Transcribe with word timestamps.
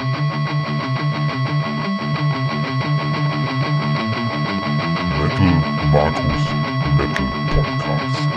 Metal 0.00 0.16
Markus 5.92 6.44
Metal 6.96 7.28
Podcast. 7.54 8.28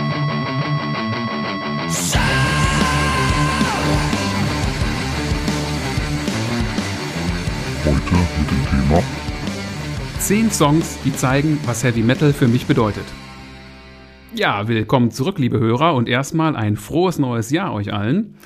Heute 7.84 8.16
mit 8.38 8.50
dem 8.50 8.62
Thema 8.68 9.02
Zehn 10.18 10.50
Songs, 10.50 10.98
die 11.02 11.14
zeigen, 11.16 11.58
was 11.64 11.82
Heavy 11.82 12.02
Metal 12.02 12.34
für 12.34 12.48
mich 12.48 12.66
bedeutet. 12.66 13.06
Ja, 14.34 14.68
willkommen 14.68 15.10
zurück, 15.10 15.38
liebe 15.38 15.58
Hörer, 15.58 15.94
und 15.94 16.10
erstmal 16.10 16.56
ein 16.56 16.76
frohes 16.76 17.18
neues 17.18 17.50
Jahr 17.50 17.72
euch 17.72 17.90
allen. 17.94 18.36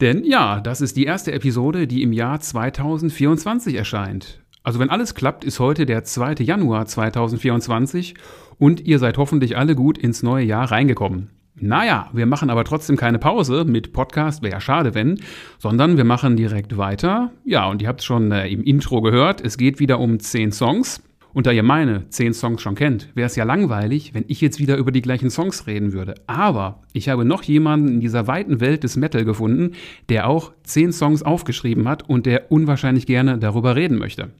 Denn 0.00 0.24
ja, 0.24 0.60
das 0.60 0.80
ist 0.80 0.96
die 0.96 1.04
erste 1.04 1.32
Episode, 1.32 1.86
die 1.86 2.02
im 2.02 2.12
Jahr 2.12 2.40
2024 2.40 3.74
erscheint. 3.74 4.42
Also 4.62 4.78
wenn 4.78 4.90
alles 4.90 5.14
klappt, 5.14 5.44
ist 5.44 5.60
heute 5.60 5.86
der 5.86 6.04
2. 6.04 6.34
Januar 6.40 6.86
2024 6.86 8.14
und 8.58 8.80
ihr 8.80 8.98
seid 8.98 9.16
hoffentlich 9.16 9.56
alle 9.56 9.74
gut 9.74 9.96
ins 9.96 10.22
neue 10.22 10.44
Jahr 10.44 10.70
reingekommen. 10.70 11.30
Naja, 11.58 12.10
wir 12.12 12.26
machen 12.26 12.50
aber 12.50 12.64
trotzdem 12.64 12.96
keine 12.96 13.18
Pause 13.18 13.64
mit 13.64 13.94
Podcast, 13.94 14.42
wäre 14.42 14.52
ja 14.52 14.60
schade, 14.60 14.94
wenn, 14.94 15.20
sondern 15.58 15.96
wir 15.96 16.04
machen 16.04 16.36
direkt 16.36 16.76
weiter. 16.76 17.30
Ja, 17.44 17.66
und 17.66 17.80
ihr 17.80 17.88
habt 17.88 18.00
es 18.00 18.06
schon 18.06 18.30
äh, 18.30 18.48
im 18.48 18.62
Intro 18.62 19.00
gehört, 19.00 19.40
es 19.40 19.56
geht 19.56 19.80
wieder 19.80 19.98
um 19.98 20.20
10 20.20 20.52
Songs. 20.52 21.02
Und 21.36 21.46
da 21.46 21.52
ihr 21.52 21.62
meine 21.62 22.08
10 22.08 22.32
Songs 22.32 22.62
schon 22.62 22.76
kennt, 22.76 23.10
wäre 23.14 23.26
es 23.26 23.36
ja 23.36 23.44
langweilig, 23.44 24.14
wenn 24.14 24.24
ich 24.26 24.40
jetzt 24.40 24.58
wieder 24.58 24.78
über 24.78 24.90
die 24.90 25.02
gleichen 25.02 25.28
Songs 25.28 25.66
reden 25.66 25.92
würde. 25.92 26.14
Aber 26.26 26.82
ich 26.94 27.10
habe 27.10 27.26
noch 27.26 27.42
jemanden 27.42 27.88
in 27.88 28.00
dieser 28.00 28.26
weiten 28.26 28.58
Welt 28.60 28.84
des 28.84 28.96
Metal 28.96 29.22
gefunden, 29.22 29.72
der 30.08 30.30
auch 30.30 30.52
10 30.62 30.94
Songs 30.94 31.22
aufgeschrieben 31.22 31.88
hat 31.88 32.08
und 32.08 32.24
der 32.24 32.50
unwahrscheinlich 32.50 33.04
gerne 33.04 33.36
darüber 33.36 33.76
reden 33.76 33.98
möchte. 33.98 34.30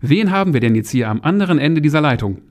Wen 0.00 0.32
haben 0.32 0.52
wir 0.52 0.58
denn 0.58 0.74
jetzt 0.74 0.90
hier 0.90 1.08
am 1.08 1.20
anderen 1.20 1.60
Ende 1.60 1.80
dieser 1.80 2.00
Leitung? 2.00 2.42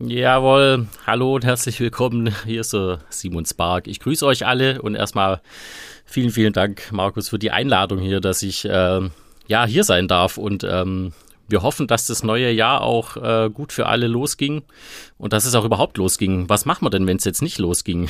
Jawohl, 0.00 0.86
hallo 1.06 1.36
und 1.36 1.46
herzlich 1.46 1.80
willkommen. 1.80 2.34
Hier 2.44 2.60
ist 2.60 2.76
Simon 3.08 3.46
Spark. 3.46 3.86
Ich 3.86 4.00
grüße 4.00 4.26
euch 4.26 4.44
alle 4.44 4.82
und 4.82 4.96
erstmal 4.96 5.40
vielen, 6.04 6.28
vielen 6.28 6.52
Dank, 6.52 6.92
Markus, 6.92 7.30
für 7.30 7.38
die 7.38 7.52
Einladung 7.52 8.00
hier, 8.00 8.20
dass 8.20 8.42
ich 8.42 8.66
äh, 8.66 9.00
ja 9.46 9.64
hier 9.64 9.84
sein 9.84 10.08
darf 10.08 10.36
und 10.36 10.62
ähm, 10.62 11.14
wir 11.48 11.62
hoffen, 11.62 11.86
dass 11.86 12.06
das 12.06 12.22
neue 12.22 12.50
Jahr 12.50 12.82
auch 12.82 13.16
äh, 13.16 13.50
gut 13.50 13.72
für 13.72 13.86
alle 13.86 14.06
losging 14.06 14.62
und 15.18 15.32
dass 15.32 15.44
es 15.44 15.54
auch 15.54 15.64
überhaupt 15.64 15.98
losging. 15.98 16.48
Was 16.48 16.66
machen 16.66 16.84
wir 16.84 16.90
denn, 16.90 17.06
wenn 17.06 17.16
es 17.16 17.24
jetzt 17.24 17.42
nicht 17.42 17.58
losging? 17.58 18.08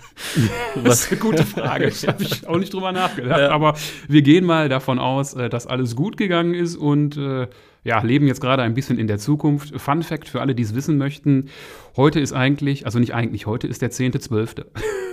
das 0.84 1.04
ist 1.04 1.12
eine 1.12 1.20
gute 1.20 1.44
Frage. 1.44 1.92
Da 2.02 2.12
habe 2.12 2.22
ich 2.22 2.46
auch 2.46 2.58
nicht 2.58 2.72
drüber 2.72 2.92
nachgedacht. 2.92 3.40
Ja. 3.40 3.50
Aber 3.50 3.74
wir 4.08 4.22
gehen 4.22 4.44
mal 4.44 4.68
davon 4.68 4.98
aus, 4.98 5.34
äh, 5.34 5.48
dass 5.48 5.66
alles 5.66 5.96
gut 5.96 6.16
gegangen 6.16 6.54
ist 6.54 6.76
und 6.76 7.16
äh, 7.16 7.48
ja, 7.84 8.00
leben 8.00 8.26
jetzt 8.28 8.40
gerade 8.40 8.62
ein 8.62 8.74
bisschen 8.74 8.98
in 8.98 9.08
der 9.08 9.18
Zukunft. 9.18 9.78
Fun 9.80 10.02
Fact 10.02 10.28
für 10.28 10.40
alle, 10.40 10.54
die 10.54 10.62
es 10.62 10.74
wissen 10.74 10.98
möchten. 10.98 11.48
Heute 11.96 12.20
ist 12.20 12.32
eigentlich, 12.32 12.86
also 12.86 12.98
nicht 12.98 13.14
eigentlich, 13.14 13.46
heute 13.46 13.66
ist 13.66 13.82
der 13.82 13.90
10.12., 13.90 14.64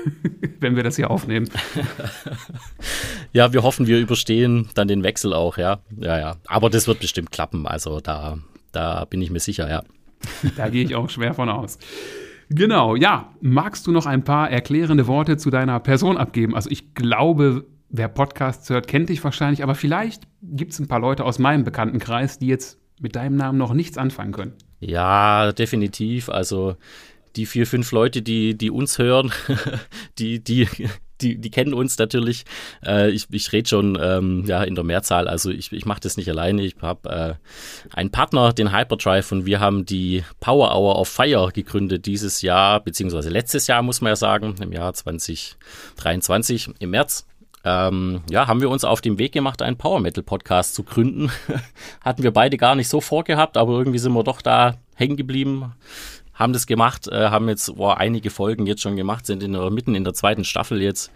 wenn 0.62 0.76
wir 0.76 0.84
das 0.84 0.96
hier 0.96 1.12
aufnehmen. 1.12 1.50
ja, 3.34 3.52
wir 3.52 3.64
hoffen, 3.64 3.86
wir 3.88 4.00
überstehen 4.00 4.70
dann 4.76 4.88
den 4.88 5.04
Wechsel 5.04 5.34
auch, 5.34 5.58
ja. 5.58 5.80
Ja, 5.98 6.18
ja. 6.18 6.36
Aber 6.48 6.70
das 6.70 6.88
wird 6.88 7.02
bestimmt 7.02 7.32
klappen. 7.32 7.68
Also 7.68 8.00
da, 8.00 8.38
da 8.72 9.06
bin 9.06 9.22
ich 9.22 9.30
mir 9.30 9.42
sicher, 9.42 9.70
ja. 9.70 9.84
da 10.56 10.70
gehe 10.70 10.84
ich 10.84 10.96
auch 10.96 11.10
schwer 11.10 11.34
von 11.34 11.50
aus. 11.50 11.80
Genau, 12.50 12.96
ja. 12.96 13.34
Magst 13.42 13.86
du 13.86 13.92
noch 13.92 14.06
ein 14.06 14.24
paar 14.24 14.50
erklärende 14.50 15.08
Worte 15.08 15.36
zu 15.36 15.50
deiner 15.50 15.80
Person 15.82 16.18
abgeben? 16.18 16.56
Also 16.56 16.70
ich 16.70 16.94
glaube, 16.94 17.66
wer 17.90 18.08
Podcasts 18.08 18.70
hört, 18.70 18.88
kennt 18.88 19.10
dich 19.10 19.22
wahrscheinlich, 19.24 19.64
aber 19.64 19.76
vielleicht 19.76 20.24
gibt 20.42 20.72
es 20.72 20.80
ein 20.80 20.88
paar 20.88 21.00
Leute 21.00 21.26
aus 21.26 21.40
meinem 21.40 21.66
Bekanntenkreis, 21.66 22.40
die 22.40 22.48
jetzt 22.48 22.80
mit 23.00 23.16
deinem 23.16 23.36
Namen 23.36 23.58
noch 23.58 23.74
nichts 23.74 23.98
anfangen 23.98 24.32
können. 24.32 24.54
Ja, 24.80 25.52
definitiv. 25.52 26.30
Also 26.30 26.76
die 27.36 27.46
vier, 27.46 27.68
fünf 27.68 27.92
Leute, 27.92 28.22
die, 28.22 28.58
die 28.58 28.72
uns 28.72 28.98
hören, 28.98 29.32
die, 30.20 30.44
die, 30.44 30.68
die, 31.22 31.38
die 31.38 31.50
kennen 31.50 31.74
uns 31.74 31.98
natürlich. 31.98 32.46
Äh, 32.86 33.12
ich 33.12 33.28
ich 33.32 33.52
rede 33.52 33.68
schon 33.68 33.98
ähm, 34.02 34.46
ja, 34.46 34.64
in 34.64 34.76
der 34.76 34.84
Mehrzahl. 34.84 35.28
Also 35.28 35.52
ich, 35.52 35.72
ich 35.72 35.86
mache 35.86 36.00
das 36.00 36.18
nicht 36.18 36.30
alleine. 36.30 36.64
Ich 36.64 36.76
habe 36.82 37.10
äh, 37.10 37.96
einen 37.96 38.12
Partner, 38.12 38.54
den 38.54 38.72
Hyperdrive, 38.72 39.32
und 39.32 39.46
wir 39.46 39.60
haben 39.60 39.86
die 39.86 40.24
Power 40.40 40.76
Hour 40.76 40.98
of 40.98 41.10
Fire 41.10 41.52
gegründet 41.54 42.06
dieses 42.06 42.42
Jahr, 42.42 42.80
beziehungsweise 42.82 43.30
letztes 43.30 43.68
Jahr, 43.68 43.82
muss 43.82 44.02
man 44.02 44.12
ja 44.12 44.16
sagen, 44.16 44.56
im 44.62 44.72
Jahr 44.72 44.94
2023, 44.94 46.70
im 46.80 46.92
März. 46.92 47.26
Ähm, 47.66 48.22
ja, 48.30 48.48
haben 48.48 48.62
wir 48.62 48.70
uns 48.70 48.84
auf 48.84 49.02
den 49.02 49.18
Weg 49.20 49.34
gemacht, 49.34 49.62
einen 49.62 49.78
Power 49.78 50.00
Metal 50.00 50.24
Podcast 50.24 50.76
zu 50.76 50.84
gründen. 50.84 51.32
Hatten 52.02 52.24
wir 52.24 52.32
beide 52.32 52.58
gar 52.58 52.76
nicht 52.76 52.88
so 52.88 53.02
vorgehabt, 53.02 53.58
aber 53.58 53.74
irgendwie 53.74 54.00
sind 54.00 54.14
wir 54.14 54.24
doch 54.24 54.42
da 54.42 54.78
hängen 54.96 55.18
geblieben, 55.18 55.74
haben 56.34 56.54
das 56.54 56.68
gemacht, 56.68 57.08
äh, 57.10 57.30
haben 57.30 57.50
jetzt 57.50 57.70
oh, 57.78 57.90
einige 57.90 58.30
Folgen 58.30 58.66
jetzt 58.66 58.82
schon 58.82 58.96
gemacht, 58.96 59.26
sind 59.26 59.44
in 59.44 59.54
der, 59.54 59.70
mitten 59.72 59.94
in 59.94 60.06
der 60.06 60.14
zweiten 60.14 60.46
Staffel 60.46 60.82
jetzt. 60.82 61.12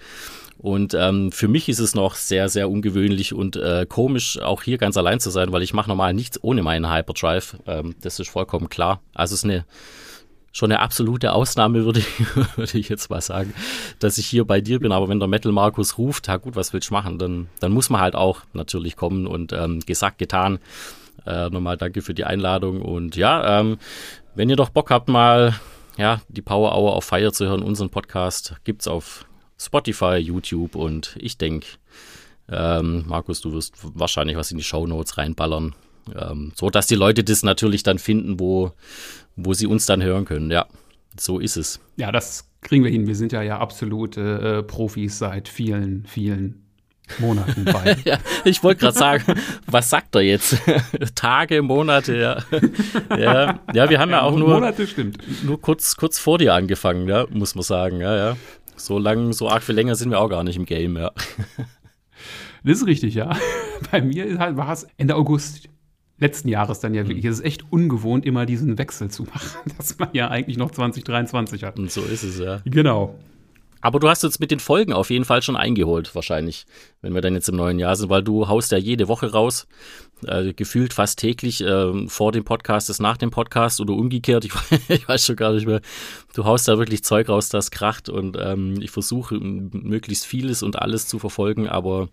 Und 0.58 0.94
ähm, 0.94 1.32
für 1.32 1.48
mich 1.48 1.68
ist 1.68 1.80
es 1.80 1.96
noch 1.96 2.16
sehr, 2.16 2.48
sehr 2.48 2.70
ungewöhnlich 2.70 3.34
und 3.34 3.56
äh, 3.56 3.86
komisch, 3.88 4.40
auch 4.40 4.64
hier 4.64 4.78
ganz 4.78 4.96
allein 4.98 5.20
zu 5.20 5.30
sein, 5.30 5.52
weil 5.52 5.62
ich 5.62 5.74
mache 5.74 5.90
normal 5.90 6.14
nichts 6.14 6.42
ohne 6.42 6.62
meinen 6.62 6.90
Hyperdrive. 6.90 7.58
Ähm, 7.68 7.96
das 8.02 8.20
ist 8.20 8.30
vollkommen 8.30 8.70
klar. 8.70 9.02
Also 9.14 9.34
es 9.34 9.40
ist 9.40 9.46
eine 9.46 9.66
schon 10.54 10.72
eine 10.72 10.80
absolute 10.80 11.34
Ausnahme, 11.34 11.84
würde 11.84 12.00
ich, 12.00 12.36
würde 12.56 12.78
ich 12.78 12.88
jetzt 12.88 13.10
mal 13.10 13.22
sagen, 13.22 13.54
dass 14.00 14.18
ich 14.18 14.28
hier 14.28 14.46
bei 14.46 14.62
dir 14.62 14.80
bin. 14.80 14.94
Aber 14.94 15.10
wenn 15.10 15.20
der 15.20 15.28
Metal 15.28 15.52
Markus 15.52 15.98
ruft, 15.98 16.28
ja 16.28 16.38
gut, 16.38 16.56
was 16.56 16.72
willst 16.72 16.92
du 16.92 16.94
machen? 16.94 17.18
Dann, 17.18 17.50
dann 17.60 17.74
muss 17.74 17.90
man 17.90 18.00
halt 18.00 18.16
auch 18.16 18.42
natürlich 18.54 18.96
kommen 18.96 19.28
und 19.28 19.52
ähm, 19.52 19.82
gesagt, 19.82 20.20
getan. 20.20 20.60
Äh, 21.26 21.50
nochmal 21.50 21.78
danke 21.78 22.02
für 22.02 22.14
die 22.14 22.24
Einladung. 22.24 22.82
Und 22.82 23.16
ja, 23.16 23.60
ähm, 23.60 23.78
wenn 24.36 24.50
ihr 24.50 24.56
doch 24.56 24.70
Bock 24.70 24.92
habt, 24.92 25.10
mal 25.10 25.56
ja, 25.98 26.22
die 26.28 26.42
Power 26.42 26.76
Hour 26.76 26.96
auf 26.96 27.06
Fire 27.06 27.32
zu 27.32 27.46
hören, 27.46 27.64
unseren 27.64 27.90
Podcast 27.90 28.56
gibt's 28.64 28.88
auf 28.88 29.26
Spotify, 29.60 30.16
YouTube 30.16 30.76
und 30.76 31.16
ich 31.20 31.38
denke, 31.38 31.68
ähm, 32.50 33.06
Markus, 33.08 33.42
du 33.42 33.54
wirst 33.54 33.76
wahrscheinlich 33.82 34.36
was 34.38 34.52
in 34.52 34.58
die 34.58 34.64
Show 34.64 34.86
Notes 34.86 35.18
reinballern. 35.18 35.76
Ähm, 36.16 36.52
so 36.56 36.70
dass 36.70 36.88
die 36.88 36.96
Leute 36.96 37.24
das 37.24 37.44
natürlich 37.44 37.84
dann 37.84 38.00
finden, 38.00 38.40
wo, 38.40 38.72
wo 39.36 39.54
sie 39.54 39.68
uns 39.68 39.86
dann 39.86 40.04
hören 40.04 40.26
können. 40.26 40.52
Ja, 40.52 40.68
so 41.18 41.40
ist 41.40 41.58
es. 41.58 41.80
Ja, 41.98 42.12
das 42.12 42.50
kriegen 42.62 42.84
wir 42.84 42.92
hin. 42.92 43.08
Wir 43.08 43.16
sind 43.16 43.32
ja 43.32 43.42
ja 43.42 43.60
absolute 43.60 44.60
äh, 44.60 44.64
Profis 44.64 45.18
seit 45.18 45.48
vielen, 45.48 46.06
vielen 46.06 46.64
Monaten 47.20 47.66
bei. 47.66 47.98
ja, 48.06 48.18
ich 48.46 48.64
wollte 48.64 48.82
gerade 48.82 48.98
sagen, 48.98 49.40
was 49.68 49.90
sagt 49.90 50.16
er 50.16 50.22
jetzt? 50.22 50.58
Tage, 51.16 51.62
Monate, 51.62 52.18
ja. 52.18 52.38
ja. 53.18 53.60
Ja, 53.74 53.90
wir 53.90 54.00
haben 54.00 54.12
ja, 54.12 54.18
ja 54.18 54.22
auch 54.24 54.38
nur, 54.38 54.50
Monate 54.50 54.88
stimmt. 54.88 55.18
nur 55.44 55.60
kurz, 55.62 55.96
kurz 55.96 56.20
vor 56.20 56.38
dir 56.38 56.54
angefangen, 56.54 57.08
ja, 57.08 57.26
muss 57.30 57.56
man 57.56 57.64
sagen. 57.64 58.00
Ja, 58.00 58.16
ja. 58.16 58.38
So 58.76 58.98
lang, 58.98 59.34
so 59.34 59.50
arg 59.50 59.64
viel 59.64 59.76
länger 59.76 59.96
sind 59.96 60.10
wir 60.10 60.20
auch 60.20 60.30
gar 60.30 60.44
nicht 60.44 60.56
im 60.56 60.66
Game, 60.66 60.98
ja. 60.98 61.12
Das 62.64 62.78
ist 62.78 62.88
richtig, 62.88 63.14
ja. 63.14 63.36
Bei 63.92 64.02
mir 64.02 64.40
war 64.56 64.72
es 64.72 64.88
Ende 64.98 65.16
August 65.16 65.68
letzten 66.20 66.50
Jahres 66.50 66.80
dann 66.80 66.94
ja 66.94 67.04
mhm. 67.04 67.10
wirklich. 67.10 67.26
Es 67.26 67.40
ist 67.40 67.46
echt 67.46 67.72
ungewohnt, 67.72 68.26
immer 68.26 68.46
diesen 68.46 68.78
Wechsel 68.78 69.10
zu 69.10 69.24
machen, 69.34 69.72
dass 69.78 69.98
man 70.00 70.10
ja 70.14 70.30
eigentlich 70.30 70.58
noch 70.58 70.72
2023 70.72 71.64
hat. 71.64 71.78
Und 71.80 71.92
so 71.92 72.02
ist 72.02 72.24
es, 72.24 72.40
ja. 72.40 72.62
Genau. 72.66 73.16
Aber 73.84 74.00
du 74.00 74.08
hast 74.08 74.24
uns 74.24 74.40
mit 74.40 74.50
den 74.50 74.62
Folgen 74.62 74.94
auf 74.94 75.10
jeden 75.10 75.26
Fall 75.26 75.42
schon 75.42 75.58
eingeholt, 75.58 76.16
wahrscheinlich, 76.16 76.66
wenn 77.02 77.14
wir 77.14 77.20
dann 77.20 77.34
jetzt 77.34 77.50
im 77.50 77.58
neuen 77.58 77.80
Jahr 77.80 77.98
sind, 77.98 78.10
weil 78.10 78.24
du 78.24 78.48
haust 78.48 78.72
ja 78.72 78.78
jede 78.78 79.10
Woche 79.10 79.34
raus, 79.34 79.68
äh, 80.26 80.54
gefühlt 80.54 80.94
fast 80.94 81.20
täglich 81.20 81.60
äh, 81.60 82.08
vor 82.08 82.32
dem 82.32 82.46
Podcast 82.46 82.90
ist 82.90 83.02
nach 83.02 83.18
dem 83.18 83.30
Podcast 83.30 83.82
oder 83.82 83.92
umgekehrt, 83.92 84.46
ich, 84.46 84.54
ich, 84.88 85.06
weiß 85.06 85.26
schon 85.26 85.36
gar 85.36 85.52
nicht 85.52 85.68
mehr. 85.68 85.82
Du 86.34 86.46
haust 86.46 86.66
da 86.70 86.78
wirklich 86.78 87.04
Zeug 87.04 87.28
raus, 87.28 87.50
das 87.50 87.72
kracht 87.72 88.08
und 88.08 88.38
ähm, 88.40 88.76
ich 88.80 88.92
versuche 88.92 89.36
möglichst 89.36 90.26
vieles 90.26 90.64
und 90.64 90.82
alles 90.82 91.08
zu 91.08 91.20
verfolgen, 91.20 91.68
aber 91.68 92.08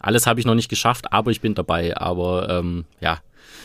alles 0.00 0.26
habe 0.26 0.40
ich 0.40 0.46
noch 0.46 0.54
nicht 0.54 0.70
geschafft, 0.70 1.12
aber 1.12 1.30
ich 1.30 1.42
bin 1.42 1.54
dabei. 1.54 1.96
Aber 1.96 2.48
ähm, 2.48 2.86
ja, 3.00 3.20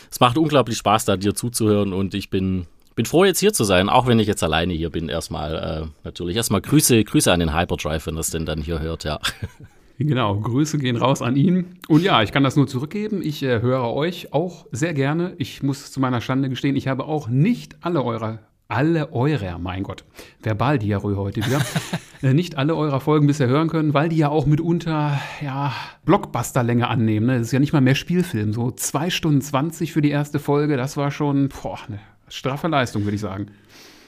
es 0.10 0.20
macht 0.20 0.38
unglaublich 0.38 0.78
Spaß, 0.78 1.06
da 1.06 1.18
dir 1.18 1.36
zuzuhören 1.36 1.94
und 1.94 2.14
ich 2.14 2.30
bin, 2.30 2.66
bin 2.96 3.06
froh, 3.06 3.26
jetzt 3.26 3.40
hier 3.40 3.54
zu 3.54 3.64
sein, 3.64 3.90
auch 3.90 4.08
wenn 4.08 4.20
ich 4.20 4.28
jetzt 4.28 4.44
alleine 4.44 4.74
hier 4.74 4.90
bin. 4.90 5.10
Erstmal 5.10 5.84
äh, 5.84 5.88
natürlich 6.04 6.36
erstmal 6.36 6.62
Grüße, 6.62 7.04
Grüße 7.04 7.32
an 7.32 7.40
den 7.40 7.54
Hyperdrive, 7.54 8.06
wenn 8.08 8.16
das 8.16 8.30
denn 8.30 8.46
dann 8.46 8.62
hier 8.62 8.80
hört, 8.80 9.04
ja. 9.04 9.20
Genau, 10.00 10.40
Grüße 10.40 10.78
gehen 10.78 10.96
raus 10.96 11.24
an 11.24 11.36
ihn. 11.36 11.80
Und 11.88 12.04
ja, 12.04 12.22
ich 12.22 12.32
kann 12.32 12.44
das 12.44 12.56
nur 12.56 12.68
zurückgeben. 12.68 13.22
Ich 13.24 13.42
äh, 13.42 13.62
höre 13.62 13.92
euch 13.92 14.32
auch 14.32 14.68
sehr 14.72 14.94
gerne. 14.94 15.34
Ich 15.40 15.64
muss 15.64 15.92
zu 15.92 16.00
meiner 16.00 16.22
Schande 16.22 16.50
gestehen, 16.50 16.76
ich 16.76 16.88
habe 16.88 17.06
auch 17.06 17.28
nicht 17.28 17.78
alle 17.82 18.04
eurer 18.04 18.38
alle 18.68 19.14
eurer, 19.14 19.58
mein 19.60 19.84
Gott, 19.84 20.04
Verbaldiarrhoe 20.42 21.16
heute 21.16 21.46
wieder, 21.46 21.62
äh, 22.22 22.34
nicht 22.34 22.58
alle 22.58 22.76
eurer 22.76 23.00
Folgen 23.00 23.28
bisher 23.28 23.48
hören 23.48 23.70
können, 23.70 23.94
weil 23.94 24.10
die 24.10 24.18
ja 24.18 24.30
auch 24.30 24.46
mitunter, 24.46 25.20
ja, 25.42 25.74
Blockbusterlänge 26.06 26.88
annehmen. 26.88 27.28
Ne? 27.28 27.38
Das 27.38 27.48
ist 27.48 27.52
ja 27.54 27.60
nicht 27.60 27.74
mal 27.74 27.82
mehr 27.82 27.96
Spielfilm. 27.96 28.54
So 28.54 28.72
zwei 28.72 29.10
Stunden 29.10 29.42
20 29.42 29.94
für 29.94 30.02
die 30.02 30.12
erste 30.12 30.40
Folge, 30.40 30.78
das 30.78 30.98
war 30.98 31.12
schon, 31.12 31.50
boah, 31.50 31.80
eine 31.88 32.00
straffe 32.28 32.68
Leistung, 32.68 33.04
würde 33.04 33.16
ich 33.16 33.22
sagen. 33.22 33.48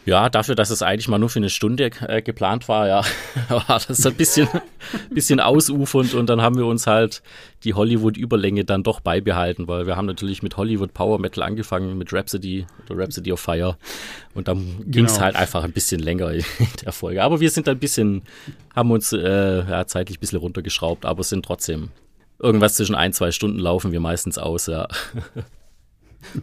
Ja, 0.06 0.30
dafür, 0.30 0.56
dass 0.56 0.70
es 0.70 0.82
eigentlich 0.82 1.08
mal 1.08 1.20
nur 1.20 1.30
für 1.30 1.40
eine 1.40 1.50
Stunde 1.50 1.92
äh, 2.08 2.22
geplant 2.22 2.68
war, 2.68 2.88
ja, 2.88 3.04
war 3.50 3.82
das 3.88 4.06
ein 4.06 4.16
bisschen, 4.16 4.48
bisschen 5.12 5.40
ausufernd 5.40 6.14
und 6.14 6.30
dann 6.30 6.42
haben 6.42 6.58
wir 6.58 6.66
uns 6.66 6.88
halt 6.88 7.22
die 7.64 7.74
Hollywood-Überlänge 7.74 8.64
dann 8.64 8.82
doch 8.82 9.02
beibehalten, 9.02 9.68
weil 9.68 9.88
wir 9.88 9.98
haben 9.98 10.06
natürlich 10.06 10.42
mit 10.42 10.58
Hollywood 10.58 10.94
Power 10.94 11.20
Metal 11.20 11.44
angefangen, 11.44 11.98
mit 11.98 12.14
Rhapsody 12.14 12.66
oder 12.86 13.04
Rhapsody 13.04 13.32
of 13.34 13.40
Fire 13.40 13.78
und 14.34 14.48
dann 14.48 14.84
ging 14.86 15.06
es 15.06 15.14
genau. 15.14 15.26
halt 15.26 15.36
einfach 15.36 15.64
ein 15.64 15.74
bisschen 15.74 16.00
länger 16.00 16.32
in 16.32 16.44
der 16.86 16.94
Folge. 16.94 17.22
Aber 17.22 17.40
wir 17.40 17.50
sind 17.52 17.68
ein 17.68 17.78
bisschen, 17.78 18.24
haben 18.76 18.92
uns 18.92 19.12
äh, 19.12 19.70
ja, 19.70 19.86
zeitlich 19.86 20.18
ein 20.18 20.22
bisschen 20.22 20.40
runtergeschraubt, 20.40 21.06
aber 21.06 21.24
sind 21.24 21.46
trotzdem 21.46 21.90
irgendwas 22.40 22.76
zwischen 22.76 22.96
ein, 22.96 23.12
zwei 23.12 23.32
Stunden 23.32 23.60
laufen 23.60 23.92
wir 23.92 24.00
meistens 24.00 24.38
aus, 24.38 24.68
ja. 24.68 24.88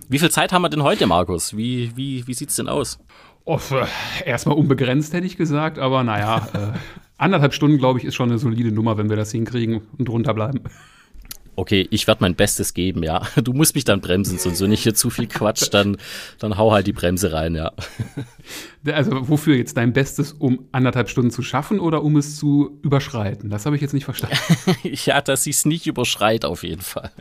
Wie 0.08 0.18
viel 0.18 0.30
Zeit 0.30 0.52
haben 0.52 0.62
wir 0.62 0.68
denn 0.68 0.82
heute, 0.82 1.06
Markus? 1.06 1.56
Wie, 1.56 1.96
wie, 1.96 2.26
wie 2.26 2.34
sieht 2.34 2.50
es 2.50 2.56
denn 2.56 2.68
aus? 2.68 2.98
Oh, 3.48 3.60
erstmal 4.24 4.56
unbegrenzt, 4.56 5.12
hätte 5.12 5.24
ich 5.24 5.36
gesagt, 5.36 5.78
aber 5.78 6.02
naja, 6.02 6.48
äh, 6.52 6.78
anderthalb 7.16 7.54
Stunden, 7.54 7.78
glaube 7.78 8.00
ich, 8.00 8.04
ist 8.04 8.16
schon 8.16 8.28
eine 8.28 8.38
solide 8.38 8.72
Nummer, 8.72 8.98
wenn 8.98 9.08
wir 9.08 9.16
das 9.16 9.30
hinkriegen 9.30 9.82
und 9.96 10.08
drunter 10.08 10.34
bleiben. 10.34 10.62
Okay, 11.54 11.86
ich 11.90 12.08
werde 12.08 12.22
mein 12.22 12.34
Bestes 12.34 12.74
geben, 12.74 13.04
ja. 13.04 13.22
Du 13.42 13.52
musst 13.52 13.76
mich 13.76 13.84
dann 13.84 14.00
bremsen, 14.00 14.38
sonst 14.38 14.60
wenn 14.60 14.72
ich 14.72 14.82
hier 14.82 14.94
zu 14.94 15.10
viel 15.10 15.28
quatsch, 15.28 15.68
dann, 15.70 15.96
dann 16.40 16.58
hau 16.58 16.72
halt 16.72 16.88
die 16.88 16.92
Bremse 16.92 17.32
rein, 17.32 17.54
ja. 17.54 17.70
Also 18.84 19.28
wofür 19.28 19.54
jetzt 19.54 19.76
dein 19.76 19.92
Bestes, 19.92 20.32
um 20.32 20.66
anderthalb 20.72 21.08
Stunden 21.08 21.30
zu 21.30 21.42
schaffen 21.42 21.78
oder 21.78 22.02
um 22.02 22.16
es 22.16 22.36
zu 22.36 22.80
überschreiten? 22.82 23.48
Das 23.48 23.64
habe 23.64 23.76
ich 23.76 23.82
jetzt 23.82 23.94
nicht 23.94 24.04
verstanden. 24.04 24.36
ja, 24.82 25.20
dass 25.20 25.46
ich 25.46 25.56
es 25.56 25.64
nicht 25.64 25.86
überschreit, 25.86 26.44
auf 26.44 26.64
jeden 26.64 26.82
Fall. 26.82 27.12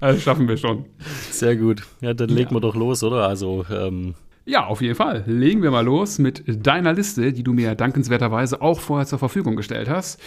Also 0.00 0.20
schaffen 0.20 0.48
wir 0.48 0.56
schon. 0.56 0.84
Sehr 1.30 1.56
gut. 1.56 1.84
Ja, 2.00 2.12
dann 2.12 2.28
legen 2.28 2.50
ja. 2.50 2.56
wir 2.56 2.60
doch 2.60 2.74
los, 2.74 3.02
oder? 3.04 3.26
Also, 3.26 3.64
ähm, 3.70 4.14
ja, 4.48 4.66
auf 4.66 4.80
jeden 4.80 4.94
Fall. 4.94 5.24
Legen 5.26 5.62
wir 5.62 5.70
mal 5.70 5.84
los 5.84 6.18
mit 6.18 6.42
deiner 6.66 6.94
Liste, 6.94 7.34
die 7.34 7.42
du 7.42 7.52
mir 7.52 7.74
dankenswerterweise 7.74 8.62
auch 8.62 8.80
vorher 8.80 9.06
zur 9.06 9.18
Verfügung 9.18 9.56
gestellt 9.56 9.90
hast. 9.90 10.18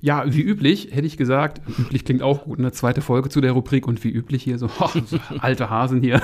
Ja, 0.00 0.24
wie 0.26 0.40
üblich, 0.40 0.88
hätte 0.92 1.06
ich 1.06 1.18
gesagt, 1.18 1.60
üblich 1.78 2.06
klingt 2.06 2.22
auch 2.22 2.44
gut, 2.44 2.58
eine 2.58 2.72
zweite 2.72 3.02
Folge 3.02 3.28
zu 3.28 3.42
der 3.42 3.52
Rubrik 3.52 3.86
und 3.86 4.02
wie 4.02 4.08
üblich 4.08 4.42
hier 4.42 4.56
so, 4.56 4.70
oh, 4.80 4.88
so 5.04 5.18
alte 5.40 5.68
Hasen 5.68 6.00
hier. 6.00 6.22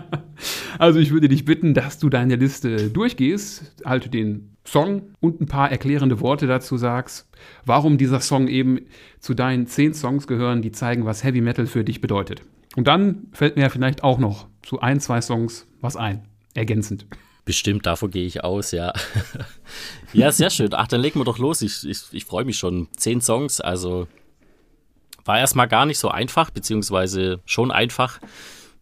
also 0.78 0.98
ich 0.98 1.10
würde 1.10 1.28
dich 1.28 1.44
bitten, 1.44 1.74
dass 1.74 1.98
du 1.98 2.08
deine 2.08 2.36
Liste 2.36 2.88
durchgehst, 2.88 3.82
halt 3.84 4.14
den 4.14 4.56
Song 4.66 5.10
und 5.20 5.42
ein 5.42 5.46
paar 5.46 5.70
erklärende 5.70 6.20
Worte 6.20 6.46
dazu 6.46 6.78
sagst, 6.78 7.28
warum 7.66 7.98
dieser 7.98 8.20
Song 8.20 8.48
eben 8.48 8.80
zu 9.20 9.34
deinen 9.34 9.66
zehn 9.66 9.92
Songs 9.92 10.26
gehören, 10.26 10.62
die 10.62 10.72
zeigen, 10.72 11.04
was 11.04 11.22
Heavy 11.22 11.42
Metal 11.42 11.66
für 11.66 11.84
dich 11.84 12.00
bedeutet. 12.00 12.40
Und 12.76 12.88
dann 12.88 13.26
fällt 13.32 13.56
mir 13.56 13.62
ja 13.62 13.68
vielleicht 13.68 14.04
auch 14.04 14.18
noch 14.18 14.46
zu 14.62 14.80
ein, 14.80 15.00
zwei 15.00 15.20
Songs 15.20 15.66
was 15.80 15.96
ein 15.96 16.27
ergänzend. 16.54 17.06
Bestimmt, 17.44 17.86
davon 17.86 18.10
gehe 18.10 18.26
ich 18.26 18.44
aus, 18.44 18.72
ja. 18.72 18.92
ja, 20.12 20.30
sehr 20.32 20.50
schön. 20.50 20.68
Ach, 20.72 20.86
dann 20.86 21.00
legen 21.00 21.18
wir 21.18 21.24
doch 21.24 21.38
los. 21.38 21.62
Ich, 21.62 21.88
ich, 21.88 22.02
ich 22.12 22.24
freue 22.26 22.44
mich 22.44 22.58
schon. 22.58 22.88
Zehn 22.96 23.22
Songs, 23.22 23.60
also 23.60 24.06
war 25.24 25.38
erstmal 25.38 25.68
gar 25.68 25.86
nicht 25.86 25.98
so 25.98 26.08
einfach, 26.08 26.50
beziehungsweise 26.50 27.40
schon 27.44 27.70
einfach. 27.70 28.18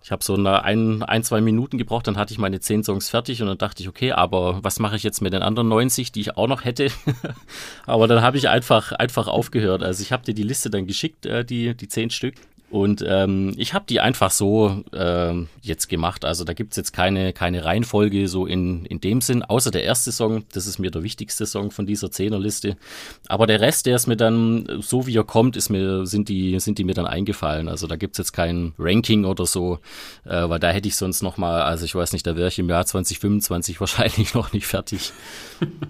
Ich 0.03 0.13
habe 0.13 0.23
so 0.23 0.35
eine 0.35 0.63
ein, 0.63 1.03
ein, 1.03 1.25
zwei 1.25 1.41
Minuten 1.41 1.79
gebraucht, 1.79 2.07
dann 2.07 2.17
hatte 2.17 2.33
ich 2.33 2.39
meine 2.39 2.61
zehn 2.61 2.85
Songs 2.85 3.09
fertig 3.09 3.43
und 3.43 3.49
dann 3.49 3.59
dachte 3.59 3.83
ich, 3.83 3.89
okay, 3.89 4.13
aber 4.13 4.63
was 4.63 4.79
mache 4.79 4.95
ich 4.95 5.03
jetzt 5.03 5.21
mit 5.21 5.33
den 5.33 5.43
anderen 5.43 5.69
90, 5.69 6.13
die 6.13 6.21
ich 6.21 6.37
auch 6.37 6.47
noch 6.47 6.65
hätte? 6.65 6.93
aber 7.87 8.07
dann 8.07 8.23
habe 8.23 8.37
ich 8.37 8.49
einfach, 8.49 8.93
einfach 8.93 9.27
aufgehört. 9.27 9.83
Also 9.83 10.03
ich 10.03 10.13
habe 10.13 10.25
dir 10.25 10.35
die 10.35 10.45
Liste 10.45 10.71
dann 10.71 10.87
geschickt, 10.87 11.27
äh, 11.27 11.45
die, 11.45 11.77
die 11.77 11.89
zehn 11.89 12.11
Stück. 12.11 12.35
Und 12.69 13.05
ähm, 13.07 13.55
ich 13.57 13.75
habe 13.75 13.85
die 13.89 14.01
einfach 14.01 14.33
so 14.33 14.83
äh, 14.93 15.35
jetzt 15.63 15.89
gemacht. 15.89 16.25
Also 16.25 16.43
da 16.43 16.53
gibt's 16.53 16.77
jetzt 16.77 16.93
keine, 16.93 17.33
keine 17.33 17.65
Reihenfolge 17.65 18.27
so 18.27 18.45
in, 18.45 18.85
in 18.87 19.01
dem 19.01 19.21
Sinn, 19.21 19.45
außer 19.45 19.71
der 19.71 19.85
erste 19.85 20.11
Song. 20.11 20.45
Das 20.53 20.67
ist 20.67 20.81
mir 20.81 20.91
der 20.91 21.05
wichtigste 21.05 21.47
Song 21.47 21.71
von 21.71 21.87
dieser 21.87 22.11
Zehnerliste. 22.11 22.77
Aber 23.29 23.47
der 23.47 23.61
Rest, 23.61 23.87
der 23.87 23.95
ist 23.95 24.09
mir 24.09 24.17
dann, 24.17 24.81
so 24.81 25.07
wie 25.07 25.17
er 25.17 25.23
kommt, 25.23 25.57
ist 25.57 25.69
mir, 25.69 26.07
sind, 26.07 26.29
die, 26.29 26.59
sind 26.59 26.79
die 26.79 26.85
mir 26.85 26.95
dann 26.95 27.07
eingefallen. 27.07 27.69
Also 27.69 27.87
da 27.87 27.95
gibt's 27.95 28.19
jetzt 28.19 28.33
kein 28.33 28.75
Ranking 28.79 29.27
oder 29.27 29.47
so, 29.47 29.79
äh, 30.25 30.49
weil 30.49 30.59
da 30.59 30.71
hätte 30.71 30.89
ich 30.89 30.97
sonst 30.97 31.23
noch 31.23 31.37
mal, 31.37 31.63
also 31.63 31.85
ich 31.85 31.95
weiß 31.95 32.13
nicht, 32.15 32.27
da 32.27 32.37
wäre 32.37 32.49
ich 32.49 32.59
im 32.59 32.69
Jahr 32.69 32.85
2025 32.85 33.79
wahrscheinlich 33.81 34.35
noch 34.35 34.53
nicht 34.53 34.67
fertig. 34.67 35.13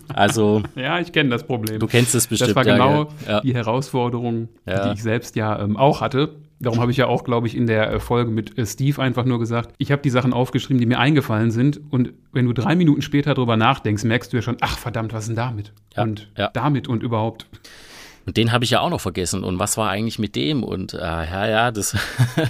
Also. 0.09 0.63
ja, 0.77 1.01
ich 1.01 1.13
kenne 1.13 1.31
das 1.31 1.45
Problem. 1.45 1.81
Du 1.81 1.87
kennst 1.87 2.15
es 2.15 2.27
bestimmt. 2.27 2.51
Das 2.51 2.57
war 2.57 2.65
genau 2.65 3.09
ja, 3.27 3.41
die 3.41 3.55
Herausforderung, 3.55 4.51
ja. 4.67 4.89
die 4.89 4.95
ich 4.95 5.03
selbst 5.03 5.37
ja 5.37 5.59
ähm, 5.59 5.79
auch 5.79 6.03
hatte 6.03 6.35
Darum 6.59 6.81
habe 6.81 6.91
ich 6.91 6.97
ja 6.97 7.07
auch, 7.07 7.25
glaube 7.25 7.47
ich, 7.47 7.57
in 7.57 7.67
der 7.67 7.93
äh, 7.93 8.01
Folge 8.01 8.31
mit 8.31 8.57
äh, 8.57 8.65
Steve 8.65 9.03
einfach 9.03 9.25
nur 9.25 9.39
gesagt, 9.39 9.75
ich 9.79 9.93
habe 9.93 10.01
die 10.01 10.11
Sachen 10.11 10.33
aufgeschrieben, 10.33 10.81
die 10.81 10.87
mir 10.87 10.99
eingefallen 10.99 11.51
sind. 11.51 11.81
Und 11.91 12.15
wenn 12.33 12.47
du 12.47 12.55
drei 12.55 12.75
Minuten 12.75 13.03
später 13.03 13.35
drüber 13.35 13.57
nachdenkst, 13.57 14.05
merkst 14.05 14.33
du 14.33 14.39
ja 14.39 14.43
schon, 14.43 14.57
ach 14.61 14.79
verdammt, 14.79 15.13
was 15.13 15.25
ist 15.25 15.29
denn 15.29 15.37
damit? 15.37 15.73
Ja, 15.95 16.05
und 16.05 16.31
ja. 16.37 16.51
damit 16.53 16.89
und 16.89 17.03
überhaupt. 17.03 17.47
Und 18.25 18.37
den 18.37 18.53
habe 18.53 18.65
ich 18.65 18.71
ja 18.71 18.81
auch 18.81 18.91
noch 18.91 19.01
vergessen. 19.01 19.45
Und 19.45 19.59
was 19.59 19.77
war 19.77 19.91
eigentlich 19.91 20.19
mit 20.19 20.35
dem? 20.35 20.65
Und 20.65 20.95
äh, 20.95 20.99
ja, 20.99 21.47
ja, 21.47 21.71
das, 21.71 21.97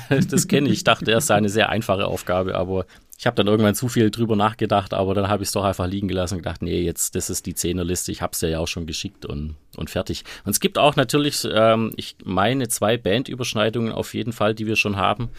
das 0.31 0.49
kenne 0.49 0.69
ich. 0.69 0.75
Ich 0.75 0.85
dachte, 0.85 1.11
er 1.11 1.19
ist 1.19 1.31
eine 1.31 1.49
sehr 1.49 1.69
einfache 1.69 2.07
Aufgabe, 2.07 2.55
aber 2.55 2.87
ich 3.19 3.27
habe 3.27 3.35
dann 3.37 3.47
irgendwann 3.47 3.75
zu 3.75 3.89
viel 3.89 4.11
drüber 4.11 4.37
nachgedacht, 4.37 4.93
aber 4.93 5.15
dann 5.15 5.29
habe 5.29 5.43
ich 5.43 5.49
es 5.49 5.53
doch 5.53 5.65
einfach 5.65 5.87
liegen 5.87 6.09
gelassen 6.09 6.35
und 6.35 6.43
gedacht, 6.43 6.61
nee, 6.61 6.83
jetzt, 6.83 7.15
das 7.15 7.31
ist 7.31 7.47
die 7.47 7.55
Zehnerliste, 7.55 8.13
ich 8.13 8.21
habe 8.21 8.33
es 8.33 8.41
ja 8.43 8.59
auch 8.59 8.69
schon 8.69 8.87
geschickt 8.87 9.25
und, 9.25 9.57
und 9.77 9.89
fertig. 9.89 10.25
Und 10.45 10.51
es 10.51 10.61
gibt 10.61 10.77
auch 10.77 10.97
natürlich, 10.97 11.47
ähm, 11.51 11.93
ich 11.97 12.17
meine, 12.25 12.69
zwei 12.69 12.99
Bandüberschneidungen 12.99 13.93
auf 13.93 14.13
jeden 14.13 14.33
Fall, 14.33 14.55
die 14.55 14.67
wir 14.67 14.77
schon 14.77 14.97
haben, 14.97 15.31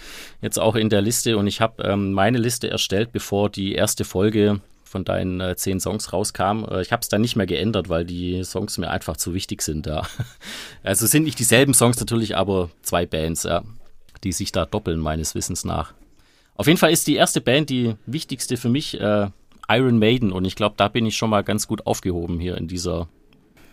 jetzt 0.42 0.60
auch 0.60 0.76
in 0.76 0.90
der 0.90 1.02
Liste. 1.02 1.38
Und 1.38 1.46
ich 1.46 1.62
habe 1.62 1.84
ähm, 1.84 2.14
meine 2.14 2.40
Liste 2.40 2.70
erstellt, 2.70 3.12
bevor 3.12 3.50
die 3.50 3.74
erste 3.74 4.06
Folge 4.06 4.60
von 4.84 5.06
deinen 5.06 5.40
äh, 5.42 5.56
zehn 5.56 5.80
Songs 5.80 6.14
rauskam. 6.14 6.66
Äh, 6.70 6.82
ich 6.82 6.92
habe 6.92 7.02
es 7.02 7.10
dann 7.10 7.22
nicht 7.22 7.36
mehr 7.36 7.46
geändert, 7.46 7.90
weil 7.90 8.06
die 8.06 8.44
Songs 8.44 8.78
mir 8.80 8.90
einfach 8.90 9.18
zu 9.18 9.34
wichtig 9.34 9.62
sind. 9.62 9.86
Ja. 9.86 10.04
Also 10.84 11.06
sind 11.06 11.24
nicht 11.24 11.38
dieselben 11.38 11.74
Songs 11.74 12.00
natürlich, 12.00 12.38
aber 12.38 12.70
zwei 12.82 13.06
Bands, 13.06 13.44
ja, 13.44 13.64
die 14.24 14.32
sich 14.32 14.54
da 14.54 14.66
doppeln, 14.66 15.00
meines 15.00 15.36
Wissens 15.36 15.66
nach. 15.66 15.94
Auf 16.58 16.68
jeden 16.68 16.78
Fall 16.78 16.92
ist 16.92 17.08
die 17.08 17.16
erste 17.16 17.40
Band 17.40 17.70
die 17.70 17.96
wichtigste 18.06 18.58
für 18.58 18.70
mich 18.70 19.00
äh, 19.00 19.30
Iron 19.70 20.00
Maiden 20.00 20.32
und 20.32 20.46
ich 20.46 20.56
glaube, 20.56 20.76
da 20.78 20.88
bin 20.88 21.06
ich 21.06 21.16
schon 21.16 21.30
mal 21.30 21.44
ganz 21.44 21.68
gut 21.68 21.86
aufgehoben 21.86 22.40
hier 22.40 22.58
in 22.58 22.68
dieser 22.68 23.08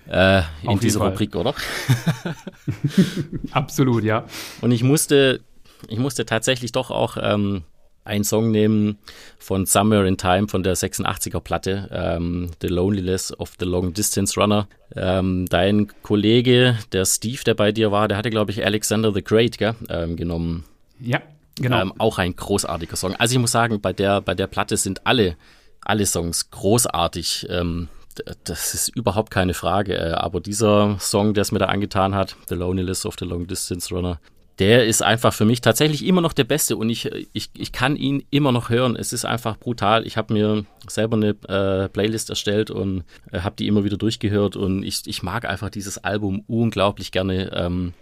äh, 0.06 0.42
in 0.62 0.78
dieser 0.80 1.00
Rubrik, 1.00 1.34
oder? 1.34 1.54
Absolut, 3.52 4.04
ja. 4.04 4.26
Und 4.60 4.70
ich 4.70 4.82
musste, 4.82 5.40
ich 5.88 5.98
musste 5.98 6.26
tatsächlich 6.26 6.72
doch 6.72 6.90
auch 6.90 7.16
ähm, 7.18 7.62
einen 8.04 8.24
Song 8.24 8.50
nehmen 8.50 8.98
von 9.38 9.64
Somewhere 9.64 10.06
in 10.06 10.18
Time 10.18 10.48
von 10.48 10.62
der 10.62 10.76
86er 10.76 11.40
Platte, 11.40 11.88
ähm, 11.90 12.50
The 12.60 12.68
Loneliness 12.68 13.38
of 13.38 13.54
the 13.58 13.64
Long 13.64 13.94
Distance 13.94 14.38
Runner. 14.38 14.68
Ähm, 14.94 15.46
dein 15.48 15.88
Kollege, 16.02 16.78
der 16.92 17.06
Steve, 17.06 17.42
der 17.46 17.54
bei 17.54 17.72
dir 17.72 17.90
war, 17.90 18.06
der 18.06 18.18
hatte, 18.18 18.30
glaube 18.30 18.50
ich, 18.50 18.64
Alexander 18.64 19.12
the 19.12 19.24
Great 19.24 19.56
gell, 19.56 19.74
ähm, 19.88 20.16
genommen. 20.16 20.64
Ja, 21.00 21.22
Genau. 21.56 21.80
Ähm, 21.80 21.92
auch 21.98 22.18
ein 22.18 22.34
großartiger 22.34 22.96
Song. 22.96 23.14
Also 23.16 23.34
ich 23.34 23.40
muss 23.40 23.52
sagen, 23.52 23.80
bei 23.80 23.92
der, 23.92 24.20
bei 24.20 24.34
der 24.34 24.46
Platte 24.46 24.76
sind 24.76 25.06
alle, 25.06 25.36
alle 25.80 26.06
Songs 26.06 26.50
großartig. 26.50 27.46
Ähm, 27.50 27.88
das 28.44 28.74
ist 28.74 28.88
überhaupt 28.96 29.30
keine 29.30 29.54
Frage. 29.54 29.96
Äh, 29.96 30.12
aber 30.12 30.40
dieser 30.40 30.98
Song, 30.98 31.34
der 31.34 31.42
es 31.42 31.52
mir 31.52 31.58
da 31.58 31.66
angetan 31.66 32.14
hat, 32.14 32.36
The 32.48 32.54
Loneliness 32.54 33.06
of 33.06 33.16
the 33.18 33.24
Long 33.24 33.46
Distance 33.46 33.94
Runner, 33.94 34.18
der 34.58 34.86
ist 34.86 35.02
einfach 35.02 35.32
für 35.32 35.44
mich 35.44 35.60
tatsächlich 35.60 36.04
immer 36.04 36.20
noch 36.20 36.32
der 36.32 36.44
beste 36.44 36.76
und 36.76 36.88
ich, 36.88 37.10
ich, 37.32 37.50
ich 37.54 37.72
kann 37.72 37.96
ihn 37.96 38.24
immer 38.30 38.52
noch 38.52 38.68
hören. 38.68 38.94
Es 38.94 39.12
ist 39.12 39.24
einfach 39.24 39.58
brutal. 39.58 40.06
Ich 40.06 40.16
habe 40.16 40.32
mir 40.32 40.64
selber 40.86 41.16
eine 41.16 41.30
äh, 41.48 41.88
Playlist 41.88 42.30
erstellt 42.30 42.70
und 42.70 43.02
äh, 43.32 43.40
habe 43.40 43.56
die 43.56 43.66
immer 43.66 43.82
wieder 43.82 43.96
durchgehört 43.96 44.54
und 44.54 44.84
ich, 44.84 45.02
ich 45.06 45.24
mag 45.24 45.44
einfach 45.44 45.70
dieses 45.70 45.98
Album 45.98 46.44
unglaublich 46.46 47.10
gerne. 47.10 47.50
Ähm, 47.52 47.94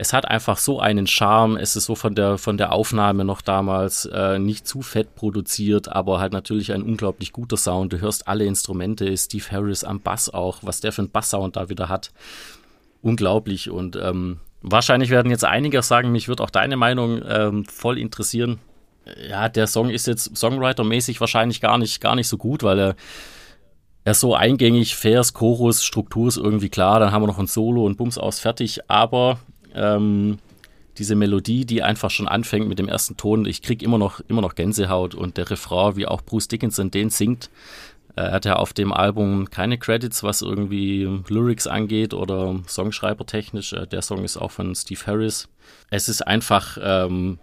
es 0.00 0.14
hat 0.14 0.26
einfach 0.26 0.56
so 0.56 0.80
einen 0.80 1.06
Charme. 1.06 1.58
Es 1.58 1.76
ist 1.76 1.84
so 1.84 1.94
von 1.94 2.14
der, 2.14 2.38
von 2.38 2.56
der 2.56 2.72
Aufnahme 2.72 3.22
noch 3.22 3.42
damals 3.42 4.06
äh, 4.06 4.38
nicht 4.38 4.66
zu 4.66 4.80
fett 4.80 5.14
produziert, 5.14 5.90
aber 5.90 6.20
halt 6.20 6.32
natürlich 6.32 6.72
ein 6.72 6.82
unglaublich 6.82 7.32
guter 7.32 7.58
Sound. 7.58 7.92
Du 7.92 8.00
hörst 8.00 8.26
alle 8.26 8.46
Instrumente, 8.46 9.14
Steve 9.14 9.44
Harris 9.50 9.84
am 9.84 10.00
Bass 10.00 10.32
auch, 10.32 10.60
was 10.62 10.80
der 10.80 10.92
für 10.92 11.02
einen 11.02 11.10
Basssound 11.10 11.56
da 11.56 11.68
wieder 11.68 11.90
hat. 11.90 12.12
Unglaublich 13.02 13.68
und 13.68 13.94
ähm, 13.96 14.40
wahrscheinlich 14.62 15.10
werden 15.10 15.30
jetzt 15.30 15.44
einige 15.44 15.82
sagen, 15.82 16.12
mich 16.12 16.28
wird 16.28 16.40
auch 16.40 16.50
deine 16.50 16.78
Meinung 16.78 17.20
ähm, 17.28 17.66
voll 17.66 17.98
interessieren. 17.98 18.58
Ja, 19.28 19.50
der 19.50 19.66
Song 19.66 19.90
ist 19.90 20.06
jetzt 20.06 20.34
Songwriter-mäßig 20.34 21.20
wahrscheinlich 21.20 21.60
gar 21.60 21.76
nicht, 21.76 22.00
gar 22.00 22.14
nicht 22.14 22.28
so 22.28 22.38
gut, 22.38 22.62
weil 22.62 22.78
er 22.78 22.96
er 24.02 24.12
ist 24.12 24.20
so 24.20 24.34
eingängig, 24.34 24.96
Vers, 24.96 25.34
Chorus, 25.34 25.84
Struktur 25.84 26.26
ist 26.26 26.38
irgendwie 26.38 26.70
klar, 26.70 27.00
dann 27.00 27.12
haben 27.12 27.22
wir 27.22 27.26
noch 27.26 27.38
ein 27.38 27.46
Solo 27.46 27.84
und 27.84 27.98
Bums 27.98 28.16
aus 28.16 28.40
fertig, 28.40 28.80
aber 28.88 29.38
ähm, 29.74 30.38
diese 30.98 31.14
Melodie, 31.14 31.64
die 31.64 31.82
einfach 31.82 32.10
schon 32.10 32.28
anfängt 32.28 32.68
mit 32.68 32.78
dem 32.78 32.88
ersten 32.88 33.16
Ton, 33.16 33.46
ich 33.46 33.62
kriege 33.62 33.84
immer 33.84 33.98
noch, 33.98 34.20
immer 34.28 34.42
noch 34.42 34.54
Gänsehaut 34.54 35.14
und 35.14 35.36
der 35.36 35.50
Refrain, 35.50 35.96
wie 35.96 36.06
auch 36.06 36.22
Bruce 36.22 36.48
Dickinson 36.48 36.90
den 36.90 37.10
singt, 37.10 37.50
äh, 38.16 38.22
er 38.22 38.32
hat 38.32 38.44
ja 38.44 38.56
auf 38.56 38.72
dem 38.72 38.92
Album 38.92 39.50
keine 39.50 39.78
Credits, 39.78 40.22
was 40.22 40.42
irgendwie 40.42 41.08
Lyrics 41.28 41.66
angeht 41.66 42.14
oder 42.14 42.60
Songschreiber 42.66 43.26
technisch. 43.26 43.72
Äh, 43.72 43.86
der 43.86 44.02
Song 44.02 44.24
ist 44.24 44.36
auch 44.36 44.50
von 44.50 44.74
Steve 44.74 45.00
Harris. 45.06 45.48
Es 45.90 46.08
ist 46.08 46.26
einfach 46.26 46.76
ähm, 46.82 47.38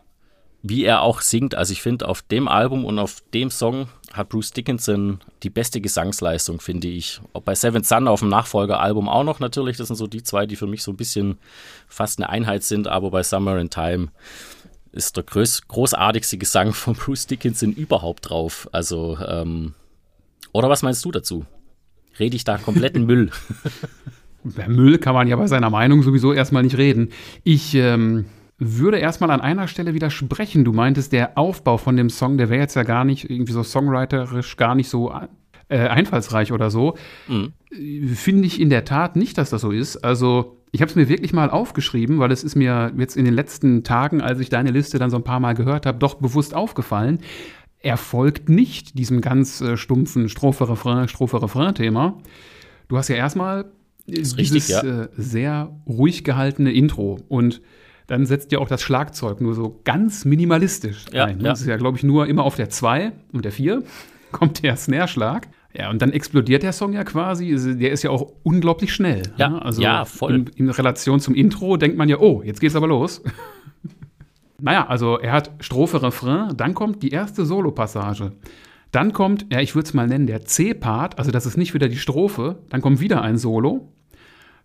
wie 0.62 0.84
er 0.84 1.02
auch 1.02 1.22
singt. 1.22 1.56
Also 1.56 1.74
ich 1.74 1.82
finde, 1.82 2.08
auf 2.08 2.22
dem 2.22 2.48
Album 2.48 2.86
und 2.86 3.00
auf 3.00 3.22
dem 3.34 3.50
Song 3.50 3.88
hat 4.14 4.30
Bruce 4.30 4.52
Dickinson 4.52 5.20
die 5.44 5.50
beste 5.50 5.82
Gesangsleistung, 5.82 6.60
finde 6.60 6.88
ich. 6.88 7.22
Auch 7.34 7.42
bei 7.42 7.56
Seven 7.56 7.84
Sun 7.84 8.08
auf 8.08 8.22
dem 8.22 8.30
Nachfolgeralbum 8.30 9.08
auch 9.08 9.24
noch 9.24 9.40
natürlich. 9.40 9.78
Das 9.78 9.88
sind 9.88 9.96
so 9.96 10.08
die 10.08 10.24
zwei, 10.24 10.46
die 10.46 10.56
für 10.56 10.68
mich 10.68 10.84
so 10.84 10.92
ein 10.92 10.98
bisschen 10.98 11.38
fast 11.88 12.20
eine 12.20 12.30
Einheit 12.30 12.64
sind. 12.64 12.88
Aber 12.88 13.12
bei 13.12 13.24
Summer 13.24 13.58
in 13.58 13.70
Time 13.70 14.10
ist 14.92 15.16
der 15.18 15.24
groß, 15.24 15.68
großartigste 15.68 16.38
Gesang 16.38 16.74
von 16.74 16.96
Bruce 16.96 17.28
Dickinson 17.28 17.74
überhaupt 17.74 18.30
drauf. 18.30 18.68
Also, 18.72 19.18
ähm, 19.26 19.74
oder 20.54 20.70
was 20.70 20.82
meinst 20.82 21.06
du 21.06 21.12
dazu? 21.12 21.46
Rede 22.20 22.36
ich 22.36 22.44
da 22.44 22.58
kompletten 22.58 23.06
Müll? 23.06 23.30
Bei 24.44 24.68
Müll 24.68 24.98
kann 24.98 25.14
man 25.14 25.28
ja 25.28 25.36
bei 25.36 25.48
seiner 25.48 25.70
Meinung 25.70 26.04
sowieso 26.04 26.32
erstmal 26.32 26.64
nicht 26.64 26.78
reden. 26.78 27.10
Ich 27.44 27.74
ähm, 27.76 28.26
würde 28.58 28.98
erstmal 28.98 29.32
an 29.32 29.42
einer 29.42 29.68
Stelle 29.68 29.94
widersprechen. 29.94 30.66
Du 30.66 30.74
meintest, 30.74 31.12
der 31.12 31.38
Aufbau 31.38 31.78
von 31.78 31.96
dem 31.96 32.10
Song, 32.10 32.38
der 32.38 32.50
wäre 32.50 32.62
jetzt 32.62 32.76
ja 32.76 32.84
gar 32.84 33.06
nicht 33.06 33.30
irgendwie 33.30 33.54
so 33.54 33.64
songwriterisch 33.64 34.58
gar 34.58 34.74
nicht 34.74 34.90
so 34.90 35.14
äh, 35.70 35.78
einfallsreich 35.78 36.52
oder 36.52 36.72
so. 36.72 36.98
Mhm. 37.28 37.54
Finde 38.16 38.48
ich 38.48 38.60
in 38.60 38.70
der 38.70 38.86
Tat 38.86 39.16
nicht, 39.16 39.38
dass 39.38 39.52
das 39.52 39.62
so 39.62 39.72
ist. 39.72 39.98
Also 39.98 40.58
ich 40.72 40.82
habe 40.82 40.90
es 40.90 40.96
mir 40.96 41.08
wirklich 41.08 41.34
mal 41.34 41.50
aufgeschrieben, 41.50 42.20
weil 42.20 42.32
es 42.32 42.44
ist 42.44 42.56
mir 42.56 42.94
jetzt 42.98 43.16
in 43.16 43.26
den 43.26 43.34
letzten 43.34 43.84
Tagen, 43.84 44.22
als 44.22 44.40
ich 44.40 44.50
deine 44.50 44.72
Liste 44.72 44.98
dann 44.98 45.10
so 45.10 45.18
ein 45.18 45.24
paar 45.24 45.40
Mal 45.40 45.54
gehört 45.54 45.86
habe, 45.86 46.00
doch 46.00 46.16
bewusst 46.16 46.56
aufgefallen. 46.56 47.20
Er 47.80 47.98
folgt 47.98 48.50
nicht 48.50 48.98
diesem 48.98 49.22
ganz 49.22 49.62
äh, 49.62 49.78
stumpfen 49.78 50.30
Strophe-Refrain, 50.30 51.08
Strophe-Refrain-Thema. 51.08 52.18
Du 52.88 52.98
hast 52.98 53.08
ja 53.08 53.16
erstmal 53.16 53.66
dieses 54.08 54.38
richtig, 54.38 54.68
ja. 54.70 54.82
äh, 54.82 55.10
sehr 55.16 55.76
ruhig 55.86 56.24
gehaltene 56.24 56.72
Intro 56.72 57.20
und 57.28 57.62
dann 58.08 58.26
setzt 58.26 58.52
ja 58.52 58.60
auch 58.60 58.70
das 58.70 58.82
Schlagzeug 58.82 59.42
nur 59.42 59.54
so 59.54 59.82
ganz 59.84 60.26
minimalistisch 60.26 61.06
ja, 61.12 61.26
ein. 61.26 61.38
Ne? 61.38 61.44
Ja. 61.44 61.50
Das 61.52 61.62
ist 61.62 61.68
ja, 61.68 61.78
glaube 61.78 61.98
ich, 61.98 62.04
nur 62.04 62.28
immer 62.28 62.44
auf 62.44 62.56
der 62.56 62.70
2 62.70 63.12
und 63.34 63.46
der 63.46 63.52
4 63.52 63.84
kommt 64.32 64.64
der 64.64 64.76
Snare-Schlag. 64.76 65.48
Ja, 65.74 65.90
und 65.92 66.02
dann 66.02 66.12
explodiert 66.12 66.64
der 66.64 66.74
Song 66.74 66.94
ja 66.94 67.04
quasi. 67.04 67.56
Der 67.78 67.92
ist 67.92 68.02
ja 68.02 68.10
auch 68.10 68.32
unglaublich 68.44 68.94
schnell. 68.94 69.24
Ja, 69.36 69.50
ne? 69.50 69.62
also 69.62 69.82
ja 69.82 70.06
voll. 70.06 70.34
In, 70.34 70.48
in, 70.56 70.70
Relation 70.70 71.20
zum 71.20 71.36
Intro 71.36 71.78
denkt 71.78 71.98
man 71.98 72.10
ja, 72.10 72.18
oh, 72.18 72.42
jetzt 72.44 72.62
geht's 72.62 72.76
aber 72.76 72.88
los. 72.88 73.22
naja, 74.60 74.88
also 74.88 75.20
er 75.20 75.34
hat 75.34 75.52
Strophe, 75.60 76.02
Refrain, 76.02 76.56
dann 76.58 76.74
kommt 76.74 77.04
die 77.04 77.10
erste 77.10 77.46
Solo-Passage. 77.46 78.32
Dann 78.92 79.14
kommt, 79.14 79.46
ja, 79.52 79.60
ich 79.60 79.76
würde 79.76 79.86
es 79.86 79.94
mal 79.94 80.08
nennen, 80.08 80.28
der 80.28 80.46
C-Part, 80.46 81.20
also 81.20 81.30
das 81.30 81.46
ist 81.46 81.58
nicht 81.58 81.74
wieder 81.74 81.90
die 81.90 81.98
Strophe, 81.98 82.60
dann 82.70 82.82
kommt 82.82 83.00
wieder 83.00 83.22
ein 83.22 83.38
Solo. 83.38 83.92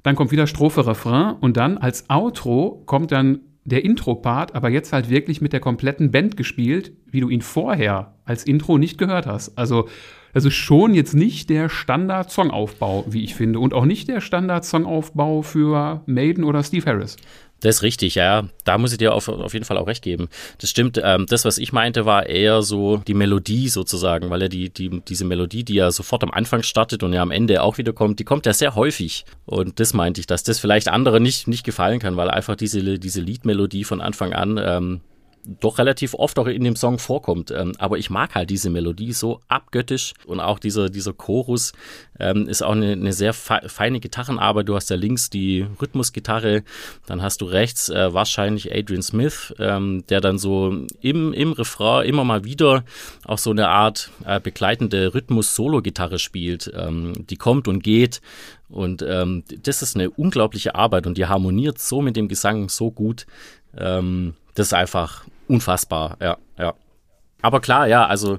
Dann 0.02 0.16
kommt 0.16 0.32
wieder 0.32 0.46
Strophe, 0.46 0.86
Refrain 0.86 1.36
und 1.40 1.56
dann 1.56 1.78
als 1.78 2.08
Outro 2.10 2.82
kommt 2.86 3.12
dann 3.12 3.40
der 3.64 3.84
Intro-Part, 3.84 4.54
aber 4.54 4.70
jetzt 4.70 4.92
halt 4.92 5.08
wirklich 5.08 5.40
mit 5.40 5.52
der 5.52 5.60
kompletten 5.60 6.10
Band 6.10 6.36
gespielt, 6.36 6.92
wie 7.06 7.20
du 7.20 7.28
ihn 7.28 7.42
vorher 7.42 8.14
als 8.24 8.44
Intro 8.44 8.78
nicht 8.78 8.98
gehört 8.98 9.26
hast. 9.26 9.56
Also 9.56 9.88
das 10.32 10.44
ist 10.46 10.54
schon 10.54 10.94
jetzt 10.94 11.14
nicht 11.14 11.50
der 11.50 11.68
Standard-Songaufbau, 11.68 13.04
wie 13.08 13.22
ich 13.22 13.34
finde, 13.34 13.58
und 13.58 13.74
auch 13.74 13.84
nicht 13.84 14.08
der 14.08 14.20
Standard-Songaufbau 14.20 15.42
für 15.42 16.02
Maiden 16.06 16.44
oder 16.44 16.62
Steve 16.62 16.86
Harris. 16.86 17.16
Das 17.62 17.76
ist 17.76 17.82
richtig, 17.82 18.16
ja. 18.16 18.48
Da 18.64 18.76
muss 18.76 18.92
ich 18.92 18.98
dir 18.98 19.14
auf, 19.14 19.28
auf 19.28 19.52
jeden 19.54 19.64
Fall 19.64 19.78
auch 19.78 19.86
recht 19.86 20.02
geben. 20.02 20.28
Das 20.58 20.68
stimmt. 20.68 21.00
Ähm, 21.02 21.26
das, 21.28 21.44
was 21.44 21.58
ich 21.58 21.72
meinte, 21.72 22.04
war 22.04 22.26
eher 22.26 22.62
so 22.62 22.96
die 22.98 23.14
Melodie 23.14 23.68
sozusagen, 23.68 24.30
weil 24.30 24.42
ja 24.42 24.48
die, 24.48 24.68
die, 24.68 25.00
diese 25.00 25.24
Melodie, 25.24 25.64
die 25.64 25.74
ja 25.74 25.90
sofort 25.92 26.24
am 26.24 26.32
Anfang 26.32 26.62
startet 26.62 27.02
und 27.02 27.12
ja 27.12 27.22
am 27.22 27.30
Ende 27.30 27.62
auch 27.62 27.78
wieder 27.78 27.92
kommt, 27.92 28.18
die 28.18 28.24
kommt 28.24 28.46
ja 28.46 28.52
sehr 28.52 28.74
häufig. 28.74 29.24
Und 29.46 29.78
das 29.78 29.94
meinte 29.94 30.20
ich, 30.20 30.26
dass 30.26 30.42
das 30.42 30.58
vielleicht 30.58 30.88
anderen 30.88 31.22
nicht, 31.22 31.46
nicht 31.46 31.64
gefallen 31.64 32.00
kann, 32.00 32.16
weil 32.16 32.30
einfach 32.30 32.56
diese, 32.56 32.98
diese 32.98 33.20
Liedmelodie 33.20 33.84
von 33.84 34.00
Anfang 34.00 34.32
an 34.32 34.60
ähm, 34.62 35.00
doch 35.44 35.78
relativ 35.78 36.14
oft 36.14 36.38
auch 36.38 36.46
in 36.46 36.64
dem 36.64 36.76
Song 36.76 36.98
vorkommt. 36.98 37.50
Ähm, 37.50 37.72
aber 37.78 37.98
ich 37.98 38.10
mag 38.10 38.34
halt 38.34 38.50
diese 38.50 38.70
Melodie 38.70 39.12
so 39.12 39.40
abgöttisch 39.48 40.14
und 40.24 40.40
auch 40.40 40.58
dieser, 40.58 40.88
dieser 40.88 41.12
Chorus 41.12 41.72
ähm, 42.20 42.48
ist 42.48 42.62
auch 42.62 42.72
eine, 42.72 42.92
eine 42.92 43.12
sehr 43.12 43.32
feine 43.34 44.00
Gitarrenarbeit. 44.00 44.68
Du 44.68 44.76
hast 44.76 44.90
ja 44.90 44.96
links 44.96 45.30
die 45.30 45.66
Rhythmusgitarre, 45.80 46.62
dann 47.06 47.22
hast 47.22 47.40
du 47.40 47.46
rechts 47.46 47.88
äh, 47.88 48.14
wahrscheinlich 48.14 48.72
Adrian 48.72 49.02
Smith, 49.02 49.54
ähm, 49.58 50.04
der 50.08 50.20
dann 50.20 50.38
so 50.38 50.86
im, 51.00 51.32
im 51.32 51.52
Refrain 51.52 52.06
immer 52.06 52.24
mal 52.24 52.44
wieder 52.44 52.84
auch 53.24 53.38
so 53.38 53.50
eine 53.50 53.68
Art 53.68 54.10
äh, 54.24 54.40
begleitende 54.40 55.14
Rhythmus-Solo-Gitarre 55.14 56.18
spielt. 56.18 56.72
Die 56.72 57.36
kommt 57.36 57.68
und 57.68 57.82
geht 57.82 58.20
und 58.68 59.02
das 59.02 59.82
ist 59.82 59.96
eine 59.96 60.10
unglaubliche 60.10 60.74
Arbeit 60.74 61.06
und 61.06 61.18
die 61.18 61.26
harmoniert 61.26 61.78
so 61.78 62.00
mit 62.00 62.16
dem 62.16 62.28
Gesang 62.28 62.68
so 62.68 62.90
gut. 62.90 63.26
Ähm, 63.76 64.34
das 64.54 64.68
ist 64.68 64.74
einfach 64.74 65.24
unfassbar, 65.48 66.16
ja, 66.20 66.36
ja. 66.58 66.74
Aber 67.40 67.60
klar, 67.60 67.88
ja, 67.88 68.06
also 68.06 68.38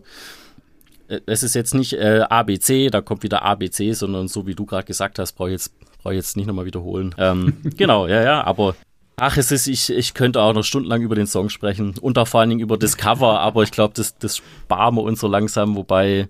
äh, 1.07 1.19
es 1.25 1.43
ist 1.43 1.55
jetzt 1.55 1.73
nicht 1.73 1.93
äh, 1.93 2.21
ABC, 2.29 2.89
da 2.89 3.01
kommt 3.01 3.23
wieder 3.23 3.43
ABC, 3.43 3.93
sondern 3.93 4.27
so 4.27 4.47
wie 4.47 4.55
du 4.55 4.65
gerade 4.65 4.85
gesagt 4.85 5.19
hast, 5.19 5.33
brauche 5.33 5.49
ich 5.49 5.53
jetzt, 5.53 5.73
brauch 6.01 6.11
ich 6.11 6.17
jetzt 6.17 6.37
nicht 6.37 6.47
nochmal 6.47 6.65
wiederholen. 6.65 7.13
Ähm, 7.17 7.57
genau, 7.77 8.07
ja, 8.07 8.23
ja, 8.23 8.43
aber 8.43 8.75
ach, 9.17 9.37
es 9.37 9.51
ist, 9.51 9.67
ich, 9.67 9.89
ich 9.91 10.13
könnte 10.13 10.41
auch 10.41 10.53
noch 10.53 10.63
stundenlang 10.63 11.01
über 11.01 11.15
den 11.15 11.27
Song 11.27 11.49
sprechen 11.49 11.95
und 11.99 12.17
auch 12.17 12.27
vor 12.27 12.39
allen 12.39 12.49
Dingen 12.49 12.61
über 12.61 12.77
das 12.77 12.97
Cover, 12.97 13.39
aber 13.39 13.63
ich 13.63 13.71
glaube, 13.71 13.93
das, 13.95 14.17
das 14.17 14.37
sparen 14.37 14.95
wir 14.95 15.03
uns 15.03 15.19
so 15.19 15.27
langsam, 15.27 15.75
wobei 15.75 16.29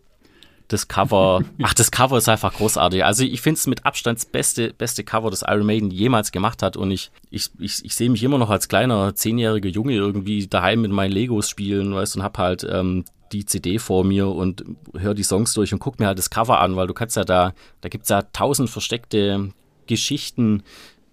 das 0.73 0.87
Cover, 0.87 1.43
ach, 1.61 1.73
das 1.73 1.91
Cover 1.91 2.17
ist 2.17 2.27
einfach 2.27 2.53
großartig. 2.53 3.05
Also 3.05 3.23
ich 3.23 3.41
finde 3.41 3.57
es 3.57 3.67
mit 3.67 3.85
Abstand 3.85 4.19
das 4.19 4.25
beste, 4.25 4.73
beste 4.73 5.03
Cover, 5.03 5.29
das 5.29 5.43
Iron 5.47 5.65
Maiden 5.65 5.91
jemals 5.91 6.31
gemacht 6.31 6.61
hat. 6.61 6.75
Und 6.75 6.91
ich, 6.91 7.11
ich, 7.29 7.49
ich, 7.59 7.85
ich 7.85 7.95
sehe 7.95 8.09
mich 8.09 8.23
immer 8.23 8.37
noch 8.37 8.49
als 8.49 8.67
kleiner, 8.67 9.15
zehnjähriger 9.15 9.69
Junge 9.69 9.93
irgendwie 9.93 10.47
daheim 10.47 10.81
mit 10.81 10.91
meinen 10.91 11.11
Legos 11.11 11.49
spielen, 11.49 11.93
weißt, 11.93 12.17
und 12.17 12.23
hab 12.23 12.37
halt 12.37 12.67
ähm, 12.69 13.05
die 13.31 13.45
CD 13.45 13.79
vor 13.79 14.03
mir 14.03 14.27
und 14.27 14.63
höre 14.95 15.13
die 15.13 15.23
Songs 15.23 15.53
durch 15.53 15.73
und 15.73 15.79
guck 15.79 15.99
mir 15.99 16.07
halt 16.07 16.17
das 16.17 16.29
Cover 16.29 16.59
an, 16.59 16.75
weil 16.75 16.87
du 16.87 16.93
kannst 16.93 17.15
ja 17.15 17.23
da, 17.23 17.53
da 17.81 17.89
gibt's 17.89 18.09
ja 18.09 18.21
tausend 18.21 18.69
versteckte 18.69 19.51
Geschichten, 19.87 20.63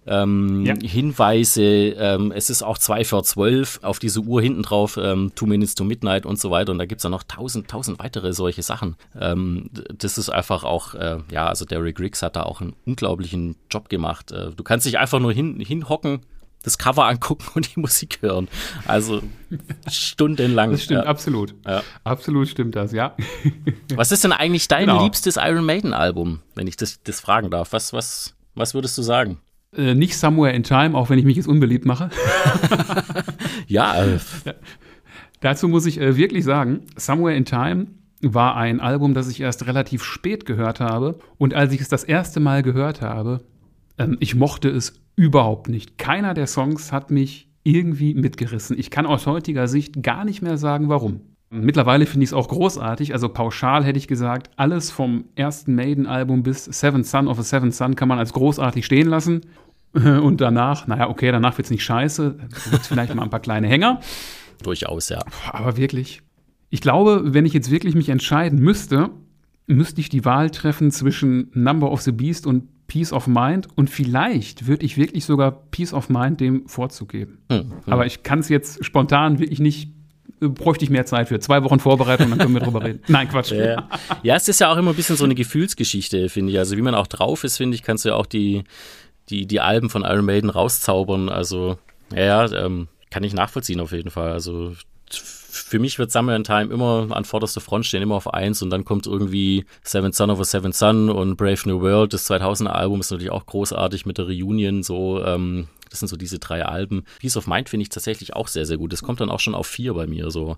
ähm, 0.07 0.65
ja. 0.65 0.73
Hinweise, 0.81 1.63
ähm, 1.63 2.31
es 2.35 2.49
ist 2.49 2.63
auch 2.63 2.77
2 2.77 3.05
vor 3.05 3.23
12 3.23 3.79
auf 3.83 3.99
diese 3.99 4.21
Uhr 4.21 4.41
hinten 4.41 4.63
drauf, 4.63 4.97
ähm, 5.01 5.31
Two 5.35 5.45
Minutes 5.45 5.75
to 5.75 5.83
Midnight 5.83 6.25
und 6.25 6.39
so 6.39 6.49
weiter. 6.49 6.71
Und 6.71 6.79
da 6.79 6.85
gibt 6.85 6.99
es 6.99 7.03
ja 7.03 7.09
noch 7.09 7.23
tausend, 7.23 7.69
tausend 7.69 7.99
weitere 7.99 8.33
solche 8.33 8.63
Sachen. 8.63 8.95
Ähm, 9.19 9.69
das 9.95 10.17
ist 10.17 10.29
einfach 10.29 10.63
auch, 10.63 10.95
äh, 10.95 11.19
ja, 11.31 11.47
also 11.47 11.65
Derek 11.65 11.99
Riggs 11.99 12.23
hat 12.23 12.35
da 12.35 12.43
auch 12.43 12.61
einen 12.61 12.73
unglaublichen 12.85 13.55
Job 13.69 13.89
gemacht. 13.89 14.31
Äh, 14.31 14.51
du 14.51 14.63
kannst 14.63 14.85
dich 14.85 14.97
einfach 14.97 15.19
nur 15.19 15.33
hin, 15.33 15.59
hinhocken, 15.59 16.21
das 16.63 16.79
Cover 16.79 17.05
angucken 17.05 17.45
und 17.53 17.75
die 17.75 17.79
Musik 17.79 18.19
hören. 18.21 18.47
Also 18.87 19.21
stundenlang. 19.87 20.71
Das 20.71 20.83
stimmt, 20.83 21.03
ja. 21.03 21.09
absolut. 21.09 21.53
Ja. 21.65 21.83
Absolut 22.03 22.47
stimmt 22.47 22.75
das, 22.75 22.91
ja. 22.91 23.15
Was 23.95 24.11
ist 24.11 24.23
denn 24.23 24.31
eigentlich 24.31 24.67
dein 24.67 24.87
genau. 24.87 25.03
liebstes 25.03 25.37
Iron 25.37 25.65
Maiden 25.65 25.93
Album, 25.93 26.39
wenn 26.55 26.65
ich 26.65 26.75
das, 26.75 27.01
das 27.03 27.19
fragen 27.19 27.51
darf? 27.51 27.71
Was, 27.73 27.93
was, 27.93 28.35
was 28.55 28.73
würdest 28.73 28.97
du 28.97 29.03
sagen? 29.03 29.39
Äh, 29.75 29.95
nicht 29.95 30.17
Somewhere 30.17 30.53
in 30.53 30.63
Time, 30.63 30.95
auch 30.95 31.09
wenn 31.09 31.17
ich 31.17 31.25
mich 31.25 31.37
jetzt 31.37 31.47
unbeliebt 31.47 31.85
mache. 31.85 32.09
ja, 33.67 34.03
äh. 34.03 34.19
Dazu 35.39 35.67
muss 35.67 35.85
ich 35.85 35.99
äh, 35.99 36.17
wirklich 36.17 36.43
sagen, 36.43 36.81
Somewhere 36.97 37.35
in 37.35 37.45
Time 37.45 37.87
war 38.21 38.55
ein 38.55 38.79
Album, 38.79 39.13
das 39.13 39.29
ich 39.29 39.41
erst 39.41 39.65
relativ 39.65 40.03
spät 40.03 40.45
gehört 40.45 40.79
habe. 40.79 41.19
Und 41.37 41.53
als 41.53 41.73
ich 41.73 41.81
es 41.81 41.89
das 41.89 42.03
erste 42.03 42.39
Mal 42.39 42.63
gehört 42.63 43.01
habe, 43.01 43.41
ähm, 43.97 44.17
ich 44.19 44.35
mochte 44.35 44.69
es 44.69 45.01
überhaupt 45.15 45.69
nicht. 45.69 45.97
Keiner 45.97 46.33
der 46.33 46.47
Songs 46.47 46.91
hat 46.91 47.09
mich 47.09 47.49
irgendwie 47.63 48.13
mitgerissen. 48.13 48.77
Ich 48.77 48.89
kann 48.91 49.05
aus 49.05 49.25
heutiger 49.25 49.67
Sicht 49.67 50.03
gar 50.03 50.25
nicht 50.25 50.41
mehr 50.41 50.57
sagen, 50.57 50.89
warum. 50.89 51.21
Mittlerweile 51.53 52.05
finde 52.05 52.23
ich 52.23 52.29
es 52.29 52.33
auch 52.33 52.47
großartig. 52.47 53.11
Also 53.11 53.27
pauschal 53.27 53.83
hätte 53.83 53.99
ich 53.99 54.07
gesagt, 54.07 54.49
alles 54.55 54.89
vom 54.89 55.25
ersten 55.35 55.75
Maiden-Album 55.75 56.43
bis 56.43 56.63
Seventh 56.63 57.05
Son 57.05 57.27
of 57.27 57.37
a 57.39 57.43
Seventh 57.43 57.75
Son 57.75 57.95
kann 57.95 58.07
man 58.07 58.19
als 58.19 58.31
großartig 58.31 58.85
stehen 58.85 59.09
lassen. 59.09 59.41
Und 59.93 60.39
danach, 60.39 60.87
naja, 60.87 61.09
okay, 61.09 61.29
danach 61.29 61.57
wird 61.57 61.65
es 61.65 61.71
nicht 61.71 61.83
scheiße. 61.83 62.37
Da 62.39 62.71
wird 62.71 62.85
vielleicht 62.85 63.13
mal 63.13 63.23
ein 63.23 63.29
paar 63.29 63.41
kleine 63.41 63.67
Hänger. 63.67 63.99
Durchaus, 64.63 65.09
ja. 65.09 65.19
Aber 65.51 65.75
wirklich. 65.75 66.21
Ich 66.69 66.79
glaube, 66.79 67.33
wenn 67.33 67.45
ich 67.45 67.51
jetzt 67.51 67.69
wirklich 67.69 67.95
mich 67.95 68.07
entscheiden 68.07 68.59
müsste, 68.59 69.09
müsste 69.67 69.99
ich 69.99 70.07
die 70.07 70.23
Wahl 70.23 70.51
treffen 70.51 70.89
zwischen 70.89 71.51
Number 71.53 71.91
of 71.91 72.01
the 72.01 72.13
Beast 72.13 72.47
und 72.47 72.87
Peace 72.87 73.11
of 73.11 73.27
Mind. 73.27 73.67
Und 73.75 73.89
vielleicht 73.89 74.67
würde 74.67 74.85
ich 74.85 74.95
wirklich 74.95 75.25
sogar 75.25 75.51
Peace 75.71 75.93
of 75.93 76.07
Mind 76.07 76.39
dem 76.39 76.65
Vorzug 76.69 77.09
geben. 77.09 77.39
Hm, 77.51 77.59
hm. 77.59 77.71
Aber 77.87 78.05
ich 78.05 78.23
kann 78.23 78.39
es 78.39 78.47
jetzt 78.47 78.85
spontan 78.85 79.39
wirklich 79.39 79.59
nicht 79.59 79.91
bräuchte 80.39 80.83
ich 80.83 80.89
mehr 80.89 81.05
Zeit 81.05 81.27
für. 81.27 81.39
Zwei 81.39 81.63
Wochen 81.63 81.79
Vorbereitung, 81.79 82.29
dann 82.29 82.39
können 82.39 82.53
wir 82.53 82.61
drüber 82.61 82.83
reden. 82.83 83.01
Nein, 83.07 83.27
Quatsch. 83.29 83.51
Ja. 83.51 83.87
ja, 84.23 84.35
es 84.35 84.47
ist 84.47 84.59
ja 84.59 84.71
auch 84.71 84.77
immer 84.77 84.91
ein 84.91 84.95
bisschen 84.95 85.17
so 85.17 85.25
eine 85.25 85.35
Gefühlsgeschichte, 85.35 86.29
finde 86.29 86.51
ich. 86.53 86.59
Also 86.59 86.77
wie 86.77 86.81
man 86.81 86.95
auch 86.95 87.07
drauf 87.07 87.43
ist, 87.43 87.57
finde 87.57 87.75
ich, 87.75 87.83
kannst 87.83 88.05
du 88.05 88.09
ja 88.09 88.15
auch 88.15 88.25
die, 88.25 88.63
die, 89.29 89.45
die 89.45 89.59
Alben 89.59 89.89
von 89.89 90.03
Iron 90.03 90.25
Maiden 90.25 90.49
rauszaubern. 90.49 91.29
Also, 91.29 91.77
ja, 92.15 92.51
ähm, 92.51 92.87
kann 93.09 93.23
ich 93.23 93.33
nachvollziehen 93.33 93.79
auf 93.79 93.91
jeden 93.91 94.09
Fall. 94.09 94.31
Also 94.31 94.73
für 95.51 95.79
mich 95.79 95.99
wird 95.99 96.11
Summer 96.11 96.35
in 96.35 96.43
Time 96.43 96.73
immer 96.73 97.07
an 97.11 97.25
vorderster 97.25 97.61
Front 97.61 97.85
stehen, 97.85 98.01
immer 98.01 98.15
auf 98.15 98.33
eins 98.33 98.61
und 98.61 98.69
dann 98.69 98.85
kommt 98.85 99.05
irgendwie 99.05 99.65
Seventh 99.83 100.15
Son 100.15 100.29
of 100.29 100.39
a 100.39 100.45
Seventh 100.45 100.75
Son 100.75 101.09
und 101.09 101.35
Brave 101.35 101.59
New 101.65 101.81
World, 101.81 102.13
das 102.13 102.29
2000er 102.29 102.67
Album 102.67 103.01
ist 103.01 103.11
natürlich 103.11 103.31
auch 103.31 103.45
großartig 103.45 104.05
mit 104.05 104.17
der 104.17 104.25
Reunion, 104.25 104.81
so 104.81 105.23
ähm, 105.23 105.67
Das 105.91 105.99
sind 105.99 106.07
so 106.07 106.17
diese 106.17 106.39
drei 106.39 106.65
Alben. 106.65 107.03
Peace 107.19 107.37
of 107.37 107.47
Mind 107.47 107.69
finde 107.69 107.83
ich 107.83 107.89
tatsächlich 107.89 108.33
auch 108.33 108.47
sehr, 108.47 108.65
sehr 108.65 108.77
gut. 108.77 108.91
Das 108.93 109.03
kommt 109.03 109.21
dann 109.21 109.29
auch 109.29 109.39
schon 109.39 109.53
auf 109.53 109.67
vier 109.67 109.93
bei 109.93 110.07
mir 110.07 110.31
so. 110.31 110.57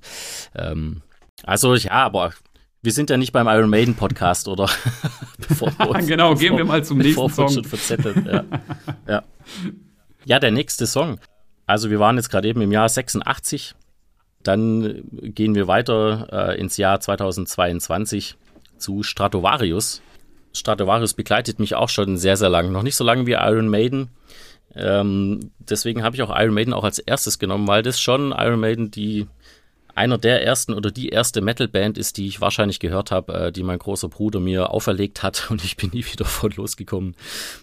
Ähm, 0.56 1.02
also 1.44 1.76
ja, 1.76 1.92
aber 1.92 2.34
wir 2.82 2.92
sind 2.92 3.10
ja 3.10 3.18
nicht 3.18 3.32
beim 3.32 3.48
Iron 3.48 3.70
Maiden 3.70 3.96
Podcast, 3.96 4.48
oder? 4.48 4.64
uns, 5.60 5.60
genau, 6.08 6.32
bevor, 6.32 6.36
gehen 6.36 6.58
wir 6.58 6.66
mal 6.66 6.84
zum 6.84 7.00
nächsten 7.00 7.30
Song. 7.30 7.64
Ja. 8.26 8.46
ja. 9.08 9.24
ja, 10.26 10.40
der 10.40 10.52
nächste 10.52 10.86
Song. 10.86 11.20
Also 11.66 11.90
wir 11.90 12.00
waren 12.00 12.18
jetzt 12.18 12.30
gerade 12.30 12.48
eben 12.48 12.62
im 12.62 12.72
Jahr 12.72 12.88
86. 12.90 13.74
Dann 14.44 15.04
gehen 15.12 15.56
wir 15.56 15.68
weiter 15.68 16.28
äh, 16.50 16.60
ins 16.60 16.78
Jahr 16.78 17.00
2022 17.00 18.36
zu 18.78 19.02
Stratovarius. 19.02 20.02
Stratovarius 20.52 21.14
begleitet 21.14 21.60
mich 21.60 21.76
auch 21.76 21.90
schon 21.90 22.18
sehr, 22.18 22.38
sehr 22.38 22.50
lang. 22.50 22.72
Noch 22.72 22.84
nicht 22.84 22.98
so 22.98 23.04
lange 23.04 23.26
wie 23.26 23.32
Iron 23.32 23.70
Maiden. 23.70 24.10
Ähm, 24.76 25.52
deswegen 25.60 26.04
habe 26.04 26.16
ich 26.16 26.22
auch 26.24 26.36
Iron 26.36 26.54
Maiden 26.54 26.74
auch 26.74 26.84
als 26.84 27.00
erstes 27.00 27.40
genommen, 27.40 27.68
weil 27.68 27.84
das 27.84 28.00
schon 28.00 28.32
Iron 28.32 28.60
Maiden 28.60 28.92
die 28.92 29.28
einer 29.96 30.18
der 30.18 30.44
ersten 30.44 30.74
oder 30.74 30.92
die 30.92 31.10
erste 31.10 31.42
Metal-Band 31.42 31.98
ist, 31.98 32.18
die 32.18 32.28
ich 32.28 32.42
wahrscheinlich 32.42 32.80
gehört 32.80 33.12
habe, 33.12 33.34
äh, 33.34 33.52
die 33.52 33.64
mein 33.64 33.80
großer 33.80 34.10
Bruder 34.10 34.40
mir 34.40 34.72
auferlegt 34.72 35.24
hat 35.24 35.48
und 35.52 35.64
ich 35.64 35.78
bin 35.78 35.92
nie 35.94 36.06
wieder 36.06 36.26
von 36.26 36.52
losgekommen. 36.52 37.16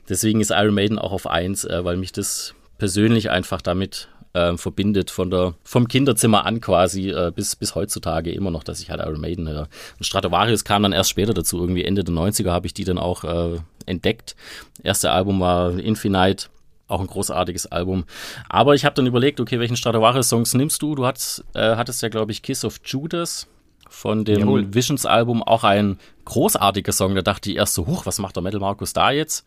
Deswegen 0.09 0.40
ist 0.40 0.50
Iron 0.50 0.75
Maiden 0.75 0.99
auch 0.99 1.12
auf 1.12 1.26
eins, 1.26 1.64
äh, 1.64 1.85
weil 1.85 1.97
mich 1.97 2.12
das 2.12 2.55
persönlich 2.79 3.31
einfach 3.31 3.61
damit 3.61 4.09
äh, 4.33 4.57
verbindet, 4.57 5.11
von 5.11 5.31
der, 5.31 5.55
vom 5.64 5.88
Kinderzimmer 5.88 6.47
an 6.47 6.61
quasi 6.61 7.11
äh, 7.11 7.33
bis, 7.35 7.57
bis 7.57 7.75
heutzutage 7.75 8.31
immer 8.31 8.50
noch, 8.50 8.62
dass 8.62 8.81
ich 8.81 8.90
halt 8.90 9.00
Iron 9.00 9.21
Maiden 9.21 9.49
höre. 9.49 9.69
Und 9.99 10.05
Stratovarius 10.05 10.64
kam 10.64 10.85
dann 10.85 10.93
erst 10.93 11.11
später 11.11 11.35
dazu, 11.35 11.59
irgendwie 11.59 11.85
Ende 11.85 12.05
der 12.05 12.14
90er 12.14 12.50
habe 12.50 12.67
ich 12.67 12.75
die 12.75 12.85
dann 12.85 12.99
auch 12.99 13.25
äh, 13.25 13.59
entdeckt. 13.87 14.37
Erste 14.85 15.11
Album 15.11 15.40
war 15.40 15.76
Infinite 15.79 16.47
auch 16.90 17.00
ein 17.00 17.06
großartiges 17.06 17.66
Album. 17.66 18.04
Aber 18.49 18.75
ich 18.75 18.85
habe 18.85 18.94
dann 18.94 19.06
überlegt, 19.06 19.40
okay, 19.40 19.59
welchen 19.59 19.76
Stratovarius-Songs 19.76 20.54
nimmst 20.54 20.82
du? 20.82 20.94
Du 20.94 21.06
hattest, 21.06 21.44
äh, 21.54 21.76
hattest 21.76 22.02
ja, 22.02 22.09
glaube 22.09 22.32
ich, 22.32 22.42
Kiss 22.42 22.64
of 22.64 22.80
Judas 22.85 23.47
von 23.88 24.25
dem 24.25 24.73
Visions-Album, 24.73 25.42
auch 25.42 25.64
ein 25.64 25.99
großartiger 26.25 26.92
Song. 26.92 27.14
Da 27.14 27.23
dachte 27.23 27.50
ich 27.50 27.56
erst 27.56 27.75
so, 27.75 27.87
huch, 27.87 28.06
was 28.06 28.18
macht 28.18 28.37
der 28.37 28.42
Metal 28.42 28.61
Markus 28.61 28.92
da 28.92 29.11
jetzt? 29.11 29.44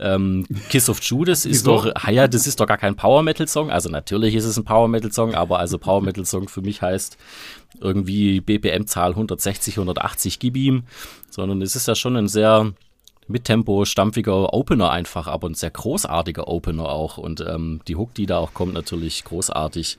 Ähm, 0.00 0.46
Kiss 0.70 0.88
of 0.88 1.00
Judas 1.02 1.44
ist 1.44 1.66
doch, 1.66 1.86
ja, 2.08 2.26
das 2.26 2.46
ist 2.46 2.58
doch 2.58 2.66
gar 2.66 2.78
kein 2.78 2.96
Power 2.96 3.22
Metal 3.22 3.46
Song. 3.46 3.70
Also 3.70 3.88
natürlich 3.88 4.34
ist 4.34 4.44
es 4.44 4.56
ein 4.56 4.64
Power 4.64 4.88
Metal 4.88 5.12
Song, 5.12 5.34
aber 5.34 5.58
also 5.58 5.78
Power 5.78 6.00
Metal 6.02 6.24
Song 6.24 6.48
für 6.48 6.62
mich 6.62 6.82
heißt 6.82 7.16
irgendwie 7.80 8.40
BPM-Zahl 8.40 9.10
160, 9.10 9.74
180 9.74 10.38
gib 10.38 10.56
ihm, 10.56 10.84
sondern 11.30 11.62
es 11.62 11.76
ist 11.76 11.88
ja 11.88 11.94
schon 11.94 12.16
ein 12.16 12.28
sehr 12.28 12.72
mit 13.32 13.44
Tempo, 13.44 13.84
stampfiger 13.84 14.52
Opener 14.52 14.90
einfach, 14.90 15.26
aber 15.26 15.48
ein 15.48 15.54
sehr 15.54 15.70
großartiger 15.70 16.46
Opener 16.48 16.88
auch. 16.88 17.18
Und 17.18 17.40
ähm, 17.40 17.80
die 17.88 17.96
Hook, 17.96 18.14
die 18.14 18.26
da 18.26 18.38
auch 18.38 18.54
kommt, 18.54 18.74
natürlich 18.74 19.24
großartig. 19.24 19.98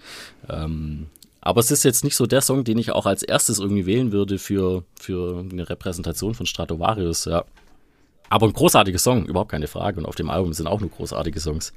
Ähm, 0.50 1.08
aber 1.42 1.60
es 1.60 1.72
ist 1.72 1.84
jetzt 1.84 2.06
nicht 2.06 2.16
so 2.16 2.26
der 2.26 2.42
Song, 2.42 2.64
den 2.64 2.78
ich 2.78 2.92
auch 2.92 3.06
als 3.06 3.22
erstes 3.22 3.60
irgendwie 3.60 3.86
wählen 3.86 4.14
würde 4.14 4.40
für, 4.40 4.84
für 4.98 5.46
eine 5.52 5.70
Repräsentation 5.70 6.36
von 6.36 6.46
Stratovarius, 6.46 7.26
ja. 7.26 7.44
Aber 8.30 8.48
ein 8.48 8.54
großartiger 8.54 8.98
Song, 8.98 9.26
überhaupt 9.26 9.52
keine 9.52 9.68
Frage. 9.68 10.00
Und 10.00 10.06
auf 10.06 10.16
dem 10.16 10.30
Album 10.30 10.54
sind 10.54 10.68
auch 10.68 10.80
nur 10.80 10.90
großartige 10.90 11.40
Songs. 11.40 11.74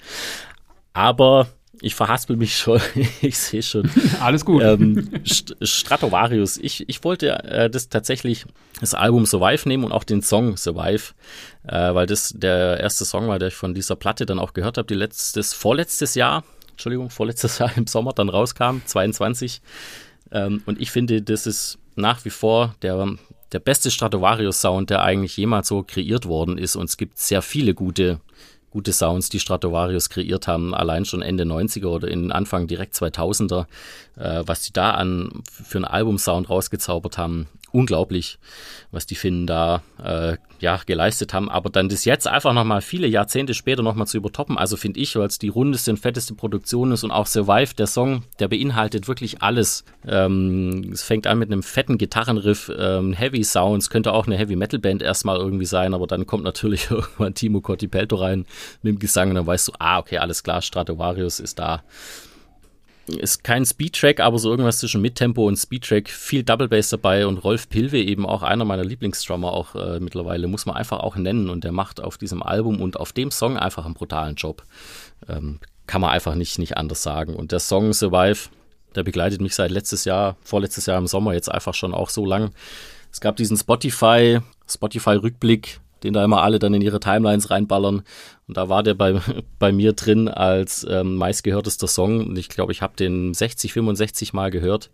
Aber 0.95 1.49
ich 1.81 1.95
verhaspel 1.95 2.37
mich 2.37 2.57
schon. 2.57 2.81
ich 3.21 3.39
sehe 3.39 3.63
schon. 3.63 3.91
Alles 4.21 4.45
gut. 4.45 4.63
Ähm, 4.63 5.09
Stratovarius. 5.25 6.57
Ich, 6.59 6.89
ich 6.89 7.05
wollte 7.05 7.45
äh, 7.45 7.71
das 7.71 7.89
tatsächlich 7.89 8.47
das 8.81 8.95
Album 8.95 9.27
Survive 9.27 9.69
nehmen 9.69 9.85
und 9.85 9.93
auch 9.93 10.05
den 10.05 10.23
Song 10.23 10.57
Survive, 10.57 11.15
äh, 11.67 11.95
weil 11.95 12.07
das 12.07 12.35
der 12.37 12.81
erste 12.81 13.05
Song 13.05 13.29
war, 13.29 13.39
der 13.39 13.49
ich 13.49 13.55
von 13.55 13.75
dieser 13.75 13.97
Platte 13.97 14.27
dann 14.27 14.39
auch 14.39 14.53
gehört 14.53 14.79
habe, 14.79 14.87
die 14.87 14.95
letztes, 14.95 15.53
vorletztes 15.53 16.15
Jahr, 16.15 16.45
Entschuldigung, 16.71 17.11
vorletztes 17.11 17.59
Jahr 17.61 17.77
im 17.77 17.87
Sommer 17.87 18.13
dann 18.13 18.29
rauskam, 18.29 18.79
22. 18.85 19.61
Ähm, 20.33 20.63
und 20.67 20.81
ich 20.81 20.91
finde, 20.91 21.23
das 21.23 21.47
ist 21.47 21.79
nach 21.95 22.25
wie 22.25 22.31
vor 22.31 22.75
der, 22.83 23.17
der 23.53 23.61
beste 23.61 23.91
Stratovarius-Sound, 23.91 24.91
der 24.91 25.03
eigentlich 25.03 25.37
jemals 25.37 25.69
so 25.69 25.83
kreiert 25.83 26.27
worden 26.27 26.59
ist. 26.59 26.77
Und 26.77 26.91
es 26.91 26.97
gibt 26.97 27.19
sehr 27.19 27.43
viele 27.43 27.75
gute 27.75 28.21
gute 28.77 28.93
Sounds, 28.93 29.31
die 29.31 29.41
Stratovarius 29.41 30.11
kreiert 30.11 30.47
haben, 30.47 30.75
allein 30.75 31.07
schon 31.07 31.23
Ende 31.23 31.45
90er 31.45 31.87
oder 31.87 32.09
in 32.09 32.31
Anfang 32.31 32.67
direkt 32.67 32.95
2000er, 32.95 33.65
äh, 34.19 34.43
was 34.45 34.61
die 34.65 34.73
da 34.75 34.91
an 34.91 35.43
für 35.47 35.79
einen 35.79 35.87
Albumsound 35.87 36.51
rausgezaubert 36.51 37.17
haben, 37.17 37.47
unglaublich, 37.73 38.39
was 38.91 39.07
die 39.07 39.15
Finnen 39.15 39.47
da 39.47 39.83
äh, 40.03 40.37
ja, 40.61 40.81
geleistet 40.87 41.35
haben. 41.35 41.51
Aber 41.51 41.71
dann 41.71 41.89
das 41.89 42.05
jetzt 42.05 42.27
einfach 42.27 42.53
nochmal 42.53 42.81
viele 42.81 43.07
Jahrzehnte 43.07 43.55
später 43.55 43.83
nochmal 43.83 44.07
zu 44.07 44.17
übertoppen, 44.17 44.57
also 44.57 44.77
finde 44.77 45.01
ich, 45.01 45.17
weil 45.17 45.27
es 45.27 45.39
die 45.39 45.49
rundeste 45.49 45.91
und 45.91 45.99
fetteste 45.99 46.35
Produktion 46.35 46.93
ist 46.93 47.05
und 47.05 47.11
auch 47.11 47.27
Survive, 47.27 47.75
der 47.75 47.87
Song, 47.87 48.23
der 48.39 48.49
beinhaltet 48.49 49.09
wirklich 49.09 49.43
alles. 49.43 49.85
Ähm, 50.07 50.91
es 50.93 51.03
fängt 51.03 51.27
an 51.27 51.39
mit 51.39 51.51
einem 51.51 51.63
fetten 51.63 51.99
Gitarrenriff, 51.99 52.73
ähm, 52.79 53.13
Heavy 53.13 53.45
Sounds, 53.45 53.91
könnte 53.91 54.13
auch 54.13 54.27
eine 54.27 54.37
Heavy 54.37 54.57
Metal 54.57 54.81
Band 54.81 55.03
erstmal 55.03 55.37
irgendwie 55.37 55.67
sein, 55.67 55.95
aber 55.95 56.07
dann 56.07 56.27
kommt 56.27 56.45
natürlich 56.45 56.91
irgendwann 56.91 57.35
Timo 57.35 57.61
Cortipelto 57.61 58.17
rein 58.17 58.47
mit 58.83 58.95
dem 58.95 58.99
Gesang 58.99 59.31
und 59.31 59.35
dann 59.37 59.47
weißt 59.47 59.69
du, 59.69 59.73
ah, 59.79 59.99
okay, 59.99 60.19
alles 60.19 60.43
klar, 60.43 60.63
Stratovarius 60.63 61.41
ist 61.41 61.59
da 61.59 61.83
ist 63.09 63.45
kein 63.45 63.65
Speedtrack, 63.65 64.21
aber 64.21 64.39
so 64.39 64.51
irgendwas 64.51 64.79
zwischen 64.79 65.01
Mittempo 65.01 65.47
und 65.47 65.57
Speedtrack, 65.57 66.09
viel 66.09 66.43
Double 66.43 66.69
Bass 66.69 66.89
dabei 66.89 67.27
und 67.27 67.39
Rolf 67.39 67.69
Pilwe 67.69 67.99
eben 67.99 68.27
auch 68.27 68.43
einer 68.43 68.65
meiner 68.65 68.85
Lieblingsdrummer 68.85 69.53
auch 69.53 69.75
äh, 69.75 70.01
mittlerweile, 70.01 70.47
muss 70.49 70.67
man 70.67 70.77
einfach 70.77 71.01
auch 71.01 71.17
nennen 71.17 71.49
und 71.49 71.65
der 71.65 71.73
macht 71.73 72.01
auf 72.01 72.19
diesem 72.19 72.43
Album 72.43 72.81
und 72.81 72.99
auf 72.99 73.13
dem 73.13 73.31
Song 73.31 73.57
einfach 73.57 73.85
einen 73.85 73.95
brutalen 73.95 74.35
Job. 74.35 74.65
Ähm, 75.29 75.61
kann 75.87 76.01
man 76.01 76.11
einfach 76.11 76.35
nicht, 76.35 76.59
nicht 76.59 76.77
anders 76.77 77.03
sagen. 77.03 77.35
Und 77.35 77.53
der 77.53 77.61
Song 77.61 77.93
Survive, 77.93 78.49
der 78.95 79.05
begleitet 79.05 79.41
mich 79.41 79.55
seit 79.55 79.71
letztes 79.71 80.05
Jahr, 80.05 80.37
vorletztes 80.43 80.87
Jahr 80.87 80.99
im 80.99 81.07
Sommer 81.07 81.33
jetzt 81.33 81.51
einfach 81.51 81.75
schon 81.75 81.95
auch 81.95 82.11
so 82.11 82.27
lang. 82.27 82.51
Es 83.13 83.21
gab 83.21 83.37
diesen 83.37 83.57
Spotify, 83.57 84.41
Spotify-Rückblick 84.69 85.81
den 86.03 86.13
da 86.13 86.25
immer 86.25 86.43
alle 86.43 86.59
dann 86.59 86.75
in 86.75 86.83
ihre 86.83 87.01
Timelines 87.01 87.51
reinballern. 87.51 88.03
Und 88.47 88.57
da 88.57 88.69
war 88.69 88.83
der 88.83 88.95
bei, 88.95 89.21
bei 89.59 89.73
mir 89.73 89.93
drin 89.93 90.29
als 90.29 90.87
ähm, 90.89 91.17
meistgehörtester 91.17 91.89
Song. 91.89 92.27
Und 92.27 92.39
ich 92.39 92.49
glaube, 92.49 92.73
ich 92.73 92.83
habe 92.83 92.97
den 92.97 93.35
60, 93.35 93.73
65 93.73 94.33
Mal 94.33 94.51
gehört. 94.51 94.91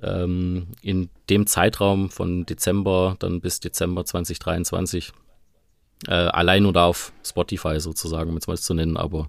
Ähm, 0.00 0.68
in 0.80 1.10
dem 1.28 1.46
Zeitraum 1.46 2.08
von 2.10 2.46
Dezember 2.46 3.16
dann 3.18 3.40
bis 3.40 3.60
Dezember 3.60 4.04
2023. 4.04 5.12
Äh, 6.06 6.12
allein 6.12 6.62
nur 6.62 6.72
da 6.72 6.86
auf 6.86 7.12
Spotify 7.24 7.80
sozusagen, 7.80 8.30
um 8.30 8.36
es 8.36 8.46
mal 8.46 8.56
zu 8.56 8.74
nennen. 8.74 8.96
Aber 8.96 9.28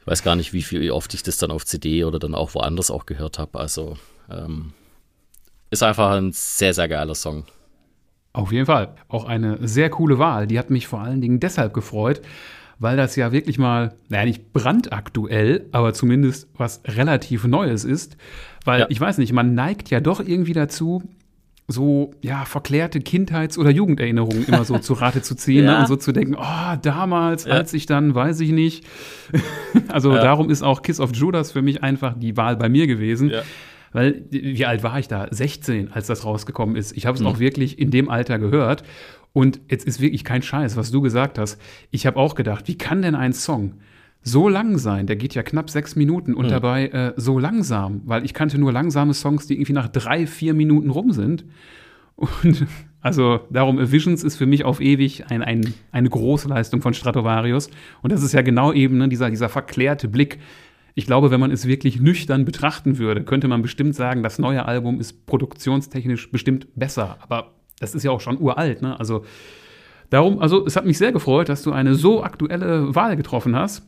ich 0.00 0.06
weiß 0.06 0.22
gar 0.22 0.36
nicht, 0.36 0.52
wie 0.52 0.62
viel 0.62 0.90
oft 0.92 1.12
ich 1.14 1.22
das 1.22 1.38
dann 1.38 1.50
auf 1.50 1.66
CD 1.66 2.04
oder 2.04 2.18
dann 2.18 2.34
auch 2.34 2.54
woanders 2.54 2.90
auch 2.90 3.06
gehört 3.06 3.38
habe. 3.38 3.58
Also 3.58 3.96
ähm, 4.30 4.72
ist 5.70 5.82
einfach 5.82 6.10
ein 6.12 6.32
sehr, 6.32 6.74
sehr 6.74 6.88
geiler 6.88 7.14
Song. 7.14 7.44
Auf 8.32 8.52
jeden 8.52 8.66
Fall. 8.66 8.94
Auch 9.08 9.24
eine 9.24 9.58
sehr 9.66 9.90
coole 9.90 10.18
Wahl. 10.18 10.46
Die 10.46 10.58
hat 10.58 10.70
mich 10.70 10.86
vor 10.86 11.00
allen 11.00 11.20
Dingen 11.20 11.40
deshalb 11.40 11.74
gefreut, 11.74 12.20
weil 12.78 12.96
das 12.96 13.16
ja 13.16 13.32
wirklich 13.32 13.58
mal, 13.58 13.94
naja, 14.08 14.24
nicht 14.24 14.52
brandaktuell, 14.52 15.66
aber 15.72 15.92
zumindest 15.92 16.48
was 16.56 16.80
relativ 16.86 17.44
Neues 17.44 17.84
ist. 17.84 18.16
Weil 18.64 18.80
ja. 18.80 18.86
ich 18.88 19.00
weiß 19.00 19.18
nicht, 19.18 19.32
man 19.32 19.54
neigt 19.54 19.90
ja 19.90 20.00
doch 20.00 20.20
irgendwie 20.20 20.52
dazu, 20.52 21.02
so 21.72 22.12
ja 22.20 22.44
verklärte 22.44 23.00
Kindheits- 23.00 23.58
oder 23.58 23.70
Jugenderinnerungen 23.70 24.44
immer 24.46 24.64
so 24.64 24.78
zu 24.78 24.94
Rate 24.94 25.22
zu 25.22 25.34
ziehen 25.34 25.64
ne? 25.64 25.70
ja. 25.70 25.72
ne? 25.74 25.80
und 25.80 25.88
so 25.88 25.96
zu 25.96 26.12
denken, 26.12 26.36
oh, 26.38 26.76
damals, 26.82 27.44
ja. 27.44 27.52
als 27.52 27.72
ich 27.74 27.86
dann, 27.86 28.14
weiß 28.14 28.40
ich 28.40 28.50
nicht. 28.50 28.84
also 29.88 30.12
ja. 30.12 30.22
darum 30.22 30.50
ist 30.50 30.62
auch 30.62 30.82
Kiss 30.82 31.00
of 31.00 31.14
Judas 31.14 31.52
für 31.52 31.62
mich 31.62 31.82
einfach 31.82 32.14
die 32.16 32.36
Wahl 32.36 32.56
bei 32.56 32.68
mir 32.68 32.86
gewesen. 32.86 33.32
Weil, 33.92 34.24
wie 34.30 34.66
alt 34.66 34.82
war 34.82 34.98
ich 34.98 35.08
da? 35.08 35.26
16, 35.30 35.92
als 35.92 36.06
das 36.06 36.24
rausgekommen 36.24 36.76
ist. 36.76 36.96
Ich 36.96 37.06
habe 37.06 37.16
es 37.16 37.20
mhm. 37.20 37.26
auch 37.26 37.38
wirklich 37.38 37.78
in 37.78 37.90
dem 37.90 38.08
Alter 38.08 38.38
gehört. 38.38 38.84
Und 39.32 39.60
jetzt 39.68 39.86
ist 39.86 40.00
wirklich 40.00 40.24
kein 40.24 40.42
Scheiß, 40.42 40.76
was 40.76 40.90
du 40.90 41.00
gesagt 41.00 41.38
hast. 41.38 41.60
Ich 41.90 42.06
habe 42.06 42.16
auch 42.16 42.34
gedacht, 42.34 42.68
wie 42.68 42.78
kann 42.78 43.02
denn 43.02 43.14
ein 43.14 43.32
Song 43.32 43.74
so 44.22 44.48
lang 44.48 44.78
sein? 44.78 45.06
Der 45.06 45.16
geht 45.16 45.34
ja 45.34 45.42
knapp 45.42 45.70
sechs 45.70 45.96
Minuten 45.96 46.34
und 46.34 46.46
mhm. 46.46 46.50
dabei 46.50 46.88
äh, 46.88 47.12
so 47.16 47.38
langsam, 47.38 48.02
weil 48.04 48.24
ich 48.24 48.34
kannte 48.34 48.58
nur 48.58 48.72
langsame 48.72 49.14
Songs, 49.14 49.46
die 49.46 49.54
irgendwie 49.54 49.72
nach 49.72 49.88
drei, 49.88 50.26
vier 50.26 50.54
Minuten 50.54 50.90
rum 50.90 51.12
sind. 51.12 51.44
Und 52.16 52.66
also 53.00 53.40
darum, 53.50 53.90
Visions 53.90 54.22
ist 54.24 54.36
für 54.36 54.46
mich 54.46 54.64
auf 54.64 54.80
ewig 54.80 55.30
ein, 55.30 55.42
ein, 55.42 55.74
eine 55.90 56.10
große 56.10 56.48
Leistung 56.48 56.82
von 56.82 56.92
Stratovarius. 56.94 57.70
Und 58.02 58.12
das 58.12 58.22
ist 58.22 58.32
ja 58.32 58.42
genau 58.42 58.72
eben 58.72 58.98
ne, 58.98 59.08
dieser, 59.08 59.30
dieser 59.30 59.48
verklärte 59.48 60.08
Blick 60.08 60.38
ich 60.94 61.06
glaube, 61.06 61.30
wenn 61.30 61.40
man 61.40 61.50
es 61.50 61.66
wirklich 61.66 62.00
nüchtern 62.00 62.44
betrachten 62.44 62.98
würde, 62.98 63.24
könnte 63.24 63.48
man 63.48 63.62
bestimmt 63.62 63.94
sagen, 63.94 64.22
das 64.22 64.38
neue 64.38 64.66
Album 64.66 65.00
ist 65.00 65.26
produktionstechnisch 65.26 66.30
bestimmt 66.30 66.68
besser. 66.74 67.16
Aber 67.20 67.54
das 67.78 67.94
ist 67.94 68.02
ja 68.02 68.10
auch 68.10 68.20
schon 68.20 68.40
uralt, 68.40 68.82
ne? 68.82 68.98
Also 68.98 69.24
darum, 70.10 70.38
also 70.38 70.66
es 70.66 70.76
hat 70.76 70.86
mich 70.86 70.98
sehr 70.98 71.12
gefreut, 71.12 71.48
dass 71.48 71.62
du 71.62 71.72
eine 71.72 71.94
so 71.94 72.22
aktuelle 72.22 72.94
Wahl 72.94 73.16
getroffen 73.16 73.56
hast. 73.56 73.86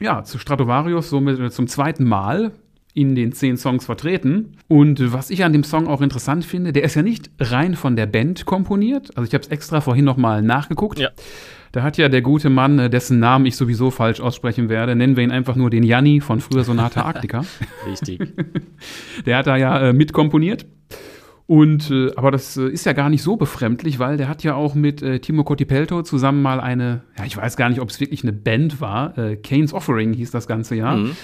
Ja, 0.00 0.24
zu 0.24 0.38
Stratovarius 0.38 1.08
somit 1.08 1.52
zum 1.52 1.66
zweiten 1.66 2.04
Mal 2.04 2.52
in 2.96 3.14
den 3.14 3.32
zehn 3.32 3.58
Songs 3.58 3.84
vertreten. 3.84 4.56
Und 4.68 5.12
was 5.12 5.28
ich 5.28 5.44
an 5.44 5.52
dem 5.52 5.64
Song 5.64 5.86
auch 5.86 6.00
interessant 6.00 6.46
finde, 6.46 6.72
der 6.72 6.82
ist 6.82 6.94
ja 6.94 7.02
nicht 7.02 7.30
rein 7.38 7.74
von 7.74 7.94
der 7.94 8.06
Band 8.06 8.46
komponiert. 8.46 9.14
Also 9.16 9.28
ich 9.28 9.34
habe 9.34 9.44
es 9.44 9.50
extra 9.50 9.82
vorhin 9.82 10.06
nochmal 10.06 10.40
nachgeguckt. 10.40 10.98
Ja. 10.98 11.10
Da 11.76 11.82
hat 11.82 11.98
ja 11.98 12.08
der 12.08 12.22
gute 12.22 12.48
Mann, 12.48 12.78
äh, 12.78 12.88
dessen 12.88 13.18
Namen 13.18 13.44
ich 13.44 13.54
sowieso 13.54 13.90
falsch 13.90 14.22
aussprechen 14.22 14.70
werde, 14.70 14.96
nennen 14.96 15.14
wir 15.14 15.22
ihn 15.22 15.30
einfach 15.30 15.56
nur 15.56 15.68
den 15.68 15.82
Janni 15.82 16.22
von 16.22 16.40
früher 16.40 16.64
Sonata 16.64 17.02
Arctica. 17.02 17.44
Richtig. 17.86 18.18
Der 19.26 19.36
hat 19.36 19.46
da 19.46 19.58
ja 19.58 19.90
äh, 19.90 19.92
mitkomponiert. 19.92 20.64
Und 21.44 21.90
äh, 21.90 22.12
aber 22.16 22.30
das 22.30 22.56
äh, 22.56 22.68
ist 22.68 22.86
ja 22.86 22.94
gar 22.94 23.10
nicht 23.10 23.22
so 23.22 23.36
befremdlich, 23.36 23.98
weil 23.98 24.16
der 24.16 24.26
hat 24.28 24.42
ja 24.42 24.54
auch 24.54 24.74
mit 24.74 25.02
äh, 25.02 25.20
Timo 25.20 25.44
Cotipelto 25.44 26.00
zusammen 26.00 26.40
mal 26.40 26.60
eine, 26.60 27.02
ja, 27.18 27.26
ich 27.26 27.36
weiß 27.36 27.58
gar 27.58 27.68
nicht, 27.68 27.82
ob 27.82 27.90
es 27.90 28.00
wirklich 28.00 28.22
eine 28.22 28.32
Band 28.32 28.80
war, 28.80 29.16
äh, 29.18 29.36
Kane's 29.36 29.74
Offering 29.74 30.14
hieß 30.14 30.30
das 30.30 30.46
ganze 30.46 30.76
Jahr. 30.76 30.96
Mhm. 30.96 31.16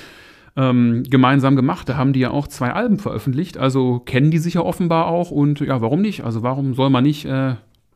Ähm, 0.55 1.03
gemeinsam 1.09 1.57
gemacht. 1.57 1.89
Da 1.89 1.97
haben 1.97 2.13
die 2.13 2.21
ja 2.21 2.31
auch 2.31 2.47
zwei 2.47 2.73
Alben 2.73 2.99
veröffentlicht, 2.99 3.57
also 3.57 4.01
kennen 4.01 4.31
die 4.31 4.37
sich 4.37 4.55
ja 4.55 4.61
offenbar 4.61 5.07
auch 5.07 5.31
und 5.31 5.61
ja, 5.61 5.81
warum 5.81 6.03
nicht? 6.03 6.25
Also 6.25 6.43
warum 6.43 6.75
soll 6.75 6.91
man 6.91 7.05
nicht 7.05 7.27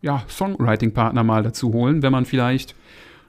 ja, 0.02 0.24
Songwriting-Partner 0.28 1.24
mal 1.24 1.42
dazu 1.42 1.72
holen, 1.72 2.02
wenn 2.02 2.12
man 2.12 2.24
vielleicht 2.24 2.74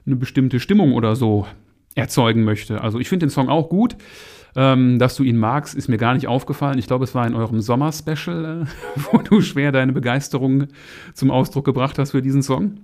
eine 0.06 0.16
bestimmte 0.16 0.60
Stimmung 0.60 0.94
oder 0.94 1.16
so 1.16 1.46
erzeugen 1.94 2.44
möchte? 2.44 2.80
Also 2.80 2.98
ich 2.98 3.08
finde 3.08 3.26
den 3.26 3.30
Song 3.30 3.48
auch 3.48 3.68
gut. 3.68 3.96
Ähm, 4.56 4.98
dass 4.98 5.14
du 5.14 5.24
ihn 5.24 5.36
magst, 5.36 5.74
ist 5.74 5.88
mir 5.88 5.98
gar 5.98 6.14
nicht 6.14 6.26
aufgefallen. 6.26 6.78
Ich 6.78 6.86
glaube, 6.86 7.04
es 7.04 7.14
war 7.14 7.26
in 7.26 7.34
eurem 7.34 7.60
Sommer-Special, 7.60 8.62
äh, 8.62 9.00
wo 9.12 9.18
du 9.18 9.40
schwer 9.42 9.72
deine 9.72 9.92
Begeisterung 9.92 10.68
zum 11.12 11.30
Ausdruck 11.30 11.66
gebracht 11.66 11.98
hast 11.98 12.12
für 12.12 12.22
diesen 12.22 12.42
Song. 12.42 12.78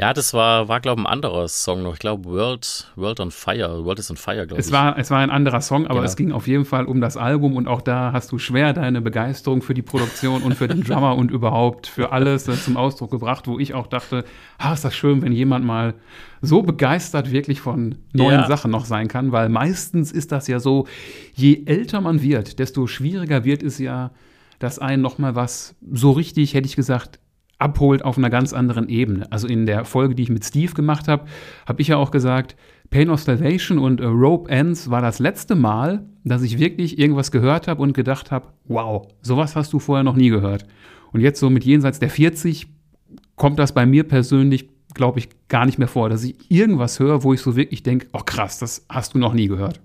Ja, 0.00 0.14
das 0.14 0.32
war, 0.32 0.66
war 0.68 0.80
glaube 0.80 1.02
ich, 1.02 1.06
ein 1.06 1.12
anderer 1.12 1.46
Song 1.46 1.82
noch. 1.82 1.92
Ich 1.92 1.98
glaube, 1.98 2.24
World, 2.24 2.90
World 2.96 3.20
on 3.20 3.30
Fire. 3.30 3.84
World 3.84 3.98
is 3.98 4.10
on 4.10 4.16
Fire, 4.16 4.46
glaube 4.46 4.54
ich. 4.60 4.66
Es 4.66 4.72
war, 4.72 4.96
es 4.98 5.10
war 5.10 5.18
ein 5.18 5.28
anderer 5.28 5.60
Song, 5.60 5.84
aber 5.84 5.96
Genau. 5.96 6.04
es 6.06 6.16
ging 6.16 6.32
auf 6.32 6.46
jeden 6.48 6.64
Fall 6.64 6.86
um 6.86 7.02
das 7.02 7.18
Album 7.18 7.54
und 7.54 7.68
auch 7.68 7.82
da 7.82 8.10
hast 8.12 8.32
du 8.32 8.38
schwer 8.38 8.72
deine 8.72 9.02
Begeisterung 9.02 9.60
für 9.60 9.74
die 9.74 9.82
Produktion 9.82 10.40
und 10.42 10.54
für 10.54 10.68
den 10.68 10.82
Drummer 10.84 11.16
und 11.16 11.30
überhaupt 11.30 11.86
für 11.86 12.12
alles 12.12 12.48
äh, 12.48 12.54
zum 12.54 12.78
Ausdruck 12.78 13.10
gebracht, 13.10 13.46
wo 13.46 13.58
ich 13.58 13.74
auch 13.74 13.86
dachte, 13.86 14.24
ah, 14.56 14.72
ist 14.72 14.86
das 14.86 14.94
schön, 14.94 15.20
wenn 15.20 15.32
jemand 15.32 15.66
mal 15.66 15.92
so 16.40 16.62
begeistert 16.62 17.30
wirklich 17.30 17.60
von 17.60 17.96
neuen 18.14 18.40
Ja. 18.40 18.46
Sachen 18.46 18.70
noch 18.70 18.86
sein 18.86 19.06
kann, 19.06 19.32
weil 19.32 19.50
meistens 19.50 20.12
ist 20.12 20.32
das 20.32 20.46
ja 20.48 20.60
so, 20.60 20.86
je 21.34 21.64
älter 21.66 22.00
man 22.00 22.22
wird, 22.22 22.58
desto 22.58 22.86
schwieriger 22.86 23.44
wird 23.44 23.62
es 23.62 23.78
ja, 23.78 24.12
dass 24.60 24.78
einen 24.78 25.02
noch 25.02 25.18
mal 25.18 25.34
was 25.34 25.74
so 25.92 26.12
richtig, 26.12 26.54
hätte 26.54 26.66
ich 26.66 26.76
gesagt, 26.76 27.19
abholt 27.60 28.04
auf 28.04 28.18
einer 28.18 28.30
ganz 28.30 28.52
anderen 28.52 28.88
Ebene. 28.88 29.30
Also 29.30 29.46
in 29.46 29.66
der 29.66 29.84
Folge, 29.84 30.14
die 30.14 30.22
ich 30.24 30.30
mit 30.30 30.44
Steve 30.44 30.72
gemacht 30.72 31.08
habe, 31.08 31.26
habe 31.66 31.82
ich 31.82 31.88
ja 31.88 31.96
auch 31.96 32.10
gesagt, 32.10 32.56
Pain 32.90 33.10
of 33.10 33.20
Salvation 33.20 33.78
und 33.78 34.00
äh, 34.00 34.06
Rope 34.06 34.50
Ends 34.50 34.90
war 34.90 35.00
das 35.00 35.20
letzte 35.20 35.54
Mal, 35.54 36.04
dass 36.24 36.42
ich 36.42 36.58
wirklich 36.58 36.98
irgendwas 36.98 37.30
gehört 37.30 37.68
habe 37.68 37.82
und 37.82 37.92
gedacht 37.92 38.30
habe, 38.30 38.48
wow, 38.64 39.06
sowas 39.22 39.54
hast 39.54 39.72
du 39.72 39.78
vorher 39.78 40.04
noch 40.04 40.16
nie 40.16 40.28
gehört. 40.28 40.66
Und 41.12 41.20
jetzt 41.20 41.40
so 41.40 41.50
mit 41.50 41.64
jenseits 41.64 41.98
der 41.98 42.10
40 42.10 42.66
kommt 43.36 43.58
das 43.58 43.72
bei 43.72 43.86
mir 43.86 44.04
persönlich, 44.04 44.68
glaube 44.92 45.20
ich, 45.20 45.28
gar 45.48 45.66
nicht 45.66 45.78
mehr 45.78 45.88
vor, 45.88 46.08
dass 46.08 46.24
ich 46.24 46.34
irgendwas 46.50 46.98
höre, 46.98 47.22
wo 47.22 47.32
ich 47.32 47.40
so 47.40 47.56
wirklich 47.56 47.82
denke, 47.82 48.08
oh 48.12 48.22
krass, 48.24 48.58
das 48.58 48.84
hast 48.88 49.14
du 49.14 49.18
noch 49.18 49.34
nie 49.34 49.46
gehört. 49.46 49.80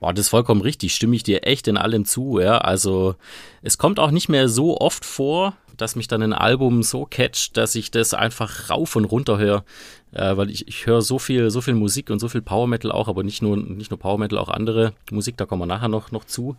Boah, 0.00 0.14
das 0.14 0.26
ist 0.26 0.28
vollkommen 0.30 0.62
richtig. 0.62 0.94
Stimme 0.94 1.14
ich 1.14 1.22
dir 1.22 1.46
echt 1.46 1.68
in 1.68 1.76
allem 1.76 2.06
zu, 2.06 2.40
ja. 2.40 2.58
Also, 2.58 3.16
es 3.60 3.76
kommt 3.76 4.00
auch 4.00 4.10
nicht 4.10 4.30
mehr 4.30 4.48
so 4.48 4.78
oft 4.78 5.04
vor, 5.04 5.54
dass 5.80 5.96
mich 5.96 6.08
dann 6.08 6.22
ein 6.22 6.32
Album 6.32 6.82
so 6.82 7.06
catcht, 7.06 7.56
dass 7.56 7.74
ich 7.74 7.90
das 7.90 8.14
einfach 8.14 8.70
rauf 8.70 8.96
und 8.96 9.04
runter 9.04 9.38
höre. 9.38 9.64
Äh, 10.12 10.36
weil 10.36 10.50
ich, 10.50 10.66
ich 10.66 10.86
höre 10.86 11.02
so 11.02 11.18
viel, 11.18 11.50
so 11.50 11.60
viel 11.60 11.74
Musik 11.74 12.10
und 12.10 12.18
so 12.18 12.28
viel 12.28 12.42
Power 12.42 12.66
Metal 12.66 12.90
auch, 12.90 13.08
aber 13.08 13.22
nicht 13.22 13.42
nur, 13.42 13.56
nicht 13.56 13.90
nur 13.90 13.98
Power 13.98 14.18
Metal, 14.18 14.38
auch 14.38 14.48
andere 14.48 14.92
Musik, 15.10 15.36
da 15.36 15.46
kommen 15.46 15.62
wir 15.62 15.66
nachher 15.66 15.88
noch, 15.88 16.10
noch 16.10 16.24
zu. 16.24 16.56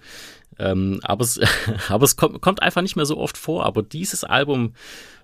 Ähm, 0.58 1.00
aber 1.04 1.24
es, 1.24 1.40
aber 1.90 2.06
es 2.06 2.16
kommt, 2.16 2.42
kommt 2.42 2.62
einfach 2.62 2.82
nicht 2.82 2.96
mehr 2.96 3.06
so 3.06 3.18
oft 3.18 3.38
vor. 3.38 3.66
Aber 3.66 3.84
dieses 3.84 4.24
Album 4.24 4.74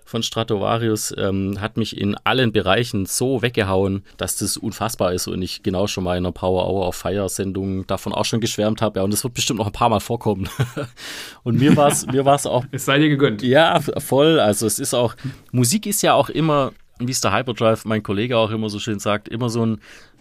von 0.08 0.22
Stratovarius 0.22 1.14
ähm, 1.18 1.60
hat 1.60 1.76
mich 1.76 1.96
in 1.98 2.16
allen 2.24 2.50
Bereichen 2.50 3.04
so 3.04 3.42
weggehauen, 3.42 4.02
dass 4.16 4.36
das 4.36 4.56
unfassbar 4.56 5.12
ist 5.12 5.26
und 5.26 5.42
ich 5.42 5.62
genau 5.62 5.86
schon 5.86 6.02
mal 6.02 6.16
in 6.16 6.24
einer 6.24 6.32
Power 6.32 6.66
Hour 6.66 6.86
auf 6.86 6.96
Fire 6.96 7.28
Sendung 7.28 7.86
davon 7.86 8.14
auch 8.14 8.24
schon 8.24 8.40
geschwärmt 8.40 8.80
habe. 8.80 9.00
Ja, 9.00 9.04
und 9.04 9.12
das 9.12 9.22
wird 9.22 9.34
bestimmt 9.34 9.58
noch 9.58 9.66
ein 9.66 9.72
paar 9.72 9.90
Mal 9.90 10.00
vorkommen. 10.00 10.48
und 11.42 11.58
mir 11.58 11.76
war 11.76 11.88
es 11.88 12.06
mir 12.06 12.24
war's 12.24 12.46
auch 12.46 12.64
Es 12.70 12.86
sei 12.86 12.98
dir 12.98 13.10
gegönnt. 13.10 13.42
ja, 13.42 13.80
voll. 13.80 14.40
Also 14.40 14.66
es 14.66 14.78
ist 14.78 14.94
auch, 14.94 15.14
Musik 15.52 15.84
ist 15.84 16.00
ja 16.00 16.14
auch 16.14 16.30
immer, 16.30 16.72
wie 16.98 17.10
es 17.10 17.20
der 17.20 17.32
Hyperdrive, 17.32 17.84
mein 17.84 18.02
Kollege 18.02 18.36
auch 18.36 18.50
immer 18.50 18.70
so 18.70 18.78
schön 18.78 18.98
sagt, 18.98 19.28
immer 19.28 19.48
so 19.48 19.64
ein, 19.64 19.80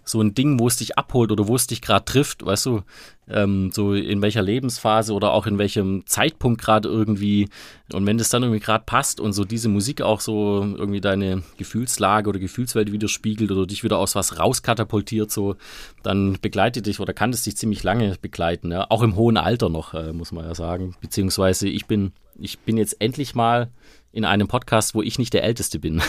so 0.09 0.21
ein 0.21 0.33
Ding, 0.33 0.59
wo 0.59 0.67
es 0.67 0.77
dich 0.77 0.97
abholt 0.97 1.31
oder 1.31 1.47
wo 1.47 1.55
es 1.55 1.67
dich 1.67 1.81
gerade 1.81 2.05
trifft, 2.05 2.45
weißt 2.45 2.65
du, 2.67 2.81
ähm, 3.29 3.71
so 3.73 3.93
in 3.93 4.21
welcher 4.21 4.41
Lebensphase 4.41 5.13
oder 5.13 5.33
auch 5.33 5.47
in 5.47 5.57
welchem 5.57 6.05
Zeitpunkt 6.05 6.61
gerade 6.61 6.87
irgendwie. 6.87 7.49
Und 7.91 8.05
wenn 8.05 8.17
das 8.17 8.29
dann 8.29 8.43
irgendwie 8.43 8.61
gerade 8.61 8.85
passt 8.85 9.19
und 9.19 9.33
so 9.33 9.43
diese 9.43 9.67
Musik 9.69 10.01
auch 10.01 10.21
so 10.21 10.61
irgendwie 10.61 11.01
deine 11.01 11.43
Gefühlslage 11.57 12.29
oder 12.29 12.39
Gefühlswelt 12.39 12.91
widerspiegelt 12.91 13.51
oder 13.51 13.65
dich 13.65 13.83
wieder 13.83 13.97
aus 13.97 14.15
was 14.15 14.39
rauskatapultiert, 14.39 15.29
so, 15.29 15.55
dann 16.03 16.37
begleitet 16.41 16.85
dich 16.85 16.99
oder 16.99 17.13
kann 17.13 17.31
es 17.31 17.43
dich 17.43 17.57
ziemlich 17.57 17.83
lange 17.83 18.15
begleiten, 18.21 18.71
ja? 18.71 18.85
auch 18.89 19.03
im 19.03 19.15
hohen 19.15 19.37
Alter 19.37 19.69
noch, 19.69 19.93
äh, 19.93 20.13
muss 20.13 20.31
man 20.31 20.45
ja 20.45 20.55
sagen. 20.55 20.95
Beziehungsweise 21.01 21.67
ich 21.67 21.85
bin, 21.85 22.13
ich 22.39 22.59
bin 22.59 22.77
jetzt 22.77 23.01
endlich 23.01 23.35
mal 23.35 23.69
in 24.17 24.25
einem 24.25 24.47
Podcast, 24.47 24.95
wo 24.95 25.03
ich 25.03 25.19
nicht 25.19 25.33
der 25.33 25.43
Älteste 25.43 25.77
bin. 25.79 26.01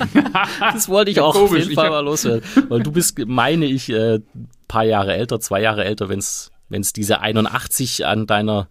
das 0.72 0.88
wollte 0.88 1.10
ich 1.10 1.20
auch 1.20 1.34
auf 1.36 1.48
Komisch, 1.48 1.58
jeden 1.60 1.70
ich 1.70 1.74
Fall 1.74 1.84
hab- 1.84 1.92
mal 1.92 2.00
loswerden. 2.00 2.42
Weil 2.68 2.82
du 2.82 2.90
bist, 2.92 3.18
meine 3.26 3.66
ich, 3.66 3.90
äh, 3.90 4.20
paar 4.68 4.84
Jahre 4.84 5.12
älter, 5.14 5.38
zwei 5.38 5.60
Jahre 5.60 5.84
älter, 5.84 6.08
wenn 6.08 6.18
es 6.18 6.50
diese 6.94 7.20
81 7.20 8.06
an 8.06 8.26
deiner 8.26 8.68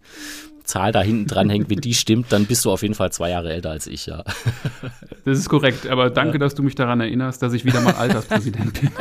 Zahl 0.64 0.92
da 0.92 1.02
hinten 1.02 1.28
dran 1.28 1.50
hängt, 1.50 1.70
wenn 1.70 1.80
die 1.82 1.94
stimmt, 1.94 2.32
dann 2.32 2.46
bist 2.46 2.66
du 2.66 2.72
auf 2.72 2.82
jeden 2.82 2.96
Fall 2.96 3.12
zwei 3.12 3.30
Jahre 3.30 3.54
älter 3.54 3.70
als 3.70 3.86
ich, 3.88 4.08
ja. 4.08 4.24
Das 5.26 5.38
ist 5.38 5.50
korrekt, 5.50 5.88
aber 5.88 6.10
danke, 6.10 6.40
dass 6.40 6.56
du 6.56 6.64
mich 6.64 6.76
daran 6.76 7.02
erinnerst, 7.02 7.42
dass 7.42 7.54
ich 7.54 7.66
wieder 7.66 7.82
mal 7.82 7.94
Alterspräsident 7.98 8.80
bin. 8.82 8.92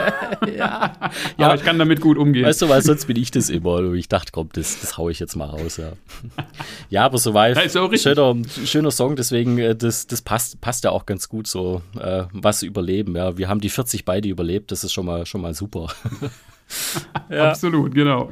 ja. 0.57 0.93
aber 1.39 1.55
ich 1.55 1.63
kann 1.63 1.79
damit 1.79 2.01
gut 2.01 2.19
umgehen. 2.19 2.45
Weißt 2.45 2.63
du, 2.63 2.69
weil 2.69 2.83
sonst 2.83 3.07
bin 3.07 3.17
ich 3.17 3.31
das 3.31 3.51
immer. 3.51 3.77
Und 3.77 3.95
ich 3.97 4.09
dachte, 4.09 4.33
komm, 4.33 4.49
das, 4.53 4.81
das 4.81 4.97
hau 4.99 5.09
ich 5.09 5.19
jetzt 5.21 5.37
mal 5.37 5.47
raus, 5.47 5.77
ja. 5.77 5.93
Ja, 6.91 7.05
aber 7.05 7.19
Ja, 7.19 7.61
ist 7.61 7.77
auch 7.77 7.91
richtig. 7.91 8.03
schöner, 8.15 8.37
schöner 8.65 8.91
Song, 8.91 9.17
deswegen, 9.17 9.59
äh, 9.59 9.75
das, 9.77 10.07
das 10.07 10.23
passt, 10.23 10.61
passt 10.61 10.85
ja 10.85 10.91
auch 10.91 11.07
ganz 11.07 11.29
gut 11.29 11.47
so, 11.47 11.83
äh, 12.01 12.25
was 12.33 12.63
überleben, 12.63 13.17
ja. 13.17 13.37
Wir 13.39 13.49
haben 13.49 13.61
die 13.61 13.69
40 13.71 14.05
beide 14.05 14.29
überlebt, 14.29 14.71
das 14.73 14.85
ist 14.85 14.93
schon 14.93 15.07
mal, 15.07 15.27
schon 15.27 15.41
mal 15.41 15.55
super. 15.55 15.89
ja. 17.31 17.51
Absolut, 17.51 17.95
genau. 17.95 18.31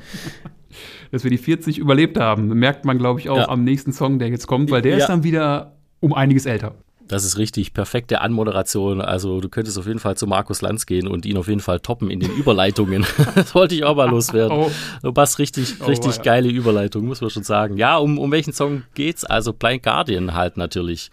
Dass 1.11 1.25
wir 1.25 1.31
die 1.31 1.39
40 1.39 1.79
überlebt 1.79 2.19
haben, 2.19 2.49
merkt 2.49 2.85
man, 2.85 2.99
glaube 2.99 3.21
ich, 3.21 3.29
auch 3.31 3.37
Ja. 3.39 3.49
am 3.49 3.65
nächsten 3.65 3.93
Song, 3.93 4.19
der 4.19 4.29
jetzt 4.29 4.47
kommt, 4.47 4.71
weil 4.71 4.83
der 4.83 4.93
Ja. 4.93 4.99
ist 4.99 5.07
dann 5.09 5.23
wieder 5.25 5.77
um 6.01 6.13
einiges 6.13 6.45
älter. 6.47 6.75
Das 7.09 7.25
ist 7.25 7.39
richtig, 7.39 7.73
perfekte 7.73 8.21
Anmoderation. 8.21 9.01
Also 9.01 9.41
du 9.41 9.49
könntest 9.49 9.79
auf 9.79 9.87
jeden 9.87 10.01
Fall 10.01 10.17
zu 10.17 10.27
Markus 10.27 10.61
Lanz 10.61 10.87
gehen 10.87 11.07
und 11.07 11.25
ihn 11.25 11.37
auf 11.37 11.47
jeden 11.47 11.61
Fall 11.61 11.79
toppen 11.79 12.11
in 12.11 12.19
den 12.19 12.33
Überleitungen. 12.33 13.07
das 13.35 13.55
wollte 13.55 13.77
ich 13.77 13.85
auch 13.85 13.95
mal 13.95 14.11
loswerden. 14.11 14.57
Oh. 14.57 14.71
Du 15.03 15.13
passt 15.13 15.39
richtig, 15.39 15.77
Oh, 15.81 15.85
richtig 15.85 16.17
ja. 16.17 16.23
geile 16.23 16.49
Überleitung, 16.49 17.07
muss 17.07 17.21
man 17.21 17.31
schon 17.31 17.45
sagen. 17.45 17.77
Ja, 17.77 17.99
um, 17.99 18.19
um 18.19 18.33
welchen 18.33 18.53
Song 18.53 18.83
geht's? 18.95 19.25
Also 19.25 19.53
Blind 19.53 19.83
Guardian 19.85 20.35
halt 20.35 20.57
natürlich. 20.57 21.11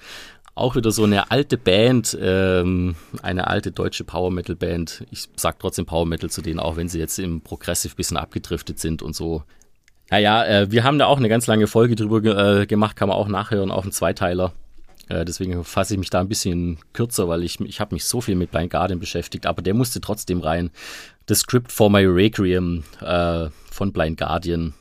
Auch 0.55 0.75
wieder 0.75 0.91
so 0.91 1.03
eine 1.03 1.31
alte 1.31 1.57
Band, 1.57 2.15
ähm, 2.21 2.95
eine 3.23 3.47
alte 3.47 3.71
deutsche 3.71 4.03
Power 4.03 4.29
Metal 4.29 4.55
Band. 4.55 5.03
Ich 5.09 5.27
sag 5.35 5.59
trotzdem 5.59 5.85
Power 5.87 6.05
Metal 6.05 6.29
zu 6.29 6.43
denen, 6.43 6.59
auch 6.59 6.75
wenn 6.75 6.89
sie 6.89 6.99
jetzt 6.99 7.17
im 7.17 7.41
Progressive 7.41 7.95
bisschen 7.95 8.17
abgedriftet 8.17 8.79
sind 8.79 9.01
und 9.01 9.15
so. 9.15 9.43
Naja, 10.11 10.45
äh, 10.45 10.71
wir 10.71 10.83
haben 10.83 10.99
da 10.99 11.07
auch 11.07 11.17
eine 11.17 11.29
ganz 11.29 11.47
lange 11.47 11.65
Folge 11.65 11.95
drüber 11.95 12.21
ge 12.21 12.61
äh, 12.61 12.65
gemacht, 12.67 12.95
kann 12.95 13.09
man 13.09 13.17
auch 13.17 13.27
nachhören, 13.27 13.71
auch 13.71 13.81
einen 13.81 13.91
Zweiteiler. 13.91 14.53
Äh, 15.09 15.25
deswegen 15.25 15.63
fasse 15.63 15.93
ich 15.93 15.99
mich 15.99 16.09
da 16.09 16.19
ein 16.19 16.29
bisschen 16.29 16.79
kürzer, 16.93 17.27
weil 17.27 17.43
ich, 17.43 17.59
ich 17.59 17.79
habe 17.79 17.95
mich 17.95 18.05
so 18.05 18.21
viel 18.21 18.35
mit 18.35 18.51
Blind 18.51 18.71
Guardian 18.71 18.99
beschäftigt, 18.99 19.45
aber 19.45 19.61
der 19.61 19.73
musste 19.73 20.01
trotzdem 20.01 20.39
rein. 20.39 20.71
The 21.27 21.35
Script 21.35 21.71
for 21.71 21.89
My 21.89 22.05
Requiem 22.05 22.83
äh, 23.01 23.49
von 23.71 23.91
Blind 23.91 24.17
Guardian. 24.17 24.73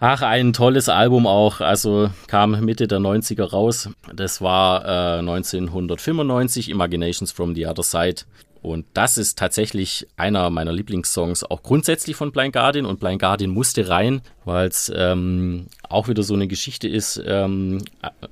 Ach, 0.00 0.22
ein 0.22 0.52
tolles 0.52 0.88
Album 0.88 1.26
auch. 1.26 1.60
Also 1.60 2.10
kam 2.28 2.64
Mitte 2.64 2.86
der 2.86 3.00
90er 3.00 3.50
raus. 3.50 3.90
Das 4.14 4.40
war 4.40 4.84
äh, 4.84 5.18
1995, 5.18 6.70
Imaginations 6.70 7.32
from 7.32 7.54
the 7.54 7.66
Other 7.66 7.82
Side. 7.82 8.22
Und 8.62 8.86
das 8.94 9.18
ist 9.18 9.38
tatsächlich 9.38 10.06
einer 10.16 10.50
meiner 10.50 10.72
Lieblingssongs, 10.72 11.44
auch 11.44 11.62
grundsätzlich 11.62 12.16
von 12.16 12.32
Blind 12.32 12.52
Guardian. 12.52 12.86
Und 12.86 13.00
Blind 13.00 13.20
Guardian 13.20 13.50
musste 13.50 13.88
rein, 13.88 14.20
weil 14.44 14.68
es 14.68 14.92
ähm, 14.94 15.66
auch 15.88 16.08
wieder 16.08 16.22
so 16.22 16.34
eine 16.34 16.46
Geschichte 16.46 16.88
ist. 16.88 17.20
Ähm, 17.24 17.82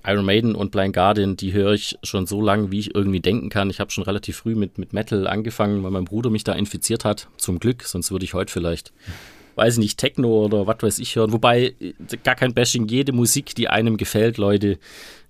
Iron 0.05 0.25
Maiden 0.25 0.55
und 0.55 0.71
Blind 0.71 0.95
Guardian, 0.95 1.37
die 1.37 1.53
höre 1.53 1.73
ich 1.73 1.99
schon 2.03 2.27
so 2.27 2.40
lange, 2.40 2.71
wie 2.71 2.81
ich 2.81 2.95
irgendwie 2.95 3.21
denken 3.21 3.49
kann. 3.49 3.71
Ich 3.71 3.81
habe 3.81 3.90
schon 3.90 4.05
relativ 4.05 4.37
früh 4.37 4.55
mit, 4.55 4.79
mit 4.79 4.92
Metal 4.92 5.27
angefangen, 5.27 5.83
weil 5.83 5.90
mein 5.90 6.05
Bruder 6.05 6.31
mich 6.31 6.45
da 6.45 6.53
infiziert 6.53 7.05
hat. 7.05 7.29
Zum 7.37 7.59
Glück, 7.59 7.83
sonst 7.85 8.11
würde 8.11 8.25
ich 8.25 8.35
heute 8.35 8.53
vielleicht 8.53 8.92
weiß 9.57 9.75
ich 9.75 9.79
nicht, 9.79 9.99
Techno 9.99 10.45
oder 10.45 10.66
was 10.66 10.83
weiß 10.83 10.99
ich 10.99 11.16
hören. 11.16 11.33
Wobei, 11.33 11.75
äh, 11.81 11.95
gar 12.23 12.35
kein 12.35 12.55
Bashing, 12.55 12.87
jede 12.88 13.12
Musik, 13.12 13.55
die 13.55 13.69
einem 13.69 13.97
gefällt, 13.97 14.37
Leute, 14.37 14.79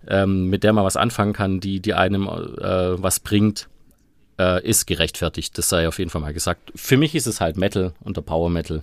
ähm, 0.09 0.51
mit 0.51 0.65
der 0.65 0.73
man 0.73 0.85
was 0.85 0.97
anfangen 0.97 1.33
kann, 1.33 1.61
die, 1.61 1.81
die 1.81 1.95
einem 1.95 2.27
äh, 2.27 3.03
was 3.03 3.21
bringt, 3.21 3.69
äh, 4.39 4.63
ist 4.67 4.87
gerechtfertigt. 4.87 5.57
Das 5.57 5.69
sei 5.69 5.89
auf 5.89 5.99
jeden 5.99 6.11
Fall 6.11 6.21
mal 6.21 6.35
gesagt. 6.35 6.73
Für 6.75 6.97
mich 6.97 7.15
ist 7.15 7.27
es 7.27 7.41
halt 7.41 7.57
Metal 7.57 7.95
und 8.01 8.17
der 8.17 8.23
Power 8.23 8.51
Metal. 8.51 8.83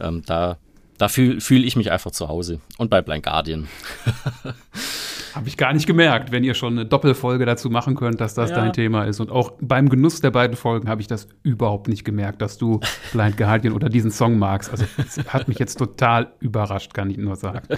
Ähm, 0.00 0.22
da 0.26 0.58
da 0.98 1.08
fühle 1.08 1.40
fühl 1.40 1.64
ich 1.64 1.76
mich 1.76 1.90
einfach 1.90 2.10
zu 2.10 2.28
Hause. 2.28 2.60
Und 2.76 2.90
bei 2.90 3.00
Blind 3.00 3.24
Guardian. 3.24 3.68
Habe 5.34 5.46
ich 5.46 5.56
gar 5.56 5.72
nicht 5.72 5.86
gemerkt, 5.86 6.32
wenn 6.32 6.42
ihr 6.42 6.54
schon 6.54 6.72
eine 6.72 6.86
Doppelfolge 6.86 7.46
dazu 7.46 7.70
machen 7.70 7.94
könnt, 7.94 8.20
dass 8.20 8.34
das 8.34 8.50
ja. 8.50 8.56
dein 8.56 8.72
Thema 8.72 9.04
ist. 9.04 9.20
Und 9.20 9.30
auch 9.30 9.52
beim 9.60 9.88
Genuss 9.88 10.20
der 10.20 10.32
beiden 10.32 10.56
Folgen 10.56 10.88
habe 10.88 11.00
ich 11.00 11.06
das 11.06 11.28
überhaupt 11.44 11.86
nicht 11.86 12.04
gemerkt, 12.04 12.42
dass 12.42 12.58
du 12.58 12.80
Blind 13.12 13.36
Guardian 13.36 13.74
oder 13.74 13.88
diesen 13.88 14.10
Song 14.10 14.38
magst. 14.38 14.70
Also 14.70 14.84
hat 15.28 15.46
mich 15.46 15.58
jetzt 15.58 15.78
total 15.78 16.32
überrascht, 16.40 16.92
kann 16.94 17.10
ich 17.10 17.18
nur 17.18 17.36
sagen. 17.36 17.68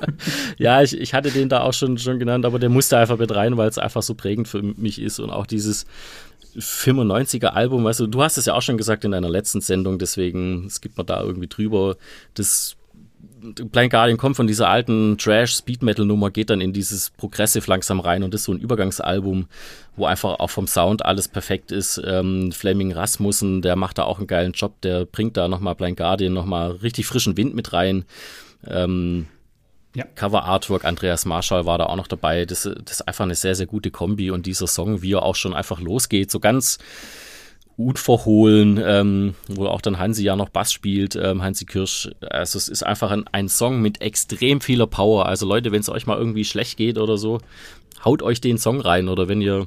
ja, 0.58 0.82
ich, 0.82 0.98
ich 0.98 1.14
hatte 1.14 1.30
den 1.30 1.48
da 1.48 1.60
auch 1.60 1.74
schon, 1.74 1.98
schon 1.98 2.18
genannt, 2.18 2.44
aber 2.44 2.58
der 2.58 2.70
musste 2.70 2.98
einfach 2.98 3.18
mit 3.18 3.32
rein, 3.32 3.56
weil 3.56 3.68
es 3.68 3.78
einfach 3.78 4.02
so 4.02 4.14
prägend 4.14 4.48
für 4.48 4.62
mich 4.62 5.00
ist 5.00 5.20
und 5.20 5.30
auch 5.30 5.46
dieses 5.46 5.86
95er 6.56 7.48
Album, 7.48 7.84
weißt 7.84 8.00
du, 8.00 8.06
du 8.06 8.22
hast 8.22 8.38
es 8.38 8.46
ja 8.46 8.54
auch 8.54 8.62
schon 8.62 8.76
gesagt 8.76 9.04
in 9.04 9.12
deiner 9.12 9.28
letzten 9.28 9.60
Sendung, 9.60 9.98
deswegen 9.98 10.66
es 10.66 10.80
gibt 10.80 10.96
man 10.96 11.06
da 11.06 11.22
irgendwie 11.22 11.48
drüber. 11.48 11.96
Das 12.34 12.76
Blind 13.52 13.90
Guardian 13.90 14.16
kommt 14.16 14.36
von 14.36 14.46
dieser 14.46 14.68
alten 14.68 15.18
Trash 15.18 15.56
Speed 15.56 15.82
Metal 15.82 16.06
Nummer, 16.06 16.30
geht 16.30 16.48
dann 16.48 16.62
in 16.62 16.72
dieses 16.72 17.10
Progressive 17.10 17.68
langsam 17.68 18.00
rein 18.00 18.22
und 18.22 18.34
ist 18.34 18.44
so 18.44 18.52
ein 18.52 18.58
Übergangsalbum, 18.58 19.48
wo 19.96 20.06
einfach 20.06 20.38
auch 20.38 20.50
vom 20.50 20.66
Sound 20.66 21.04
alles 21.04 21.28
perfekt 21.28 21.70
ist. 21.70 22.00
Ähm, 22.04 22.52
Fleming 22.52 22.92
Rasmussen, 22.92 23.60
der 23.60 23.76
macht 23.76 23.98
da 23.98 24.04
auch 24.04 24.18
einen 24.18 24.26
geilen 24.26 24.52
Job, 24.52 24.80
der 24.80 25.04
bringt 25.04 25.36
da 25.36 25.48
nochmal 25.48 25.74
Blind 25.74 25.98
Guardian 25.98 26.32
nochmal 26.32 26.70
richtig 26.70 27.06
frischen 27.06 27.36
Wind 27.36 27.54
mit 27.54 27.74
rein. 27.74 28.04
Ähm, 28.66 29.26
ja. 29.94 30.04
Cover 30.14 30.44
Artwork, 30.44 30.84
Andreas 30.84 31.24
Marschall 31.24 31.66
war 31.66 31.78
da 31.78 31.86
auch 31.86 31.96
noch 31.96 32.08
dabei. 32.08 32.44
Das, 32.44 32.62
das 32.62 33.00
ist 33.00 33.08
einfach 33.08 33.24
eine 33.24 33.34
sehr, 33.34 33.54
sehr 33.54 33.66
gute 33.66 33.90
Kombi 33.90 34.30
und 34.30 34.46
dieser 34.46 34.66
Song, 34.66 35.02
wie 35.02 35.12
er 35.12 35.22
auch 35.22 35.36
schon 35.36 35.54
einfach 35.54 35.80
losgeht, 35.80 36.30
so 36.30 36.40
ganz 36.40 36.78
unverhohlen, 37.76 38.80
ähm, 38.84 39.34
wo 39.48 39.66
auch 39.66 39.80
dann 39.80 39.98
Hansi 39.98 40.22
ja 40.22 40.36
noch 40.36 40.48
Bass 40.48 40.72
spielt, 40.72 41.16
ähm, 41.16 41.42
Hansi 41.42 41.64
Kirsch. 41.64 42.10
Also 42.20 42.56
es 42.56 42.68
ist 42.68 42.84
einfach 42.84 43.10
ein, 43.10 43.24
ein 43.32 43.48
Song 43.48 43.82
mit 43.82 44.00
extrem 44.00 44.60
vieler 44.60 44.86
Power. 44.86 45.26
Also 45.26 45.46
Leute, 45.46 45.72
wenn 45.72 45.80
es 45.80 45.88
euch 45.88 46.06
mal 46.06 46.18
irgendwie 46.18 46.44
schlecht 46.44 46.76
geht 46.76 46.98
oder 46.98 47.16
so, 47.16 47.40
haut 48.04 48.22
euch 48.22 48.40
den 48.40 48.58
Song 48.58 48.80
rein. 48.80 49.08
Oder 49.08 49.28
wenn 49.28 49.40
ihr 49.40 49.66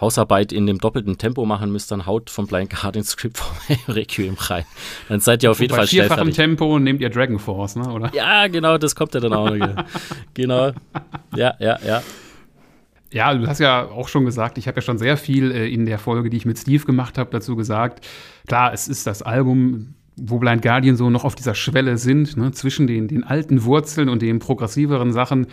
Hausarbeit 0.00 0.52
in 0.52 0.66
dem 0.66 0.78
doppelten 0.78 1.18
Tempo 1.18 1.44
machen 1.44 1.70
müsst, 1.70 1.90
dann 1.90 2.06
haut 2.06 2.30
von 2.30 2.46
Blind 2.46 2.70
Guardian 2.70 3.04
Script 3.04 3.38
vom 3.38 3.56
Requiem 3.88 4.34
rein. 4.38 4.64
Dann 5.08 5.20
seid 5.20 5.42
ihr 5.42 5.50
auf 5.50 5.60
jeden 5.60 5.74
Fall 5.74 5.86
schnell 5.86 6.08
fertig. 6.08 6.34
Tempo 6.34 6.78
nehmt 6.78 7.00
ihr 7.00 7.10
Dragon 7.10 7.38
Force, 7.38 7.76
ne? 7.76 7.88
oder? 7.88 8.12
Ja, 8.14 8.48
genau, 8.48 8.78
das 8.78 8.94
kommt 8.96 9.14
ja 9.14 9.20
dann 9.20 9.32
auch 9.32 9.50
noch. 9.50 9.84
genau. 10.34 10.72
Ja, 11.36 11.54
ja, 11.58 11.78
ja. 11.86 12.02
Ja, 13.12 13.32
du 13.32 13.46
hast 13.46 13.60
ja 13.60 13.84
auch 13.84 14.08
schon 14.08 14.24
gesagt, 14.24 14.58
ich 14.58 14.66
habe 14.66 14.78
ja 14.78 14.82
schon 14.82 14.98
sehr 14.98 15.16
viel 15.16 15.52
äh, 15.52 15.72
in 15.72 15.86
der 15.86 16.00
Folge, 16.00 16.30
die 16.30 16.36
ich 16.36 16.46
mit 16.46 16.58
Steve 16.58 16.84
gemacht 16.84 17.16
habe, 17.16 17.30
dazu 17.30 17.54
gesagt. 17.54 18.04
Klar, 18.48 18.72
es 18.72 18.88
ist 18.88 19.06
das 19.06 19.22
Album, 19.22 19.94
wo 20.16 20.38
Blind 20.38 20.62
Guardian 20.62 20.96
so 20.96 21.10
noch 21.10 21.24
auf 21.24 21.36
dieser 21.36 21.54
Schwelle 21.54 21.96
sind, 21.96 22.36
ne, 22.36 22.50
zwischen 22.50 22.88
den, 22.88 23.06
den 23.06 23.22
alten 23.22 23.62
Wurzeln 23.62 24.08
und 24.08 24.20
den 24.20 24.40
progressiveren 24.40 25.12
Sachen. 25.12 25.46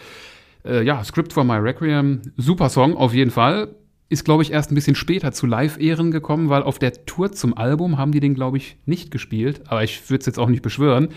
Äh, 0.66 0.84
ja, 0.84 1.04
Script 1.04 1.34
for 1.34 1.44
My 1.44 1.58
Requiem, 1.58 2.22
super 2.36 2.70
Song 2.70 2.98
auf 2.98 3.14
jeden 3.14 3.30
Fall. 3.30 3.76
Ist, 4.12 4.26
glaube 4.26 4.44
ich, 4.44 4.52
erst 4.52 4.72
ein 4.72 4.76
bisschen 4.76 4.96
später 4.96 5.32
zu 5.32 5.48
Live-Ehren 5.48 6.12
gekommen, 6.12 6.50
weil 6.50 6.64
auf 6.64 6.80
der 6.80 7.06
Tour 7.06 7.32
zum 7.32 7.56
Album 7.58 7.98
haben 7.98 8.12
die 8.12 8.20
den, 8.20 8.36
glaube 8.36 8.58
ich, 8.58 8.76
nicht 8.86 9.10
gespielt. 9.10 9.62
Aber 9.68 9.86
ich 9.86 10.10
würde 10.10 10.20
es 10.20 10.26
jetzt 10.26 10.38
auch 10.38 10.50
nicht 10.50 10.62
beschwören. 10.62 11.08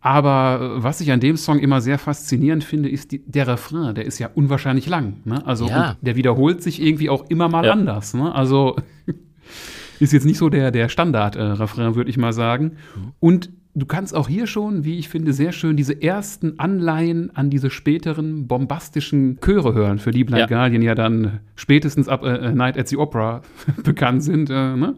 Aber 0.00 0.82
was 0.82 1.00
ich 1.00 1.10
an 1.10 1.18
dem 1.18 1.36
Song 1.36 1.58
immer 1.58 1.80
sehr 1.80 1.98
faszinierend 1.98 2.62
finde, 2.62 2.88
ist 2.88 3.10
die, 3.10 3.24
der 3.26 3.48
Refrain. 3.48 3.96
Der 3.96 4.06
ist 4.06 4.20
ja 4.20 4.30
unwahrscheinlich 4.32 4.86
lang. 4.86 5.14
Ne? 5.24 5.44
Also 5.44 5.66
ja. 5.66 5.96
der 6.00 6.14
wiederholt 6.14 6.62
sich 6.62 6.80
irgendwie 6.80 7.10
auch 7.10 7.28
immer 7.28 7.48
mal 7.48 7.64
ja. 7.64 7.72
anders. 7.72 8.14
Ne? 8.14 8.32
Also 8.32 8.76
ist 9.98 10.12
jetzt 10.12 10.24
nicht 10.24 10.38
so 10.38 10.48
der, 10.48 10.70
der 10.70 10.88
Standard-Refrain, 10.88 11.92
äh, 11.92 11.96
würde 11.96 12.10
ich 12.10 12.18
mal 12.18 12.32
sagen. 12.32 12.76
Mhm. 12.94 13.12
Und 13.18 13.50
du 13.74 13.86
kannst 13.86 14.14
auch 14.14 14.28
hier 14.28 14.46
schon, 14.46 14.84
wie 14.84 14.98
ich 14.98 15.08
finde, 15.08 15.32
sehr 15.32 15.52
schön 15.52 15.76
diese 15.76 16.02
ersten 16.02 16.58
Anleihen 16.58 17.34
an 17.34 17.50
diese 17.50 17.70
späteren 17.70 18.46
bombastischen 18.46 19.38
Chöre 19.40 19.74
hören, 19.74 19.98
für 19.98 20.10
die 20.10 20.24
Blind 20.24 20.40
ja. 20.40 20.46
Guardian 20.46 20.82
ja 20.82 20.94
dann 20.94 21.40
spätestens 21.56 22.08
ab 22.08 22.24
äh, 22.24 22.52
Night 22.52 22.78
at 22.78 22.88
the 22.88 22.96
Opera 22.96 23.42
bekannt 23.84 24.22
sind. 24.22 24.50
Äh, 24.50 24.76
ne? 24.76 24.94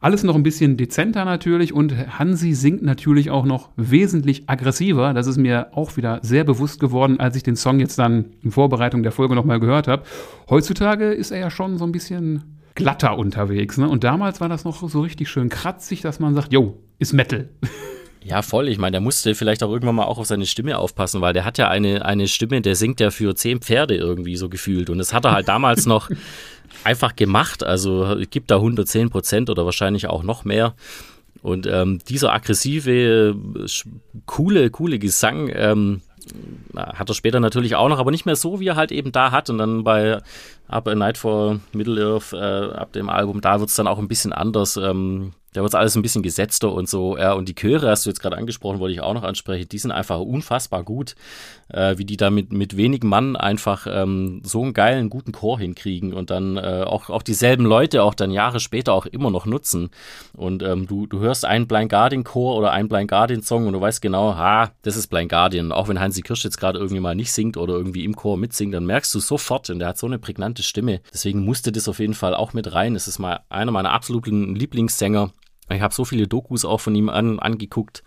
Alles 0.00 0.24
noch 0.24 0.34
ein 0.34 0.42
bisschen 0.42 0.76
dezenter 0.76 1.24
natürlich 1.24 1.72
und 1.72 2.18
Hansi 2.18 2.54
singt 2.54 2.82
natürlich 2.82 3.30
auch 3.30 3.44
noch 3.44 3.70
wesentlich 3.76 4.48
aggressiver. 4.48 5.14
Das 5.14 5.28
ist 5.28 5.36
mir 5.36 5.68
auch 5.76 5.96
wieder 5.96 6.18
sehr 6.22 6.42
bewusst 6.42 6.80
geworden, 6.80 7.20
als 7.20 7.36
ich 7.36 7.44
den 7.44 7.54
Song 7.54 7.78
jetzt 7.78 8.00
dann 8.00 8.26
in 8.42 8.50
Vorbereitung 8.50 9.04
der 9.04 9.12
Folge 9.12 9.36
nochmal 9.36 9.60
gehört 9.60 9.86
habe. 9.86 10.02
Heutzutage 10.50 11.12
ist 11.12 11.30
er 11.30 11.38
ja 11.38 11.50
schon 11.50 11.78
so 11.78 11.84
ein 11.84 11.92
bisschen 11.92 12.42
glatter 12.74 13.16
unterwegs. 13.16 13.78
Ne? 13.78 13.88
Und 13.88 14.02
damals 14.02 14.40
war 14.40 14.48
das 14.48 14.64
noch 14.64 14.88
so 14.88 15.00
richtig 15.00 15.28
schön 15.28 15.48
kratzig, 15.48 16.00
dass 16.00 16.18
man 16.18 16.34
sagt, 16.34 16.52
yo, 16.52 16.78
ist 17.02 17.12
Metal. 17.12 17.48
Ja, 18.24 18.42
voll. 18.42 18.68
Ich 18.68 18.78
meine, 18.78 18.92
der 18.92 19.00
musste 19.00 19.34
vielleicht 19.34 19.62
auch 19.62 19.70
irgendwann 19.70 19.96
mal 19.96 20.04
auch 20.04 20.18
auf 20.18 20.26
seine 20.26 20.46
Stimme 20.46 20.78
aufpassen, 20.78 21.20
weil 21.20 21.32
der 21.32 21.44
hat 21.44 21.58
ja 21.58 21.68
eine, 21.68 22.04
eine 22.04 22.28
Stimme, 22.28 22.60
der 22.60 22.76
singt 22.76 23.00
ja 23.00 23.10
für 23.10 23.34
zehn 23.34 23.60
Pferde 23.60 23.96
irgendwie 23.96 24.36
so 24.36 24.48
gefühlt. 24.48 24.90
Und 24.90 24.98
das 24.98 25.12
hat 25.12 25.24
er 25.24 25.32
halt 25.32 25.48
damals 25.48 25.86
noch 25.86 26.08
einfach 26.84 27.16
gemacht. 27.16 27.64
Also 27.64 28.16
gibt 28.30 28.50
da 28.50 28.56
110 28.56 29.10
Prozent 29.10 29.50
oder 29.50 29.64
wahrscheinlich 29.64 30.06
auch 30.06 30.22
noch 30.22 30.44
mehr. 30.44 30.74
Und 31.42 31.66
ähm, 31.66 31.98
dieser 32.08 32.32
aggressive, 32.32 33.34
coole, 34.26 34.70
coole 34.70 35.00
Gesang 35.00 35.50
ähm, 35.52 36.02
hat 36.76 37.10
er 37.10 37.14
später 37.14 37.40
natürlich 37.40 37.74
auch 37.74 37.88
noch, 37.88 37.98
aber 37.98 38.12
nicht 38.12 38.26
mehr 38.26 38.36
so, 38.36 38.60
wie 38.60 38.68
er 38.68 38.76
halt 38.76 38.92
eben 38.92 39.10
da 39.10 39.32
hat. 39.32 39.50
Und 39.50 39.58
dann 39.58 39.82
bei 39.82 40.18
Up 40.68 40.86
a 40.86 40.94
Night 40.94 41.18
for 41.18 41.58
Middle 41.72 42.00
Earth, 42.00 42.32
äh, 42.32 42.76
ab 42.76 42.92
dem 42.92 43.08
Album, 43.08 43.40
da 43.40 43.58
wird 43.58 43.70
es 43.70 43.76
dann 43.76 43.88
auch 43.88 43.98
ein 43.98 44.06
bisschen 44.06 44.32
anders. 44.32 44.76
Ähm, 44.76 45.32
da 45.52 45.62
wird 45.62 45.74
alles 45.74 45.96
ein 45.96 46.02
bisschen 46.02 46.22
gesetzter 46.22 46.72
und 46.72 46.88
so. 46.88 47.16
Ja, 47.18 47.32
und 47.32 47.48
die 47.48 47.54
Chöre 47.54 47.88
hast 47.88 48.06
du 48.06 48.10
jetzt 48.10 48.20
gerade 48.20 48.36
angesprochen, 48.36 48.80
wollte 48.80 48.94
ich 48.94 49.00
auch 49.00 49.14
noch 49.14 49.22
ansprechen. 49.22 49.68
Die 49.68 49.78
sind 49.78 49.90
einfach 49.92 50.18
unfassbar 50.20 50.82
gut, 50.82 51.14
äh, 51.68 51.98
wie 51.98 52.04
die 52.04 52.16
da 52.16 52.30
mit, 52.30 52.52
mit 52.52 52.76
wenigen 52.76 53.08
Mann 53.08 53.36
einfach 53.36 53.86
ähm, 53.88 54.42
so 54.44 54.62
einen 54.62 54.72
geilen, 54.72 55.10
guten 55.10 55.32
Chor 55.32 55.58
hinkriegen 55.58 56.12
und 56.12 56.30
dann 56.30 56.56
äh, 56.56 56.84
auch, 56.86 57.10
auch 57.10 57.22
dieselben 57.22 57.64
Leute 57.64 58.02
auch 58.02 58.14
dann 58.14 58.30
Jahre 58.30 58.60
später 58.60 58.92
auch 58.92 59.06
immer 59.06 59.30
noch 59.30 59.46
nutzen. 59.46 59.90
Und 60.34 60.62
ähm, 60.62 60.86
du, 60.86 61.06
du 61.06 61.20
hörst 61.20 61.44
einen 61.44 61.66
Blind 61.66 61.90
Guardian 61.90 62.24
Chor 62.24 62.56
oder 62.56 62.72
einen 62.72 62.88
Blind 62.88 63.10
Guardian 63.10 63.42
Song 63.42 63.66
und 63.66 63.74
du 63.74 63.80
weißt 63.80 64.00
genau, 64.00 64.36
ha, 64.36 64.70
das 64.82 64.96
ist 64.96 65.08
Blind 65.08 65.30
Guardian. 65.30 65.72
Auch 65.72 65.88
wenn 65.88 66.00
Hansi 66.00 66.22
Kirsch 66.22 66.44
jetzt 66.44 66.58
gerade 66.58 66.78
irgendwie 66.78 67.00
mal 67.00 67.14
nicht 67.14 67.32
singt 67.32 67.56
oder 67.56 67.74
irgendwie 67.74 68.04
im 68.04 68.16
Chor 68.16 68.36
mitsingt, 68.36 68.74
dann 68.74 68.86
merkst 68.86 69.14
du 69.14 69.20
sofort, 69.20 69.68
und 69.70 69.78
der 69.78 69.88
hat 69.88 69.98
so 69.98 70.06
eine 70.06 70.18
prägnante 70.18 70.62
Stimme. 70.62 71.00
Deswegen 71.12 71.44
musste 71.44 71.72
das 71.72 71.88
auf 71.88 71.98
jeden 71.98 72.14
Fall 72.14 72.34
auch 72.34 72.52
mit 72.52 72.72
rein. 72.72 72.96
Es 72.96 73.06
ist 73.06 73.18
mal 73.18 73.40
einer 73.48 73.72
meiner 73.72 73.92
absoluten 73.92 74.54
Lieblingssänger. 74.54 75.30
Ich 75.74 75.82
habe 75.82 75.94
so 75.94 76.04
viele 76.04 76.28
Dokus 76.28 76.64
auch 76.64 76.80
von 76.80 76.94
ihm 76.94 77.08
an, 77.08 77.38
angeguckt, 77.38 78.02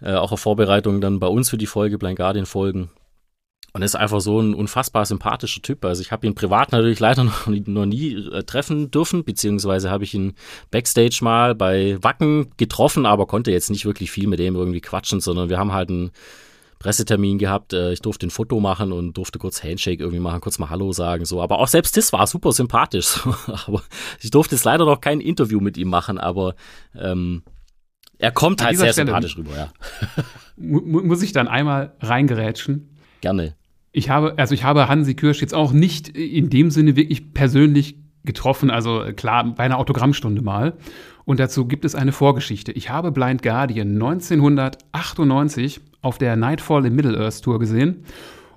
äh, 0.00 0.14
auch 0.14 0.32
auf 0.32 0.40
Vorbereitung 0.40 1.00
dann 1.00 1.20
bei 1.20 1.26
uns 1.26 1.50
für 1.50 1.58
die 1.58 1.66
Folge, 1.66 1.98
Blind 1.98 2.16
Guardian 2.16 2.46
Folgen. 2.46 2.90
Und 3.72 3.82
er 3.82 3.86
ist 3.86 3.96
einfach 3.96 4.20
so 4.20 4.40
ein 4.40 4.54
unfassbar 4.54 5.04
sympathischer 5.04 5.60
Typ. 5.60 5.84
Also 5.84 6.00
ich 6.00 6.12
habe 6.12 6.24
ihn 6.28 6.36
privat 6.36 6.70
natürlich 6.70 7.00
leider 7.00 7.24
noch, 7.24 7.46
noch 7.48 7.86
nie 7.86 8.14
äh, 8.14 8.44
treffen 8.44 8.92
dürfen, 8.92 9.24
beziehungsweise 9.24 9.90
habe 9.90 10.04
ich 10.04 10.14
ihn 10.14 10.34
backstage 10.70 11.18
mal 11.22 11.56
bei 11.56 11.98
Wacken 12.00 12.52
getroffen, 12.56 13.04
aber 13.04 13.26
konnte 13.26 13.50
jetzt 13.50 13.70
nicht 13.70 13.84
wirklich 13.84 14.12
viel 14.12 14.28
mit 14.28 14.38
dem 14.38 14.54
irgendwie 14.54 14.80
quatschen, 14.80 15.20
sondern 15.20 15.48
wir 15.48 15.58
haben 15.58 15.72
halt 15.72 15.90
ein 15.90 16.12
Pressetermin 16.84 17.38
gehabt. 17.38 17.72
Äh, 17.72 17.94
ich 17.94 18.02
durfte 18.02 18.26
ein 18.26 18.30
Foto 18.30 18.60
machen 18.60 18.92
und 18.92 19.14
durfte 19.14 19.38
kurz 19.38 19.64
Handshake 19.64 20.00
irgendwie 20.00 20.20
machen, 20.20 20.42
kurz 20.42 20.58
mal 20.58 20.68
Hallo 20.68 20.92
sagen. 20.92 21.24
So. 21.24 21.40
Aber 21.40 21.58
auch 21.58 21.68
selbst 21.68 21.96
das 21.96 22.12
war 22.12 22.26
super 22.26 22.52
sympathisch. 22.52 23.20
aber 23.66 23.82
ich 24.20 24.30
durfte 24.30 24.54
jetzt 24.54 24.64
leider 24.64 24.84
noch 24.84 25.00
kein 25.00 25.20
Interview 25.20 25.60
mit 25.60 25.78
ihm 25.78 25.88
machen, 25.88 26.18
aber 26.18 26.54
ähm, 26.94 27.42
er 28.18 28.32
kommt 28.32 28.62
halt 28.62 28.76
sehr 28.76 28.92
Stelle 28.92 29.06
sympathisch 29.06 29.38
rüber, 29.38 29.56
ja. 29.56 29.72
muss 30.56 31.22
ich 31.22 31.32
dann 31.32 31.48
einmal 31.48 31.94
reingerätschen? 32.00 32.90
Gerne. 33.22 33.54
Ich 33.90 34.10
habe, 34.10 34.34
also 34.36 34.54
ich 34.54 34.64
habe 34.64 34.86
Hansi 34.86 35.14
Kirsch 35.14 35.40
jetzt 35.40 35.54
auch 35.54 35.72
nicht 35.72 36.10
in 36.10 36.50
dem 36.50 36.70
Sinne 36.70 36.96
wirklich 36.96 37.32
persönlich 37.32 37.96
getroffen, 38.24 38.70
also 38.70 39.04
klar, 39.16 39.44
bei 39.54 39.64
einer 39.64 39.78
Autogrammstunde 39.78 40.42
mal. 40.42 40.74
Und 41.24 41.40
dazu 41.40 41.66
gibt 41.66 41.86
es 41.86 41.94
eine 41.94 42.12
Vorgeschichte. 42.12 42.72
Ich 42.72 42.90
habe 42.90 43.10
Blind 43.10 43.42
Guardian 43.42 43.94
1998 43.94 45.80
auf 46.04 46.18
der 46.18 46.36
Nightfall 46.36 46.86
im 46.86 46.94
Middle-earth 46.94 47.42
Tour 47.42 47.58
gesehen. 47.58 48.04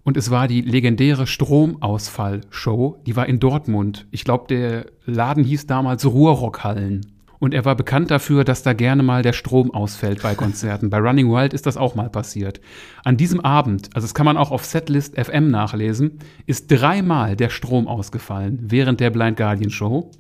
Und 0.04 0.16
es 0.16 0.32
war 0.32 0.48
die 0.48 0.62
legendäre 0.62 1.28
Stromausfall-Show. 1.28 3.02
Die 3.06 3.16
war 3.16 3.28
in 3.28 3.40
Dortmund. 3.40 4.08
Ich 4.12 4.24
glaube, 4.24 4.46
der 4.48 4.86
Laden 5.06 5.44
hieß 5.44 5.68
damals 5.68 6.06
Ruhrrockhallen. 6.06 7.06
Und 7.40 7.54
er 7.54 7.66
war 7.66 7.76
bekannt 7.76 8.10
dafür, 8.10 8.44
dass 8.44 8.64
da 8.64 8.74
gerne 8.74 9.04
mal 9.04 9.22
der 9.22 9.34
Strom 9.34 9.72
ausfällt 9.72 10.24
bei 10.24 10.34
Konzerten. 10.34 10.90
bei 10.90 10.98
Running 10.98 11.30
Wild 11.30 11.54
ist 11.54 11.66
das 11.66 11.78
auch 11.78 11.94
mal 11.94 12.10
passiert. 12.10 12.62
An 13.04 13.18
diesem 13.18 13.42
Abend, 13.42 13.90
also 13.94 14.06
das 14.06 14.14
kann 14.14 14.26
man 14.26 14.38
auch 14.38 14.52
auf 14.52 14.66
Setlist 14.66 15.16
FM 15.16 15.52
nachlesen, 15.52 16.20
ist 16.46 16.72
dreimal 16.72 17.36
der 17.36 17.50
Strom 17.50 17.88
ausgefallen 17.88 18.60
während 18.64 19.00
der 19.00 19.10
Blind 19.10 19.38
Guardian 19.38 19.70
Show. 19.70 20.12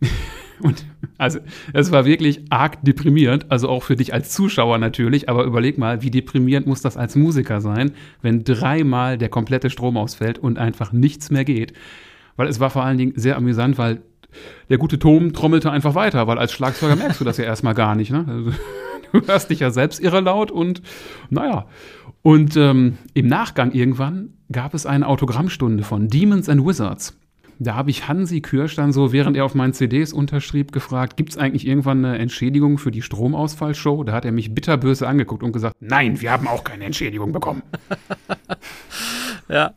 Und 0.62 0.84
also 1.18 1.38
es 1.72 1.92
war 1.92 2.04
wirklich 2.04 2.44
arg 2.50 2.82
deprimierend, 2.82 3.50
also 3.50 3.68
auch 3.68 3.82
für 3.82 3.96
dich 3.96 4.12
als 4.12 4.30
Zuschauer 4.30 4.78
natürlich, 4.78 5.28
aber 5.28 5.44
überleg 5.44 5.78
mal, 5.78 6.02
wie 6.02 6.10
deprimierend 6.10 6.66
muss 6.66 6.82
das 6.82 6.96
als 6.96 7.16
Musiker 7.16 7.60
sein, 7.60 7.92
wenn 8.22 8.44
dreimal 8.44 9.18
der 9.18 9.28
komplette 9.28 9.70
Strom 9.70 9.96
ausfällt 9.96 10.38
und 10.38 10.58
einfach 10.58 10.92
nichts 10.92 11.30
mehr 11.30 11.44
geht. 11.44 11.72
Weil 12.36 12.48
es 12.48 12.60
war 12.60 12.70
vor 12.70 12.84
allen 12.84 12.98
Dingen 12.98 13.12
sehr 13.16 13.36
amüsant, 13.36 13.78
weil 13.78 14.02
der 14.68 14.78
gute 14.78 14.98
Tom 14.98 15.32
trommelte 15.32 15.70
einfach 15.70 15.94
weiter, 15.94 16.26
weil 16.26 16.38
als 16.38 16.52
Schlagzeuger 16.52 16.96
merkst 16.96 17.20
du 17.20 17.24
das 17.24 17.36
ja 17.36 17.44
erstmal 17.44 17.74
gar 17.74 17.94
nicht. 17.94 18.10
Ne? 18.10 18.24
Also, 18.28 18.52
du 19.12 19.26
hörst 19.26 19.50
dich 19.50 19.60
ja 19.60 19.70
selbst 19.70 20.00
irre 20.00 20.20
laut 20.20 20.50
und 20.50 20.82
naja. 21.30 21.66
Und 22.22 22.56
ähm, 22.56 22.98
im 23.14 23.26
Nachgang 23.28 23.72
irgendwann 23.72 24.34
gab 24.52 24.74
es 24.74 24.84
eine 24.84 25.06
Autogrammstunde 25.06 25.84
von 25.84 26.08
Demons 26.08 26.48
and 26.48 26.64
Wizards. 26.66 27.18
Da 27.62 27.74
habe 27.74 27.90
ich 27.90 28.08
Hansi 28.08 28.40
Kürsch 28.40 28.74
dann 28.74 28.90
so, 28.90 29.12
während 29.12 29.36
er 29.36 29.44
auf 29.44 29.54
meinen 29.54 29.74
CDs 29.74 30.14
unterschrieb, 30.14 30.72
gefragt, 30.72 31.18
gibt 31.18 31.30
es 31.30 31.36
eigentlich 31.36 31.66
irgendwann 31.66 32.02
eine 32.02 32.18
Entschädigung 32.18 32.78
für 32.78 32.90
die 32.90 33.02
Stromausfallshow? 33.02 34.02
Da 34.04 34.12
hat 34.12 34.24
er 34.24 34.32
mich 34.32 34.54
bitterböse 34.54 35.06
angeguckt 35.06 35.42
und 35.42 35.52
gesagt, 35.52 35.76
nein, 35.78 36.22
wir 36.22 36.32
haben 36.32 36.48
auch 36.48 36.64
keine 36.64 36.86
Entschädigung 36.86 37.32
bekommen. 37.32 37.62
ja, 39.50 39.74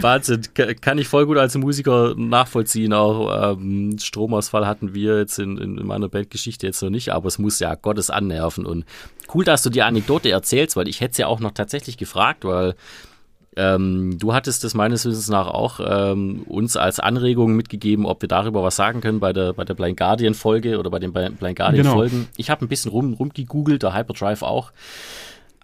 Wahnsinn, 0.00 0.42
kann 0.80 0.96
ich 0.96 1.08
voll 1.08 1.26
gut 1.26 1.36
als 1.36 1.54
Musiker 1.56 2.14
nachvollziehen. 2.16 2.94
Auch 2.94 3.52
ähm, 3.52 3.98
Stromausfall 3.98 4.66
hatten 4.66 4.94
wir 4.94 5.18
jetzt 5.18 5.38
in, 5.38 5.58
in 5.58 5.86
meiner 5.86 6.08
Bandgeschichte 6.08 6.66
jetzt 6.66 6.82
noch 6.82 6.88
nicht, 6.88 7.10
aber 7.10 7.28
es 7.28 7.38
muss 7.38 7.58
ja 7.58 7.74
Gottes 7.74 8.08
annerven. 8.08 8.64
Und 8.64 8.86
cool, 9.34 9.44
dass 9.44 9.62
du 9.62 9.68
die 9.68 9.82
Anekdote 9.82 10.30
erzählst, 10.30 10.74
weil 10.74 10.88
ich 10.88 11.02
hätte 11.02 11.12
es 11.12 11.18
ja 11.18 11.26
auch 11.26 11.40
noch 11.40 11.52
tatsächlich 11.52 11.98
gefragt, 11.98 12.46
weil 12.46 12.74
ähm, 13.56 14.18
du 14.18 14.34
hattest 14.34 14.64
es 14.64 14.74
meines 14.74 15.04
Wissens 15.06 15.28
nach 15.28 15.46
auch 15.46 15.80
ähm, 15.82 16.42
uns 16.46 16.76
als 16.76 17.00
Anregung 17.00 17.56
mitgegeben, 17.56 18.04
ob 18.04 18.20
wir 18.20 18.28
darüber 18.28 18.62
was 18.62 18.76
sagen 18.76 19.00
können 19.00 19.18
bei 19.18 19.32
der, 19.32 19.54
bei 19.54 19.64
der 19.64 19.74
Blind 19.74 19.96
Guardian 19.96 20.34
Folge 20.34 20.78
oder 20.78 20.90
bei 20.90 20.98
den 20.98 21.12
Blind 21.12 21.38
Guardian 21.38 21.74
genau. 21.74 21.94
Folgen. 21.94 22.28
Ich 22.36 22.50
habe 22.50 22.64
ein 22.64 22.68
bisschen 22.68 22.90
rum, 22.90 23.14
rumgegoogelt, 23.14 23.82
der 23.82 23.94
Hyperdrive 23.94 24.42
auch. 24.42 24.72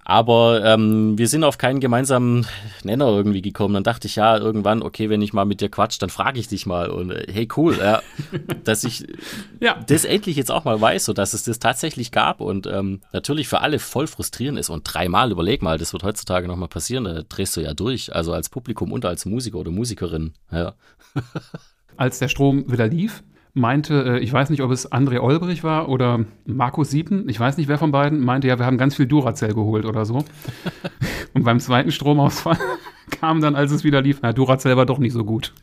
Aber 0.04 0.64
ähm, 0.64 1.16
wir 1.16 1.28
sind 1.28 1.44
auf 1.44 1.58
keinen 1.58 1.78
gemeinsamen 1.78 2.44
Nenner 2.82 3.06
irgendwie 3.06 3.40
gekommen. 3.40 3.74
Dann 3.74 3.84
dachte 3.84 4.08
ich 4.08 4.16
ja 4.16 4.36
irgendwann, 4.36 4.82
okay, 4.82 5.08
wenn 5.08 5.22
ich 5.22 5.32
mal 5.32 5.44
mit 5.44 5.60
dir 5.60 5.68
quatsch, 5.68 6.02
dann 6.02 6.10
frage 6.10 6.40
ich 6.40 6.48
dich 6.48 6.66
mal. 6.66 6.90
Und 6.90 7.12
äh, 7.12 7.26
hey, 7.32 7.48
cool, 7.56 7.78
ja, 7.78 8.02
dass 8.64 8.82
ich 8.82 9.06
ja. 9.60 9.78
das 9.86 10.04
endlich 10.04 10.36
jetzt 10.36 10.50
auch 10.50 10.64
mal 10.64 10.80
weiß, 10.80 11.04
so 11.04 11.12
dass 11.12 11.34
es 11.34 11.44
das 11.44 11.60
tatsächlich 11.60 12.10
gab. 12.10 12.40
Und 12.40 12.66
ähm, 12.66 13.00
natürlich 13.12 13.46
für 13.46 13.60
alle 13.60 13.78
voll 13.78 14.08
frustrierend 14.08 14.58
ist. 14.58 14.70
Und 14.70 14.82
dreimal, 14.84 15.30
überleg 15.30 15.62
mal, 15.62 15.78
das 15.78 15.92
wird 15.92 16.02
heutzutage 16.02 16.48
nochmal 16.48 16.68
passieren, 16.68 17.04
da 17.04 17.22
drehst 17.22 17.56
du 17.56 17.60
ja 17.60 17.72
durch. 17.72 18.12
Also 18.12 18.32
als 18.32 18.48
Publikum 18.48 18.90
und 18.90 19.04
als 19.04 19.24
Musiker 19.24 19.58
oder 19.58 19.70
Musikerin. 19.70 20.32
Ja. 20.50 20.74
als 21.96 22.18
der 22.18 22.28
Strom 22.28 22.70
wieder 22.72 22.88
lief, 22.88 23.22
meinte, 23.54 24.04
äh, 24.04 24.18
ich 24.20 24.32
weiß 24.32 24.50
nicht, 24.50 24.62
ob 24.62 24.70
es 24.70 24.90
André 24.90 25.20
Olbrich 25.20 25.62
war 25.62 25.88
oder 25.88 26.24
Markus 26.46 26.90
Sieben, 26.90 27.28
ich 27.28 27.38
weiß 27.38 27.56
nicht, 27.56 27.68
wer 27.68 27.78
von 27.78 27.92
beiden, 27.92 28.20
meinte, 28.20 28.48
ja, 28.48 28.58
wir 28.58 28.66
haben 28.66 28.78
ganz 28.78 28.96
viel 28.96 29.06
Duracell 29.06 29.54
geholt 29.54 29.84
oder 29.84 30.04
so. 30.04 30.24
Und 31.34 31.44
beim 31.44 31.60
zweiten 31.60 31.92
Stromausfall 31.92 32.58
kam 33.10 33.40
dann, 33.40 33.54
als 33.54 33.72
es 33.72 33.84
wieder 33.84 34.00
lief, 34.00 34.20
na, 34.22 34.32
Duracell 34.32 34.76
war 34.76 34.86
doch 34.86 34.98
nicht 34.98 35.12
so 35.12 35.24
gut. 35.24 35.52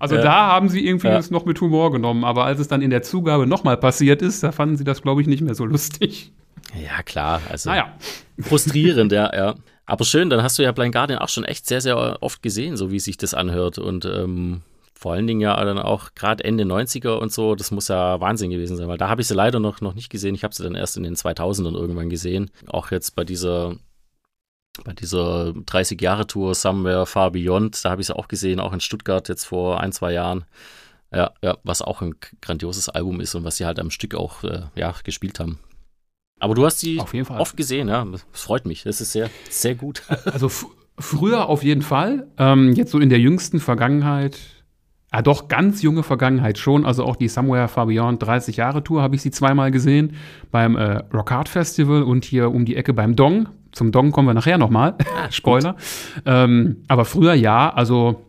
Also 0.00 0.16
ja. 0.16 0.22
da 0.22 0.46
haben 0.48 0.68
sie 0.68 0.84
irgendwie 0.84 1.06
ja. 1.06 1.16
es 1.16 1.30
noch 1.30 1.46
mit 1.46 1.58
Humor 1.62 1.90
genommen, 1.90 2.24
aber 2.24 2.44
als 2.44 2.58
es 2.58 2.68
dann 2.68 2.82
in 2.82 2.90
der 2.90 3.02
Zugabe 3.02 3.46
nochmal 3.46 3.78
passiert 3.78 4.20
ist, 4.20 4.42
da 4.42 4.52
fanden 4.52 4.76
sie 4.76 4.84
das, 4.84 5.00
glaube 5.00 5.22
ich, 5.22 5.28
nicht 5.28 5.40
mehr 5.40 5.54
so 5.54 5.64
lustig. 5.64 6.32
Ja, 6.74 7.02
klar. 7.02 7.40
Also 7.48 7.70
naja. 7.70 7.86
frustrierend, 8.38 9.12
ja, 9.12 9.34
ja. 9.34 9.54
Aber 9.86 10.04
schön, 10.04 10.28
dann 10.28 10.42
hast 10.42 10.58
du 10.58 10.62
ja 10.62 10.72
Blind 10.72 10.92
Guardian 10.92 11.20
auch 11.20 11.28
schon 11.30 11.44
echt 11.44 11.66
sehr, 11.66 11.80
sehr 11.80 12.22
oft 12.22 12.42
gesehen, 12.42 12.76
so 12.76 12.90
wie 12.90 13.00
sich 13.00 13.16
das 13.16 13.32
anhört. 13.32 13.78
Und 13.78 14.04
ähm, 14.04 14.60
vor 15.04 15.12
allen 15.12 15.26
Dingen 15.26 15.42
ja 15.42 15.62
dann 15.62 15.78
auch 15.78 16.14
gerade 16.14 16.42
Ende 16.44 16.64
90er 16.64 17.18
und 17.18 17.30
so, 17.30 17.54
das 17.54 17.70
muss 17.70 17.88
ja 17.88 18.22
Wahnsinn 18.22 18.48
gewesen 18.48 18.78
sein, 18.78 18.88
weil 18.88 18.96
da 18.96 19.10
habe 19.10 19.20
ich 19.20 19.28
sie 19.28 19.34
leider 19.34 19.60
noch, 19.60 19.82
noch 19.82 19.92
nicht 19.92 20.08
gesehen. 20.08 20.34
Ich 20.34 20.44
habe 20.44 20.54
sie 20.54 20.62
dann 20.62 20.74
erst 20.74 20.96
in 20.96 21.02
den 21.02 21.14
2000ern 21.14 21.74
irgendwann 21.74 22.08
gesehen. 22.08 22.50
Auch 22.68 22.90
jetzt 22.90 23.14
bei 23.14 23.22
dieser 23.22 23.76
bei 24.82 24.94
dieser 24.94 25.48
30-Jahre-Tour 25.48 26.54
Somewhere 26.54 27.04
Far 27.04 27.32
Beyond, 27.32 27.84
da 27.84 27.90
habe 27.90 28.00
ich 28.00 28.06
sie 28.06 28.16
auch 28.16 28.28
gesehen, 28.28 28.60
auch 28.60 28.72
in 28.72 28.80
Stuttgart 28.80 29.28
jetzt 29.28 29.44
vor 29.44 29.78
ein, 29.78 29.92
zwei 29.92 30.14
Jahren. 30.14 30.46
Ja, 31.12 31.34
ja, 31.42 31.58
was 31.64 31.82
auch 31.82 32.00
ein 32.00 32.14
grandioses 32.40 32.88
Album 32.88 33.20
ist 33.20 33.34
und 33.34 33.44
was 33.44 33.58
sie 33.58 33.66
halt 33.66 33.80
am 33.80 33.90
Stück 33.90 34.14
auch 34.14 34.42
äh, 34.42 34.62
ja, 34.74 34.94
gespielt 35.04 35.38
haben. 35.38 35.58
Aber 36.40 36.54
du 36.54 36.64
hast 36.64 36.80
sie 36.80 36.98
oft 36.98 37.58
gesehen, 37.58 37.88
ja. 37.88 38.06
Das 38.06 38.40
freut 38.40 38.64
mich. 38.64 38.84
Das 38.84 39.02
ist 39.02 39.12
sehr, 39.12 39.28
sehr 39.50 39.74
gut. 39.74 40.02
Also 40.24 40.48
früher 40.98 41.50
auf 41.50 41.62
jeden 41.62 41.82
Fall. 41.82 42.26
Ähm, 42.38 42.72
jetzt 42.72 42.92
so 42.92 43.00
in 43.00 43.10
der 43.10 43.20
jüngsten 43.20 43.60
Vergangenheit 43.60 44.38
ja, 45.14 45.22
doch 45.22 45.46
ganz 45.46 45.80
junge 45.80 46.02
Vergangenheit 46.02 46.58
schon. 46.58 46.84
Also 46.84 47.04
auch 47.04 47.14
die 47.14 47.28
Somewhere 47.28 47.68
Far 47.68 47.86
Beyond 47.86 48.20
30 48.20 48.56
Jahre 48.56 48.82
Tour 48.82 49.00
habe 49.00 49.14
ich 49.14 49.22
sie 49.22 49.30
zweimal 49.30 49.70
gesehen. 49.70 50.16
Beim 50.50 50.76
äh, 50.76 51.04
Rock 51.14 51.30
Hard 51.30 51.48
Festival 51.48 52.02
und 52.02 52.24
hier 52.24 52.50
um 52.50 52.64
die 52.64 52.74
Ecke 52.74 52.92
beim 52.92 53.14
Dong. 53.14 53.48
Zum 53.70 53.92
Dong 53.92 54.10
kommen 54.10 54.26
wir 54.26 54.34
nachher 54.34 54.58
nochmal. 54.58 54.96
Ah, 55.16 55.28
Spoiler. 55.30 55.76
Ähm, 56.26 56.78
aber 56.88 57.04
früher 57.04 57.34
ja, 57.34 57.72
also 57.72 58.24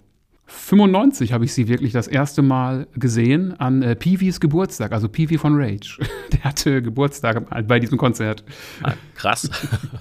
95 0.46 1.34
habe 1.34 1.46
ich 1.46 1.56
sie 1.56 1.68
wirklich 1.68 1.92
das 1.92 2.08
erste 2.08 2.44
Mal 2.44 2.86
gesehen 2.94 3.60
an 3.60 3.82
äh, 3.82 3.96
Peewees 3.96 4.40
Geburtstag, 4.40 4.92
also 4.92 5.10
Peewee 5.10 5.40
von 5.40 5.56
Rage. 5.56 5.98
Der 6.34 6.44
hatte 6.44 6.84
Geburtstag 6.84 7.68
bei 7.68 7.80
diesem 7.80 7.98
Konzert. 7.98 8.44
Ah, 8.84 8.94
krass. 9.16 9.50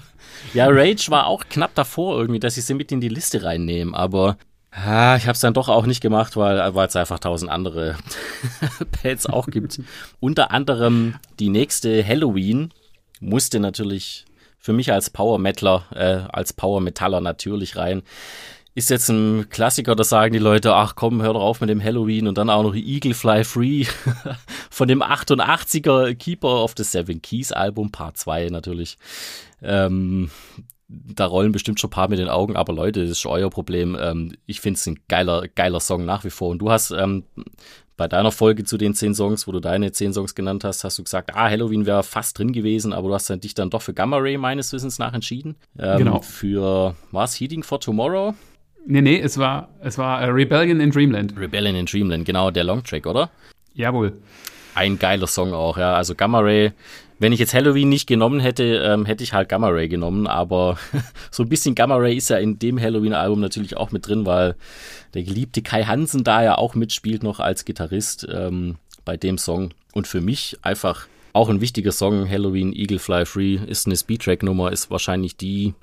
ja, 0.53 0.67
Rage 0.69 1.07
war 1.09 1.25
auch 1.25 1.45
knapp 1.49 1.73
davor 1.73 2.19
irgendwie, 2.19 2.39
dass 2.39 2.57
ich 2.57 2.65
sie 2.65 2.75
mit 2.75 2.91
in 2.91 3.01
die 3.01 3.09
Liste 3.09 3.43
reinnehme, 3.43 3.97
aber 3.97 4.37
Ich 4.77 4.83
habe 4.83 5.31
es 5.31 5.39
dann 5.39 5.53
doch 5.53 5.69
auch 5.69 5.85
nicht 5.85 6.01
gemacht, 6.01 6.35
weil 6.35 6.59
es 6.59 6.95
einfach 6.97 7.19
tausend 7.19 7.49
andere 7.49 7.95
Pads 8.91 9.25
auch 9.25 9.47
gibt. 9.47 9.79
Unter 10.19 10.51
anderem 10.51 11.15
die 11.39 11.49
nächste 11.49 12.05
Halloween 12.05 12.73
musste 13.21 13.61
natürlich 13.61 14.25
für 14.59 14.73
mich 14.73 14.91
als 14.91 15.09
Power 15.09 15.39
Metaler, 15.39 15.85
äh, 15.93 16.29
als 16.29 16.51
Power 16.51 16.81
Metaller 16.81 17.21
natürlich 17.21 17.77
rein. 17.77 18.01
Ist 18.73 18.89
jetzt 18.89 19.07
ein 19.07 19.49
Klassiker, 19.49 19.95
da 19.95 20.03
sagen 20.03 20.33
die 20.33 20.39
Leute, 20.39 20.73
ach 20.73 20.95
komm, 20.95 21.21
hör 21.21 21.31
doch 21.31 21.41
auf 21.41 21.61
mit 21.61 21.69
dem 21.69 21.81
Halloween 21.81 22.27
und 22.27 22.37
dann 22.37 22.49
auch 22.49 22.63
noch 22.63 22.75
Eagle 22.75 23.13
Fly 23.13 23.45
Free 23.45 23.85
von 24.69 24.89
dem 24.89 25.01
88er 25.01 26.13
Keeper 26.15 26.61
of 26.61 26.73
the 26.75 26.83
Seven 26.83 27.21
Keys 27.21 27.53
Album, 27.53 27.91
Part 27.91 28.17
2 28.17 28.49
natürlich. 28.49 28.97
Ähm, 29.61 30.29
da 30.87 31.25
rollen 31.25 31.51
bestimmt 31.51 31.79
schon 31.79 31.89
ein 31.89 31.91
paar 31.91 32.09
mit 32.09 32.19
den 32.19 32.29
Augen, 32.29 32.55
aber 32.55 32.73
Leute, 32.73 33.01
das 33.01 33.11
ist 33.11 33.25
euer 33.25 33.49
Problem. 33.49 33.97
Ähm, 33.99 34.33
ich 34.45 34.61
finde 34.61 34.77
es 34.77 34.85
ein 34.85 34.99
geiler, 35.07 35.47
geiler 35.47 35.79
Song 35.79 36.05
nach 36.05 36.23
wie 36.23 36.29
vor. 36.29 36.49
Und 36.49 36.59
du 36.59 36.71
hast 36.71 36.91
ähm, 36.91 37.23
bei 37.97 38.07
deiner 38.07 38.31
Folge 38.31 38.65
zu 38.65 38.77
den 38.77 38.93
zehn 38.93 39.15
Songs, 39.15 39.47
wo 39.47 39.51
du 39.51 39.59
deine 39.59 39.91
zehn 39.91 40.13
Songs 40.13 40.35
genannt 40.35 40.63
hast, 40.63 40.83
hast 40.83 40.99
du 40.99 41.03
gesagt, 41.03 41.31
ah, 41.33 41.49
Halloween 41.49 41.85
wäre 41.85 42.03
fast 42.03 42.37
drin 42.37 42.51
gewesen, 42.51 42.93
aber 42.93 43.07
du 43.07 43.13
hast 43.13 43.29
dann, 43.29 43.39
dich 43.39 43.53
dann 43.53 43.69
doch 43.69 43.81
für 43.81 43.93
Gamma 43.93 44.17
Ray 44.17 44.37
meines 44.37 44.73
Wissens 44.73 44.99
nach 44.99 45.13
entschieden. 45.13 45.55
Ähm, 45.79 45.99
genau. 45.99 46.21
Für, 46.21 46.95
was, 47.11 47.39
Heating 47.39 47.63
for 47.63 47.79
Tomorrow? 47.79 48.33
Nee, 48.85 49.01
nee, 49.01 49.19
es 49.19 49.37
war, 49.37 49.69
es 49.81 49.97
war 49.97 50.27
uh, 50.27 50.31
Rebellion 50.31 50.79
in 50.79 50.91
Dreamland. 50.91 51.35
Rebellion 51.37 51.75
in 51.75 51.85
Dreamland, 51.85 52.25
genau, 52.25 52.51
der 52.51 52.65
Longtrack, 52.65 53.07
oder? 53.07 53.31
Jawohl. 53.73 54.13
Ein 54.75 54.99
geiler 54.99 55.27
Song 55.27 55.53
auch, 55.53 55.77
ja. 55.77 55.95
Also 55.95 56.13
Gamma 56.15 56.39
Ray 56.41 56.73
wenn 57.19 57.31
ich 57.31 57.39
jetzt 57.39 57.53
Halloween 57.53 57.89
nicht 57.89 58.07
genommen 58.07 58.39
hätte, 58.39 58.63
ähm, 58.85 59.05
hätte 59.05 59.23
ich 59.23 59.33
halt 59.33 59.49
Gamma 59.49 59.69
Ray 59.69 59.87
genommen. 59.87 60.27
Aber 60.27 60.77
so 61.31 61.43
ein 61.43 61.49
bisschen 61.49 61.75
Gamma 61.75 61.95
Ray 61.95 62.15
ist 62.15 62.29
ja 62.29 62.37
in 62.37 62.59
dem 62.59 62.79
Halloween-Album 62.79 63.39
natürlich 63.39 63.77
auch 63.77 63.91
mit 63.91 64.07
drin, 64.07 64.25
weil 64.25 64.55
der 65.13 65.23
geliebte 65.23 65.61
Kai 65.61 65.83
Hansen 65.83 66.23
da 66.23 66.43
ja 66.43 66.57
auch 66.57 66.75
mitspielt 66.75 67.23
noch 67.23 67.39
als 67.39 67.65
Gitarrist 67.65 68.27
ähm, 68.31 68.75
bei 69.05 69.17
dem 69.17 69.37
Song. 69.37 69.73
Und 69.93 70.07
für 70.07 70.21
mich 70.21 70.57
einfach 70.61 71.07
auch 71.31 71.49
ein 71.49 71.61
wichtiger 71.61 71.91
Song, 71.91 72.29
Halloween 72.29 72.73
Eagle 72.73 72.99
Fly 72.99 73.25
Free, 73.25 73.55
ist 73.55 73.85
eine 73.85 73.97
Speedtrack-Nummer, 73.97 74.71
ist 74.71 74.89
wahrscheinlich 74.89 75.35
die, 75.35 75.73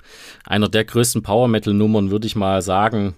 einer 0.45 0.67
der 0.67 0.83
größten 0.83 1.21
Power-Metal-Nummern, 1.21 2.09
würde 2.09 2.25
ich 2.25 2.35
mal 2.35 2.61
sagen, 2.63 3.15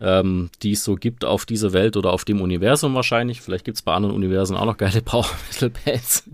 ähm, 0.00 0.50
die 0.62 0.72
es 0.72 0.84
so 0.84 0.94
gibt 0.94 1.24
auf 1.24 1.46
dieser 1.46 1.72
Welt 1.72 1.96
oder 1.96 2.12
auf 2.12 2.24
dem 2.24 2.40
Universum 2.40 2.94
wahrscheinlich. 2.94 3.40
Vielleicht 3.40 3.64
gibt 3.64 3.76
es 3.76 3.82
bei 3.82 3.94
anderen 3.94 4.14
Universen 4.14 4.56
auch 4.56 4.66
noch 4.66 4.76
geile 4.76 5.00
Power 5.04 5.26
Metal 5.50 5.70
Bands. 5.84 6.24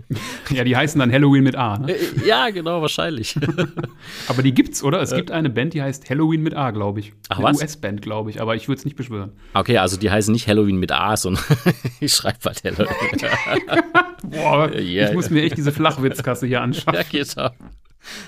Ja, 0.49 0.63
die 0.63 0.75
heißen 0.75 0.99
dann 0.99 1.11
Halloween 1.11 1.43
mit 1.43 1.55
A, 1.55 1.77
ne? 1.77 1.93
Äh, 1.93 2.27
ja, 2.27 2.49
genau, 2.49 2.81
wahrscheinlich. 2.81 3.35
aber 4.27 4.43
die 4.43 4.53
gibt's, 4.53 4.83
oder? 4.83 5.01
Es 5.01 5.11
äh. 5.11 5.17
gibt 5.17 5.31
eine 5.31 5.49
Band, 5.49 5.73
die 5.73 5.81
heißt 5.81 6.09
Halloween 6.09 6.41
mit 6.41 6.55
A, 6.55 6.71
glaube 6.71 6.99
ich. 6.99 7.13
Ach, 7.29 7.39
eine 7.39 7.57
US-Band, 7.57 8.01
glaube 8.01 8.29
ich, 8.29 8.41
aber 8.41 8.55
ich 8.55 8.67
würde 8.67 8.79
es 8.79 8.85
nicht 8.85 8.97
beschwören. 8.97 9.31
Okay, 9.53 9.77
also 9.77 9.97
die 9.97 10.11
heißen 10.11 10.31
nicht 10.31 10.47
Halloween 10.47 10.77
mit 10.77 10.91
A, 10.91 11.15
sondern 11.15 11.43
ich 11.99 12.13
schreibe 12.13 12.39
halt 12.45 12.63
Halloween 12.63 13.11
mit 13.11 13.23
A. 13.23 14.07
Boah, 14.23 14.71
yeah. 14.73 15.09
ich 15.09 15.13
muss 15.13 15.29
mir 15.29 15.43
echt 15.43 15.57
diese 15.57 15.71
Flachwitzkasse 15.71 16.47
hier 16.47 16.61
anschauen. 16.61 16.95
Ja, 16.95 17.03
genau. 17.09 17.49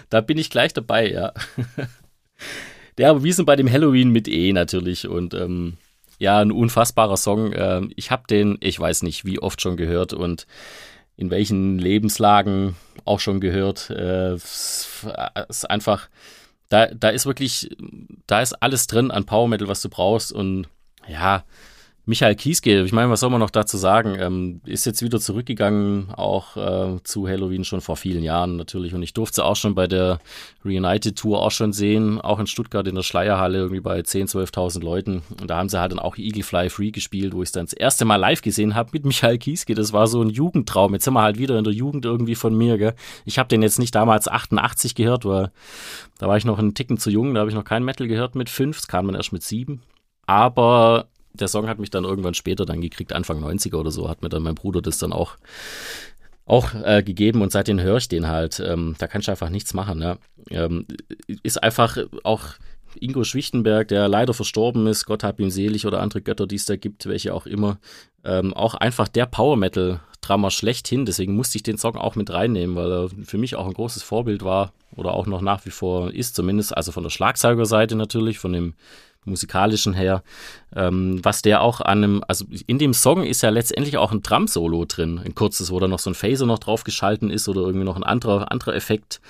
Da 0.10 0.21
bin 0.21 0.38
ich 0.38 0.50
gleich 0.50 0.74
dabei, 0.74 1.12
ja. 1.12 1.34
Ja, 2.97 3.10
aber 3.10 3.23
wir 3.23 3.34
sind 3.34 3.45
bei 3.45 3.55
dem 3.55 3.71
Halloween 3.71 4.12
mit 4.12 4.27
E 4.27 4.53
natürlich 4.53 5.08
und 5.08 5.34
ähm, 5.34 5.77
ja, 6.17 6.39
ein 6.39 6.51
unfassbarer 6.51 7.17
Song. 7.17 7.53
Ähm, 7.53 7.91
ich 7.95 8.12
habe 8.12 8.23
den, 8.29 8.58
ich 8.62 8.79
weiß 8.79 9.03
nicht, 9.03 9.25
wie 9.25 9.39
oft 9.39 9.62
schon 9.62 9.77
gehört 9.77 10.13
und 10.13 10.47
in 11.17 11.29
welchen 11.29 11.77
Lebenslagen 11.79 12.75
auch 13.03 13.19
schon 13.19 13.39
gehört. 13.41 13.89
Äh, 13.89 14.34
es 14.34 15.05
ist 15.49 15.69
einfach, 15.69 16.10
da, 16.69 16.88
da 16.88 17.10
ist 17.10 17.25
wirklich, 17.25 17.75
da 18.27 18.41
ist 18.41 18.54
alles 18.54 18.87
drin 18.87 19.12
an 19.12 19.25
Power 19.25 19.48
Metal, 19.48 19.67
was 19.67 19.81
du 19.81 19.89
brauchst 19.89 20.31
und 20.31 20.67
ja, 21.08 21.43
Michael 22.08 22.35
Kieske, 22.35 22.83
ich 22.83 22.91
meine, 22.91 23.10
was 23.10 23.21
soll 23.21 23.31
man 23.31 23.39
noch 23.39 23.49
dazu 23.49 23.77
sagen? 23.77 24.15
Ähm, 24.19 24.62
ist 24.65 24.85
jetzt 24.85 25.01
wieder 25.01 25.19
zurückgegangen, 25.19 26.12
auch 26.13 26.56
äh, 26.56 27.03
zu 27.03 27.27
Halloween 27.27 27.63
schon 27.63 27.81
vor 27.81 27.95
vielen 27.97 28.21
Jahren 28.21 28.58
natürlich. 28.58 28.93
Und 28.93 29.01
ich 29.01 29.13
durfte 29.13 29.37
sie 29.37 29.45
auch 29.45 29.56
schon 29.56 29.73
bei 29.73 29.87
der 29.87 30.19
Reunited 30.63 31.17
Tour 31.17 31.41
auch 31.41 31.49
schon 31.49 31.73
sehen, 31.73 32.21
auch 32.21 32.39
in 32.39 32.45
Stuttgart 32.45 32.87
in 32.87 32.93
der 32.93 33.01
Schleierhalle, 33.01 33.58
irgendwie 33.58 33.81
bei 33.81 33.99
10.000, 33.99 34.51
12.000 34.51 34.83
Leuten. 34.83 35.23
Und 35.41 35.49
da 35.49 35.58
haben 35.58 35.67
sie 35.67 35.79
halt 35.79 35.93
dann 35.93 35.99
auch 35.99 36.17
Eagle 36.17 36.43
Fly 36.43 36.69
Free 36.69 36.91
gespielt, 36.91 37.33
wo 37.33 37.41
ich 37.41 37.47
es 37.47 37.53
dann 37.53 37.65
das 37.65 37.73
erste 37.73 38.06
Mal 38.06 38.17
live 38.17 38.43
gesehen 38.43 38.75
habe 38.75 38.91
mit 38.93 39.03
Michael 39.03 39.39
Kieske. 39.39 39.73
Das 39.73 39.91
war 39.91 40.06
so 40.06 40.21
ein 40.21 40.29
Jugendtraum. 40.29 40.93
Jetzt 40.93 41.06
sind 41.06 41.15
wir 41.15 41.23
halt 41.23 41.39
wieder 41.39 41.58
in 41.58 41.63
der 41.63 41.73
Jugend 41.73 42.06
irgendwie 42.06 42.35
von 42.35 42.56
mir. 42.56 42.77
Gell? 42.77 42.93
Ich 43.25 43.39
habe 43.39 43.49
den 43.49 43.63
jetzt 43.63 43.79
nicht 43.79 43.95
damals 43.95 44.27
88 44.27 44.93
gehört, 44.93 45.25
weil 45.25 45.51
da 46.19 46.27
war 46.27 46.37
ich 46.37 46.45
noch 46.45 46.60
einen 46.60 46.75
Ticken 46.75 46.99
zu 46.99 47.10
jung, 47.10 47.33
da 47.33 47.39
habe 47.39 47.49
ich 47.49 47.56
noch 47.56 47.63
kein 47.63 47.83
Metal 47.83 48.08
gehört 48.08 48.35
mit 48.35 48.49
fünf. 48.49 48.77
Das 48.77 48.87
kam 48.87 49.08
man 49.08 49.15
erst 49.15 49.33
mit 49.33 49.41
sieben. 49.41 49.81
Aber 50.27 51.08
der 51.36 51.48
Song 51.48 51.67
hat 51.67 51.79
mich 51.79 51.90
dann 51.90 52.04
irgendwann 52.04 52.33
später 52.33 52.65
dann 52.65 52.81
gekriegt, 52.81 53.13
Anfang 53.13 53.44
90er 53.44 53.75
oder 53.75 53.92
so, 53.92 54.10
hat 54.10 54.21
mir 54.21 54.29
dann 54.29 54.44
mein 54.44 54.56
Bruder 54.56 54.81
das 54.81 54.98
dann 54.98 55.13
auch, 55.13 55.38
auch 56.46 56.73
äh, 56.73 57.04
gegeben 57.04 57.42
und 57.42 57.52
seitdem 57.52 57.79
höre 57.79 57.98
ich 57.98 58.08
den 58.08 58.27
halt. 58.27 58.60
Ähm, 58.60 58.96
da 58.98 59.08
kannst 59.08 59.27
du 59.27 59.31
einfach 59.31 59.50
nichts 59.50 59.73
machen. 59.73 60.02
Ja. 60.02 60.17
Ähm, 60.50 60.86
ist 61.44 61.62
einfach 61.62 61.98
auch 62.23 62.44
Ingo 63.00 63.23
Schwichtenberg, 63.23 63.88
der 63.88 64.08
leider 64.08 64.33
verstorben 64.33 64.88
ist, 64.88 65.06
Gott 65.06 65.23
hab 65.23 65.40
ihn 65.40 65.52
selig 65.52 65.86
oder 65.86 66.02
andere 66.02 66.21
Götter, 66.21 66.48
die 66.48 66.56
es 66.56 66.65
da 66.65 66.75
gibt, 66.75 67.06
welche 67.08 67.33
auch 67.33 67.46
immer, 67.46 67.79
ähm, 68.23 68.54
auch 68.54 68.75
einfach 68.75 69.08
der 69.08 69.25
Power 69.25 69.58
Metal 69.58 70.00
Drummer 70.21 70.52
schlechthin. 70.52 71.06
Deswegen 71.06 71.36
musste 71.36 71.58
ich 71.58 71.63
den 71.63 71.77
Song 71.77 71.96
auch 71.96 72.15
mit 72.15 72.31
reinnehmen, 72.31 72.75
weil 72.75 72.92
er 72.92 73.10
für 73.23 73.38
mich 73.38 73.56
auch 73.56 73.67
ein 73.67 73.73
großes 73.73 74.04
Vorbild 74.04 74.44
war 74.44 74.73
oder 74.96 75.13
auch 75.13 75.27
noch 75.27 75.42
nach 75.42 75.65
wie 75.65 75.71
vor 75.71 76.12
ist, 76.12 76.36
zumindest 76.36 76.75
also 76.75 76.92
von 76.92 77.04
der 77.04 77.10
Schlagzeugerseite 77.10 77.96
natürlich, 77.96 78.40
von 78.40 78.54
dem 78.54 78.73
musikalischen 79.26 79.94
her, 79.94 80.23
ähm, 80.76 81.19
was 81.23 81.42
der 81.42 81.62
auch 81.62 81.82
an 81.82 82.04
einem, 82.04 82.23
also 82.28 82.46
in 82.67 82.80
dem 82.80 82.94
Song 82.94 83.23
ist 83.23 83.42
ja 83.42 83.50
letztendlich 83.50 83.98
auch 83.98 84.12
ein 84.12 84.21
Drum-Solo 84.21 84.86
drin, 84.86 85.19
ein 85.23 85.36
kurzes, 85.36 85.71
wo 85.71 85.80
da 85.80 85.88
noch 85.88 86.00
so 86.00 86.10
ein 86.10 86.15
Phaser 86.15 86.46
noch 86.46 86.60
draufgeschalten 86.60 87.30
ist 87.30 87.48
oder 87.48 87.62
irgendwie 87.62 87.86
noch 87.86 87.96
ein 87.96 88.04
anderer, 88.04 88.52
anderer 88.52 88.76
Effekt. 88.76 89.21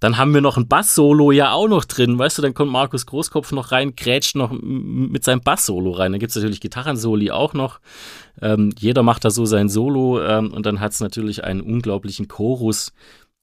Dann 0.00 0.18
haben 0.18 0.34
wir 0.34 0.42
noch 0.42 0.58
ein 0.58 0.68
Bass-Solo 0.68 1.32
ja 1.32 1.52
auch 1.52 1.66
noch 1.66 1.86
drin, 1.86 2.18
weißt 2.18 2.36
du, 2.36 2.42
dann 2.42 2.52
kommt 2.52 2.70
Markus 2.70 3.06
Großkopf 3.06 3.52
noch 3.52 3.72
rein, 3.72 3.96
grätscht 3.96 4.36
noch 4.36 4.52
mit 4.52 5.24
seinem 5.24 5.40
Bass-Solo 5.40 5.92
rein. 5.92 6.12
Dann 6.12 6.18
gibt 6.18 6.28
es 6.28 6.36
natürlich 6.36 6.60
Gitarrensoli 6.60 7.30
auch 7.30 7.54
noch. 7.54 7.80
Ähm, 8.42 8.74
jeder 8.78 9.02
macht 9.02 9.24
da 9.24 9.30
so 9.30 9.46
sein 9.46 9.70
Solo 9.70 10.20
ähm, 10.20 10.52
und 10.52 10.66
dann 10.66 10.80
hat 10.80 10.92
es 10.92 11.00
natürlich 11.00 11.44
einen 11.44 11.62
unglaublichen 11.62 12.28
Chorus, 12.28 12.92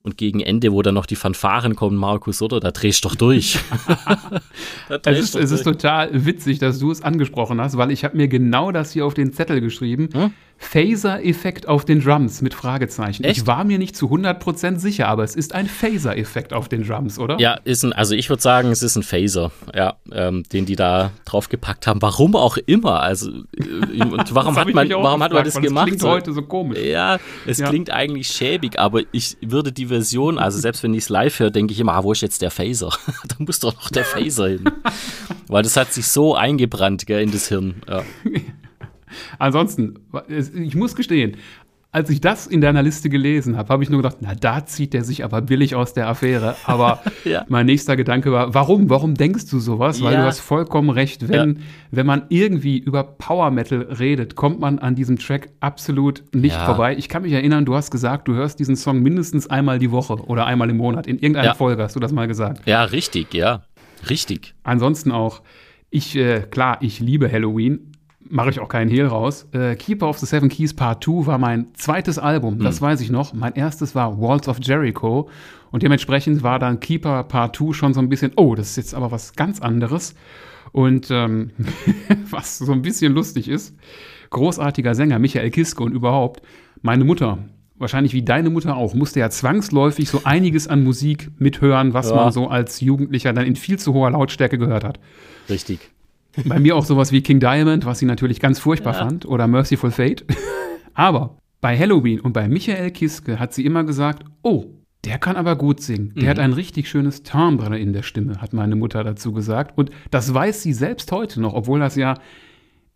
und 0.04 0.18
gegen 0.18 0.40
Ende, 0.40 0.72
wo 0.72 0.82
dann 0.82 0.96
noch 0.96 1.06
die 1.06 1.16
Fanfaren 1.16 1.76
kommen, 1.76 1.96
Markus, 1.96 2.42
oder? 2.42 2.60
Da 2.60 2.72
drehst 2.72 3.04
du 3.04 3.10
doch 3.10 3.16
durch. 3.16 3.60
es 5.06 5.20
ist, 5.20 5.36
es 5.36 5.52
ist 5.52 5.64
total 5.64 6.26
witzig, 6.26 6.60
dass 6.60 6.80
du 6.80 6.92
es 6.92 7.02
angesprochen 7.02 7.62
hast, 7.62 7.78
weil 7.78 7.92
ich 7.92 8.04
habe 8.04 8.18
mir 8.18 8.28
genau 8.28 8.72
das 8.72 8.92
hier 8.92 9.06
auf 9.06 9.14
den 9.14 9.32
Zettel 9.32 9.62
geschrieben. 9.62 10.10
Hm? 10.12 10.34
Phaser-Effekt 10.62 11.68
auf 11.68 11.86
den 11.86 12.02
Drums 12.02 12.42
mit 12.42 12.54
Fragezeichen. 12.54 13.24
Echt? 13.24 13.40
Ich 13.40 13.48
war 13.48 13.64
mir 13.64 13.80
nicht 13.80 13.96
zu 13.96 14.08
100% 14.08 14.78
sicher, 14.78 15.08
aber 15.08 15.24
es 15.24 15.36
ist 15.36 15.54
ein 15.54 15.66
Phaser-Effekt 15.68 16.54
auf 16.54 16.70
den 16.70 16.88
Drums, 16.88 17.20
oder? 17.20 17.40
Ja, 17.40 17.56
ist 17.64 17.84
ein, 17.84 17.94
also 17.94 18.14
ich 18.16 18.30
würde 18.30 18.42
sagen, 18.42 18.70
es 18.70 18.84
ist 18.84 18.96
ein 18.96 19.04
Phaser, 19.04 19.52
ja, 19.76 19.96
ähm, 20.14 20.44
den 20.54 20.66
die 20.66 20.76
da 20.76 21.12
draufgepackt 21.26 21.88
haben. 21.88 22.02
Warum 22.02 22.36
auch 22.36 22.58
immer. 22.58 23.02
Also, 23.02 23.32
äh, 23.32 24.02
und 24.02 24.34
warum 24.36 24.56
hat 24.56 24.72
man, 24.74 24.90
warum 24.90 25.24
hat 25.24 25.34
man 25.34 25.44
das 25.44 25.60
gemacht? 25.60 25.88
Das 25.88 25.98
klingt 25.98 26.04
heute 26.04 26.32
so 26.32 26.44
komisch. 26.44 26.80
Ja, 26.80 27.18
es 27.46 27.58
ja. 27.58 27.68
klingt 27.68 27.90
eigentlich 27.90 28.28
schäbig, 28.28 28.80
aber 28.80 29.02
ich 29.12 29.38
würde 29.42 29.72
die 29.72 29.88
Version, 29.88 30.38
also 30.38 30.58
selbst 30.62 30.84
wenn 30.84 30.94
ich 30.94 31.04
es 31.04 31.10
live 31.10 31.38
höre, 31.40 31.50
denke 31.50 31.74
ich 31.74 31.80
immer, 31.80 31.94
ah, 31.94 32.04
wo 32.04 32.12
ist 32.12 32.22
jetzt 32.22 32.42
der 32.42 32.52
Phaser? 32.52 32.92
da 33.28 33.36
muss 33.40 33.60
doch 33.60 33.74
noch 33.76 33.90
der 33.90 34.06
Phaser 34.06 34.48
hin. 34.48 34.64
Weil 35.48 35.64
das 35.64 35.76
hat 35.76 35.92
sich 35.92 36.08
so 36.08 36.36
eingebrannt, 36.36 37.08
gell, 37.08 37.24
in 37.24 37.32
das 37.32 37.48
Hirn. 37.50 37.82
Ja. 37.90 38.04
Ansonsten, 39.40 40.00
ich 40.30 40.76
muss 40.76 40.96
gestehen, 40.96 41.38
als 41.94 42.10
ich 42.10 42.22
das 42.22 42.48
in 42.48 42.62
deiner 42.62 42.82
Liste 42.82 43.10
gelesen 43.10 43.58
habe, 43.58 43.68
habe 43.70 43.84
ich 43.84 43.90
nur 43.90 44.02
gedacht, 44.02 44.18
na, 44.22 44.34
da 44.34 44.66
zieht 44.66 44.94
der 44.94 45.04
sich 45.04 45.26
aber 45.26 45.42
billig 45.42 45.76
aus 45.76 45.94
der 45.94 46.08
Affäre. 46.08 46.56
Aber 46.66 47.02
ja. 47.26 47.46
mein 47.50 47.66
nächster 47.66 47.98
Gedanke 47.98 48.32
war, 48.32 48.54
warum? 48.54 48.90
Warum 48.90 49.16
denkst 49.16 49.50
du 49.50 49.60
sowas? 49.60 50.02
Weil 50.02 50.14
ja. 50.14 50.22
du 50.22 50.26
hast 50.26 50.40
vollkommen 50.40 50.90
recht. 50.90 51.28
Wenn, 51.28 51.56
ja. 51.56 51.62
wenn 51.92 52.06
man 52.06 52.24
irgendwie 52.30 52.78
über 52.78 53.04
Power 53.04 53.52
Metal 53.52 53.82
redet, 53.82 54.36
kommt 54.36 54.62
man 54.62 54.80
an 54.80 54.96
diesem 54.96 55.20
Track 55.20 55.50
absolut 55.60 56.24
nicht 56.34 56.56
vorbei. 56.56 56.96
Ich 56.98 57.10
kann 57.10 57.24
mich 57.24 57.34
erinnern, 57.34 57.66
du 57.66 57.76
hast 57.76 57.92
gesagt, 57.92 58.30
du 58.30 58.36
hörst 58.36 58.60
diesen 58.60 58.78
Song 58.78 59.02
mindestens 59.02 59.48
einmal 59.48 59.78
die 59.78 59.92
Woche 59.92 60.14
oder 60.14 60.46
einmal 60.46 60.70
im 60.70 60.78
Monat. 60.78 61.08
In 61.08 61.20
irgendeiner 61.20 61.56
Folge 61.56 61.84
hast 61.84 61.98
du 61.98 62.00
das 62.00 62.14
mal 62.14 62.28
gesagt. 62.28 62.66
Ja, 62.66 62.86
richtig, 62.86 63.34
ja. 63.34 63.64
Richtig. 64.10 64.56
Ansonsten 64.64 65.12
auch, 65.12 65.42
ich, 65.90 66.16
äh, 66.16 66.42
klar, 66.50 66.78
ich 66.80 67.02
liebe 67.02 67.30
Halloween, 67.30 67.92
mache 68.30 68.50
ich 68.50 68.60
auch 68.60 68.70
keinen 68.70 68.90
Hehl 68.90 69.06
raus. 69.06 69.48
Äh, 69.52 69.76
Keeper 69.76 70.08
of 70.08 70.18
the 70.20 70.26
Seven 70.26 70.50
Keys 70.50 70.74
Part 70.74 71.04
2 71.04 71.28
war 71.28 71.38
mein 71.38 71.68
zweites 71.74 72.18
Album, 72.18 72.60
das 72.60 72.80
hm. 72.80 72.88
weiß 72.88 73.02
ich 73.02 73.12
noch. 73.12 73.34
Mein 73.34 73.54
erstes 73.54 73.96
war 73.96 74.20
Walls 74.20 74.48
of 74.48 74.58
Jericho 74.62 75.30
und 75.72 75.84
dementsprechend 75.84 76.44
war 76.44 76.60
dann 76.60 76.80
Keeper 76.80 77.24
Part 77.24 77.56
2 77.56 77.74
schon 77.74 77.94
so 77.94 78.00
ein 78.00 78.10
bisschen, 78.10 78.34
oh, 78.36 78.56
das 78.56 78.72
ist 78.72 78.78
jetzt 78.78 78.94
aber 78.94 79.12
was 79.12 79.34
ganz 79.34 79.60
anderes. 79.62 80.16
Und 80.72 81.10
ähm, 81.12 81.52
was 82.30 82.58
so 82.58 82.72
ein 82.72 82.82
bisschen 82.82 83.14
lustig 83.14 83.50
ist, 83.50 83.76
großartiger 84.30 84.96
Sänger 84.96 85.20
Michael 85.20 85.52
Kiske 85.52 85.84
und 85.84 85.94
überhaupt, 85.94 86.42
meine 86.82 87.04
Mutter, 87.04 87.40
wahrscheinlich 87.78 88.14
wie 88.14 88.22
deine 88.22 88.50
Mutter 88.50 88.78
auch, 88.78 88.94
musste 88.94 89.20
ja 89.20 89.30
zwangsläufig 89.30 90.10
so 90.10 90.22
einiges 90.24 90.68
an 90.68 90.84
Musik 90.84 91.30
mithören, 91.40 91.94
was 91.94 92.10
ja. 92.10 92.16
man 92.16 92.32
so 92.32 92.48
als 92.48 92.80
Jugendlicher 92.80 93.34
dann 93.34 93.46
in 93.46 93.56
viel 93.56 93.78
zu 93.78 93.94
hoher 93.94 94.12
Lautstärke 94.12 94.58
gehört 94.58 94.84
hat. 94.84 95.00
Richtig. 95.50 95.80
Bei 96.46 96.60
mir 96.60 96.76
auch 96.76 96.86
sowas 96.86 97.12
wie 97.12 97.22
King 97.22 97.40
Diamond, 97.40 97.86
was 97.86 98.00
sie 98.00 98.06
natürlich 98.06 98.40
ganz 98.40 98.60
furchtbar 98.60 98.94
ja. 98.94 99.00
fand, 99.00 99.26
oder 99.26 99.48
Merciful 99.48 99.92
Fate. 99.92 100.26
Aber 100.94 101.38
bei 101.62 101.78
Halloween 101.78 102.20
und 102.20 102.34
bei 102.34 102.48
Michael 102.48 102.92
Kiske 102.92 103.40
hat 103.40 103.54
sie 103.54 103.66
immer 103.66 103.84
gesagt, 103.84 104.24
oh, 104.42 104.66
der 105.06 105.18
kann 105.18 105.36
aber 105.36 105.56
gut 105.56 105.82
singen. 105.82 106.14
Der 106.16 106.24
mhm. 106.24 106.28
hat 106.28 106.40
ein 106.40 106.54
richtig 106.54 106.88
schönes 106.88 107.24
Timbre 107.24 107.80
in 107.80 107.92
der 107.92 108.04
Stimme, 108.04 108.40
hat 108.40 108.54
meine 108.54 108.76
Mutter 108.76 109.04
dazu 109.04 109.32
gesagt. 109.32 109.78
Und 109.78 109.90
das 110.12 110.32
weiß 110.32 110.62
sie 110.62 110.74
selbst 110.74 111.12
heute 111.12 111.42
noch, 111.42 111.54
obwohl 111.54 111.80
das 111.80 111.96
ja 111.96 112.16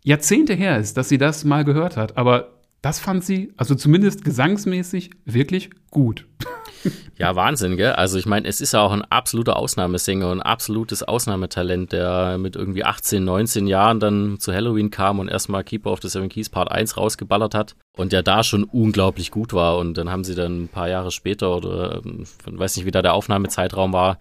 Jahrzehnte 0.04 0.54
her 0.54 0.78
ist, 0.78 0.96
dass 0.96 1.08
sie 1.08 1.18
das 1.18 1.44
mal 1.44 1.64
gehört 1.64 1.96
hat. 1.96 2.16
Aber 2.16 2.60
das 2.80 3.00
fand 3.00 3.24
sie, 3.24 3.52
also 3.56 3.74
zumindest 3.74 4.24
gesangsmäßig, 4.24 5.10
wirklich 5.24 5.70
gut. 5.90 6.26
Ja, 7.18 7.34
Wahnsinn, 7.34 7.78
gell? 7.78 7.92
Also 7.92 8.18
ich 8.18 8.26
meine, 8.26 8.46
es 8.46 8.60
ist 8.60 8.72
ja 8.72 8.82
auch 8.82 8.92
ein 8.92 9.02
absoluter 9.02 9.56
Ausnahmesänger 9.56 10.30
und 10.30 10.40
ein 10.40 10.42
absolutes 10.42 11.02
Ausnahmetalent, 11.02 11.92
der 11.92 12.36
mit 12.36 12.56
irgendwie 12.56 12.84
18, 12.84 13.24
19 13.24 13.66
Jahren 13.66 14.00
dann 14.00 14.38
zu 14.38 14.52
Halloween 14.52 14.90
kam 14.90 15.18
und 15.18 15.28
erstmal 15.28 15.64
Keeper 15.64 15.92
of 15.92 16.02
the 16.02 16.08
Seven 16.08 16.28
Keys 16.28 16.50
Part 16.50 16.70
1 16.70 16.98
rausgeballert 16.98 17.54
hat 17.54 17.74
und 17.96 18.12
der 18.12 18.22
da 18.22 18.44
schon 18.44 18.64
unglaublich 18.64 19.30
gut 19.30 19.54
war. 19.54 19.78
Und 19.78 19.94
dann 19.96 20.10
haben 20.10 20.24
sie 20.24 20.34
dann 20.34 20.64
ein 20.64 20.68
paar 20.68 20.88
Jahre 20.90 21.10
später 21.10 21.56
oder 21.56 22.02
ähm, 22.04 22.26
weiß 22.44 22.76
nicht, 22.76 22.84
wie 22.84 22.90
da 22.90 23.00
der 23.00 23.14
Aufnahmezeitraum 23.14 23.94
war, 23.94 24.18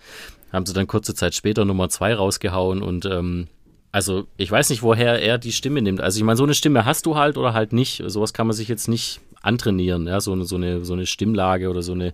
haben 0.53 0.65
sie 0.65 0.73
dann 0.73 0.87
kurze 0.87 1.13
Zeit 1.13 1.35
später 1.35 1.65
Nummer 1.65 1.89
2 1.89 2.15
rausgehauen 2.15 2.81
und 2.81 3.05
ähm, 3.05 3.47
also 3.91 4.27
ich 4.35 4.51
weiß 4.51 4.71
nicht, 4.71 4.83
woher 4.83 5.21
er 5.21 5.37
die 5.37 5.53
Stimme 5.53 5.81
nimmt. 5.81 6.01
Also 6.01 6.17
ich 6.17 6.23
meine, 6.23 6.35
so 6.35 6.43
eine 6.43 6.53
Stimme 6.53 6.83
hast 6.85 7.05
du 7.05 7.15
halt 7.15 7.37
oder 7.37 7.53
halt 7.53 7.71
nicht. 7.71 8.03
Sowas 8.07 8.33
kann 8.33 8.45
man 8.45 8.53
sich 8.53 8.67
jetzt 8.67 8.89
nicht 8.89 9.21
antrainieren, 9.41 10.07
ja, 10.07 10.19
so 10.19 10.41
so 10.43 10.57
eine, 10.57 10.83
so 10.83 10.93
eine 10.93 11.05
Stimmlage 11.05 11.69
oder 11.69 11.81
so 11.81 11.93
eine 11.93 12.13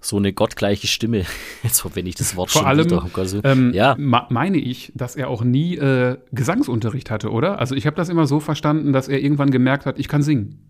so 0.00 0.16
eine 0.16 0.32
gottgleiche 0.32 0.86
Stimme. 0.86 1.24
Jetzt 1.62 1.80
verwende 1.80 2.08
ich 2.08 2.14
das 2.14 2.36
Wort 2.36 2.50
Vor 2.50 2.62
schon 2.62 2.68
allem, 2.68 2.84
wieder. 2.84 3.08
Also, 3.14 3.40
ähm, 3.44 3.72
ja. 3.74 3.96
meine 3.98 4.58
ich, 4.58 4.92
dass 4.94 5.16
er 5.16 5.28
auch 5.28 5.42
nie 5.42 5.76
äh, 5.76 6.18
Gesangsunterricht 6.32 7.10
hatte, 7.10 7.30
oder? 7.30 7.58
Also 7.58 7.74
ich 7.74 7.86
habe 7.86 7.96
das 7.96 8.08
immer 8.08 8.26
so 8.26 8.40
verstanden, 8.40 8.92
dass 8.92 9.08
er 9.08 9.20
irgendwann 9.20 9.50
gemerkt 9.50 9.86
hat, 9.86 9.98
ich 9.98 10.08
kann 10.08 10.22
singen. 10.22 10.64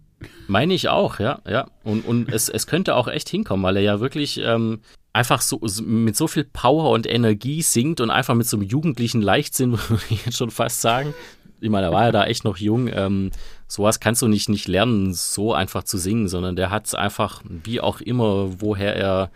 Meine 0.49 0.75
ich 0.75 0.89
auch, 0.89 1.21
ja, 1.21 1.41
ja. 1.49 1.69
Und, 1.85 2.05
und 2.05 2.33
es, 2.33 2.49
es 2.49 2.67
könnte 2.67 2.97
auch 2.97 3.07
echt 3.07 3.29
hinkommen, 3.29 3.63
weil 3.63 3.77
er 3.77 3.83
ja 3.83 4.01
wirklich 4.01 4.41
ähm, 4.43 4.81
einfach 5.13 5.41
so 5.41 5.61
mit 5.83 6.17
so 6.17 6.27
viel 6.27 6.45
Power 6.45 6.91
und 6.91 7.07
Energie 7.07 7.63
singt 7.63 8.01
und 8.01 8.11
einfach 8.11 8.35
mit 8.35 8.47
so 8.47 8.57
einem 8.57 8.67
jugendlichen 8.67 9.23
Leichtsinn, 9.23 9.73
würde 9.89 10.03
ich 10.11 10.27
jetzt 10.27 10.39
schon 10.39 10.51
fast 10.51 10.81
sagen. 10.81 11.15
Ich 11.61 11.71
meine, 11.71 11.89
er 11.89 11.93
war 11.93 12.07
ja 12.07 12.13
da 12.13 12.25
echt 12.25 12.45
noch 12.45 12.57
jung. 12.57 12.89
Ähm, 12.93 13.31
sowas 13.69 14.01
kannst 14.01 14.23
du 14.23 14.29
nicht, 14.29 14.49
nicht 14.49 14.67
lernen, 14.67 15.13
so 15.13 15.53
einfach 15.53 15.85
zu 15.85 15.99
singen, 15.99 16.27
sondern 16.27 16.57
der 16.57 16.71
hat 16.71 16.87
es 16.87 16.95
einfach, 16.95 17.43
wie 17.45 17.81
auch 17.81 18.01
immer, 18.01 18.61
woher 18.61 18.97
er 18.97 19.31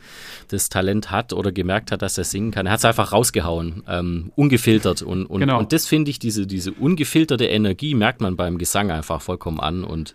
das 0.49 0.71
Talent 0.71 1.11
hat 1.11 1.35
oder 1.35 1.53
gemerkt 1.53 1.93
hat, 1.93 2.01
dass 2.01 2.17
er 2.17 2.25
singen 2.25 2.51
kann, 2.51 2.67
er 2.67 2.73
hat 2.73 2.79
es 2.79 2.85
einfach 2.87 3.13
rausgehauen, 3.13 3.83
ähm, 3.87 4.33
ungefiltert. 4.35 5.03
Und, 5.03 5.27
und, 5.27 5.41
genau. 5.41 5.59
und 5.59 5.73
das 5.73 5.87
finde 5.87 6.11
ich, 6.11 6.19
diese, 6.19 6.47
diese 6.47 6.73
ungefilterte 6.73 7.45
Energie 7.45 7.95
merkt 7.95 8.23
man 8.23 8.37
beim 8.37 8.57
Gesang 8.57 8.91
einfach 8.91 9.21
vollkommen 9.21 9.61
an. 9.61 9.85
Und 9.85 10.15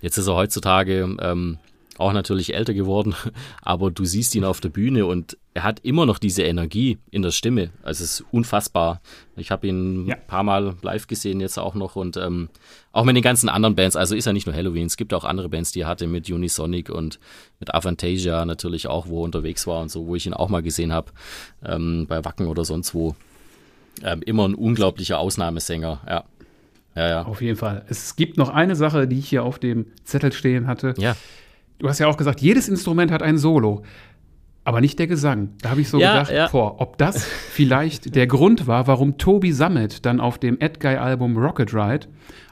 jetzt 0.00 0.16
ist 0.16 0.26
er 0.26 0.34
heutzutage 0.34 1.16
ähm, 1.20 1.58
auch 1.98 2.14
natürlich 2.14 2.54
älter 2.54 2.72
geworden, 2.72 3.14
aber 3.62 3.90
du 3.90 4.06
siehst 4.06 4.34
ihn 4.34 4.44
auf 4.44 4.60
der 4.60 4.70
Bühne 4.70 5.04
und 5.04 5.36
er 5.58 5.64
hat 5.64 5.80
immer 5.80 6.06
noch 6.06 6.20
diese 6.20 6.44
Energie 6.44 6.98
in 7.10 7.22
der 7.22 7.32
Stimme. 7.32 7.70
Also 7.82 8.04
es 8.04 8.20
ist 8.20 8.24
unfassbar. 8.30 9.00
Ich 9.36 9.50
habe 9.50 9.66
ihn 9.66 10.06
ja. 10.06 10.14
ein 10.14 10.26
paar 10.28 10.44
Mal 10.44 10.76
live 10.82 11.08
gesehen 11.08 11.40
jetzt 11.40 11.58
auch 11.58 11.74
noch 11.74 11.96
und 11.96 12.16
ähm, 12.16 12.48
auch 12.92 13.02
mit 13.02 13.16
den 13.16 13.24
ganzen 13.24 13.48
anderen 13.48 13.74
Bands. 13.74 13.96
Also 13.96 14.14
ist 14.14 14.26
er 14.26 14.32
nicht 14.32 14.46
nur 14.46 14.54
Halloween, 14.54 14.86
es 14.86 14.96
gibt 14.96 15.12
auch 15.12 15.24
andere 15.24 15.48
Bands, 15.48 15.72
die 15.72 15.80
er 15.80 15.88
hatte 15.88 16.06
mit 16.06 16.30
Unisonic 16.30 16.90
und 16.90 17.18
mit 17.58 17.74
Avantasia 17.74 18.44
natürlich 18.44 18.86
auch, 18.86 19.08
wo 19.08 19.22
er 19.22 19.24
unterwegs 19.24 19.66
war 19.66 19.80
und 19.80 19.90
so, 19.90 20.06
wo 20.06 20.14
ich 20.14 20.26
ihn 20.26 20.32
auch 20.32 20.48
mal 20.48 20.62
gesehen 20.62 20.92
habe, 20.92 21.10
ähm, 21.64 22.06
bei 22.08 22.24
Wacken 22.24 22.46
oder 22.46 22.64
sonst 22.64 22.94
wo. 22.94 23.16
Ähm, 24.04 24.22
immer 24.22 24.46
ein 24.46 24.54
unglaublicher 24.54 25.18
Ausnahmesänger, 25.18 26.02
ja. 26.06 26.24
Ja, 26.94 27.08
ja. 27.08 27.22
Auf 27.24 27.42
jeden 27.42 27.56
Fall. 27.56 27.84
Es 27.88 28.14
gibt 28.14 28.36
noch 28.36 28.48
eine 28.48 28.76
Sache, 28.76 29.08
die 29.08 29.18
ich 29.18 29.28
hier 29.28 29.42
auf 29.42 29.58
dem 29.58 29.86
Zettel 30.04 30.32
stehen 30.32 30.68
hatte. 30.68 30.94
Ja. 30.98 31.16
Du 31.78 31.88
hast 31.88 32.00
ja 32.00 32.08
auch 32.08 32.16
gesagt, 32.16 32.40
jedes 32.40 32.68
Instrument 32.68 33.12
hat 33.12 33.22
ein 33.22 33.38
Solo. 33.38 33.84
Aber 34.68 34.82
nicht 34.82 34.98
der 34.98 35.06
Gesang. 35.06 35.54
Da 35.62 35.70
habe 35.70 35.80
ich 35.80 35.88
so 35.88 35.98
Ja, 35.98 36.12
gedacht, 36.12 36.30
ja. 36.30 36.48
boah, 36.48 36.78
ob 36.78 36.98
das 36.98 37.24
vielleicht 37.52 38.14
der 38.14 38.26
Grund 38.26 38.66
war, 38.66 38.86
warum 38.86 39.16
Toby 39.16 39.50
Summit 39.50 40.04
dann 40.04 40.20
auf 40.20 40.36
dem 40.36 40.60
Edguy-Album 40.60 41.38
Rocket 41.38 41.72
Ride 41.72 42.06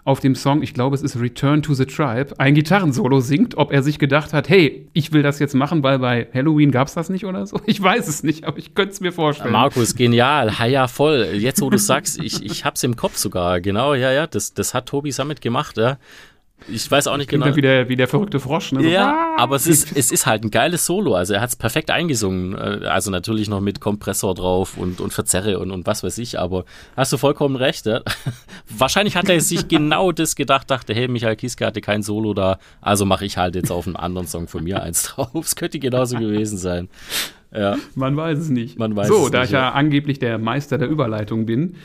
auf 0.07 0.21
dem 0.21 0.35
Song, 0.35 0.63
ich 0.63 0.73
glaube, 0.73 0.95
es 0.95 1.03
ist 1.03 1.21
Return 1.21 1.63
to 1.63 1.75
the 1.75 1.85
Tribe, 1.85 2.29
ein 2.39 2.55
Gitarrensolo 2.55 3.21
singt, 3.21 3.59
ob 3.59 3.71
er 3.71 3.83
sich 3.83 3.99
gedacht 3.99 4.33
hat, 4.33 4.49
hey, 4.49 4.89
ich 4.95 5.13
will 5.13 5.23
das 5.23 5.41
jetzt 5.41 5.55
machen, 5.55 5.83
weil 5.83 5.99
bei 5.99 6.27
Halloween 6.33 6.71
gab 6.71 6.89
es 6.89 6.95
das 6.95 7.11
nicht 7.11 7.27
oder 7.27 7.47
so. 7.47 7.61
Ich 7.67 7.83
weiß 7.83 8.09
es 8.09 8.23
nicht, 8.23 8.45
aber 8.45 8.57
ich 8.57 8.75
könnte 8.75 8.93
es 8.93 9.01
mir 9.01 9.13
vorstellen. 9.13 9.53
Markus, 9.53 9.95
genial. 9.95 10.51
Ja, 10.69 10.89
voll. 10.89 11.29
Jetzt, 11.35 11.61
wo 11.61 11.69
du 11.69 11.77
sagst, 11.77 12.19
ich, 12.23 12.43
ich 12.43 12.65
hab's 12.65 12.83
im 12.83 12.97
Kopf 12.97 13.19
sogar. 13.19 13.61
Genau, 13.61 13.93
ja, 13.93 14.11
ja. 14.11 14.27
Das, 14.27 14.55
das 14.55 14.73
hat 14.73 14.87
Tobi 14.87 15.13
Summit 15.13 15.43
gemacht, 15.43 15.77
ja. 15.77 15.99
Ich 16.69 16.91
weiß 16.91 17.07
auch 17.07 17.17
nicht 17.17 17.29
Klingt 17.29 17.45
genau. 17.45 17.55
wie 17.55 17.61
der, 17.61 17.89
wie 17.89 17.97
der 17.97 18.09
verrückte 18.09 18.41
Frosch, 18.41 18.73
ne? 18.73 18.89
Ja, 18.89 19.35
ah! 19.37 19.43
aber 19.43 19.57
es 19.57 19.67
ist, 19.67 19.97
es 19.97 20.11
ist 20.11 20.27
halt 20.27 20.43
ein 20.43 20.51
geiles 20.51 20.87
Solo. 20.87 21.15
Also 21.15 21.35
er 21.35 21.41
hat 21.41 21.51
es 21.51 21.57
perfekt 21.57 21.91
eingesungen. 21.91 22.55
Äh, 22.55 22.87
Also 22.87 23.11
natürlich 23.11 23.49
noch 23.49 23.61
mit 23.61 23.81
Kompressor 23.81 24.35
drauf 24.35 24.77
und, 24.77 25.01
und 25.01 25.13
Verzerre 25.13 25.59
und, 25.59 25.71
und 25.71 25.87
was 25.87 26.03
weiß 26.03 26.19
ich. 26.19 26.39
Aber 26.39 26.65
hast 26.97 27.13
du 27.13 27.19
vollkommen 27.19 27.57
recht. 27.57 27.87
Ja? 27.87 28.01
Wahrscheinlich 28.69 29.17
hat 29.17 29.29
er 29.29 29.41
sich 29.41 29.69
genau 29.69 30.13
das 30.13 30.35
gedacht, 30.35 30.71
dachte, 30.71 30.95
hey, 30.95 31.09
Michael 31.09 31.37
Kieske 31.37 31.67
hatte 31.67 31.81
kein 31.81 32.03
Solo 32.03 32.35
da. 32.35 32.59
Also 32.81 33.05
mache 33.05 33.27
ich 33.27 33.37
halt 33.37 33.55
jetzt 33.55 33.71
auf 33.71 33.87
einen 33.87 33.97
anderen 33.97 34.27
Song 34.27 34.49
von 34.49 34.65
mir 34.65 34.83
eins 34.83 35.03
drauf. 35.15 35.31
Es 35.35 35.57
könnte 35.57 35.79
genauso 35.79 36.19
gewesen 36.19 36.59
sein. 36.59 36.89
Ja, 37.55 37.77
Man 37.95 38.17
weiß 38.17 38.39
es 38.39 38.49
nicht. 38.49 38.79
Man 38.79 38.97
weiß 38.97 39.09
so, 39.09 39.27
es 39.27 39.31
da 39.31 39.41
nicht, 39.41 39.49
ich 39.49 39.53
ja. 39.53 39.71
angeblich 39.71 40.19
der 40.19 40.39
Meister 40.39 40.79
der 40.79 40.89
Überleitung 40.89 41.47
bin. 41.47 41.77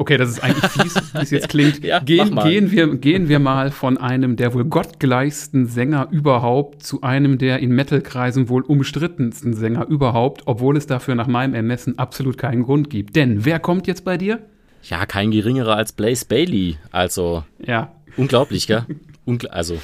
Okay, 0.00 0.16
das 0.16 0.30
ist 0.30 0.42
eigentlich 0.42 0.64
fies, 0.70 0.94
wie 1.12 1.18
es 1.18 1.30
jetzt 1.30 1.50
klingt. 1.50 1.84
Ja, 1.84 1.98
gehen, 1.98 2.34
gehen, 2.36 2.70
wir, 2.70 2.96
gehen 2.96 3.28
wir 3.28 3.38
mal 3.38 3.70
von 3.70 3.98
einem 3.98 4.36
der 4.36 4.54
wohl 4.54 4.64
gottgleichsten 4.64 5.66
Sänger 5.66 6.08
überhaupt 6.10 6.82
zu 6.82 7.02
einem 7.02 7.36
der 7.36 7.58
in 7.58 7.70
Metal-Kreisen 7.72 8.48
wohl 8.48 8.62
umstrittensten 8.62 9.52
Sänger 9.52 9.86
überhaupt, 9.88 10.44
obwohl 10.46 10.78
es 10.78 10.86
dafür 10.86 11.16
nach 11.16 11.26
meinem 11.26 11.52
Ermessen 11.52 11.98
absolut 11.98 12.38
keinen 12.38 12.62
Grund 12.62 12.88
gibt. 12.88 13.14
Denn 13.14 13.44
wer 13.44 13.58
kommt 13.58 13.86
jetzt 13.86 14.06
bei 14.06 14.16
dir? 14.16 14.38
ja 14.84 15.04
kein 15.04 15.30
geringerer 15.32 15.76
als 15.76 15.92
Blaze 15.92 16.24
Bailey. 16.24 16.78
Also 16.90 17.44
Ja, 17.58 17.92
unglaublich, 18.16 18.66
gell? 18.66 18.86
Ungl 19.26 19.48
also. 19.48 19.76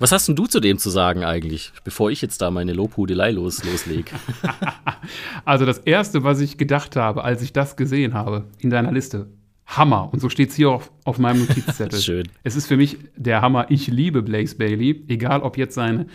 Was 0.00 0.12
hast 0.12 0.26
denn 0.28 0.34
du 0.34 0.46
zu 0.46 0.60
dem 0.60 0.78
zu 0.78 0.90
sagen 0.90 1.24
eigentlich, 1.24 1.72
bevor 1.84 2.10
ich 2.10 2.22
jetzt 2.22 2.40
da 2.42 2.50
meine 2.50 2.72
Lobhudelei 2.72 3.30
los, 3.30 3.62
loslege? 3.64 4.10
Also 5.44 5.64
das 5.66 5.78
Erste, 5.78 6.24
was 6.24 6.40
ich 6.40 6.56
gedacht 6.58 6.94
habe, 6.96 7.24
als 7.24 7.42
ich 7.42 7.52
das 7.52 7.76
gesehen 7.76 8.14
habe 8.14 8.44
in 8.58 8.70
deiner 8.70 8.92
Liste, 8.92 9.28
Hammer. 9.66 10.08
Und 10.12 10.20
so 10.20 10.28
steht 10.28 10.50
es 10.50 10.56
hier 10.56 10.70
auf, 10.70 10.90
auf 11.04 11.18
meinem 11.18 11.40
Notizzettel. 11.46 12.00
Schön. 12.00 12.28
Es 12.44 12.56
ist 12.56 12.66
für 12.66 12.76
mich 12.76 12.98
der 13.16 13.40
Hammer. 13.42 13.66
Ich 13.70 13.86
liebe 13.88 14.22
Blaze 14.22 14.56
Bailey, 14.56 15.04
egal 15.08 15.40
ob 15.42 15.56
jetzt 15.56 15.74
seine 15.74 16.06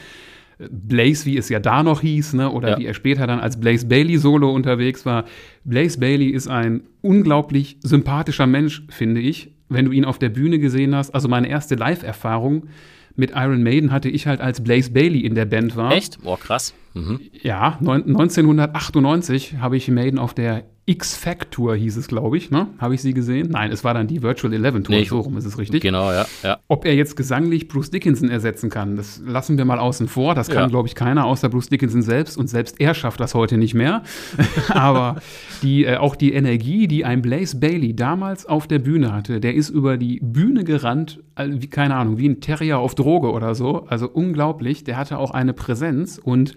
äh, 0.59 0.67
Blaze, 0.69 1.25
wie 1.25 1.37
es 1.37 1.49
ja 1.49 1.59
da 1.59 1.83
noch 1.83 2.01
hieß, 2.01 2.33
ne, 2.33 2.51
oder 2.51 2.71
Ja. 2.71 2.77
wie 2.79 2.85
er 2.85 2.93
später 2.93 3.27
dann 3.27 3.39
als 3.39 3.59
Blaze 3.59 3.85
Bailey 3.87 4.17
Solo 4.17 4.51
unterwegs 4.51 5.05
war. 5.05 5.25
Blaze 5.63 5.99
Bailey 5.99 6.27
ist 6.29 6.47
ein 6.47 6.83
unglaublich 7.01 7.77
sympathischer 7.81 8.45
Mensch, 8.47 8.83
finde 8.89 9.21
ich, 9.21 9.51
wenn 9.69 9.85
du 9.85 9.91
ihn 9.91 10.05
auf 10.05 10.19
der 10.19 10.29
Bühne 10.29 10.59
gesehen 10.59 10.95
hast. 10.95 11.13
Also 11.15 11.27
meine 11.27 11.47
erste 11.49 11.75
Live-Erfahrung 11.75 12.67
mit 13.15 13.31
Iron 13.35 13.63
Maiden 13.63 13.91
hatte 13.91 14.09
ich 14.09 14.27
halt, 14.27 14.41
als 14.41 14.61
Blaze 14.63 14.91
Bailey 14.91 15.19
in 15.21 15.35
der 15.35 15.45
Band 15.45 15.75
war. 15.75 15.91
Echt? 15.91 16.21
Boah, 16.21 16.39
krass. 16.39 16.73
Mhm. 16.95 17.19
Ja, 17.43 17.77
neun- 17.81 18.03
1998 18.05 19.57
habe 19.59 19.77
ich 19.77 19.87
Maiden 19.89 20.17
auf 20.17 20.33
der 20.33 20.63
X-Fact-Tour, 20.87 21.75
hieß 21.75 21.97
es, 21.97 22.07
glaube 22.07 22.37
ich, 22.37 22.51
ne? 22.51 22.67
Habe 22.77 22.93
ich 22.93 23.01
sie 23.01 23.15
gesehen? 23.15 23.49
Nein, 23.49 23.71
es 23.71 23.83
war 23.83 23.95
dann 23.95 24.05
die 24.05 24.21
Virtual 24.21 24.53
Eleven 24.53 24.83
Tour, 24.83 24.95
Nee, 24.95 25.05
so 25.05 25.19
rum 25.19 25.35
ist 25.35 25.45
es 25.45 25.57
richtig. 25.57 25.81
Genau, 25.81 26.11
ja, 26.11 26.27
ja. 26.43 26.59
Ob 26.67 26.85
er 26.85 26.93
jetzt 26.93 27.15
gesanglich 27.15 27.67
Bruce 27.67 27.89
Dickinson 27.89 28.29
ersetzen 28.29 28.69
kann, 28.69 28.95
das 28.95 29.19
lassen 29.25 29.57
wir 29.57 29.65
mal 29.65 29.79
außen 29.79 30.07
vor. 30.07 30.35
Das 30.35 30.47
kann, 30.47 30.57
Ja. 30.63 30.67
glaube 30.67 30.87
ich, 30.87 30.93
keiner 30.93 31.25
außer 31.25 31.49
Bruce 31.49 31.69
Dickinson 31.69 32.03
selbst 32.03 32.37
und 32.37 32.51
selbst 32.51 32.79
er 32.79 32.93
schafft 32.93 33.19
das 33.19 33.33
heute 33.33 33.57
nicht 33.57 33.73
mehr. 33.73 34.03
Aber 34.69 35.15
die, 35.63 35.85
äh, 35.85 35.97
auch 35.97 36.15
die 36.15 36.33
Energie, 36.33 36.87
die 36.87 37.03
ein 37.03 37.23
Blaze 37.23 37.57
Bailey 37.59 37.95
damals 37.95 38.45
auf 38.45 38.67
der 38.67 38.77
Bühne 38.77 39.11
hatte, 39.11 39.39
der 39.39 39.55
ist 39.55 39.71
über 39.71 39.97
die 39.97 40.19
Bühne 40.21 40.63
gerannt, 40.63 41.19
wie, 41.43 41.65
keine 41.67 41.95
Ahnung, 41.95 42.19
wie 42.19 42.29
ein 42.29 42.41
Terrier 42.41 42.77
auf 42.77 42.93
Droge 42.93 43.31
oder 43.31 43.55
so. 43.55 43.87
Also 43.87 44.07
unglaublich. 44.07 44.83
Der 44.83 44.97
hatte 44.97 45.17
auch 45.17 45.31
eine 45.31 45.53
Präsenz 45.53 46.21
und 46.23 46.55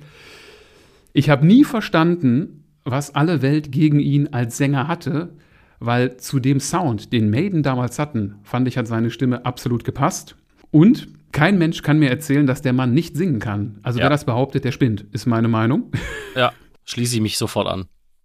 ich 1.13 1.31
habe 1.31 1.47
nie 1.47 1.65
verstanden, 1.65 2.65
was 2.85 3.15
alle 3.15 3.43
Welt 3.43 3.73
gegen 3.73 4.01
ihn 4.01 4.29
als 4.29 4.57
Sänger 4.57 4.89
hatte, 4.89 5.37
weil 5.81 6.17
zu 6.17 6.41
dem 6.41 6.61
Sound, 6.61 7.13
den 7.13 7.31
Maiden 7.31 7.63
damals 7.63 7.99
hatten, 7.99 8.37
fand 8.43 8.67
ich, 8.69 8.77
hat 8.79 8.87
seine 8.87 9.11
Stimme 9.11 9.45
absolut 9.45 9.85
gepasst. 9.85 10.37
Und 10.71 11.09
kein 11.33 11.59
Mensch 11.59 11.83
kann 11.83 11.99
mir 11.99 12.11
erzählen, 12.11 12.47
dass 12.47 12.63
der 12.63 12.73
Mann 12.73 12.95
nicht 12.95 13.17
singen 13.17 13.39
kann. 13.39 13.79
Also 13.83 13.99
Ja. 13.99 14.05
wer 14.05 14.11
das 14.11 14.25
behauptet, 14.25 14.65
der 14.65 14.73
spinnt, 14.73 15.07
ist 15.13 15.27
meine 15.27 15.49
Meinung. 15.49 15.91
Ja, 16.35 16.53
schließe 16.85 17.17
ich 17.17 17.21
mich 17.21 17.39
sofort 17.39 17.69
an. 17.69 17.85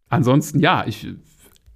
Ansonsten, 0.09 0.59
ja, 0.59 0.86
ich 0.88 1.07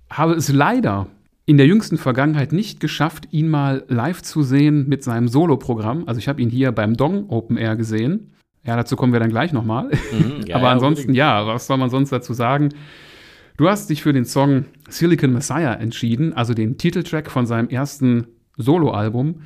habe 0.10 0.34
es 0.34 0.52
leider 0.52 1.08
in 1.46 1.58
der 1.58 1.66
jüngsten 1.68 1.98
Vergangenheit 1.98 2.52
nicht 2.54 2.80
geschafft, 2.80 3.28
ihn 3.32 3.50
mal 3.50 3.84
live 3.88 4.22
zu 4.22 4.42
sehen 4.44 4.88
mit 4.88 5.04
seinem 5.04 5.28
Soloprogramm. 5.28 6.04
Also 6.08 6.20
ich 6.20 6.28
habe 6.28 6.42
ihn 6.42 6.50
hier 6.50 6.72
beim 6.72 6.96
Dong 6.96 7.30
Open 7.30 7.58
Air 7.58 7.76
gesehen. 7.76 8.32
Ja, 8.68 8.76
dazu 8.76 8.96
kommen 8.98 9.14
wir 9.14 9.20
dann 9.20 9.30
gleich 9.30 9.54
nochmal. 9.54 9.86
Mhm, 10.12 10.46
ja, 10.46 10.56
Aber 10.58 10.66
ja, 10.66 10.72
ansonsten, 10.74 11.02
unbedingt. 11.04 11.18
ja, 11.18 11.48
was 11.48 11.66
soll 11.68 11.78
man 11.78 11.90
sonst 11.90 12.12
dazu 12.12 12.34
sagen? 12.34 12.70
Du 13.56 13.68
hast 13.70 13.90
dich 13.90 14.04
für 14.04 14.14
den 14.14 14.26
Song 14.26 14.66
Silicon 14.90 15.34
Messiah 15.34 15.74
entschieden, 15.74 16.34
also 16.34 16.54
den 16.54 16.78
Titeltrack 16.78 17.32
von 17.32 17.48
seinem 17.48 17.70
ersten 17.70 18.28
Soloalbum. 18.58 19.42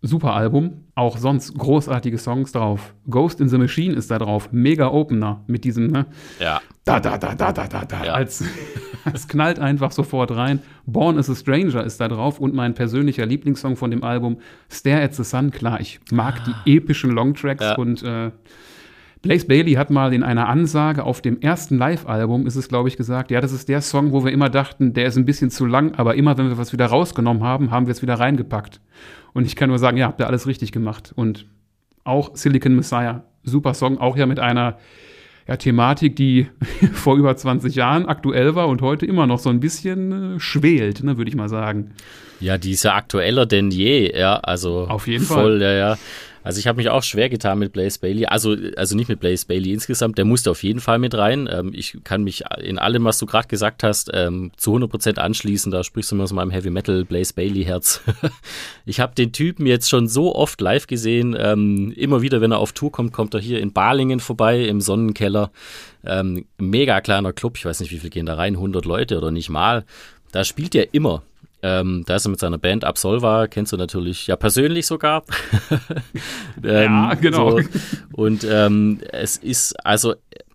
Super 0.00 0.32
Album, 0.34 0.81
auch 0.94 1.16
sonst 1.16 1.56
großartige 1.56 2.18
Songs 2.18 2.52
drauf. 2.52 2.94
Ghost 3.08 3.40
in 3.40 3.48
the 3.48 3.56
Machine 3.58 3.94
ist 3.94 4.10
da 4.10 4.18
drauf, 4.18 4.50
mega 4.52 4.88
Opener 4.88 5.42
mit 5.46 5.64
diesem, 5.64 5.86
ne? 5.86 6.06
Ja, 6.38 6.60
Da, 6.84 7.00
da, 7.00 7.16
da, 7.16 7.34
da, 7.34 7.52
da, 7.52 7.66
da, 7.66 7.84
da. 7.84 8.04
Ja. 8.04 8.12
Als, 8.12 8.44
es 9.14 9.26
knallt 9.28 9.58
einfach 9.58 9.90
sofort 9.92 10.32
rein. 10.32 10.60
Born 10.84 11.16
is 11.18 11.30
a 11.30 11.34
Stranger 11.34 11.82
ist 11.84 12.00
da 12.00 12.08
drauf 12.08 12.40
und 12.40 12.54
mein 12.54 12.74
persönlicher 12.74 13.24
Lieblingssong 13.24 13.76
von 13.76 13.90
dem 13.90 14.04
Album, 14.04 14.38
Stare 14.68 15.02
at 15.02 15.14
the 15.14 15.24
Sun. 15.24 15.50
Klar, 15.50 15.80
ich 15.80 16.00
mag 16.10 16.42
die 16.44 16.76
epischen 16.76 17.10
Longtracks 17.12 17.64
Ja. 17.64 17.76
und 17.76 18.02
äh, 18.02 18.30
Blaze 19.22 19.46
Bailey 19.46 19.74
hat 19.74 19.90
mal 19.90 20.12
in 20.12 20.24
einer 20.24 20.48
Ansage 20.48 21.04
auf 21.04 21.22
dem 21.22 21.40
ersten 21.40 21.78
Live-Album, 21.78 22.46
ist 22.46 22.56
es 22.56 22.68
glaube 22.68 22.88
ich 22.88 22.96
gesagt, 22.96 23.30
ja, 23.30 23.40
das 23.40 23.52
ist 23.52 23.68
der 23.68 23.80
Song, 23.80 24.10
wo 24.12 24.24
wir 24.24 24.32
immer 24.32 24.50
dachten, 24.50 24.94
der 24.94 25.06
ist 25.06 25.16
ein 25.16 25.24
bisschen 25.24 25.50
zu 25.50 25.64
lang, 25.64 25.94
aber 25.94 26.16
immer 26.16 26.36
wenn 26.38 26.48
wir 26.48 26.58
was 26.58 26.72
wieder 26.72 26.86
rausgenommen 26.86 27.44
haben, 27.44 27.70
haben 27.70 27.86
wir 27.86 27.92
es 27.92 28.02
wieder 28.02 28.14
reingepackt. 28.14 28.80
Und 29.32 29.46
ich 29.46 29.56
kann 29.56 29.68
nur 29.68 29.78
sagen, 29.78 29.96
ja, 29.96 30.08
habt 30.08 30.20
ihr 30.20 30.26
alles 30.26 30.46
richtig 30.46 30.72
gemacht. 30.72 31.12
Und 31.14 31.46
auch 32.04 32.32
Silicon 32.34 32.74
Messiah, 32.74 33.22
super 33.44 33.74
Song, 33.74 33.98
auch 33.98 34.16
ja 34.16 34.26
mit 34.26 34.40
einer 34.40 34.76
ja, 35.48 35.56
Thematik, 35.56 36.16
die 36.16 36.48
vor 36.92 37.16
über 37.16 37.36
20 37.36 37.74
Jahren 37.74 38.06
aktuell 38.06 38.54
war 38.54 38.68
und 38.68 38.82
heute 38.82 39.06
immer 39.06 39.26
noch 39.26 39.38
so 39.38 39.50
ein 39.50 39.60
bisschen 39.60 40.36
äh, 40.36 40.40
schwelt, 40.40 41.02
ne, 41.02 41.16
würde 41.16 41.28
ich 41.28 41.36
mal 41.36 41.48
sagen. 41.48 41.92
ja, 42.40 42.58
die 42.58 42.72
ist 42.72 42.84
ja 42.84 42.94
aktueller 42.94 43.46
denn 43.46 43.70
je, 43.70 44.16
ja, 44.16 44.36
also 44.36 44.86
Auf 44.88 45.06
jeden 45.06 45.24
voll, 45.24 45.58
Fall. 45.58 45.62
ja, 45.62 45.72
ja. 45.72 45.98
Also 46.42 46.58
ich 46.58 46.66
habe 46.66 46.76
mich 46.76 46.88
auch 46.88 47.02
schwer 47.02 47.28
getan 47.28 47.58
mit 47.58 47.72
Blaze 47.72 47.98
Bailey. 48.00 48.26
Also, 48.26 48.56
also 48.76 48.96
nicht 48.96 49.08
mit 49.08 49.20
Blaze 49.20 49.46
Bailey 49.46 49.72
insgesamt, 49.72 50.18
der 50.18 50.24
musste 50.24 50.50
auf 50.50 50.62
jeden 50.62 50.80
Fall 50.80 50.98
mit 50.98 51.14
rein. 51.14 51.48
Ähm, 51.50 51.72
ich 51.74 51.98
kann 52.04 52.24
mich 52.24 52.44
in 52.60 52.78
allem, 52.78 53.04
was 53.04 53.18
du 53.18 53.26
gerade 53.26 53.48
gesagt 53.48 53.82
hast, 53.82 54.10
ähm, 54.12 54.50
zu 54.56 54.74
100% 54.76 55.18
anschließen. 55.18 55.70
Da 55.70 55.84
sprichst 55.84 56.10
du 56.10 56.16
mir 56.16 56.24
aus 56.24 56.32
meinem 56.32 56.50
Heavy 56.50 56.70
Metal 56.70 57.04
Blaze 57.04 57.34
Bailey 57.34 57.64
Herz. 57.64 58.00
ich 58.86 59.00
habe 59.00 59.14
den 59.14 59.32
Typen 59.32 59.66
jetzt 59.66 59.88
schon 59.88 60.08
so 60.08 60.34
oft 60.34 60.60
live 60.60 60.86
gesehen. 60.86 61.36
Ähm, 61.38 61.92
immer 61.96 62.22
wieder, 62.22 62.40
wenn 62.40 62.52
er 62.52 62.58
auf 62.58 62.72
Tour 62.72 62.92
kommt, 62.92 63.12
kommt 63.12 63.34
er 63.34 63.40
hier 63.40 63.60
in 63.60 63.72
Balingen 63.72 64.20
vorbei, 64.20 64.64
im 64.64 64.80
Sonnenkeller. 64.80 65.50
Ähm, 66.04 66.46
mega 66.58 67.00
kleiner 67.00 67.32
Club. 67.32 67.56
Ich 67.56 67.64
weiß 67.64 67.80
nicht, 67.80 67.92
wie 67.92 67.98
viel 67.98 68.10
gehen 68.10 68.26
da 68.26 68.34
rein, 68.34 68.54
100 68.54 68.84
Leute 68.84 69.18
oder 69.18 69.30
nicht 69.30 69.50
mal. 69.50 69.84
Da 70.32 70.44
spielt 70.44 70.74
er 70.74 70.94
immer. 70.94 71.22
Ähm, 71.62 72.02
da 72.06 72.16
ist 72.16 72.26
er 72.26 72.30
mit 72.30 72.40
seiner 72.40 72.58
Band 72.58 72.84
Absolva, 72.84 73.46
kennst 73.46 73.72
du 73.72 73.76
natürlich 73.76 74.26
ja 74.26 74.34
persönlich 74.36 74.86
sogar. 74.86 75.22
ähm, 76.64 76.64
Ja, 76.64 77.14
genau. 77.14 77.60
So. 77.60 77.68
Und 78.12 78.44
ähm, 78.44 79.00
es 79.12 79.36
ist 79.36 79.74
also 79.86 80.14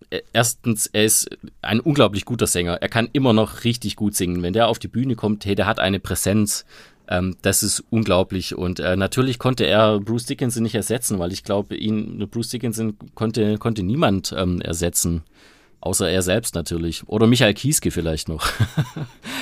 äh, 0.10 0.22
erstens, 0.34 0.88
er 0.88 1.06
ist 1.06 1.30
ein 1.62 1.80
unglaublich 1.80 2.26
guter 2.26 2.48
Sänger. 2.48 2.82
Er 2.82 2.90
kann 2.90 3.10
immer 3.14 3.34
noch 3.34 3.64
richtig 3.64 3.96
gut 3.96 4.16
singen. 4.16 4.42
Wenn 4.42 4.54
der 4.54 4.68
auf 4.68 4.80
die 4.80 4.88
Bühne 4.88 5.16
kommt, 5.16 5.46
hey, 5.46 5.56
der 5.56 5.66
hat 5.66 5.80
eine 5.80 6.00
Präsenz. 6.00 6.66
Ähm, 7.10 7.38
das 7.42 7.64
ist 7.64 7.84
unglaublich. 7.90 8.56
Und 8.56 8.80
äh, 8.80 8.96
natürlich 8.98 9.40
konnte 9.40 9.66
er 9.66 10.00
Bruce 10.00 10.26
Dickinson 10.26 10.64
nicht 10.64 10.76
ersetzen, 10.76 11.20
weil 11.20 11.32
ich 11.32 11.44
glaube, 11.44 11.76
ihn, 11.76 12.28
Bruce 12.30 12.50
Dickinson 12.50 12.98
konnte, 13.16 13.58
konnte 13.58 13.84
niemand 13.84 14.34
ähm, 14.38 14.62
ersetzen. 14.62 15.24
Außer 15.80 16.10
er 16.10 16.22
selbst 16.22 16.56
natürlich. 16.56 17.08
Oder 17.08 17.28
Michael 17.28 17.54
Kieske 17.54 17.92
vielleicht 17.92 18.30
noch. 18.30 18.48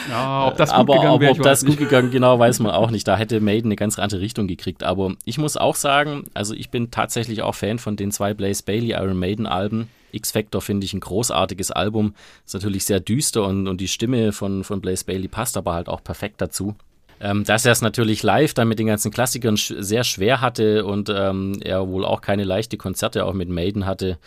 Ja, 0.07 0.47
ob 0.47 0.57
das 0.57 0.69
gut 0.69 0.79
aber 0.79 0.97
gegangen 0.97 1.19
wäre, 1.19 1.31
ob 1.31 1.41
das 1.41 1.65
gut 1.65 1.77
gegangen, 1.77 2.11
genau, 2.11 2.37
weiß 2.37 2.59
man 2.59 2.71
auch 2.73 2.91
nicht. 2.91 3.07
Da 3.07 3.17
hätte 3.17 3.39
Maiden 3.39 3.69
eine 3.69 3.75
ganz 3.75 3.97
andere 3.97 4.21
Richtung 4.21 4.45
gekriegt. 4.45 4.83
Aber 4.83 5.15
ich 5.25 5.39
muss 5.39 5.57
auch 5.57 5.73
sagen, 5.73 6.25
also 6.35 6.53
ich 6.53 6.69
bin 6.69 6.91
tatsächlich 6.91 7.41
auch 7.41 7.55
Fan 7.55 7.79
von 7.79 7.95
den 7.95 8.11
zwei 8.11 8.35
Blaze 8.35 8.61
Bailey 8.63 8.91
Iron 8.91 9.17
Maiden 9.17 9.47
Alben. 9.47 9.89
X-Factor 10.11 10.61
finde 10.61 10.85
ich 10.85 10.93
ein 10.93 10.99
großartiges 10.99 11.71
Album. 11.71 12.13
Ist 12.45 12.53
natürlich 12.53 12.85
sehr 12.85 12.99
düster 12.99 13.45
und, 13.45 13.67
und 13.67 13.81
die 13.81 13.87
Stimme 13.87 14.31
von, 14.31 14.63
von 14.63 14.79
Blaze 14.79 15.05
Bailey 15.05 15.27
passt 15.27 15.57
aber 15.57 15.73
halt 15.73 15.89
auch 15.89 16.03
perfekt 16.03 16.39
dazu. 16.39 16.75
Ähm, 17.19 17.43
dass 17.43 17.65
er 17.65 17.71
es 17.71 17.81
natürlich 17.81 18.23
live 18.23 18.53
dann 18.53 18.67
mit 18.67 18.77
den 18.77 18.87
ganzen 18.87 19.09
Klassikern 19.09 19.57
sch 19.57 19.73
sehr 19.79 20.03
schwer 20.03 20.41
hatte 20.41 20.85
und 20.85 21.09
ähm, 21.09 21.57
er 21.63 21.87
wohl 21.87 22.03
auch 22.03 22.21
keine 22.21 22.43
leichte 22.43 22.77
Konzerte 22.77 23.25
auch 23.25 23.33
mit 23.33 23.49
Maiden 23.49 23.85
hatte, 23.85 24.17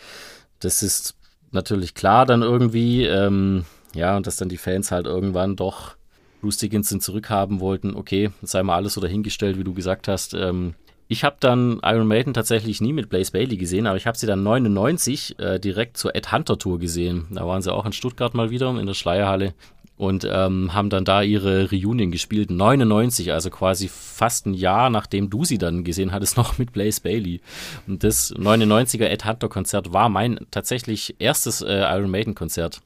das 0.59 0.81
ist 0.81 1.15
natürlich 1.51 1.93
klar 1.93 2.25
dann 2.25 2.41
irgendwie. 2.41 3.05
Ähm, 3.05 3.65
ja, 3.95 4.15
und 4.15 4.27
dass 4.27 4.37
dann 4.37 4.49
die 4.49 4.57
Fans 4.57 4.91
halt 4.91 5.07
irgendwann 5.07 5.55
doch 5.55 5.95
Bruce 6.41 6.57
Dickinson 6.57 7.01
zurückhaben 7.01 7.59
wollten. 7.59 7.95
Okay, 7.95 8.31
sei 8.41 8.63
mal 8.63 8.75
alles 8.75 8.93
so 8.93 9.01
dahingestellt, 9.01 9.57
wie 9.57 9.63
du 9.63 9.73
gesagt 9.73 10.07
hast. 10.07 10.33
Ähm, 10.33 10.75
ich 11.07 11.23
habe 11.23 11.37
dann 11.39 11.79
Iron 11.83 12.07
Maiden 12.07 12.35
tatsächlich 12.35 12.81
nie 12.81 12.93
mit 12.93 13.09
Blaze 13.09 13.31
Bailey 13.31 13.57
gesehen, 13.57 13.87
aber 13.87 13.97
ich 13.97 14.05
habe 14.05 14.17
sie 14.17 14.27
dann 14.27 14.43
99 14.43 15.39
äh, 15.39 15.59
direkt 15.59 15.97
zur 15.97 16.15
Ed 16.15 16.31
Hunter 16.31 16.59
Tour 16.59 16.77
gesehen. 16.77 17.25
Da 17.31 17.47
waren 17.47 17.63
sie 17.63 17.73
auch 17.73 17.85
in 17.87 17.93
Stuttgart 17.93 18.35
mal 18.35 18.51
wieder 18.51 18.69
in 18.79 18.85
der 18.85 18.93
Schleierhalle 18.93 19.55
und 19.99 20.25
ähm, 20.31 20.73
haben 20.73 20.89
dann 20.89 21.03
da 21.03 21.21
ihre 21.21 21.69
Reunion 21.71 22.09
gespielt. 22.09 22.51
99, 22.51 23.33
also 23.33 23.49
quasi 23.49 23.89
fast 23.89 24.45
ein 24.45 24.53
Jahr 24.53 24.89
nachdem 24.89 25.29
du 25.29 25.43
sie 25.43 25.57
dann 25.57 25.83
gesehen 25.83 26.13
hattest, 26.13 26.37
noch 26.37 26.57
mit 26.57 26.71
Blaze 26.71 27.01
Bailey. 27.01 27.41
Und 27.85 28.05
das 28.05 28.33
99er 28.33 29.07
Ed 29.07 29.25
Hunter 29.25 29.49
Konzert 29.49 29.91
war 29.91 30.07
mein 30.07 30.39
tatsächlich 30.51 31.17
erstes 31.19 31.61
äh, 31.61 31.81
Iron 31.81 32.09
Maiden 32.09 32.33
Konzert. 32.33 32.79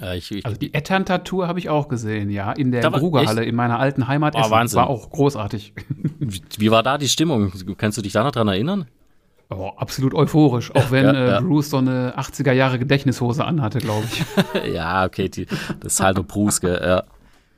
Äh, 0.00 0.16
ich, 0.16 0.32
ich, 0.32 0.46
also 0.46 0.56
die 0.56 0.72
Etanta-Tour 0.72 1.48
habe 1.48 1.58
ich 1.58 1.68
auch 1.68 1.88
gesehen, 1.88 2.30
ja, 2.30 2.50
in 2.52 2.72
der 2.72 2.90
Grugerhalle 2.90 3.44
in 3.44 3.54
meiner 3.54 3.78
alten 3.78 4.08
Heimat. 4.08 4.34
Oh, 4.34 4.50
Wahnsinn. 4.50 4.78
War 4.78 4.88
auch 4.88 5.10
großartig. 5.10 5.74
Wie, 6.18 6.40
wie, 6.56 6.70
war 6.70 6.82
da 6.82 6.96
die 6.96 7.08
Stimmung? 7.08 7.52
Kannst 7.76 7.98
du 7.98 8.02
dich 8.02 8.14
da 8.14 8.24
noch 8.24 8.32
dran 8.32 8.48
erinnern? 8.48 8.86
Oh, 9.56 9.72
absolut 9.76 10.14
euphorisch, 10.14 10.74
auch 10.74 10.90
wenn 10.90 11.06
ja, 11.06 11.12
ja. 11.12 11.38
Äh, 11.38 11.42
Bruce 11.42 11.70
so 11.70 11.76
eine 11.76 12.18
80er 12.18 12.52
Jahre 12.52 12.78
Gedächtnishose 12.78 13.44
anhatte, 13.44 13.78
glaube 13.78 14.06
ich. 14.06 14.72
ja, 14.74 15.04
okay, 15.04 15.28
die, 15.28 15.46
das 15.80 15.94
ist 15.94 16.00
halt 16.00 16.16
nur 16.16 16.24
Bruce, 16.24 16.60
gell, 16.60 16.80
ja. 16.82 17.04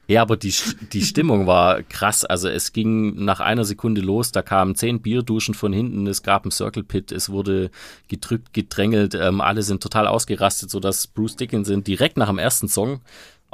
Ja, 0.08 0.22
aber 0.22 0.36
die, 0.36 0.54
die 0.92 1.02
Stimmung 1.02 1.48
war 1.48 1.82
krass. 1.82 2.24
Also 2.24 2.48
es 2.48 2.72
ging 2.72 3.24
nach 3.24 3.40
einer 3.40 3.64
Sekunde 3.64 4.00
los, 4.00 4.30
da 4.30 4.40
kamen 4.40 4.76
zehn 4.76 5.02
Bierduschen 5.02 5.54
von 5.54 5.72
hinten, 5.72 6.06
es 6.06 6.22
gab 6.22 6.44
einen 6.44 6.52
Circle 6.52 6.84
Pit, 6.84 7.10
es 7.10 7.28
wurde 7.30 7.70
gedrückt, 8.06 8.52
gedrängelt, 8.52 9.16
ähm, 9.16 9.40
alle 9.40 9.62
sind 9.62 9.82
total 9.82 10.06
ausgerastet, 10.06 10.70
sodass 10.70 11.08
Bruce 11.08 11.34
Dickinson 11.36 11.82
direkt 11.82 12.18
nach 12.18 12.28
dem 12.28 12.38
ersten 12.38 12.68
Song 12.68 13.00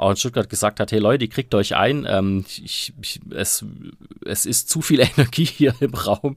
auch 0.03 0.11
in 0.11 0.17
Stuttgart 0.17 0.49
gesagt 0.49 0.79
hat, 0.79 0.91
hey 0.91 0.99
Leute, 0.99 1.27
kriegt 1.27 1.55
euch 1.55 1.75
ein, 1.75 2.05
ähm, 2.07 2.45
ich, 2.63 2.93
ich, 3.01 3.19
es, 3.31 3.65
es 4.25 4.45
ist 4.45 4.69
zu 4.69 4.81
viel 4.81 4.99
Energie 5.17 5.45
hier 5.45 5.73
im 5.79 5.93
Raum. 5.93 6.35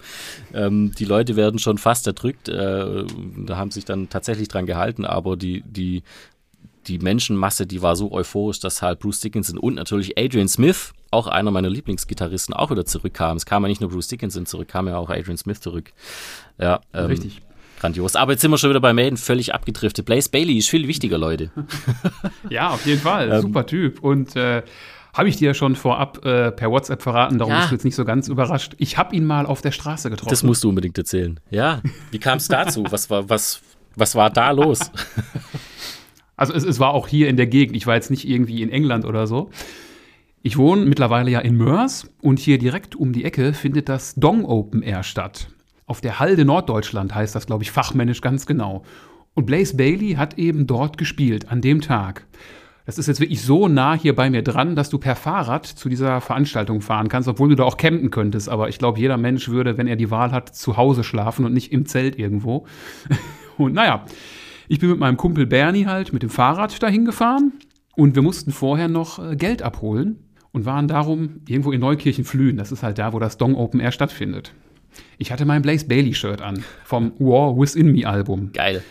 Ähm, 0.54 0.92
die 0.98 1.04
Leute 1.04 1.36
werden 1.36 1.58
schon 1.58 1.78
fast 1.78 2.06
erdrückt. 2.06 2.48
Äh, 2.48 3.04
da 3.46 3.56
haben 3.56 3.70
sich 3.70 3.84
dann 3.84 4.08
tatsächlich 4.08 4.48
dran 4.48 4.66
gehalten, 4.66 5.04
aber 5.04 5.36
die, 5.36 5.62
die 5.66 6.02
die 6.86 6.98
Menschenmasse, 7.00 7.66
die 7.66 7.82
war 7.82 7.96
so 7.96 8.12
euphorisch, 8.12 8.60
dass 8.60 8.80
halt 8.80 9.00
Bruce 9.00 9.18
Dickinson 9.18 9.58
und 9.58 9.74
natürlich 9.74 10.16
Adrian 10.16 10.46
Smith, 10.46 10.92
auch 11.10 11.26
einer 11.26 11.50
meiner 11.50 11.68
Lieblingsgitarristen, 11.68 12.54
auch 12.54 12.70
wieder 12.70 12.84
zurückkam. 12.84 13.36
Es 13.36 13.44
kam 13.44 13.64
ja 13.64 13.68
nicht 13.68 13.80
nur 13.80 13.90
Bruce 13.90 14.06
Dickinson 14.06 14.46
zurück, 14.46 14.68
kam 14.68 14.86
ja 14.86 14.96
auch 14.96 15.10
Adrian 15.10 15.36
Smith 15.36 15.60
zurück. 15.60 15.92
Ja, 16.58 16.80
ähm, 16.94 17.06
richtig. 17.06 17.42
Grandios. 17.86 18.16
Aber 18.16 18.32
jetzt 18.32 18.40
sind 18.40 18.50
wir 18.50 18.58
schon 18.58 18.70
wieder 18.70 18.80
bei 18.80 18.92
Maiden 18.92 19.16
völlig 19.16 19.54
abgedriftet. 19.54 20.04
Blaze 20.04 20.28
Bailey 20.28 20.58
ist 20.58 20.68
viel 20.68 20.88
wichtiger, 20.88 21.18
Leute. 21.18 21.50
ja, 22.50 22.70
auf 22.70 22.84
jeden 22.84 23.00
Fall. 23.00 23.30
Ähm, 23.30 23.42
Super 23.42 23.64
Typ. 23.64 24.02
Und 24.02 24.34
äh, 24.34 24.62
habe 25.14 25.28
ich 25.28 25.36
dir 25.36 25.46
ja 25.46 25.54
schon 25.54 25.76
vorab 25.76 26.24
äh, 26.24 26.50
per 26.50 26.70
WhatsApp 26.70 27.00
verraten, 27.00 27.38
darum 27.38 27.52
ja. 27.52 27.60
bist 27.60 27.70
du 27.70 27.74
jetzt 27.76 27.84
nicht 27.84 27.94
so 27.94 28.04
ganz 28.04 28.28
überrascht. 28.28 28.74
Ich 28.78 28.98
habe 28.98 29.14
ihn 29.14 29.24
mal 29.24 29.46
auf 29.46 29.62
der 29.62 29.70
Straße 29.70 30.10
getroffen. 30.10 30.30
Das 30.30 30.42
musst 30.42 30.64
du 30.64 30.68
unbedingt 30.68 30.98
erzählen. 30.98 31.38
Ja. 31.50 31.80
Wie 32.10 32.18
kam 32.18 32.38
es 32.38 32.48
dazu? 32.48 32.84
was, 32.90 33.08
war, 33.08 33.28
was, 33.30 33.60
was 33.94 34.14
war 34.14 34.30
da 34.30 34.50
los? 34.50 34.80
Also 36.38 36.52
es, 36.52 36.64
es 36.64 36.78
war 36.78 36.92
auch 36.92 37.08
hier 37.08 37.30
in 37.30 37.38
der 37.38 37.46
Gegend. 37.46 37.76
Ich 37.76 37.86
war 37.86 37.94
jetzt 37.94 38.10
nicht 38.10 38.28
irgendwie 38.28 38.60
in 38.60 38.68
England 38.68 39.06
oder 39.06 39.26
so. 39.26 39.48
Ich 40.42 40.58
wohne 40.58 40.84
mittlerweile 40.84 41.30
ja 41.30 41.40
in 41.40 41.56
Mörs 41.56 42.10
und 42.20 42.38
hier 42.38 42.58
direkt 42.58 42.94
um 42.94 43.14
die 43.14 43.24
Ecke 43.24 43.54
findet 43.54 43.88
das 43.88 44.14
Dong 44.16 44.44
Open 44.44 44.82
Air 44.82 45.02
statt. 45.02 45.48
Auf 45.86 46.00
der 46.00 46.18
Halde 46.18 46.44
Norddeutschland 46.44 47.14
heißt 47.14 47.34
das, 47.34 47.46
glaube 47.46 47.62
ich, 47.62 47.70
fachmännisch 47.70 48.20
ganz 48.20 48.44
genau. 48.44 48.82
Und 49.34 49.46
Blaze 49.46 49.76
Bailey 49.76 50.14
hat 50.14 50.36
eben 50.36 50.66
dort 50.66 50.98
gespielt, 50.98 51.48
an 51.48 51.60
dem 51.60 51.80
Tag. 51.80 52.26
Das 52.86 52.98
ist 52.98 53.06
jetzt 53.06 53.20
wirklich 53.20 53.42
so 53.42 53.68
nah 53.68 53.94
hier 53.94 54.14
bei 54.14 54.28
mir 54.28 54.42
dran, 54.42 54.74
dass 54.74 54.90
du 54.90 54.98
per 54.98 55.14
Fahrrad 55.14 55.66
zu 55.66 55.88
dieser 55.88 56.20
Veranstaltung 56.20 56.80
fahren 56.80 57.08
kannst, 57.08 57.28
obwohl 57.28 57.48
du 57.48 57.54
da 57.54 57.64
auch 57.64 57.76
campen 57.76 58.10
könntest. 58.10 58.48
Aber 58.48 58.68
ich 58.68 58.78
glaube, 58.78 58.98
jeder 58.98 59.16
Mensch 59.16 59.48
würde, 59.48 59.78
wenn 59.78 59.86
er 59.86 59.96
die 59.96 60.10
Wahl 60.10 60.32
hat, 60.32 60.54
zu 60.54 60.76
Hause 60.76 61.04
schlafen 61.04 61.44
und 61.44 61.52
nicht 61.52 61.72
im 61.72 61.86
Zelt 61.86 62.18
irgendwo. 62.18 62.66
Und 63.58 63.72
naja, 63.72 64.04
ich 64.68 64.80
bin 64.80 64.90
mit 64.90 64.98
meinem 64.98 65.16
Kumpel 65.16 65.46
Bernie 65.46 65.86
halt 65.86 66.12
mit 66.12 66.22
dem 66.22 66.28
Fahrrad 66.28 66.82
dahin 66.82 67.06
gefahren 67.06 67.54
und 67.94 68.14
wir 68.14 68.20
mussten 68.20 68.52
vorher 68.52 68.86
noch 68.88 69.18
äh, 69.18 69.34
Geld 69.34 69.62
abholen 69.62 70.18
und 70.52 70.66
waren 70.66 70.88
darum 70.88 71.40
irgendwo 71.48 71.72
in 71.72 71.80
Neukirchen-Flühen. 71.80 72.58
Das 72.58 72.70
ist 72.70 72.82
halt 72.82 72.98
da, 72.98 73.14
wo 73.14 73.18
das 73.18 73.38
Dong 73.38 73.54
Open 73.54 73.80
Air 73.80 73.92
stattfindet. 73.92 74.52
Ich 75.18 75.32
hatte 75.32 75.44
mein 75.44 75.62
Blaze 75.62 75.86
Bailey 75.86 76.14
Shirt 76.14 76.40
an 76.40 76.64
vom 76.84 77.12
War 77.18 77.56
Within 77.56 77.92
Me 77.92 78.06
Album. 78.06 78.50
Geil. 78.52 78.82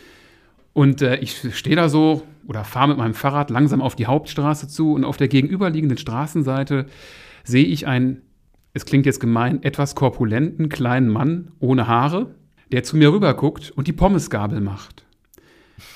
Und 0.73 1.01
äh, 1.01 1.17
ich 1.17 1.55
stehe 1.55 1.75
da 1.75 1.89
so 1.89 2.23
oder 2.47 2.63
fahre 2.63 2.89
mit 2.89 2.97
meinem 2.97 3.13
Fahrrad 3.13 3.49
langsam 3.49 3.81
auf 3.81 3.95
die 3.95 4.07
Hauptstraße 4.07 4.67
zu 4.67 4.93
und 4.93 5.05
auf 5.05 5.17
der 5.17 5.27
gegenüberliegenden 5.27 5.97
Straßenseite 5.97 6.87
sehe 7.43 7.65
ich 7.65 7.87
einen, 7.87 8.21
es 8.73 8.85
klingt 8.85 9.05
jetzt 9.05 9.19
gemein, 9.19 9.63
etwas 9.63 9.95
korpulenten 9.95 10.69
kleinen 10.69 11.09
Mann 11.09 11.51
ohne 11.59 11.87
Haare, 11.87 12.35
der 12.71 12.83
zu 12.83 12.97
mir 12.97 13.11
rüber 13.11 13.33
guckt 13.33 13.71
und 13.71 13.87
die 13.87 13.93
Pommesgabel 13.93 14.59
macht. 14.61 15.05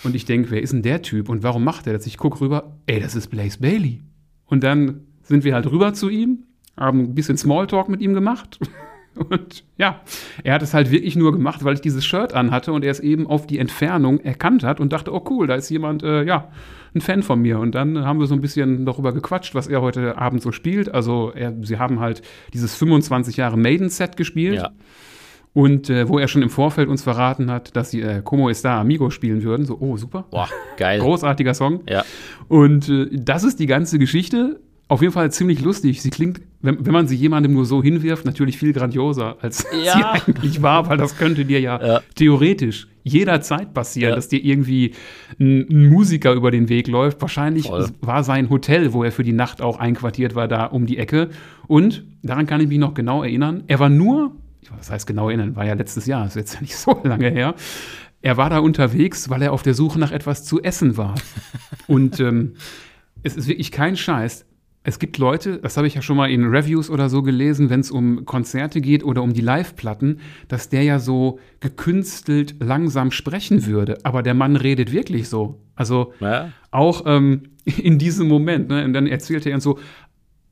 Und 0.03 0.15
ich 0.15 0.25
denke, 0.25 0.51
wer 0.51 0.61
ist 0.61 0.73
denn 0.73 0.81
der 0.81 1.01
Typ 1.01 1.29
und 1.29 1.43
warum 1.43 1.63
macht 1.63 1.87
er 1.87 1.93
das? 1.93 2.05
Ich 2.05 2.17
gucke 2.17 2.41
rüber, 2.41 2.77
ey, 2.85 2.99
das 2.99 3.15
ist 3.15 3.27
Blaze 3.27 3.59
Bailey. 3.59 4.01
Und 4.45 4.63
dann 4.63 5.01
sind 5.21 5.43
wir 5.43 5.53
halt 5.53 5.69
rüber 5.69 5.93
zu 5.93 6.09
ihm, 6.09 6.45
haben 6.77 6.99
ein 6.99 7.15
bisschen 7.15 7.37
Smalltalk 7.37 7.89
mit 7.89 8.01
ihm 8.01 8.13
gemacht. 8.13 8.59
Und 9.29 9.63
ja, 9.77 10.01
er 10.43 10.53
hat 10.53 10.61
es 10.61 10.73
halt 10.73 10.91
wirklich 10.91 11.15
nur 11.15 11.31
gemacht, 11.31 11.63
weil 11.63 11.73
ich 11.73 11.81
dieses 11.81 12.05
Shirt 12.05 12.33
anhatte 12.33 12.71
und 12.71 12.83
er 12.83 12.91
es 12.91 12.99
eben 12.99 13.27
auf 13.27 13.47
die 13.47 13.59
Entfernung 13.59 14.19
erkannt 14.19 14.63
hat 14.63 14.79
und 14.79 14.93
dachte, 14.93 15.13
oh 15.13 15.23
cool, 15.29 15.47
da 15.47 15.55
ist 15.55 15.69
jemand, 15.69 16.03
äh, 16.03 16.23
ja, 16.23 16.49
ein 16.95 17.01
Fan 17.01 17.23
von 17.23 17.41
mir. 17.41 17.59
Und 17.59 17.75
dann 17.75 18.05
haben 18.05 18.19
wir 18.19 18.27
so 18.27 18.33
ein 18.33 18.41
bisschen 18.41 18.85
darüber 18.85 19.13
gequatscht, 19.13 19.53
was 19.55 19.67
er 19.67 19.81
heute 19.81 20.17
Abend 20.17 20.41
so 20.41 20.51
spielt. 20.51 20.93
Also 20.93 21.31
er, 21.35 21.53
sie 21.61 21.77
haben 21.77 21.99
halt 21.99 22.21
dieses 22.53 22.75
25 22.75 23.37
Jahre 23.37 23.57
Maiden-Set 23.57 24.17
gespielt. 24.17 24.55
Ja. 24.55 24.71
Und 25.53 25.89
äh, 25.89 26.07
wo 26.07 26.19
er 26.19 26.27
schon 26.27 26.43
im 26.43 26.49
Vorfeld 26.49 26.89
uns 26.89 27.01
verraten 27.01 27.49
hat, 27.49 27.75
dass 27.75 27.89
sie 27.89 28.01
äh, 28.01 28.21
Como 28.23 28.49
está 28.49 28.79
Amigo 28.79 29.09
spielen 29.09 29.43
würden. 29.43 29.65
So, 29.65 29.77
oh, 29.79 29.97
super. 29.97 30.25
Boah, 30.29 30.47
geil. 30.77 30.99
Großartiger 30.99 31.53
Song. 31.53 31.81
Ja. 31.89 32.05
Und 32.47 32.87
äh, 32.87 33.07
das 33.11 33.43
ist 33.43 33.59
die 33.59 33.65
ganze 33.65 33.97
Geschichte. 33.97 34.59
Auf 34.89 35.01
jeden 35.01 35.13
Fall 35.13 35.31
ziemlich 35.31 35.61
lustig. 35.61 36.01
Sie 36.01 36.09
klingt, 36.09 36.41
wenn, 36.61 36.85
wenn 36.85 36.91
man 36.91 37.07
sie 37.07 37.15
jemandem 37.15 37.53
nur 37.53 37.65
so 37.65 37.81
hinwirft, 37.81 38.25
natürlich 38.25 38.57
viel 38.57 38.73
grandioser, 38.73 39.37
als 39.39 39.65
ja. 39.85 39.93
sie 39.93 40.03
eigentlich 40.03 40.61
war, 40.61 40.89
weil 40.89 40.97
das 40.97 41.17
könnte 41.17 41.45
dir 41.45 41.61
ja, 41.61 41.81
ja. 41.81 42.01
theoretisch 42.15 42.87
jederzeit 43.03 43.73
passieren, 43.73 44.09
ja. 44.09 44.15
dass 44.15 44.27
dir 44.27 44.43
irgendwie 44.43 44.93
ein, 45.39 45.65
ein, 45.69 45.89
Musiker 45.89 46.33
über 46.33 46.51
den 46.51 46.67
Weg 46.67 46.87
läuft. 46.87 47.21
Wahrscheinlich 47.21 47.67
Voll. 47.67 47.87
war 48.01 48.23
sein 48.25 48.49
Hotel, 48.49 48.91
wo 48.91 49.03
er 49.03 49.13
für 49.13 49.23
die 49.23 49.31
Nacht 49.31 49.61
auch 49.61 49.79
einquartiert 49.79 50.35
war, 50.35 50.49
da 50.49 50.65
um 50.65 50.85
die 50.85 50.97
Ecke. 50.97 51.29
Und 51.67 52.03
daran 52.21 52.45
kann 52.45 52.59
ich 52.59 52.67
mich 52.67 52.79
noch 52.79 52.93
genau 52.93 53.23
erinnern. 53.23 53.63
Er 53.67 53.79
war 53.79 53.89
nur 53.89 54.33
das 54.77 54.91
heißt 54.91 55.07
genau 55.07 55.29
erinnern, 55.29 55.55
war 55.55 55.65
ja 55.65 55.73
letztes 55.73 56.05
Jahr, 56.05 56.25
ist 56.25 56.35
jetzt 56.35 56.55
ja 56.55 56.61
nicht 56.61 56.75
so 56.75 56.99
lange 57.03 57.29
her. 57.29 57.55
Er 58.21 58.37
war 58.37 58.49
da 58.49 58.59
unterwegs, 58.59 59.29
weil 59.29 59.41
er 59.41 59.53
auf 59.53 59.63
der 59.63 59.73
Suche 59.73 59.99
nach 59.99 60.11
etwas 60.11 60.43
zu 60.43 60.61
essen 60.61 60.97
war. 60.97 61.15
Und 61.87 62.19
ähm, 62.19 62.55
es 63.23 63.37
ist 63.37 63.47
wirklich 63.47 63.71
kein 63.71 63.95
Scheiß. 63.95 64.45
Es 64.83 64.97
gibt 64.97 65.17
Leute, 65.17 65.57
das 65.57 65.75
habe 65.75 65.87
ich 65.87 65.95
ja 65.95 66.01
schon 66.01 66.15
mal 66.15 66.31
in 66.31 66.45
Reviews 66.45 66.89
oder 66.89 67.09
so 67.09 67.21
gelesen, 67.21 67.69
wenn 67.69 67.81
es 67.81 67.91
um 67.91 68.23
Konzerte 68.25 68.79
geht 68.79 69.03
oder 69.03 69.21
um 69.21 69.33
die 69.33 69.41
Live-Platten, 69.41 70.21
dass 70.47 70.69
der 70.69 70.83
ja 70.83 70.99
so 70.99 71.39
gekünstelt 71.59 72.55
langsam 72.59 73.11
sprechen 73.11 73.65
würde. 73.65 73.97
Aber 74.03 74.23
der 74.23 74.33
Mann 74.33 74.55
redet 74.55 74.91
wirklich 74.93 75.27
so. 75.27 75.59
Also 75.75 76.13
ja. 76.21 76.51
auch 76.71 77.03
ähm, 77.05 77.43
in 77.65 77.99
diesem 77.99 78.29
Moment. 78.29 78.69
Ne? 78.69 78.85
Und 78.85 78.93
dann 78.93 79.05
erzählte 79.05 79.49
er 79.49 79.59
so, 79.59 79.77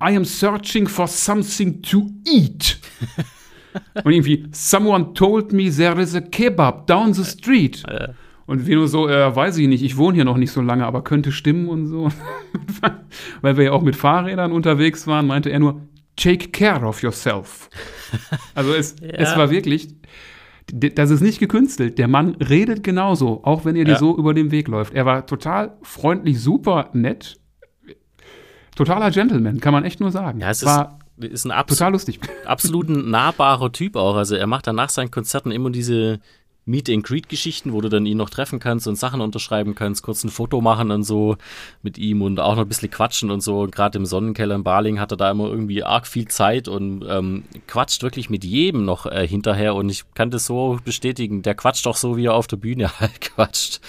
I 0.02 0.16
am 0.16 0.26
searching 0.26 0.88
for 0.88 1.08
something 1.08 1.82
to 1.82 2.08
eat. 2.28 2.80
Und 4.04 4.12
irgendwie, 4.12 4.48
someone 4.52 5.14
told 5.14 5.54
me 5.54 5.70
there 5.70 6.02
is 6.02 6.16
a 6.16 6.22
kebab 6.22 6.88
down 6.88 7.14
the 7.14 7.24
street. 7.24 7.84
Und 8.48 8.66
nur 8.66 8.88
so, 8.88 9.10
äh, 9.10 9.36
weiß 9.36 9.58
ich 9.58 9.68
nicht, 9.68 9.84
ich 9.84 9.98
wohne 9.98 10.16
hier 10.16 10.26
noch 10.26 10.38
nicht 10.38 10.52
so 10.52 10.62
lange, 10.62 10.86
aber 10.86 11.04
könnte 11.04 11.34
stimmen 11.34 11.68
und 11.68 11.86
so. 11.86 12.10
Weil 13.42 13.58
wir 13.58 13.66
ja 13.66 13.72
auch 13.74 13.82
mit 13.82 13.98
Fahrrädern 13.98 14.54
unterwegs 14.54 15.06
waren, 15.06 15.28
meinte 15.28 15.50
er 15.50 15.60
nur, 15.60 15.82
take 16.16 16.50
care 16.50 16.86
of 16.86 17.04
yourself. 17.04 17.70
Also 18.56 18.74
es, 18.74 18.96
ja. 19.02 19.10
es 19.10 19.36
war 19.36 19.50
wirklich, 19.50 19.90
das 20.72 21.12
ist 21.12 21.20
nicht 21.20 21.40
gekünstelt. 21.40 22.00
Der 22.00 22.08
Mann 22.08 22.36
redet 22.36 22.84
genauso, 22.84 23.44
auch 23.44 23.66
wenn 23.66 23.76
er 23.76 23.84
dir 23.84 23.92
ja. 23.92 24.00
so 24.00 24.18
über 24.18 24.34
den 24.34 24.50
Weg 24.50 24.70
läuft. 24.70 24.94
Er 24.94 25.06
war 25.06 25.26
total 25.26 25.78
freundlich, 25.82 26.42
super 26.42 26.90
nett. 26.94 27.38
Totaler 28.78 29.12
Gentleman, 29.12 29.60
kann 29.60 29.74
man 29.74 29.84
echt 29.84 30.00
nur 30.00 30.12
sagen. 30.12 30.40
Ja, 30.40 30.50
es 30.50 30.64
war 30.66 31.00
ist 31.18 31.46
ein 31.46 31.52
abs 31.52 31.74
total 31.74 31.94
lustig. 31.94 32.20
absolut 32.46 32.88
nahbarer 32.90 33.72
Typ 33.72 33.96
auch. 33.96 34.16
Also 34.16 34.36
er 34.36 34.48
macht 34.48 34.68
dann 34.68 34.76
nach 34.76 34.90
seinen 34.90 35.12
Konzerten 35.12 35.52
immer 35.52 35.72
diese 35.72 36.20
Meet 36.68 36.90
and 36.90 37.04
Greet 37.04 37.30
Geschichten, 37.30 37.72
wo 37.72 37.80
du 37.80 37.88
dann 37.88 38.06
ihn 38.06 38.18
noch 38.18 38.30
treffen 38.30 38.60
kannst 38.60 38.88
und 38.88 38.98
Sachen 38.98 39.22
unterschreiben 39.22 39.74
kannst, 39.74 40.04
kurz 40.04 40.24
ein 40.26 40.30
Foto 40.30 40.60
machen 40.60 40.92
und 40.92 41.04
so 41.04 41.38
mit 41.82 41.98
ihm 41.98 42.22
und 42.22 42.42
auch 42.42 42.56
noch 42.56 42.64
ein 42.64 42.68
bisschen 42.68 42.92
quatschen 42.92 43.32
und 43.32 43.42
so. 43.42 43.68
Gerade 43.68 43.98
im 43.98 44.06
Sonnenkeller 44.06 44.56
in 44.56 44.64
Baling 44.64 45.00
hat 45.00 45.12
er 45.12 45.18
da 45.18 45.32
immer 45.32 45.48
irgendwie 45.48 45.84
arg 45.84 46.06
viel 46.06 46.28
Zeit 46.28 46.68
und 46.68 47.06
ähm, 47.08 47.44
quatscht 47.68 48.04
wirklich 48.04 48.30
mit 48.30 48.44
jedem 48.44 48.84
noch 48.84 49.06
äh, 49.06 49.26
hinterher 49.26 49.76
und 49.76 49.90
ich 49.90 50.04
kann 50.14 50.30
das 50.30 50.46
so 50.46 50.78
bestätigen. 50.84 51.42
Der 51.42 51.56
quatscht 51.56 51.88
auch 51.88 51.96
so, 51.96 52.18
wie 52.18 52.26
er 52.26 52.34
auf 52.34 52.48
der 52.48 52.58
Bühne 52.58 52.92
halt 53.00 53.22
quatscht. 53.22 53.80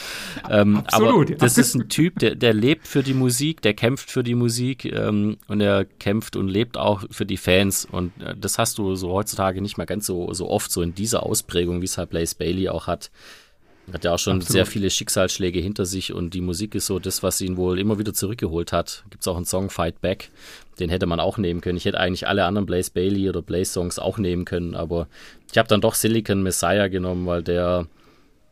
Ähm, 0.48 0.78
Absolut. 0.86 1.30
Aber 1.30 1.36
das 1.36 1.58
ist 1.58 1.74
ein 1.74 1.88
Typ, 1.88 2.20
der, 2.20 2.36
der 2.36 2.54
lebt 2.54 2.86
für 2.86 3.02
die 3.02 3.14
Musik, 3.14 3.60
der 3.62 3.74
kämpft 3.74 4.08
für 4.08 4.22
die 4.22 4.36
Musik 4.36 4.84
ähm, 4.84 5.38
und 5.48 5.60
er 5.60 5.84
kämpft 5.84 6.36
und 6.36 6.46
lebt 6.46 6.76
auch 6.76 7.02
für 7.10 7.26
die 7.26 7.36
Fans 7.36 7.88
und 7.90 8.12
äh, 8.22 8.36
das 8.40 8.56
hast 8.56 8.78
du 8.78 8.94
so 8.94 9.10
heutzutage 9.10 9.60
nicht 9.60 9.78
mehr 9.78 9.86
ganz 9.86 10.06
so, 10.06 10.32
so 10.32 10.48
oft 10.48 10.70
so 10.70 10.80
in 10.80 10.94
dieser 10.94 11.24
Ausprägung, 11.24 11.80
wie 11.80 11.86
es 11.86 11.98
halt 11.98 12.10
Blaze 12.10 12.36
Bailey 12.36 12.67
auch 12.70 12.86
hat. 12.86 13.10
Hat 13.92 14.04
ja 14.04 14.12
auch 14.12 14.18
schon 14.18 14.36
Absolut. 14.36 14.52
sehr 14.52 14.66
viele 14.66 14.90
Schicksalsschläge 14.90 15.60
hinter 15.60 15.86
sich 15.86 16.12
und 16.12 16.34
die 16.34 16.42
Musik 16.42 16.74
ist 16.74 16.86
so 16.86 16.98
das, 16.98 17.22
was 17.22 17.40
ihn 17.40 17.56
wohl 17.56 17.78
immer 17.78 17.98
wieder 17.98 18.12
zurückgeholt 18.12 18.72
hat. 18.72 19.04
Gibt 19.08 19.22
es 19.22 19.28
auch 19.28 19.36
einen 19.36 19.46
Song 19.46 19.70
Fight 19.70 20.00
Back, 20.00 20.30
den 20.78 20.90
hätte 20.90 21.06
man 21.06 21.20
auch 21.20 21.38
nehmen 21.38 21.60
können. 21.62 21.78
Ich 21.78 21.86
hätte 21.86 21.98
eigentlich 21.98 22.28
alle 22.28 22.44
anderen 22.44 22.66
Blaze 22.66 22.90
Bailey 22.92 23.28
oder 23.30 23.40
Blaze 23.40 23.72
Songs 23.72 23.98
auch 23.98 24.18
nehmen 24.18 24.44
können, 24.44 24.74
aber 24.74 25.08
ich 25.50 25.56
habe 25.56 25.68
dann 25.68 25.80
doch 25.80 25.94
Silicon 25.94 26.42
Messiah 26.42 26.88
genommen, 26.88 27.26
weil 27.26 27.42
der, 27.42 27.86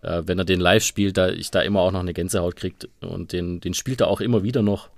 äh, 0.01 0.23
wenn 0.25 0.39
er 0.39 0.47
den 0.47 0.61
live 0.61 0.85
spielt, 0.85 1.19
da 1.19 1.29
ich 1.29 1.51
da 1.51 1.61
immer 1.61 1.81
auch 1.81 1.93
noch 1.93 2.01
eine 2.01 2.15
Gänsehaut 2.15 2.57
kriegt 2.57 2.89
und 3.01 3.33
den, 3.33 3.61
den 3.61 3.75
spielt 3.75 4.01
er 4.01 4.09
auch 4.09 4.23
immer 4.23 4.43
wieder 4.43 4.63
noch. 4.63 4.89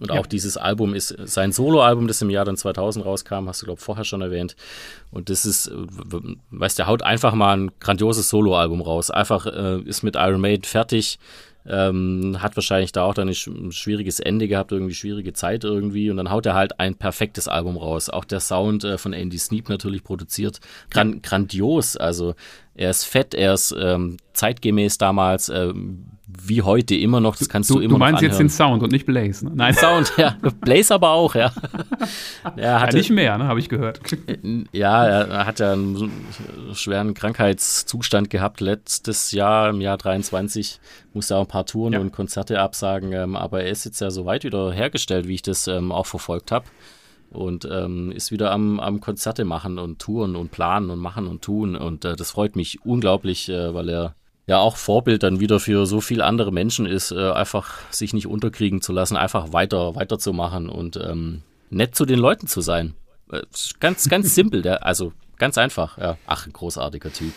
Und 0.00 0.10
ja. 0.10 0.18
auch 0.18 0.26
dieses 0.26 0.56
Album 0.56 0.94
ist 0.94 1.14
sein 1.24 1.52
Soloalbum, 1.52 2.08
das 2.08 2.22
im 2.22 2.30
Jahr 2.30 2.44
dann 2.44 2.56
2000 2.56 3.04
rauskam, 3.04 3.46
hast 3.48 3.62
du, 3.62 3.66
glaube 3.66 3.78
ich, 3.78 3.84
vorher 3.84 4.04
schon 4.04 4.22
erwähnt. 4.22 4.56
Und 5.10 5.28
das 5.28 5.44
ist, 5.44 5.70
weißt 6.50 6.78
du, 6.78 6.82
der 6.82 6.86
haut 6.86 7.02
einfach 7.02 7.34
mal 7.34 7.56
ein 7.56 7.70
grandioses 7.78 8.28
Soloalbum 8.28 8.80
raus. 8.80 9.10
Einfach 9.10 9.46
äh, 9.46 9.80
ist 9.82 10.02
mit 10.02 10.16
Iron 10.16 10.40
Maiden 10.40 10.64
fertig, 10.64 11.18
ähm, 11.66 12.38
hat 12.40 12.56
wahrscheinlich 12.56 12.92
da 12.92 13.04
auch 13.04 13.14
dann 13.14 13.28
ein 13.28 13.72
schwieriges 13.72 14.18
Ende 14.18 14.48
gehabt, 14.48 14.72
irgendwie 14.72 14.94
schwierige 14.94 15.32
Zeit 15.32 15.64
irgendwie. 15.64 16.10
Und 16.10 16.16
dann 16.16 16.30
haut 16.30 16.46
er 16.46 16.54
halt 16.54 16.80
ein 16.80 16.96
perfektes 16.96 17.46
Album 17.46 17.76
raus. 17.76 18.08
Auch 18.08 18.24
der 18.24 18.40
Sound 18.40 18.84
äh, 18.84 18.98
von 18.98 19.12
Andy 19.12 19.38
Sneap 19.38 19.68
natürlich 19.68 20.02
produziert. 20.02 20.60
Gran 20.90 21.22
grandios. 21.22 21.96
Also 21.96 22.34
er 22.74 22.90
ist 22.90 23.04
fett, 23.04 23.34
er 23.34 23.54
ist 23.54 23.74
ähm, 23.78 24.16
zeitgemäß 24.32 24.98
damals. 24.98 25.48
Ähm, 25.48 26.06
wie 26.44 26.62
heute 26.62 26.94
immer 26.94 27.20
noch, 27.20 27.36
das 27.36 27.48
kannst 27.48 27.68
du, 27.68 27.74
du 27.74 27.80
immer 27.80 27.94
Du 27.94 27.98
meinst 27.98 28.22
jetzt 28.22 28.38
den 28.38 28.48
Sound 28.48 28.82
und 28.82 28.90
nicht 28.90 29.04
Blaze, 29.04 29.44
ne? 29.44 29.52
Nein. 29.54 29.74
Sound, 29.74 30.14
ja. 30.16 30.36
Blaze 30.60 30.94
aber 30.94 31.10
auch, 31.10 31.34
ja. 31.34 31.52
Er 32.56 32.80
hatte, 32.80 32.96
ja 32.96 32.98
nicht 32.98 33.10
mehr, 33.10 33.36
ne, 33.38 33.44
habe 33.44 33.60
ich 33.60 33.68
gehört. 33.68 34.00
Ja, 34.72 35.06
er 35.06 35.46
hat 35.46 35.60
ja 35.60 35.72
einen 35.72 36.10
schweren 36.72 37.14
Krankheitszustand 37.14 38.30
gehabt 38.30 38.60
letztes 38.60 39.32
Jahr, 39.32 39.70
im 39.70 39.80
Jahr 39.80 39.98
23. 39.98 40.80
Musste 41.12 41.36
auch 41.36 41.42
ein 41.42 41.48
paar 41.48 41.66
Touren 41.66 41.92
ja. 41.92 42.00
und 42.00 42.12
Konzerte 42.12 42.60
absagen, 42.60 43.12
ähm, 43.12 43.36
aber 43.36 43.62
er 43.62 43.70
ist 43.70 43.84
jetzt 43.84 44.00
ja 44.00 44.10
so 44.10 44.24
weit 44.24 44.44
wieder 44.44 44.72
hergestellt, 44.72 45.28
wie 45.28 45.34
ich 45.34 45.42
das 45.42 45.68
ähm, 45.68 45.92
auch 45.92 46.06
verfolgt 46.06 46.50
habe 46.50 46.64
und 47.32 47.68
ähm, 47.70 48.12
ist 48.12 48.30
wieder 48.30 48.50
am, 48.50 48.80
am 48.80 49.00
Konzerte 49.00 49.44
machen 49.44 49.78
und 49.78 49.98
touren 49.98 50.36
und 50.36 50.50
planen 50.50 50.90
und 50.90 50.98
machen 50.98 51.26
und 51.26 51.42
tun. 51.42 51.76
Und 51.76 52.04
äh, 52.04 52.16
das 52.16 52.30
freut 52.30 52.56
mich 52.56 52.84
unglaublich, 52.84 53.48
äh, 53.48 53.74
weil 53.74 53.88
er 53.88 54.14
ja 54.46 54.58
auch 54.58 54.76
Vorbild 54.76 55.22
dann 55.22 55.40
wieder 55.40 55.60
für 55.60 55.86
so 55.86 56.00
viele 56.00 56.24
andere 56.24 56.52
Menschen 56.52 56.86
ist, 56.86 57.12
äh, 57.12 57.30
einfach 57.30 57.78
sich 57.90 58.12
nicht 58.12 58.26
unterkriegen 58.26 58.80
zu 58.80 58.92
lassen, 58.92 59.16
einfach 59.16 59.52
weiter, 59.52 59.94
weiterzumachen 59.94 60.68
und 60.68 60.96
ähm, 60.96 61.42
nett 61.70 61.94
zu 61.94 62.04
den 62.04 62.18
Leuten 62.18 62.46
zu 62.46 62.60
sein. 62.60 62.94
Äh, 63.30 63.42
ganz, 63.80 64.08
ganz 64.08 64.34
simpel, 64.34 64.62
der, 64.62 64.84
also 64.84 65.12
ganz 65.38 65.58
einfach, 65.58 65.98
ja. 65.98 66.18
Ach, 66.26 66.46
ein 66.46 66.52
großartiger 66.52 67.12
Typ. 67.12 67.32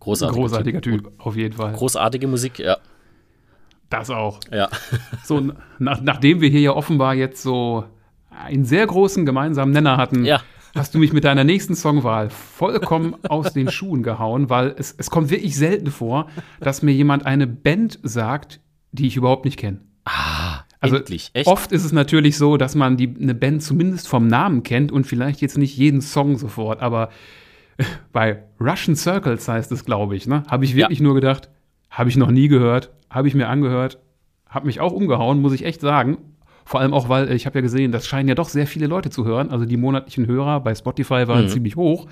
Großartiger, 0.00 0.40
großartiger 0.40 0.80
Typ. 0.80 1.04
typ, 1.04 1.12
auf 1.18 1.36
jeden 1.36 1.54
Fall. 1.54 1.72
Großartige 1.72 2.26
Musik, 2.26 2.58
ja. 2.58 2.76
Das 3.88 4.10
auch. 4.10 4.40
Ja. 4.50 4.68
so, 5.24 5.52
nach, 5.78 6.00
nachdem 6.00 6.40
wir 6.40 6.48
hier 6.48 6.60
ja 6.60 6.72
offenbar 6.72 7.14
jetzt 7.14 7.42
so 7.42 7.84
einen 8.44 8.64
sehr 8.64 8.86
großen 8.86 9.26
gemeinsamen 9.26 9.72
Nenner 9.72 9.96
hatten, 9.96 10.24
ja 10.24 10.40
hast 10.74 10.94
du 10.94 10.98
mich 10.98 11.12
mit 11.12 11.24
deiner 11.24 11.44
nächsten 11.44 11.74
Songwahl 11.74 12.30
vollkommen 12.30 13.14
aus 13.28 13.52
den 13.52 13.70
Schuhen 13.70 14.02
gehauen, 14.02 14.50
weil 14.50 14.74
es, 14.78 14.94
es 14.96 15.10
kommt 15.10 15.30
wirklich 15.30 15.56
selten 15.56 15.90
vor, 15.90 16.28
dass 16.60 16.82
mir 16.82 16.92
jemand 16.92 17.26
eine 17.26 17.46
Band 17.46 17.98
sagt, 18.02 18.60
die 18.92 19.06
ich 19.06 19.16
überhaupt 19.16 19.44
nicht 19.44 19.58
kenne. 19.58 19.80
Ah, 20.04 20.60
also 20.80 20.96
endlich, 20.96 21.30
echt? 21.34 21.46
Oft 21.46 21.72
ist 21.72 21.84
es 21.84 21.92
natürlich 21.92 22.36
so, 22.36 22.56
dass 22.56 22.74
man 22.74 22.96
die, 22.96 23.14
eine 23.20 23.34
Band 23.34 23.62
zumindest 23.62 24.08
vom 24.08 24.26
Namen 24.26 24.62
kennt 24.62 24.90
und 24.90 25.06
vielleicht 25.06 25.40
jetzt 25.40 25.58
nicht 25.58 25.76
jeden 25.76 26.00
Song 26.00 26.38
sofort, 26.38 26.80
aber 26.80 27.10
bei 28.12 28.42
Russian 28.60 28.96
Circles 28.96 29.46
heißt 29.48 29.70
es, 29.72 29.84
glaube 29.84 30.16
ich, 30.16 30.26
ne? 30.26 30.42
Habe 30.48 30.64
ich 30.64 30.74
wirklich 30.74 30.98
ja. 30.98 31.04
nur 31.04 31.14
gedacht, 31.14 31.50
habe 31.90 32.08
ich 32.08 32.16
noch 32.16 32.30
nie 32.30 32.48
gehört, 32.48 32.90
habe 33.10 33.28
ich 33.28 33.34
mir 33.34 33.48
angehört, 33.48 33.98
habe 34.48 34.66
mich 34.66 34.80
auch 34.80 34.92
umgehauen, 34.92 35.40
muss 35.40 35.52
ich 35.52 35.64
echt 35.64 35.80
sagen. 35.80 36.18
Vor 36.64 36.80
allem 36.80 36.94
auch, 36.94 37.08
weil 37.08 37.28
äh, 37.28 37.34
ich 37.34 37.46
habe 37.46 37.58
ja 37.58 37.62
gesehen, 37.62 37.92
das 37.92 38.06
scheinen 38.06 38.28
ja 38.28 38.34
doch 38.34 38.48
sehr 38.48 38.66
viele 38.66 38.86
Leute 38.86 39.10
zu 39.10 39.24
hören. 39.24 39.50
Also 39.50 39.64
die 39.64 39.76
monatlichen 39.76 40.26
Hörer 40.26 40.60
bei 40.60 40.74
Spotify 40.74 41.28
waren 41.28 41.44
mhm. 41.44 41.48
ziemlich 41.48 41.76
hoch. 41.76 42.06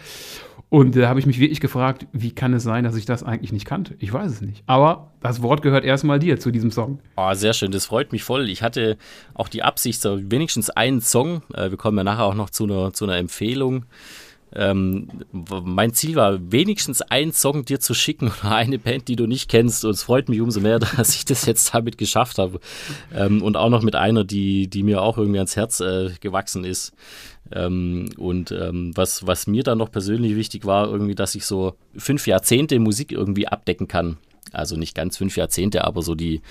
Und 0.70 0.94
da 0.94 1.08
habe 1.08 1.18
ich 1.18 1.26
mich 1.26 1.40
wirklich 1.40 1.60
gefragt, 1.60 2.06
wie 2.12 2.30
kann 2.30 2.54
es 2.54 2.62
sein, 2.62 2.84
dass 2.84 2.94
ich 2.94 3.04
das 3.04 3.24
eigentlich 3.24 3.52
nicht 3.52 3.64
kannte? 3.66 3.96
Ich 3.98 4.12
weiß 4.12 4.30
es 4.30 4.40
nicht. 4.40 4.62
Aber 4.66 5.10
das 5.20 5.42
Wort 5.42 5.62
gehört 5.62 5.84
erstmal 5.84 6.20
dir 6.20 6.38
zu 6.38 6.52
diesem 6.52 6.70
Song. 6.70 7.00
Oh, 7.16 7.34
sehr 7.34 7.54
schön, 7.54 7.72
das 7.72 7.86
freut 7.86 8.12
mich 8.12 8.22
voll. 8.22 8.48
Ich 8.48 8.62
hatte 8.62 8.96
auch 9.34 9.48
die 9.48 9.64
Absicht, 9.64 10.00
so 10.00 10.20
wenigstens 10.30 10.70
einen 10.70 11.00
Song, 11.00 11.42
äh, 11.54 11.70
wir 11.70 11.76
kommen 11.76 11.98
ja 11.98 12.04
nachher 12.04 12.24
auch 12.24 12.36
noch 12.36 12.50
zu 12.50 12.64
einer, 12.64 12.92
zu 12.92 13.04
einer 13.04 13.16
Empfehlung, 13.16 13.84
ähm, 14.54 15.08
mein 15.32 15.92
Ziel 15.94 16.16
war, 16.16 16.38
wenigstens 16.50 17.02
einen 17.02 17.32
Song 17.32 17.64
dir 17.64 17.80
zu 17.80 17.94
schicken 17.94 18.32
oder 18.40 18.54
eine 18.56 18.78
Band, 18.78 19.08
die 19.08 19.16
du 19.16 19.26
nicht 19.26 19.48
kennst. 19.48 19.84
Und 19.84 19.92
es 19.92 20.02
freut 20.02 20.28
mich 20.28 20.40
umso 20.40 20.60
mehr, 20.60 20.78
dass 20.96 21.14
ich 21.14 21.24
das 21.24 21.46
jetzt 21.46 21.74
damit 21.74 21.98
geschafft 21.98 22.38
habe. 22.38 22.60
Ähm, 23.14 23.42
und 23.42 23.56
auch 23.56 23.70
noch 23.70 23.82
mit 23.82 23.94
einer, 23.94 24.24
die, 24.24 24.68
die 24.68 24.82
mir 24.82 25.02
auch 25.02 25.18
irgendwie 25.18 25.38
ans 25.38 25.56
Herz 25.56 25.80
äh, 25.80 26.10
gewachsen 26.20 26.64
ist. 26.64 26.92
Ähm, 27.52 28.10
und 28.16 28.52
ähm, 28.52 28.92
was, 28.94 29.26
was 29.26 29.46
mir 29.46 29.62
dann 29.62 29.78
noch 29.78 29.90
persönlich 29.90 30.36
wichtig 30.36 30.64
war, 30.64 30.88
irgendwie, 30.88 31.14
dass 31.14 31.34
ich 31.34 31.44
so 31.44 31.74
fünf 31.96 32.26
Jahrzehnte 32.26 32.78
Musik 32.78 33.12
irgendwie 33.12 33.48
abdecken 33.48 33.88
kann. 33.88 34.18
Also 34.52 34.76
nicht 34.76 34.94
ganz 34.94 35.16
fünf 35.16 35.36
Jahrzehnte, 35.36 35.84
aber 35.84 36.02
so 36.02 36.14
die 36.14 36.42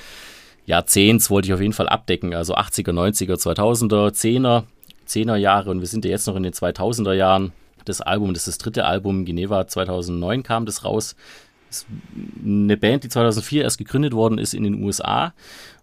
Jahrzehnts 0.65 1.29
wollte 1.29 1.47
ich 1.47 1.53
auf 1.53 1.61
jeden 1.61 1.73
Fall 1.73 1.89
abdecken. 1.89 2.33
Also 2.33 2.55
80er, 2.55 2.91
90er, 2.91 3.35
2000er, 3.35 4.11
10er, 4.11 4.63
10er 5.07 5.35
Jahre 5.35 5.71
und 5.71 5.79
wir 5.81 5.87
sind 5.87 6.05
ja 6.05 6.11
jetzt 6.11 6.27
noch 6.27 6.35
in 6.35 6.43
den 6.43 6.53
2000er 6.53 7.13
Jahren 7.13 7.51
das 7.89 8.01
Album, 8.01 8.33
das 8.33 8.47
ist 8.47 8.47
das 8.47 8.57
dritte 8.59 8.85
Album, 8.85 9.25
Geneva 9.25 9.67
2009 9.67 10.43
kam 10.43 10.65
das 10.65 10.85
raus. 10.85 11.15
Das 11.67 11.79
ist 11.79 11.87
eine 12.43 12.77
Band, 12.77 13.03
die 13.03 13.09
2004 13.09 13.63
erst 13.63 13.77
gegründet 13.77 14.13
worden 14.13 14.39
ist 14.39 14.53
in 14.53 14.63
den 14.63 14.81
USA. 14.83 15.33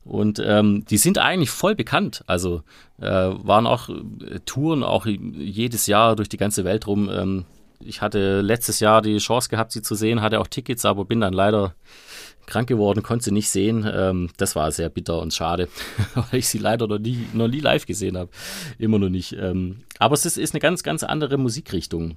Und 0.05 0.41
ähm, 0.45 0.85
die 0.89 0.97
sind 0.97 1.19
eigentlich 1.19 1.51
voll 1.51 1.75
bekannt. 1.75 2.25
Also 2.27 2.63
äh, 3.01 3.05
waren 3.05 3.67
auch 3.67 3.89
äh, 3.89 4.41
Touren, 4.45 4.83
auch 4.83 5.07
jedes 5.07 5.87
Jahr 5.87 6.17
durch 6.17 6.29
die 6.29 6.37
ganze 6.37 6.65
Welt 6.65 6.87
rum. 6.87 7.11
Ähm, 7.13 7.45
ich 7.81 8.01
hatte 8.01 8.41
letztes 8.41 8.81
Jahr 8.81 9.03
die 9.03 9.19
Chance 9.19 9.49
gehabt, 9.49 9.73
sie 9.73 9.83
zu 9.83 9.95
sehen, 9.95 10.23
hatte 10.23 10.41
auch 10.41 10.47
Tickets, 10.47 10.85
aber 10.85 11.05
bin 11.05 11.21
dann 11.21 11.33
leider 11.33 11.75
krank 12.47 12.69
geworden, 12.69 13.03
konnte 13.03 13.27
sie 13.27 13.33
nicht 13.33 13.49
sehen. 13.49 13.89
Ähm, 13.93 14.31
das 14.37 14.57
war 14.57 14.71
sehr 14.73 14.89
bitter 14.89 15.21
und 15.21 15.35
schade, 15.35 15.69
weil 16.15 16.41
ich 16.41 16.49
sie 16.49 16.59
leider 16.59 16.87
noch 16.87 16.99
nie, 16.99 17.27
noch 17.33 17.49
nie 17.49 17.61
live 17.61 17.87
gesehen 17.87 18.17
habe. 18.17 18.31
Immer 18.79 18.99
noch 18.99 19.11
nicht. 19.11 19.33
Ähm, 19.33 19.79
aber 19.99 20.15
es 20.15 20.27
ist, 20.27 20.39
ist 20.39 20.55
eine 20.55 20.61
ganz, 20.61 20.83
ganz 20.83 21.03
andere 21.03 21.37
Musikrichtung. 21.37 22.17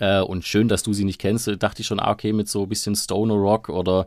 Äh, 0.00 0.20
und 0.20 0.44
schön, 0.44 0.66
dass 0.68 0.82
du 0.82 0.92
sie 0.92 1.04
nicht 1.04 1.20
kennst. 1.20 1.48
Dachte 1.62 1.82
ich 1.82 1.86
schon, 1.86 2.00
ah, 2.00 2.10
okay, 2.10 2.32
mit 2.32 2.48
so 2.48 2.64
ein 2.64 2.68
bisschen 2.68 2.96
Stoner 2.96 3.34
Rock 3.34 3.68
oder 3.68 4.06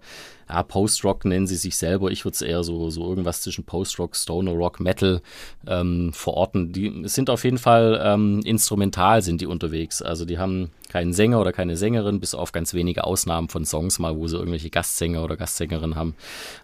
ja, 0.49 0.61
Post-Rock 0.61 1.25
nennen 1.25 1.47
sie 1.47 1.55
sich 1.55 1.77
selber. 1.77 2.11
Ich 2.11 2.25
würde 2.25 2.35
es 2.35 2.41
eher 2.41 2.63
so, 2.63 2.89
so 2.89 3.07
irgendwas 3.07 3.41
zwischen 3.41 3.63
Post-Rock, 3.63 4.15
Stoner 4.15 4.51
Rock, 4.51 4.79
Metal 4.79 5.21
ähm, 5.67 6.11
verorten. 6.13 6.73
Die 6.73 7.03
sind 7.05 7.29
auf 7.29 7.43
jeden 7.43 7.57
Fall 7.57 8.01
ähm, 8.03 8.41
instrumental 8.43 9.21
sind 9.21 9.39
die 9.41 9.47
unterwegs. 9.47 10.01
Also 10.01 10.25
die 10.25 10.37
haben 10.37 10.71
keinen 10.89 11.13
Sänger 11.13 11.39
oder 11.39 11.53
keine 11.53 11.77
Sängerin, 11.77 12.19
bis 12.19 12.35
auf 12.35 12.51
ganz 12.51 12.73
wenige 12.73 13.03
Ausnahmen 13.03 13.49
von 13.49 13.65
Songs 13.65 13.99
mal, 13.99 14.17
wo 14.17 14.27
sie 14.27 14.37
irgendwelche 14.37 14.69
Gastsänger 14.69 15.23
oder 15.23 15.37
Gastsängerin 15.37 15.95
haben. 15.95 16.15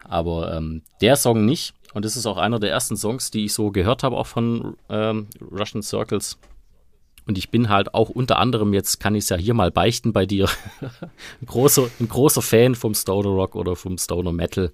Aber 0.04 0.54
ähm, 0.54 0.82
der 1.02 1.16
Song 1.16 1.46
nicht. 1.46 1.74
Und 1.94 2.06
das 2.06 2.16
ist 2.16 2.26
auch 2.26 2.38
einer 2.38 2.60
der 2.60 2.70
ersten 2.70 2.98
Songs, 2.98 3.32
die 3.32 3.46
ich 3.46 3.54
so 3.54 3.72
gehört 3.72 4.04
habe, 4.04 4.18
auch 4.18 4.28
von 4.28 4.76
ähm, 4.90 5.28
Russian 5.52 5.82
Circles. 5.82 6.38
Und 7.30 7.38
ich 7.38 7.52
bin 7.52 7.70
halt 7.70 7.94
auch 7.94 8.10
unter 8.10 8.40
anderem, 8.40 8.74
jetzt 8.74 9.00
kann 9.00 9.14
ich 9.14 9.26
es 9.26 9.30
ja 9.30 9.38
hier 9.38 9.54
mal 9.54 9.70
beichten 9.70 10.14
bei 10.14 10.26
dir, 10.26 10.50
ein, 10.82 10.90
großer, 11.46 11.88
ein 12.00 12.10
großer 12.10 12.42
Fan 12.42 12.74
vom 12.74 12.96
Stoner 12.96 13.30
Rock 13.30 13.56
oder 13.56 13.76
vom 13.76 14.00
Stoner 14.00 14.32
Metal. 14.32 14.72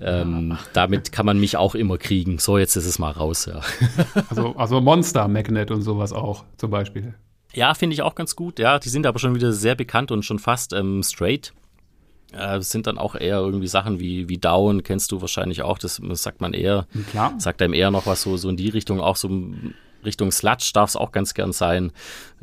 Ähm. 0.00 0.56
Damit 0.74 1.10
kann 1.10 1.26
man 1.26 1.40
mich 1.40 1.56
auch 1.56 1.74
immer 1.74 1.98
kriegen. 1.98 2.38
So, 2.38 2.56
jetzt 2.56 2.76
ist 2.76 2.86
es 2.86 3.00
mal 3.00 3.10
raus, 3.10 3.46
ja. 3.46 3.62
Also, 4.30 4.54
also 4.54 4.80
Monster 4.80 5.26
Magnet 5.26 5.72
und 5.72 5.82
sowas 5.82 6.12
auch 6.12 6.44
zum 6.56 6.70
Beispiel. 6.70 7.14
Ja, 7.52 7.74
finde 7.74 7.94
ich 7.94 8.02
auch 8.02 8.14
ganz 8.14 8.36
gut. 8.36 8.60
Ja, 8.60 8.78
die 8.78 8.88
sind 8.88 9.04
aber 9.04 9.18
schon 9.18 9.34
wieder 9.34 9.52
sehr 9.52 9.74
bekannt 9.74 10.12
und 10.12 10.24
schon 10.24 10.38
fast 10.38 10.72
ähm, 10.72 11.02
straight. 11.02 11.52
Äh, 12.32 12.60
sind 12.60 12.86
dann 12.86 12.96
auch 12.96 13.16
eher 13.16 13.38
irgendwie 13.38 13.66
Sachen 13.66 13.98
wie, 13.98 14.28
wie 14.28 14.38
Down, 14.38 14.84
kennst 14.84 15.10
du 15.10 15.20
wahrscheinlich 15.20 15.62
auch. 15.62 15.78
Das, 15.78 16.00
das 16.00 16.22
sagt 16.22 16.40
man 16.40 16.54
eher. 16.54 16.86
Klar. 17.10 17.34
Sagt 17.38 17.60
einem 17.60 17.74
eher 17.74 17.90
noch 17.90 18.06
was 18.06 18.22
so, 18.22 18.36
so 18.36 18.48
in 18.48 18.56
die 18.56 18.68
Richtung, 18.68 19.00
auch 19.00 19.16
so 19.16 19.28
Richtung 20.04 20.32
Sludge 20.32 20.70
darf 20.74 20.90
es 20.90 20.96
auch 20.96 21.12
ganz 21.12 21.34
gern 21.34 21.52
sein. 21.52 21.92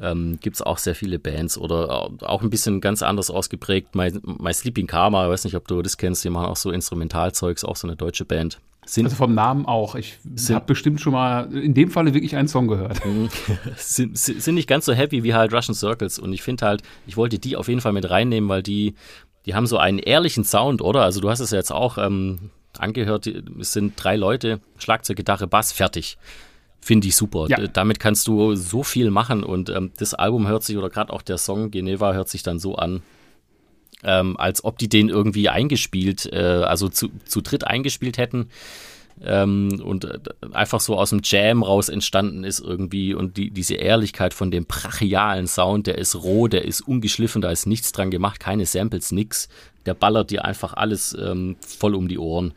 Ähm, 0.01 0.39
Gibt 0.41 0.55
es 0.55 0.61
auch 0.61 0.77
sehr 0.77 0.95
viele 0.95 1.19
Bands 1.19 1.57
oder 1.57 2.09
auch 2.21 2.41
ein 2.41 2.49
bisschen 2.49 2.81
ganz 2.81 3.03
anders 3.03 3.29
ausgeprägt. 3.29 3.95
My, 3.95 4.11
My 4.23 4.53
Sleeping 4.53 4.87
Karma, 4.87 5.25
ich 5.25 5.31
weiß 5.31 5.43
nicht, 5.45 5.55
ob 5.55 5.67
du 5.67 5.81
das 5.81 5.97
kennst, 5.97 6.23
die 6.23 6.29
machen 6.29 6.47
auch 6.47 6.55
so 6.55 6.71
Instrumentalzeugs, 6.71 7.63
auch 7.63 7.75
so 7.75 7.87
eine 7.87 7.95
deutsche 7.95 8.25
Band. 8.25 8.59
Sind, 8.85 9.05
also 9.05 9.17
vom 9.17 9.35
Namen 9.35 9.67
auch. 9.67 9.93
Ich 9.93 10.17
habe 10.49 10.65
bestimmt 10.65 10.99
schon 10.99 11.13
mal 11.13 11.53
in 11.53 11.75
dem 11.75 11.91
Falle 11.91 12.13
wirklich 12.15 12.35
einen 12.35 12.47
Song 12.47 12.67
gehört. 12.67 12.99
sind, 13.77 14.17
sind 14.17 14.55
nicht 14.55 14.67
ganz 14.67 14.85
so 14.85 14.93
happy 14.93 15.23
wie 15.23 15.35
halt 15.35 15.53
Russian 15.53 15.75
Circles. 15.75 16.17
Und 16.17 16.33
ich 16.33 16.41
finde 16.41 16.65
halt, 16.65 16.81
ich 17.05 17.15
wollte 17.15 17.37
die 17.37 17.55
auf 17.55 17.67
jeden 17.67 17.81
Fall 17.81 17.93
mit 17.93 18.09
reinnehmen, 18.09 18.49
weil 18.49 18.63
die, 18.63 18.95
die 19.45 19.53
haben 19.53 19.67
so 19.67 19.77
einen 19.77 19.99
ehrlichen 19.99 20.43
Sound, 20.43 20.81
oder? 20.81 21.03
Also 21.03 21.21
du 21.21 21.29
hast 21.29 21.39
es 21.39 21.51
jetzt 21.51 21.71
auch 21.71 21.99
ähm, 21.99 22.49
angehört, 22.79 23.27
es 23.27 23.73
sind 23.73 23.93
drei 23.95 24.15
Leute, 24.15 24.59
Schlagzeug, 24.77 25.17
Gitarre, 25.17 25.45
Bass, 25.45 25.71
fertig. 25.71 26.17
Finde 26.81 27.07
ich 27.07 27.15
super. 27.15 27.47
Ja. 27.49 27.67
Damit 27.67 27.99
kannst 27.99 28.27
du 28.27 28.55
so 28.55 28.83
viel 28.83 29.11
machen 29.11 29.43
und 29.43 29.69
ähm, 29.69 29.91
das 29.97 30.13
Album 30.13 30.47
hört 30.47 30.63
sich 30.63 30.77
oder 30.77 30.89
gerade 30.89 31.11
auch 31.11 31.21
der 31.21 31.37
Song 31.37 31.71
Geneva 31.71 32.13
hört 32.13 32.29
sich 32.29 32.41
dann 32.41 32.57
so 32.57 32.75
an, 32.75 33.01
ähm, 34.03 34.37
als 34.37 34.63
ob 34.63 34.77
die 34.77 34.87
den 34.87 35.09
irgendwie 35.09 35.49
eingespielt, 35.49 36.31
äh, 36.31 36.37
also 36.37 36.87
zu, 36.89 37.09
zu 37.25 37.41
dritt 37.41 37.67
eingespielt 37.67 38.17
hätten. 38.17 38.49
Ähm, 39.21 39.81
und 39.83 40.05
äh, 40.05 40.19
einfach 40.53 40.79
so 40.79 40.97
aus 40.97 41.09
dem 41.09 41.19
Jam 41.23 41.61
raus 41.61 41.89
entstanden 41.89 42.45
ist 42.45 42.61
irgendwie 42.61 43.13
und 43.13 43.35
die, 43.35 43.51
diese 43.51 43.75
Ehrlichkeit 43.75 44.33
von 44.33 44.49
dem 44.49 44.65
brachialen 44.65 45.45
Sound, 45.45 45.87
der 45.87 45.97
ist 45.97 46.15
roh, 46.15 46.47
der 46.47 46.63
ist 46.63 46.81
ungeschliffen, 46.81 47.41
da 47.41 47.51
ist 47.51 47.65
nichts 47.65 47.91
dran 47.91 48.11
gemacht, 48.11 48.39
keine 48.39 48.65
Samples, 48.65 49.11
nix. 49.11 49.49
Der 49.85 49.93
ballert 49.93 50.31
dir 50.31 50.45
einfach 50.45 50.73
alles 50.73 51.17
ähm, 51.19 51.57
voll 51.59 51.95
um 51.95 52.07
die 52.07 52.19
Ohren. 52.19 52.53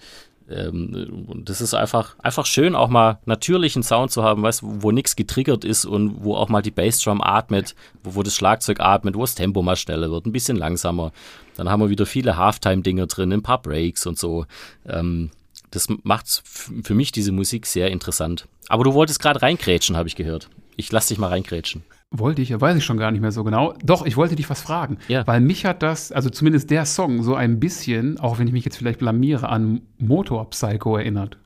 Ähm, 0.53 1.25
und 1.27 1.49
das 1.49 1.61
ist 1.61 1.75
einfach, 1.75 2.17
einfach 2.19 2.47
schön, 2.47 2.75
auch 2.75 2.89
mal 2.89 3.19
natürlichen 3.25 3.83
Sound 3.83 4.11
zu 4.11 4.23
haben, 4.23 4.43
weißt, 4.43 4.63
wo 4.63 4.91
nichts 4.91 5.17
getriggert 5.17 5.65
ist 5.65 5.85
und 5.85 6.23
wo 6.25 6.37
auch 6.37 6.49
mal 6.49 6.63
die 6.63 6.71
Bassdrum 6.71 7.21
atmet, 7.21 7.75
wo, 8.03 8.15
wo 8.17 8.23
das 8.23 8.37
Schlagzeug 8.37 8.81
atmet, 8.81 9.17
wo 9.17 9.23
das 9.23 9.35
Tempo 9.35 9.63
mal 9.63 9.77
schneller 9.77 10.11
wird, 10.11 10.27
ein 10.27 10.33
bisschen 10.33 10.57
langsamer. 10.57 11.13
Dann 11.57 11.69
haben 11.69 11.81
wir 11.81 11.91
wieder 11.91 12.07
viele 12.07 12.37
Halftime-Dinger 12.37 13.07
drin, 13.07 13.33
ein 13.33 13.43
paar 13.43 13.61
Breaks 13.61 14.07
und 14.07 14.19
so. 14.19 14.47
Ähm, 14.87 15.31
das 15.71 15.89
macht 16.03 16.43
für 16.45 16.95
mich 16.95 17.13
diese 17.13 17.33
Musik 17.33 17.67
sehr 17.67 17.91
interessant. 17.91 18.47
Aber 18.69 18.85
du 18.85 18.95
wolltest 18.95 19.21
gerade 19.21 19.43
reinkrätschen, 19.43 19.97
habe 19.97 20.09
ich 20.09 20.17
gehört. 20.17 20.49
Ich 20.77 20.93
lass 20.93 21.07
dich 21.07 21.19
mal 21.19 21.29
reinkrätschen. 21.29 21.83
Wollte 22.15 22.43
ich, 22.43 22.61
weiß 22.61 22.77
ich 22.77 22.85
schon 22.85 22.99
gar 22.99 23.11
nicht 23.11 23.23
mehr 23.23 23.33
so 23.33 23.43
genau. 23.43 23.75
Doch, 23.83 24.05
ich 24.05 24.17
wollte 24.19 24.37
dich 24.37 24.51
was 24.51 24.61
fragen. 24.61 24.99
Ja. 25.09 25.27
Weil 25.27 25.41
mich 25.41 25.65
hat 25.65 25.83
das, 25.83 26.13
also 26.13 26.29
zumindest 26.29 26.71
der 26.71 26.85
Song, 26.85 27.23
so 27.23 27.35
ein 27.35 27.59
bisschen, 27.59 28.21
auch 28.21 28.39
wenn 28.39 28.47
ich 28.47 28.53
mich 28.53 28.67
jetzt 28.67 28.77
vielleicht 28.77 28.99
blamiere, 28.99 29.49
an 29.49 29.81
Motor 29.99 30.51
Psycho 30.51 30.99
erinnert. 30.99 31.39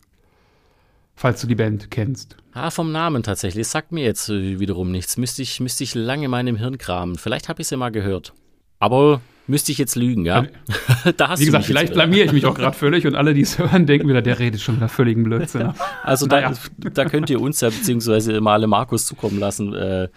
Falls 1.14 1.40
du 1.40 1.46
die 1.46 1.54
Band 1.54 1.90
kennst. 1.90 2.36
Ah, 2.52 2.70
vom 2.70 2.92
Namen 2.92 3.22
tatsächlich. 3.22 3.66
Das 3.66 3.72
sagt 3.72 3.92
mir 3.92 4.04
jetzt 4.04 4.28
äh, 4.28 4.58
wiederum 4.58 4.90
nichts. 4.90 5.16
Müsste 5.16 5.40
ich, 5.40 5.60
müsste 5.60 5.84
ich 5.84 5.94
lange 5.94 6.24
in 6.24 6.30
meinem 6.30 6.56
Hirn 6.56 6.78
kramen. 6.78 7.16
Vielleicht 7.16 7.48
habe 7.48 7.62
ich 7.62 7.66
es 7.66 7.70
ja 7.70 7.76
mal 7.76 7.90
gehört. 7.90 8.34
Aber 8.80 9.20
müsste 9.46 9.72
ich 9.72 9.78
jetzt 9.78 9.96
lügen, 9.96 10.24
ja? 10.24 10.46
da 11.16 11.28
hast 11.28 11.40
Wie 11.40 11.46
gesagt, 11.46 11.64
vielleicht 11.64 11.94
blamiere 11.94 12.26
ich 12.26 12.32
mich 12.32 12.46
auch 12.46 12.54
gerade 12.58 12.76
völlig 12.76 13.06
und 13.06 13.14
alle, 13.14 13.34
die 13.34 13.42
es 13.42 13.58
hören, 13.58 13.86
denken 13.86 14.08
wieder, 14.08 14.22
der 14.22 14.38
redet 14.38 14.60
schon 14.60 14.76
wieder 14.76 14.88
völligen 14.88 15.22
Blödsinn. 15.22 15.72
Also 16.02 16.26
naja. 16.26 16.52
da, 16.78 16.90
da, 16.90 17.04
könnt 17.04 17.30
ihr 17.30 17.40
uns 17.40 17.60
ja 17.60 17.68
beziehungsweise 17.68 18.40
mal 18.40 18.52
alle 18.54 18.68
Markus 18.68 19.06
zukommen 19.06 19.40
lassen, 19.40 19.74
äh, 19.74 20.08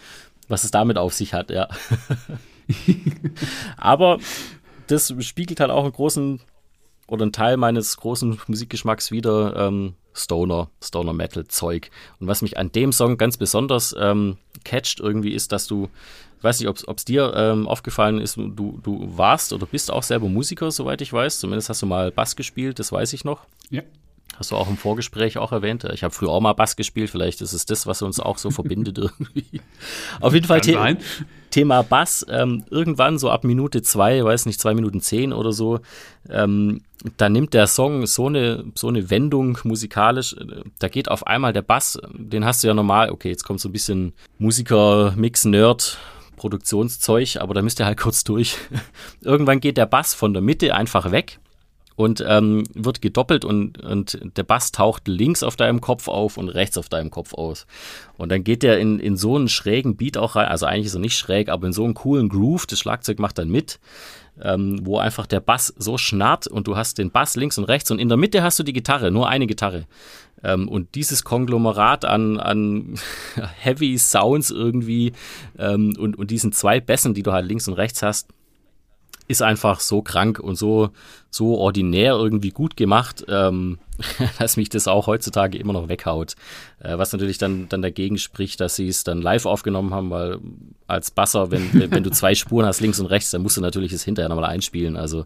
was 0.50 0.66
es 0.66 0.72
damit 0.72 0.98
auf 0.98 1.14
sich 1.14 1.34
hat, 1.34 1.52
ja. 1.52 1.70
Aber 3.78 4.20
das 4.88 5.14
spiegelt 5.20 5.60
halt 5.60 5.72
auch 5.72 5.84
einen 5.84 5.94
großen 5.94 6.42
oder 7.08 7.24
einen 7.24 7.32
Teil 7.32 7.58
meines 7.58 7.98
großen 7.98 8.40
Musikgeschmacks 8.48 9.12
wieder, 9.12 9.56
ähm, 9.56 9.96
Stoner, 10.14 10.70
Stoner 10.84 11.14
Metal 11.14 11.48
Zeug. 11.48 11.90
Und 12.20 12.28
was 12.28 12.42
mich 12.42 12.58
an 12.58 12.72
dem 12.72 12.92
Song 12.92 13.18
ganz 13.18 13.38
besonders 13.38 13.96
ähm, 13.98 14.38
catcht 14.64 15.00
irgendwie 15.00 15.34
ist, 15.34 15.52
dass 15.52 15.68
du, 15.68 15.90
ich 16.38 16.44
weiß 16.44 16.60
nicht, 16.60 16.70
ob 16.70 16.98
es 16.98 17.06
dir 17.06 17.34
ähm, 17.36 17.68
aufgefallen 17.68 18.20
ist, 18.20 18.36
du, 18.38 18.80
du 18.84 19.18
warst 19.18 19.54
oder 19.54 19.66
bist 19.66 19.92
auch 19.92 20.04
selber 20.04 20.28
Musiker, 20.28 20.72
soweit 20.72 21.02
ich 21.02 21.14
weiß. 21.14 21.40
Zumindest 21.40 21.70
hast 21.70 21.82
du 21.82 21.86
mal 21.86 22.12
Bass 22.12 22.36
gespielt, 22.36 22.80
das 22.80 22.92
weiß 22.92 23.14
ich 23.14 23.24
noch. 23.24 23.46
Ja. 23.70 23.84
Hast 24.40 24.52
du 24.52 24.56
auch 24.56 24.70
im 24.70 24.78
Vorgespräch 24.78 25.38
auch 25.38 25.52
erwähnt. 25.52 25.84
Ich 25.94 26.04
habe 26.04 26.14
früher 26.14 26.30
auch 26.30 26.40
mal 26.40 26.54
Bass 26.54 26.78
gespielt. 26.78 27.10
Vielleicht 27.10 27.42
ist 27.42 27.52
es 27.52 27.66
das, 27.66 27.86
was 27.88 28.02
uns 28.02 28.22
auch 28.22 28.38
so 28.38 28.52
verbindet 28.52 28.98
irgendwie. 28.98 29.60
Auf 30.22 30.34
jeden 30.34 30.48
Fall 30.48 30.64
The 30.64 30.96
Thema 31.50 31.84
Bass. 31.84 32.26
Ähm, 32.30 32.64
irgendwann 32.70 33.18
so 33.18 33.30
ab 33.30 33.44
Minute 33.44 33.82
zwei, 33.82 34.24
weiß 34.24 34.46
nicht, 34.46 34.62
zwei 34.62 34.74
Minuten 34.74 35.02
zehn 35.02 35.34
oder 35.34 35.52
so, 35.52 35.82
ähm, 36.30 36.82
da 37.18 37.28
nimmt 37.28 37.54
der 37.54 37.68
Song 37.68 38.06
so 38.06 38.28
eine, 38.28 38.64
so 38.76 38.88
eine 38.88 39.10
Wendung 39.10 39.58
musikalisch. 39.64 40.36
Da 40.80 40.88
geht 40.88 41.12
auf 41.12 41.28
einmal 41.28 41.52
der 41.52 41.62
Bass, 41.62 42.00
den 42.14 42.46
hast 42.46 42.64
du 42.64 42.68
ja 42.68 42.74
normal, 42.74 43.10
okay, 43.10 43.30
jetzt 43.30 43.44
kommt 43.44 43.60
so 43.60 43.68
ein 43.68 43.74
bisschen 43.74 44.14
Musiker, 44.38 45.14
Mix, 45.18 45.44
Nerd, 45.44 45.98
Produktionszeug, 46.38 47.38
aber 47.42 47.54
da 47.54 47.62
müsst 47.62 47.82
ihr 47.82 47.86
halt 47.86 48.00
kurz 48.00 48.24
durch. 48.24 48.58
Irgendwann 49.22 49.60
geht 49.60 49.78
der 49.78 49.86
Bass 49.86 50.14
von 50.14 50.34
der 50.34 50.42
Mitte 50.42 50.74
einfach 50.74 51.12
weg 51.12 51.40
und 52.00 52.24
ähm, 52.26 52.64
wird 52.74 53.02
gedoppelt 53.02 53.44
und, 53.44 53.78
und 53.84 54.18
der 54.38 54.44
Bass 54.44 54.72
taucht 54.72 55.10
links 55.10 55.44
auf 55.44 55.58
deinem 55.58 55.82
Kopf 55.82 56.08
auf 56.08 56.38
und 56.38 56.48
rechts 56.48 56.78
auf 56.78 56.88
deinem 56.88 57.12
Kopf 57.12 57.34
aus. 57.34 57.68
Und 58.16 58.32
dann 58.32 58.46
geht 58.46 58.64
der 58.64 58.80
in, 58.80 59.00
in 59.00 59.18
so 59.18 59.36
einen 59.36 59.50
schrägen 59.50 59.98
Beat 59.98 60.18
auch 60.18 60.38
rein, 60.38 60.48
also 60.48 60.66
eigentlich 60.66 60.86
ist 60.86 60.94
er 60.94 61.02
nicht 61.02 61.18
schräg, 61.18 61.50
aber 61.50 61.68
in 61.68 61.74
so 61.74 61.84
einen 61.84 61.96
coolen 61.96 62.30
Groove, 62.30 62.68
das 62.68 62.80
Schlagzeug 62.80 63.20
macht 63.20 63.38
dann 63.38 63.50
mit, 63.50 63.82
ähm, 64.42 64.80
wo 64.84 64.98
einfach 64.98 65.26
der 65.26 65.42
Bass 65.42 65.74
so 65.78 65.98
schnarrt 65.98 66.48
und 66.48 66.68
du 66.68 66.78
hast 66.78 67.00
den 67.00 67.12
Bass 67.12 67.36
links 67.36 67.58
und 67.58 67.66
rechts 67.66 67.92
und 67.92 68.00
in 68.00 68.08
der 68.08 68.18
Mitte 68.18 68.44
hast 68.44 68.58
du 68.60 68.64
die 68.64 68.72
Gitarre, 68.72 69.12
nur 69.12 69.28
eine 69.28 69.46
Gitarre. 69.46 69.86
Ähm, 70.42 70.70
und 70.70 70.96
dieses 70.96 71.26
Konglomerat 71.26 72.06
an, 72.06 72.40
an 72.40 72.94
Heavy 73.60 73.98
Sounds 73.98 74.52
irgendwie 74.52 75.12
ähm, 75.58 75.96
und, 76.00 76.18
und 76.18 76.32
diesen 76.32 76.54
zwei 76.54 76.80
Bässen, 76.80 77.14
die 77.14 77.24
du 77.24 77.34
halt 77.34 77.46
links 77.46 77.68
und 77.68 77.74
rechts 77.74 78.02
hast, 78.02 78.30
ist 79.30 79.44
einfach 79.44 79.80
so 79.80 80.02
krank 80.02 80.40
und 80.40 80.56
so, 80.56 80.90
so 81.30 81.60
ordinär 81.60 82.14
irgendwie 82.14 82.50
gut 82.50 82.76
gemacht, 82.76 83.24
ähm, 83.30 83.78
dass 84.40 84.58
mich 84.58 84.70
das 84.70 84.88
auch 84.88 85.06
heutzutage 85.06 85.56
immer 85.60 85.72
noch 85.72 85.88
weghaut. 85.88 86.34
Äh, 86.80 86.98
was 86.98 87.14
natürlich 87.14 87.38
dann, 87.38 87.70
dann 87.70 87.84
dagegen 87.84 88.18
spricht, 88.18 88.60
dass 88.60 88.76
sie 88.76 88.88
es 88.88 89.04
dann 89.04 89.22
live 89.22 89.46
aufgenommen 89.46 89.94
haben, 89.94 90.10
weil 90.10 90.40
als 90.88 91.12
Basser, 91.12 91.52
wenn, 91.52 91.92
wenn 91.92 92.04
du 92.04 92.10
zwei 92.10 92.34
Spuren 92.34 92.66
hast, 92.66 92.82
links 92.82 93.00
und 93.00 93.06
rechts, 93.06 93.30
dann 93.30 93.44
musst 93.44 93.56
du 93.56 93.62
natürlich 93.62 93.94
es 93.94 94.04
hinterher 94.04 94.30
nochmal 94.30 94.50
einspielen. 94.50 94.98
Also 94.98 95.26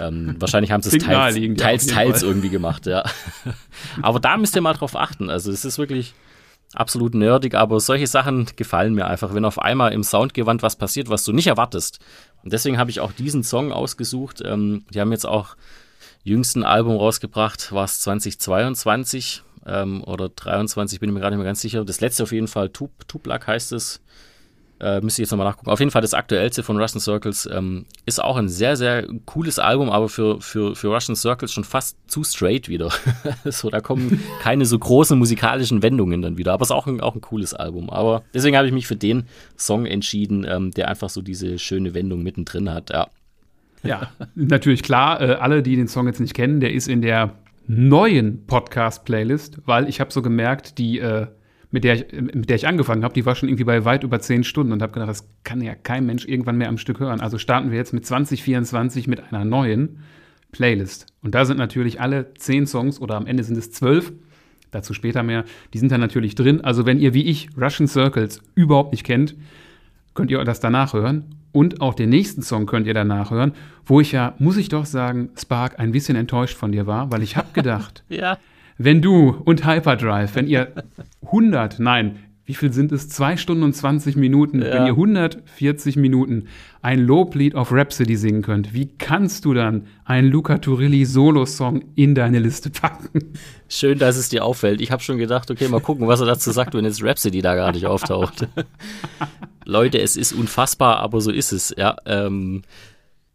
ähm, 0.00 0.36
wahrscheinlich 0.38 0.72
haben 0.72 0.82
sie 0.82 0.96
es 0.96 1.04
teils, 1.04 1.36
teils, 1.58 1.86
teils 1.86 2.22
irgendwie 2.22 2.48
gemacht, 2.48 2.86
ja. 2.86 3.04
Aber 4.02 4.20
da 4.20 4.38
müsst 4.38 4.56
ihr 4.56 4.62
mal 4.62 4.72
drauf 4.72 4.96
achten. 4.96 5.28
Also 5.28 5.52
es 5.52 5.66
ist 5.66 5.76
wirklich 5.76 6.14
absolut 6.74 7.14
nerdig, 7.14 7.54
aber 7.54 7.80
solche 7.80 8.06
Sachen 8.06 8.46
gefallen 8.56 8.94
mir 8.94 9.06
einfach, 9.06 9.34
wenn 9.34 9.44
auf 9.44 9.58
einmal 9.58 9.92
im 9.92 10.02
Soundgewand 10.02 10.62
was 10.62 10.76
passiert, 10.76 11.08
was 11.08 11.24
du 11.24 11.32
nicht 11.32 11.46
erwartest. 11.46 11.98
Und 12.42 12.52
deswegen 12.52 12.78
habe 12.78 12.90
ich 12.90 13.00
auch 13.00 13.12
diesen 13.12 13.42
Song 13.42 13.72
ausgesucht. 13.72 14.42
Ähm, 14.44 14.84
die 14.90 15.00
haben 15.00 15.12
jetzt 15.12 15.26
auch 15.26 15.56
jüngsten 16.22 16.64
Album 16.64 16.96
rausgebracht, 16.96 17.72
war 17.72 17.84
es 17.84 18.00
2022 18.00 19.42
ähm, 19.66 20.04
oder 20.04 20.28
23, 20.28 21.00
bin 21.00 21.10
ich 21.10 21.14
mir 21.14 21.20
gerade 21.20 21.34
nicht 21.36 21.42
mehr 21.42 21.48
ganz 21.48 21.60
sicher. 21.60 21.84
Das 21.84 22.00
letzte 22.00 22.22
auf 22.22 22.32
jeden 22.32 22.48
Fall, 22.48 22.70
Tuplak 22.70 23.46
heißt 23.46 23.72
es. 23.72 24.00
Äh, 24.80 25.00
müsste 25.00 25.20
ich 25.20 25.26
jetzt 25.26 25.32
nochmal 25.32 25.48
nachgucken. 25.48 25.70
Auf 25.70 25.80
jeden 25.80 25.90
Fall 25.90 26.02
das 26.02 26.14
aktuellste 26.14 26.62
von 26.62 26.76
Russian 26.76 27.00
Circles 27.00 27.48
ähm, 27.52 27.84
ist 28.06 28.22
auch 28.22 28.36
ein 28.36 28.48
sehr, 28.48 28.76
sehr 28.76 29.06
cooles 29.26 29.58
Album, 29.58 29.90
aber 29.90 30.08
für, 30.08 30.40
für, 30.40 30.76
für 30.76 30.88
Russian 30.88 31.16
Circles 31.16 31.52
schon 31.52 31.64
fast 31.64 31.96
zu 32.06 32.22
straight 32.22 32.68
wieder. 32.68 32.90
so, 33.44 33.70
da 33.70 33.80
kommen 33.80 34.22
keine 34.40 34.66
so 34.66 34.78
großen 34.78 35.18
musikalischen 35.18 35.82
Wendungen 35.82 36.22
dann 36.22 36.38
wieder. 36.38 36.52
Aber 36.52 36.62
es 36.62 36.68
ist 36.68 36.76
auch 36.76 36.86
ein, 36.86 37.00
auch 37.00 37.14
ein 37.14 37.20
cooles 37.20 37.54
Album. 37.54 37.90
Aber 37.90 38.22
deswegen 38.32 38.56
habe 38.56 38.68
ich 38.68 38.72
mich 38.72 38.86
für 38.86 38.96
den 38.96 39.24
Song 39.56 39.84
entschieden, 39.84 40.46
ähm, 40.48 40.70
der 40.70 40.88
einfach 40.88 41.10
so 41.10 41.22
diese 41.22 41.58
schöne 41.58 41.94
Wendung 41.94 42.22
mittendrin 42.22 42.70
hat. 42.72 42.90
Ja. 42.90 43.08
Ja, 43.84 44.10
natürlich 44.34 44.82
klar. 44.82 45.20
Äh, 45.20 45.34
alle, 45.34 45.62
die 45.62 45.76
den 45.76 45.88
Song 45.88 46.06
jetzt 46.06 46.20
nicht 46.20 46.34
kennen, 46.34 46.60
der 46.60 46.72
ist 46.72 46.88
in 46.88 47.00
der 47.00 47.34
neuen 47.68 48.46
Podcast-Playlist, 48.46 49.58
weil 49.66 49.88
ich 49.88 50.00
habe 50.00 50.12
so 50.12 50.22
gemerkt, 50.22 50.78
die 50.78 50.98
äh, 50.98 51.26
mit 51.70 51.84
der 51.84 51.94
ich, 51.94 52.12
mit 52.12 52.48
der 52.48 52.56
ich 52.56 52.66
angefangen 52.66 53.04
habe, 53.04 53.14
die 53.14 53.26
war 53.26 53.34
schon 53.34 53.48
irgendwie 53.48 53.64
bei 53.64 53.84
weit 53.84 54.02
über 54.02 54.20
zehn 54.20 54.44
Stunden 54.44 54.72
und 54.72 54.82
habe 54.82 54.92
gedacht, 54.92 55.10
das 55.10 55.28
kann 55.44 55.60
ja 55.60 55.74
kein 55.74 56.06
Mensch 56.06 56.26
irgendwann 56.26 56.56
mehr 56.56 56.68
am 56.68 56.78
Stück 56.78 57.00
hören. 57.00 57.20
Also 57.20 57.38
starten 57.38 57.70
wir 57.70 57.76
jetzt 57.76 57.92
mit 57.92 58.06
2024 58.06 59.06
mit 59.06 59.22
einer 59.32 59.44
neuen 59.44 59.98
Playlist. 60.50 61.06
Und 61.22 61.34
da 61.34 61.44
sind 61.44 61.58
natürlich 61.58 62.00
alle 62.00 62.32
zehn 62.34 62.66
Songs 62.66 63.00
oder 63.00 63.16
am 63.16 63.26
Ende 63.26 63.44
sind 63.44 63.58
es 63.58 63.70
zwölf, 63.70 64.12
dazu 64.70 64.94
später 64.94 65.22
mehr, 65.22 65.44
die 65.74 65.78
sind 65.78 65.92
da 65.92 65.98
natürlich 65.98 66.34
drin. 66.34 66.62
Also 66.62 66.86
wenn 66.86 66.98
ihr 66.98 67.12
wie 67.12 67.24
ich 67.24 67.50
Russian 67.60 67.86
Circles 67.86 68.40
überhaupt 68.54 68.92
nicht 68.92 69.04
kennt, 69.04 69.36
könnt 70.14 70.30
ihr 70.30 70.42
das 70.44 70.60
danach 70.60 70.94
hören. 70.94 71.34
Und 71.52 71.80
auch 71.80 71.94
den 71.94 72.10
nächsten 72.10 72.42
Song 72.42 72.66
könnt 72.66 72.86
ihr 72.86 72.94
danach 72.94 73.30
hören, 73.30 73.52
wo 73.84 74.00
ich 74.00 74.12
ja, 74.12 74.34
muss 74.38 74.58
ich 74.58 74.68
doch 74.68 74.84
sagen, 74.84 75.30
Spark 75.36 75.78
ein 75.78 75.92
bisschen 75.92 76.16
enttäuscht 76.16 76.56
von 76.56 76.72
dir 76.72 76.86
war, 76.86 77.10
weil 77.10 77.22
ich 77.22 77.36
habe 77.36 77.48
gedacht, 77.52 78.04
ja 78.08 78.38
wenn 78.78 79.02
du 79.02 79.30
und 79.44 79.66
Hyperdrive, 79.66 80.34
wenn 80.34 80.46
ihr 80.46 80.72
100, 81.22 81.80
nein, 81.80 82.18
wie 82.48 82.54
viel 82.54 82.72
sind 82.72 82.92
es? 82.92 83.10
Zwei 83.10 83.36
Stunden 83.36 83.62
und 83.62 83.74
20 83.74 84.16
Minuten. 84.16 84.62
Ja. 84.62 84.72
Wenn 84.72 84.86
ihr 84.86 84.92
140 84.92 85.96
Minuten 85.96 86.46
ein 86.80 87.00
Loblied 87.00 87.54
auf 87.54 87.72
Rhapsody 87.72 88.16
singen 88.16 88.40
könnt, 88.40 88.72
wie 88.72 88.86
kannst 88.86 89.44
du 89.44 89.52
dann 89.52 89.86
einen 90.06 90.30
Luca 90.30 90.56
Turilli 90.56 91.04
Solo-Song 91.04 91.84
in 91.94 92.14
deine 92.14 92.38
Liste 92.38 92.70
packen? 92.70 93.34
Schön, 93.68 93.98
dass 93.98 94.16
es 94.16 94.30
dir 94.30 94.46
auffällt. 94.46 94.80
Ich 94.80 94.90
habe 94.90 95.02
schon 95.02 95.18
gedacht, 95.18 95.50
okay, 95.50 95.68
mal 95.68 95.82
gucken, 95.82 96.08
was 96.08 96.20
er 96.20 96.26
dazu 96.26 96.50
sagt, 96.50 96.72
wenn 96.72 96.86
jetzt 96.86 97.04
Rhapsody 97.04 97.42
da 97.42 97.54
gar 97.54 97.72
nicht 97.72 97.84
auftaucht. 97.84 98.48
Leute, 99.66 100.00
es 100.00 100.16
ist 100.16 100.32
unfassbar, 100.32 101.00
aber 101.00 101.20
so 101.20 101.30
ist 101.30 101.52
es. 101.52 101.74
Ja, 101.76 101.96
ähm, 102.06 102.62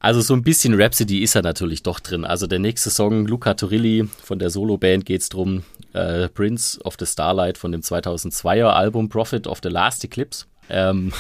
also 0.04 0.20
so 0.20 0.34
ein 0.34 0.44
bisschen 0.44 0.80
Rhapsody 0.80 1.24
ist 1.24 1.34
er 1.34 1.44
natürlich 1.44 1.82
doch 1.82 2.02
drin. 2.02 2.26
Also 2.26 2.46
der 2.46 2.60
nächste 2.60 2.90
Song, 2.90 3.26
Luca 3.26 3.54
Turilli 3.54 4.10
von 4.22 4.38
der 4.38 4.50
Solo-Band 4.50 5.06
geht's 5.06 5.30
drum. 5.30 5.64
Äh, 5.94 6.28
Prince 6.28 6.78
of 6.84 6.96
the 7.00 7.06
Starlight 7.06 7.58
von 7.58 7.72
dem 7.72 7.80
2002er 7.80 8.66
Album 8.66 9.08
Prophet 9.08 9.48
of 9.48 9.60
the 9.64 9.70
Last 9.70 10.04
Eclipse. 10.04 10.46
Ähm 10.70 11.14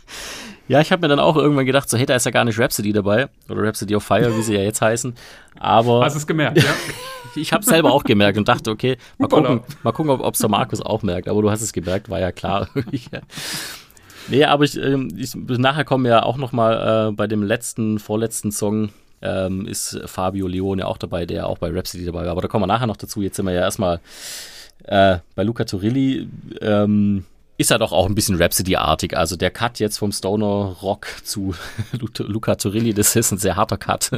ja, 0.68 0.80
ich 0.80 0.90
habe 0.90 1.02
mir 1.02 1.08
dann 1.08 1.18
auch 1.18 1.36
irgendwann 1.36 1.66
gedacht, 1.66 1.90
so 1.90 1.98
hey, 1.98 2.06
da 2.06 2.16
ist 2.16 2.24
ja 2.24 2.30
gar 2.30 2.46
nicht 2.46 2.58
Rhapsody 2.58 2.94
dabei. 2.94 3.28
Oder 3.50 3.62
Rhapsody 3.62 3.94
of 3.94 4.02
Fire, 4.02 4.34
wie 4.34 4.42
sie 4.42 4.54
ja 4.54 4.62
jetzt 4.62 4.80
heißen. 4.80 5.14
Aber 5.60 6.02
Hast 6.02 6.16
es 6.16 6.26
gemerkt, 6.26 6.56
ja? 6.56 6.70
ich 7.36 7.52
habe 7.52 7.62
selber 7.62 7.92
auch 7.92 8.04
gemerkt 8.04 8.38
und 8.38 8.48
dachte, 8.48 8.70
okay, 8.70 8.96
mal 9.18 9.28
gucken, 9.28 9.60
mal 9.82 9.92
gucken 9.92 10.10
ob 10.12 10.32
es 10.32 10.40
der 10.40 10.48
Markus 10.48 10.80
auch 10.80 11.02
merkt. 11.02 11.28
Aber 11.28 11.42
du 11.42 11.50
hast 11.50 11.60
es 11.60 11.74
gemerkt, 11.74 12.08
war 12.08 12.20
ja 12.20 12.32
klar. 12.32 12.68
nee, 14.28 14.44
aber 14.44 14.64
ich, 14.64 14.76
ähm, 14.76 15.08
ich, 15.16 15.34
nachher 15.34 15.84
kommen 15.84 16.04
wir 16.04 16.10
ja 16.12 16.22
auch 16.22 16.36
noch 16.36 16.52
mal 16.52 17.08
äh, 17.08 17.12
bei 17.12 17.26
dem 17.26 17.42
letzten, 17.42 17.98
vorletzten 17.98 18.50
Song 18.52 18.90
ähm, 19.22 19.66
ist 19.66 19.98
Fabio 20.06 20.46
Leone 20.46 20.86
auch 20.86 20.98
dabei, 20.98 21.24
der 21.26 21.46
auch 21.48 21.58
bei 21.58 21.70
Rhapsody 21.70 22.04
dabei 22.04 22.24
war. 22.24 22.30
Aber 22.32 22.42
da 22.42 22.48
kommen 22.48 22.62
wir 22.62 22.66
nachher 22.66 22.86
noch 22.86 22.96
dazu. 22.96 23.22
Jetzt 23.22 23.36
sind 23.36 23.46
wir 23.46 23.52
ja 23.54 23.60
erstmal 23.62 24.00
äh, 24.84 25.18
bei 25.34 25.42
Luca 25.44 25.64
Turilli. 25.64 26.28
Ähm, 26.60 27.24
ist 27.56 27.70
ja 27.70 27.78
doch 27.78 27.92
auch 27.92 28.06
ein 28.06 28.16
bisschen 28.16 28.36
Rhapsody-artig. 28.36 29.16
Also 29.16 29.36
der 29.36 29.50
Cut 29.52 29.78
jetzt 29.78 29.98
vom 29.98 30.10
Stoner 30.10 30.76
Rock 30.82 31.06
zu 31.22 31.54
Lu- 31.92 32.08
Luca 32.26 32.56
Turilli, 32.56 32.92
das 32.92 33.14
ist 33.14 33.30
ein 33.30 33.38
sehr 33.38 33.54
harter 33.56 33.78
Cut. 33.78 34.10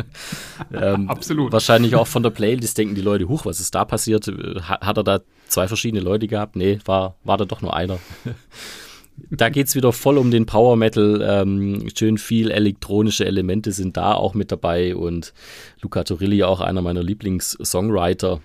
ähm, 0.73 1.09
Absolut. 1.11 1.53
Wahrscheinlich 1.53 1.95
auch 1.95 2.07
von 2.07 2.23
der 2.23 2.31
Playlist 2.31 2.79
denken 2.79 2.95
die 2.95 3.03
Leute, 3.03 3.29
huch, 3.29 3.45
was 3.45 3.61
ist 3.61 3.75
da 3.75 3.85
passiert? 3.85 4.27
Hat, 4.63 4.81
hat 4.81 4.97
er 4.97 5.05
da 5.05 5.21
zwei 5.49 5.69
verschiedene 5.69 6.03
Leute 6.03 6.27
gehabt? 6.29 6.57
Nee, 6.57 6.79
war, 6.87 7.17
war 7.25 7.37
da 7.37 7.45
doch 7.45 7.61
nur 7.61 7.77
einer. 7.77 7.99
da 9.31 9.49
geht's 9.49 9.75
wieder 9.75 9.93
voll 9.93 10.19
um 10.19 10.31
den 10.31 10.47
Power 10.47 10.77
Metal. 10.77 11.23
Ähm, 11.23 11.89
schön 11.97 12.19
viel 12.19 12.51
elektronische 12.51 13.25
Elemente 13.25 13.73
sind 13.73 13.97
da 13.97 14.15
auch 14.15 14.35
mit 14.35 14.53
dabei 14.53 14.95
und 14.95 15.33
Luca 15.81 16.05
Turilli 16.05 16.43
auch 16.43 16.61
einer 16.61 16.83
meiner 16.83 17.03
Lieblings-Songwriter. 17.03 18.41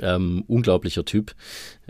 Ähm, 0.00 0.44
unglaublicher 0.46 1.04
Typ. 1.04 1.34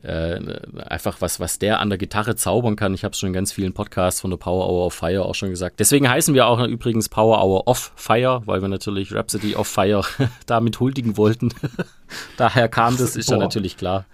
Äh, 0.03 0.41
einfach 0.87 1.21
was, 1.21 1.41
was 1.41 1.59
der 1.59 1.81
an 1.81 1.91
der 1.91 1.99
Gitarre 1.99 2.37
zaubern 2.37 2.77
kann. 2.77 2.95
Ich 2.95 3.05
habe 3.05 3.13
es 3.13 3.19
schon 3.19 3.27
in 3.29 3.33
ganz 3.35 3.53
vielen 3.53 3.75
Podcasts 3.75 4.23
von 4.23 4.31
der 4.31 4.39
Power 4.39 4.67
Hour 4.67 4.87
of 4.87 4.95
Fire 4.95 5.27
auch 5.27 5.35
schon 5.35 5.51
gesagt. 5.51 5.79
Deswegen 5.79 6.09
heißen 6.09 6.33
wir 6.35 6.47
auch 6.47 6.65
übrigens 6.67 7.11
Power 7.11 7.45
Hour 7.45 7.67
of 7.67 7.93
Fire, 7.97 8.41
weil 8.47 8.63
wir 8.63 8.69
natürlich 8.69 9.13
Rhapsody 9.13 9.57
of 9.57 9.67
Fire 9.67 10.03
damit 10.47 10.81
huldigen 10.81 11.19
wollten. 11.19 11.53
Daher 12.39 12.69
kam 12.69 12.97
das, 12.97 13.15
ist 13.17 13.29
ja 13.29 13.37
natürlich 13.37 13.77
klar. 13.77 14.07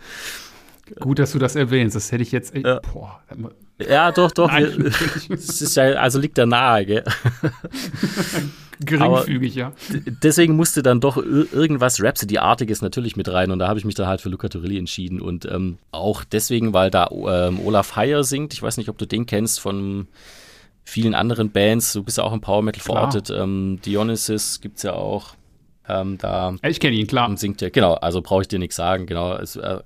Gut, 1.01 1.19
dass 1.19 1.33
du 1.33 1.39
das 1.39 1.57
erwähnst. 1.57 1.97
Das 1.97 2.13
hätte 2.13 2.23
ich 2.23 2.33
jetzt. 2.33 2.55
Ja. 2.57 2.81
Boah, 2.93 3.23
Ja, 3.89 4.13
doch, 4.13 4.31
doch. 4.31 4.49
Nein. 4.51 4.93
Es 5.31 5.61
ist 5.63 5.77
ja, 5.77 5.85
also 5.95 6.19
liegt 6.19 6.37
da 6.39 6.47
nahe, 6.47 6.85
gell? 6.87 7.05
geringfügig, 8.85 9.55
ja. 9.55 9.73
deswegen 10.23 10.57
musste 10.57 10.83
dann 10.83 11.01
doch 11.01 11.17
ir- 11.17 11.47
irgendwas 11.53 12.03
Rhapsody-artiges 12.03 12.83
natürlich 12.83 13.17
mit 13.17 13.29
rein 13.33 13.51
und 13.53 13.61
da 13.61 13.69
habe 13.69 13.79
ich 13.79 13.85
mich 13.85 13.95
dann 13.95 14.07
halt 14.09 14.21
für 14.21 14.29
Luca 14.29 14.49
Turilli 14.49 14.79
entschieden 14.79 15.21
und 15.21 15.45
ähm, 15.51 15.79
auch 15.93 16.25
deswegen, 16.25 16.73
weil 16.73 16.91
da 16.91 17.09
ähm, 17.11 17.61
Olaf 17.65 17.95
Heyer 17.97 18.25
singt, 18.25 18.53
ich 18.53 18.63
weiß 18.63 18.77
nicht, 18.77 18.89
ob 18.89 18.99
du 18.99 19.07
den 19.07 19.27
kennst 19.27 19.61
von 19.61 20.09
vielen 20.83 21.15
anderen 21.15 21.51
Bands, 21.51 21.93
du 21.93 22.03
bist 22.03 22.19
ja 22.19 22.25
auch 22.25 22.33
im 22.33 22.41
Power 22.41 22.63
Metal 22.63 22.83
Klar. 22.83 23.11
verortet, 23.11 23.31
ähm, 23.37 23.79
Dionysus 23.87 24.61
gibt's 24.61 24.83
ja 24.83 24.93
auch, 24.93 25.35
ähm, 25.89 26.19
da 26.19 26.57
Ich 26.67 26.81
kenne 26.81 26.97
ihn, 26.97 27.07
klar. 27.07 27.29
und 27.29 27.39
singt 27.39 27.61
ja, 27.61 27.69
genau, 27.69 27.95
also 27.95 28.23
brauche 28.23 28.43
ich 28.43 28.49
dir 28.49 28.59
nichts 28.59 28.77
sagen, 28.77 29.07
genau. 29.07 29.35
Es, 29.37 29.55
äh, 29.57 29.79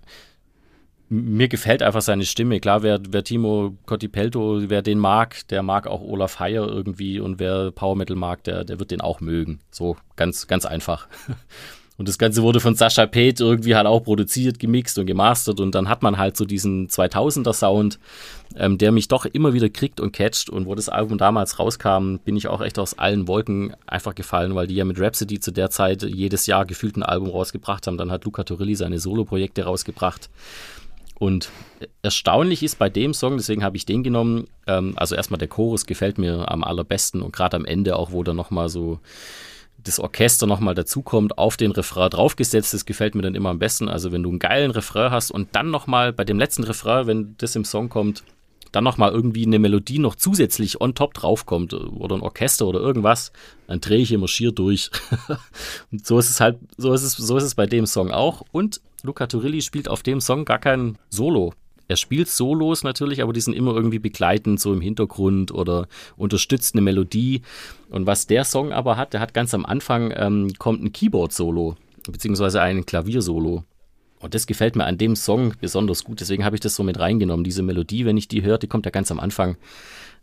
mir 1.10 1.48
gefällt 1.48 1.82
einfach 1.82 2.02
seine 2.02 2.24
Stimme. 2.24 2.60
Klar, 2.60 2.82
wer, 2.82 3.00
wer 3.08 3.24
Timo 3.24 3.76
Cottipelto, 3.86 4.68
wer 4.68 4.82
den 4.82 4.98
mag, 4.98 5.46
der 5.48 5.62
mag 5.62 5.86
auch 5.86 6.02
Olaf 6.02 6.38
Heyer 6.38 6.66
irgendwie 6.68 7.20
und 7.20 7.38
wer 7.38 7.70
Power 7.70 7.96
Metal 7.96 8.16
mag, 8.16 8.44
der, 8.44 8.64
der 8.64 8.78
wird 8.78 8.90
den 8.90 9.00
auch 9.00 9.20
mögen. 9.20 9.60
So 9.70 9.96
ganz, 10.16 10.46
ganz 10.46 10.66
einfach. 10.66 11.08
Und 11.98 12.06
das 12.06 12.16
Ganze 12.16 12.44
wurde 12.44 12.60
von 12.60 12.76
Sascha 12.76 13.06
Pate 13.06 13.42
irgendwie 13.42 13.74
halt 13.74 13.88
auch 13.88 14.04
produziert, 14.04 14.60
gemixt 14.60 15.00
und 15.00 15.06
gemastert 15.06 15.58
und 15.58 15.74
dann 15.74 15.88
hat 15.88 16.04
man 16.04 16.16
halt 16.16 16.36
so 16.36 16.44
diesen 16.44 16.86
2000er 16.86 17.52
Sound, 17.52 17.98
ähm, 18.54 18.78
der 18.78 18.92
mich 18.92 19.08
doch 19.08 19.26
immer 19.26 19.52
wieder 19.52 19.68
kriegt 19.68 19.98
und 19.98 20.12
catcht 20.12 20.48
und 20.48 20.66
wo 20.66 20.76
das 20.76 20.88
Album 20.88 21.18
damals 21.18 21.58
rauskam, 21.58 22.18
bin 22.24 22.36
ich 22.36 22.46
auch 22.46 22.60
echt 22.60 22.78
aus 22.78 22.96
allen 22.96 23.26
Wolken 23.26 23.74
einfach 23.84 24.14
gefallen, 24.14 24.54
weil 24.54 24.68
die 24.68 24.76
ja 24.76 24.84
mit 24.84 25.00
Rhapsody 25.00 25.40
zu 25.40 25.50
der 25.50 25.70
Zeit 25.70 26.04
jedes 26.04 26.46
Jahr 26.46 26.66
gefühlt 26.66 26.96
ein 26.96 27.02
Album 27.02 27.30
rausgebracht 27.30 27.88
haben. 27.88 27.98
Dann 27.98 28.12
hat 28.12 28.24
Luca 28.24 28.44
Turilli 28.44 28.76
seine 28.76 29.00
Solo-Projekte 29.00 29.64
rausgebracht. 29.64 30.30
Und 31.18 31.50
erstaunlich 32.02 32.62
ist 32.62 32.78
bei 32.78 32.88
dem 32.88 33.12
Song, 33.12 33.36
deswegen 33.36 33.64
habe 33.64 33.76
ich 33.76 33.84
den 33.84 34.02
genommen, 34.02 34.46
ähm, 34.66 34.94
also 34.96 35.14
erstmal 35.14 35.38
der 35.38 35.48
Chorus 35.48 35.86
gefällt 35.86 36.18
mir 36.18 36.50
am 36.50 36.62
allerbesten 36.62 37.22
und 37.22 37.32
gerade 37.32 37.56
am 37.56 37.64
Ende 37.64 37.96
auch, 37.96 38.12
wo 38.12 38.22
dann 38.22 38.36
nochmal 38.36 38.68
so 38.68 39.00
das 39.78 39.98
Orchester 40.00 40.46
nochmal 40.46 40.74
dazukommt, 40.74 41.38
auf 41.38 41.56
den 41.56 41.70
Refrain 41.70 42.10
draufgesetzt, 42.10 42.74
das 42.74 42.84
gefällt 42.84 43.14
mir 43.14 43.22
dann 43.22 43.34
immer 43.34 43.50
am 43.50 43.58
besten. 43.58 43.88
Also 43.88 44.12
wenn 44.12 44.22
du 44.22 44.28
einen 44.30 44.38
geilen 44.38 44.70
Refrain 44.70 45.10
hast 45.10 45.30
und 45.30 45.48
dann 45.52 45.70
nochmal 45.70 46.12
bei 46.12 46.24
dem 46.24 46.38
letzten 46.38 46.64
Refrain, 46.64 47.06
wenn 47.06 47.34
das 47.38 47.56
im 47.56 47.64
Song 47.64 47.88
kommt, 47.88 48.22
dann 48.72 48.84
nochmal 48.84 49.12
irgendwie 49.12 49.46
eine 49.46 49.58
Melodie 49.58 49.98
noch 49.98 50.14
zusätzlich 50.14 50.80
on 50.80 50.94
top 50.94 51.14
draufkommt 51.14 51.72
oder 51.72 52.16
ein 52.16 52.22
Orchester 52.22 52.66
oder 52.66 52.80
irgendwas, 52.80 53.32
dann 53.66 53.80
drehe 53.80 54.00
ich 54.00 54.12
immer 54.12 54.28
schier 54.28 54.52
durch. 54.52 54.90
und 55.90 56.06
so 56.06 56.18
ist 56.18 56.28
es 56.28 56.40
halt, 56.40 56.58
so 56.76 56.92
ist 56.92 57.02
es, 57.02 57.12
so 57.12 57.36
ist 57.36 57.44
es 57.44 57.54
bei 57.54 57.66
dem 57.66 57.86
Song 57.86 58.10
auch. 58.10 58.44
Und 58.52 58.80
Luca 59.02 59.26
Turilli 59.26 59.62
spielt 59.62 59.88
auf 59.88 60.02
dem 60.02 60.20
Song 60.20 60.44
gar 60.44 60.58
kein 60.58 60.98
Solo. 61.10 61.52
Er 61.88 61.96
spielt 61.96 62.28
Solos 62.28 62.84
natürlich, 62.84 63.22
aber 63.22 63.32
die 63.32 63.40
sind 63.40 63.54
immer 63.54 63.74
irgendwie 63.74 63.98
begleitend, 63.98 64.60
so 64.60 64.74
im 64.74 64.82
Hintergrund 64.82 65.52
oder 65.52 65.88
unterstützt 66.16 66.74
eine 66.74 66.82
Melodie. 66.82 67.40
Und 67.88 68.06
was 68.06 68.26
der 68.26 68.44
Song 68.44 68.72
aber 68.72 68.98
hat, 68.98 69.14
der 69.14 69.20
hat 69.20 69.32
ganz 69.32 69.54
am 69.54 69.64
Anfang 69.64 70.12
ähm, 70.14 70.52
kommt 70.58 70.84
ein 70.84 70.92
Keyboard-Solo, 70.92 71.76
beziehungsweise 72.10 72.60
ein 72.60 72.84
Klavier-Solo. 72.84 73.64
Und 74.20 74.34
das 74.34 74.46
gefällt 74.46 74.76
mir 74.76 74.84
an 74.84 74.98
dem 74.98 75.16
Song 75.16 75.54
besonders 75.60 76.04
gut, 76.04 76.20
deswegen 76.20 76.44
habe 76.44 76.56
ich 76.56 76.60
das 76.60 76.74
so 76.74 76.82
mit 76.82 76.98
reingenommen. 76.98 77.44
Diese 77.44 77.62
Melodie, 77.62 78.04
wenn 78.04 78.16
ich 78.16 78.28
die 78.28 78.42
höre, 78.42 78.58
die 78.58 78.66
kommt 78.66 78.84
ja 78.84 78.90
ganz 78.90 79.10
am 79.10 79.20
Anfang. 79.20 79.56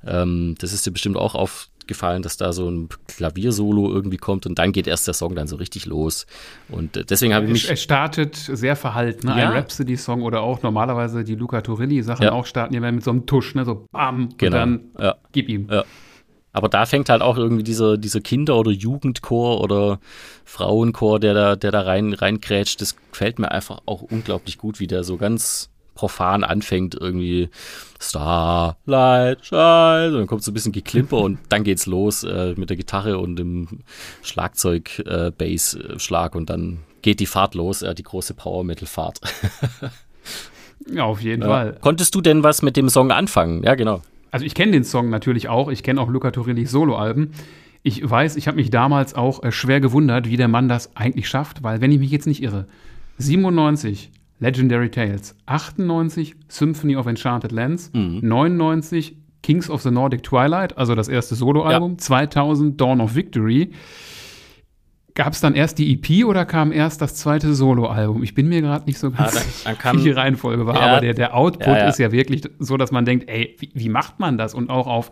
Ähm, 0.05 0.55
das 0.59 0.71
ist 0.71 0.85
dir 0.85 0.91
bestimmt 0.91 1.17
auch 1.17 1.33
aufgefallen, 1.85 2.23
dass 2.23 2.35
da 2.37 2.51
so 2.51 2.67
ein 2.69 2.89
Klaviersolo 3.07 3.91
irgendwie 3.93 4.17
kommt 4.17 4.45
und 4.47 4.57
dann 4.57 4.71
geht 4.71 4.87
erst 4.87 5.05
der 5.07 5.13
Song 5.13 5.35
dann 5.35 5.47
so 5.47 5.55
richtig 5.55 5.85
los. 5.85 6.25
Und 6.69 6.97
äh, 6.97 7.05
deswegen 7.05 7.33
habe 7.35 7.45
ich 7.45 7.51
mich. 7.51 7.69
Es 7.69 7.81
startet 7.81 8.35
sehr 8.35 8.75
verhalten, 8.75 9.27
ne? 9.27 9.37
Ja. 9.39 9.49
ein 9.49 9.57
Rhapsody-Song 9.57 10.23
oder 10.23 10.41
auch 10.41 10.63
normalerweise 10.63 11.23
die 11.23 11.35
Luca 11.35 11.61
Turilli-Sachen 11.61 12.23
Ja. 12.23 12.31
auch 12.31 12.45
starten 12.47 12.73
ja 12.73 12.79
mit 12.91 13.03
so 13.03 13.11
einem 13.11 13.25
Tusch, 13.27 13.53
ne? 13.53 13.65
so 13.65 13.85
bam, 13.91 14.29
Genau. 14.37 14.55
und 14.55 14.59
dann 14.59 14.81
Ja. 14.99 15.15
gib 15.31 15.47
ihm. 15.47 15.67
Ja. 15.69 15.83
Aber 16.53 16.69
da 16.69 16.85
fängt 16.85 17.09
halt 17.09 17.21
auch 17.21 17.37
irgendwie 17.37 17.63
dieser, 17.63 17.97
dieser 17.97 18.21
Kinder- 18.21 18.55
oder 18.57 18.71
Jugendchor 18.71 19.61
oder 19.61 19.99
Frauenchor, 20.45 21.19
der 21.19 21.33
da, 21.33 21.55
der 21.55 21.71
da 21.71 21.81
rein, 21.81 22.13
reinkrätscht, 22.13 22.79
das 22.81 22.95
gefällt 23.11 23.37
mir 23.39 23.51
einfach 23.51 23.81
auch 23.85 24.01
unglaublich 24.01 24.57
gut, 24.57 24.79
wie 24.79 24.87
der 24.87 25.03
so 25.03 25.17
ganz 25.17 25.69
profan 25.95 26.43
anfängt, 26.43 26.93
irgendwie 26.99 27.49
Starlight 27.99 29.45
Shine, 29.45 30.07
und 30.11 30.17
dann 30.19 30.27
kommt 30.27 30.43
so 30.43 30.51
ein 30.51 30.53
bisschen 30.53 30.71
Geklimper 30.71 31.17
und 31.17 31.39
dann 31.49 31.63
geht's 31.63 31.85
los 31.87 32.23
äh, 32.23 32.53
mit 32.57 32.69
der 32.69 32.77
Gitarre 32.77 33.17
und 33.17 33.37
dem 33.37 33.67
Schlagzeug, 34.21 34.99
äh, 35.05 35.31
Bass-Schlag 35.35 36.35
und 36.35 36.49
dann 36.49 36.79
geht 37.01 37.19
die 37.19 37.25
Fahrt 37.25 37.55
los, 37.55 37.81
äh, 37.81 37.95
die 37.95 38.03
große 38.03 38.33
Power-Metal-Fahrt. 38.35 39.19
Ja, 40.91 41.05
auf 41.05 41.21
jeden 41.21 41.41
Ja. 41.41 41.47
Fall. 41.47 41.77
Konntest 41.81 42.13
du 42.13 42.21
denn 42.21 42.43
was 42.43 42.61
mit 42.61 42.75
dem 42.77 42.89
Song 42.89 43.09
anfangen? 43.09 43.63
Ja, 43.63 43.73
genau. 43.75 44.01
Also 44.29 44.45
ich 44.45 44.53
kenne 44.53 44.73
den 44.73 44.83
Song 44.83 45.09
natürlich 45.09 45.47
auch. 45.47 45.69
Ich 45.69 45.81
kenne 45.81 45.99
auch 46.01 46.09
Luca 46.09 46.29
Turillis 46.31 46.69
Soloalben. 46.69 47.31
Ich 47.81 48.07
weiß, 48.07 48.35
ich 48.35 48.47
habe 48.47 48.57
mich 48.57 48.69
damals 48.69 49.15
auch 49.15 49.41
äh, 49.43 49.51
schwer 49.51 49.79
gewundert, 49.79 50.27
wie 50.29 50.37
der 50.37 50.47
Mann 50.49 50.67
das 50.67 50.95
eigentlich 50.95 51.27
schafft, 51.29 51.63
weil 51.63 51.81
wenn 51.81 51.91
ich 51.91 51.99
mich 51.99 52.11
jetzt 52.11 52.27
nicht 52.27 52.43
irre, 52.43 52.67
97 53.17 54.11
Legendary 54.39 54.89
Tales, 54.91 55.35
98 55.45 56.35
Symphony 56.47 56.95
of 56.95 57.07
Enchanted 57.07 57.51
Lands, 57.51 57.91
Mhm. 57.93 58.19
99 58.21 59.15
Kings 59.41 59.69
of 59.69 59.81
the 59.81 59.91
Nordic 59.91 60.23
Twilight, 60.23 60.77
also 60.77 60.95
das 60.95 61.07
erste 61.07 61.35
Soloalbum, 61.35 61.97
2000 61.97 62.79
Dawn 62.81 62.99
of 62.99 63.15
Victory. 63.15 63.71
Gab 65.13 65.31
es 65.31 65.39
dann 65.39 65.55
erst 65.55 65.77
die 65.77 65.93
EP 65.93 66.25
oder 66.25 66.43
kam 66.43 66.73
erst 66.73 67.01
das 67.01 67.15
zweite 67.15 67.53
Soloalbum? 67.55 68.21
Ich 68.23 68.33
bin 68.35 68.49
mir 68.49 68.59
gerade 68.61 68.85
nicht 68.85 68.97
so 68.99 69.11
ganz 69.11 69.31
Ah, 69.31 69.39
dann- 69.39 69.43
sicher, 69.43 69.69
dann 69.69 69.77
kam- 69.77 69.97
wie 69.99 70.03
die 70.03 70.11
Reihenfolge 70.11 70.65
war, 70.65 70.75
Ja. 70.75 70.81
aber 70.81 71.01
der, 71.01 71.13
der 71.13 71.35
Output 71.35 71.67
Ja, 71.67 71.77
ja. 71.77 71.87
ist 71.87 71.99
ja 71.99 72.11
wirklich 72.11 72.41
so, 72.59 72.75
dass 72.75 72.91
man 72.91 73.05
denkt, 73.05 73.29
ey, 73.29 73.55
wie, 73.59 73.71
wie 73.73 73.87
macht 73.89 74.19
man 74.19 74.37
das? 74.37 74.53
Und 74.53 74.69
auch 74.69 74.87
auf 74.87 75.11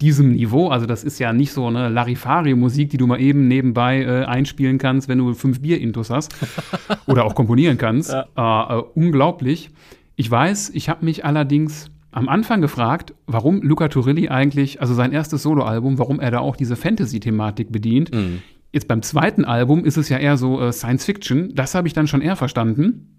diesem 0.00 0.32
Niveau, 0.32 0.68
also 0.68 0.86
das 0.86 1.04
ist 1.04 1.18
ja 1.18 1.32
nicht 1.32 1.52
so 1.52 1.66
eine 1.66 1.88
Larifari-Musik, 1.88 2.90
die 2.90 2.96
du 2.96 3.06
mal 3.06 3.20
eben 3.20 3.48
nebenbei 3.48 4.02
äh, 4.02 4.24
einspielen 4.24 4.78
kannst, 4.78 5.08
wenn 5.08 5.18
du 5.18 5.34
fünf 5.34 5.60
Bier-Intos 5.60 6.10
hast 6.10 6.34
oder 7.06 7.24
auch 7.24 7.34
komponieren 7.34 7.78
kannst. 7.78 8.12
Äh, 8.12 8.22
äh, 8.36 8.82
unglaublich. 8.94 9.70
Ich 10.16 10.30
weiß, 10.30 10.70
ich 10.74 10.88
habe 10.88 11.04
mich 11.04 11.24
allerdings 11.24 11.90
am 12.12 12.28
Anfang 12.28 12.60
gefragt, 12.60 13.14
warum 13.26 13.62
Luca 13.62 13.88
Turilli 13.88 14.28
eigentlich, 14.28 14.80
also 14.80 14.94
sein 14.94 15.12
erstes 15.12 15.42
Soloalbum, 15.42 15.98
warum 15.98 16.18
er 16.18 16.30
da 16.30 16.40
auch 16.40 16.56
diese 16.56 16.76
Fantasy-Thematik 16.76 17.70
bedient. 17.70 18.12
Mhm. 18.12 18.42
Jetzt 18.72 18.88
beim 18.88 19.02
zweiten 19.02 19.44
Album 19.44 19.84
ist 19.84 19.96
es 19.96 20.08
ja 20.08 20.18
eher 20.18 20.36
so 20.36 20.60
äh, 20.60 20.72
Science 20.72 21.04
Fiction. 21.04 21.54
Das 21.54 21.74
habe 21.74 21.88
ich 21.88 21.94
dann 21.94 22.06
schon 22.06 22.20
eher 22.20 22.36
verstanden. 22.36 23.16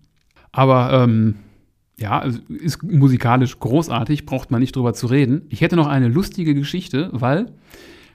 Aber 0.52 0.92
ähm, 0.94 1.36
ja, 2.02 2.20
also 2.20 2.40
ist 2.50 2.84
musikalisch 2.84 3.58
großartig, 3.60 4.26
braucht 4.26 4.52
man 4.52 4.60
nicht 4.62 4.76
drüber 4.76 4.94
zu 4.94 5.08
reden. 5.08 5.44
Ich 5.50 5.62
hätte 5.62 5.76
noch 5.76 5.88
eine 5.88 6.08
lustige 6.08 6.54
Geschichte, 6.54 7.10
weil 7.14 7.48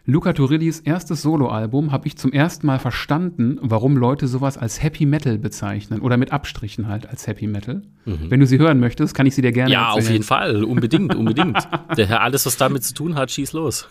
Luca 0.09 0.33
Turillis 0.33 0.79
erstes 0.81 1.23
Soloalbum 1.23 1.91
habe 1.91 2.07
ich 2.07 2.17
zum 2.17 2.33
ersten 2.33 2.67
Mal 2.69 2.79
verstanden, 2.79 3.59
warum 3.61 3.97
Leute 3.97 4.29
sowas 4.29 4.57
als 4.57 4.81
Happy 4.83 5.05
Metal 5.05 5.37
bezeichnen 5.37 6.01
oder 6.01 6.17
mit 6.17 6.31
Abstrichen 6.33 6.87
halt 6.87 7.09
als 7.09 7.27
Happy 7.27 7.47
Metal. 7.49 7.83
Wenn 8.05 8.39
du 8.39 8.47
sie 8.47 8.59
hören 8.59 8.79
möchtest, 8.79 9.15
kann 9.17 9.27
ich 9.27 9.35
sie 9.35 9.43
dir 9.43 9.51
gerne 9.51 9.71
Mhm. 9.71 9.73
Ja, 9.73 9.87
erzählen. 9.89 10.05
auf 10.07 10.11
jeden 10.13 10.25
Fall. 10.25 10.65
Unbedingt, 10.65 11.15
unbedingt. 11.15 11.57
Der 11.97 12.07
Herr, 12.07 12.23
alles, 12.23 12.47
was 12.47 12.57
damit 12.57 12.85
zu 12.85 12.95
tun 12.95 13.17
hat, 13.17 13.33
schieß 13.33 13.53
los. 13.53 13.89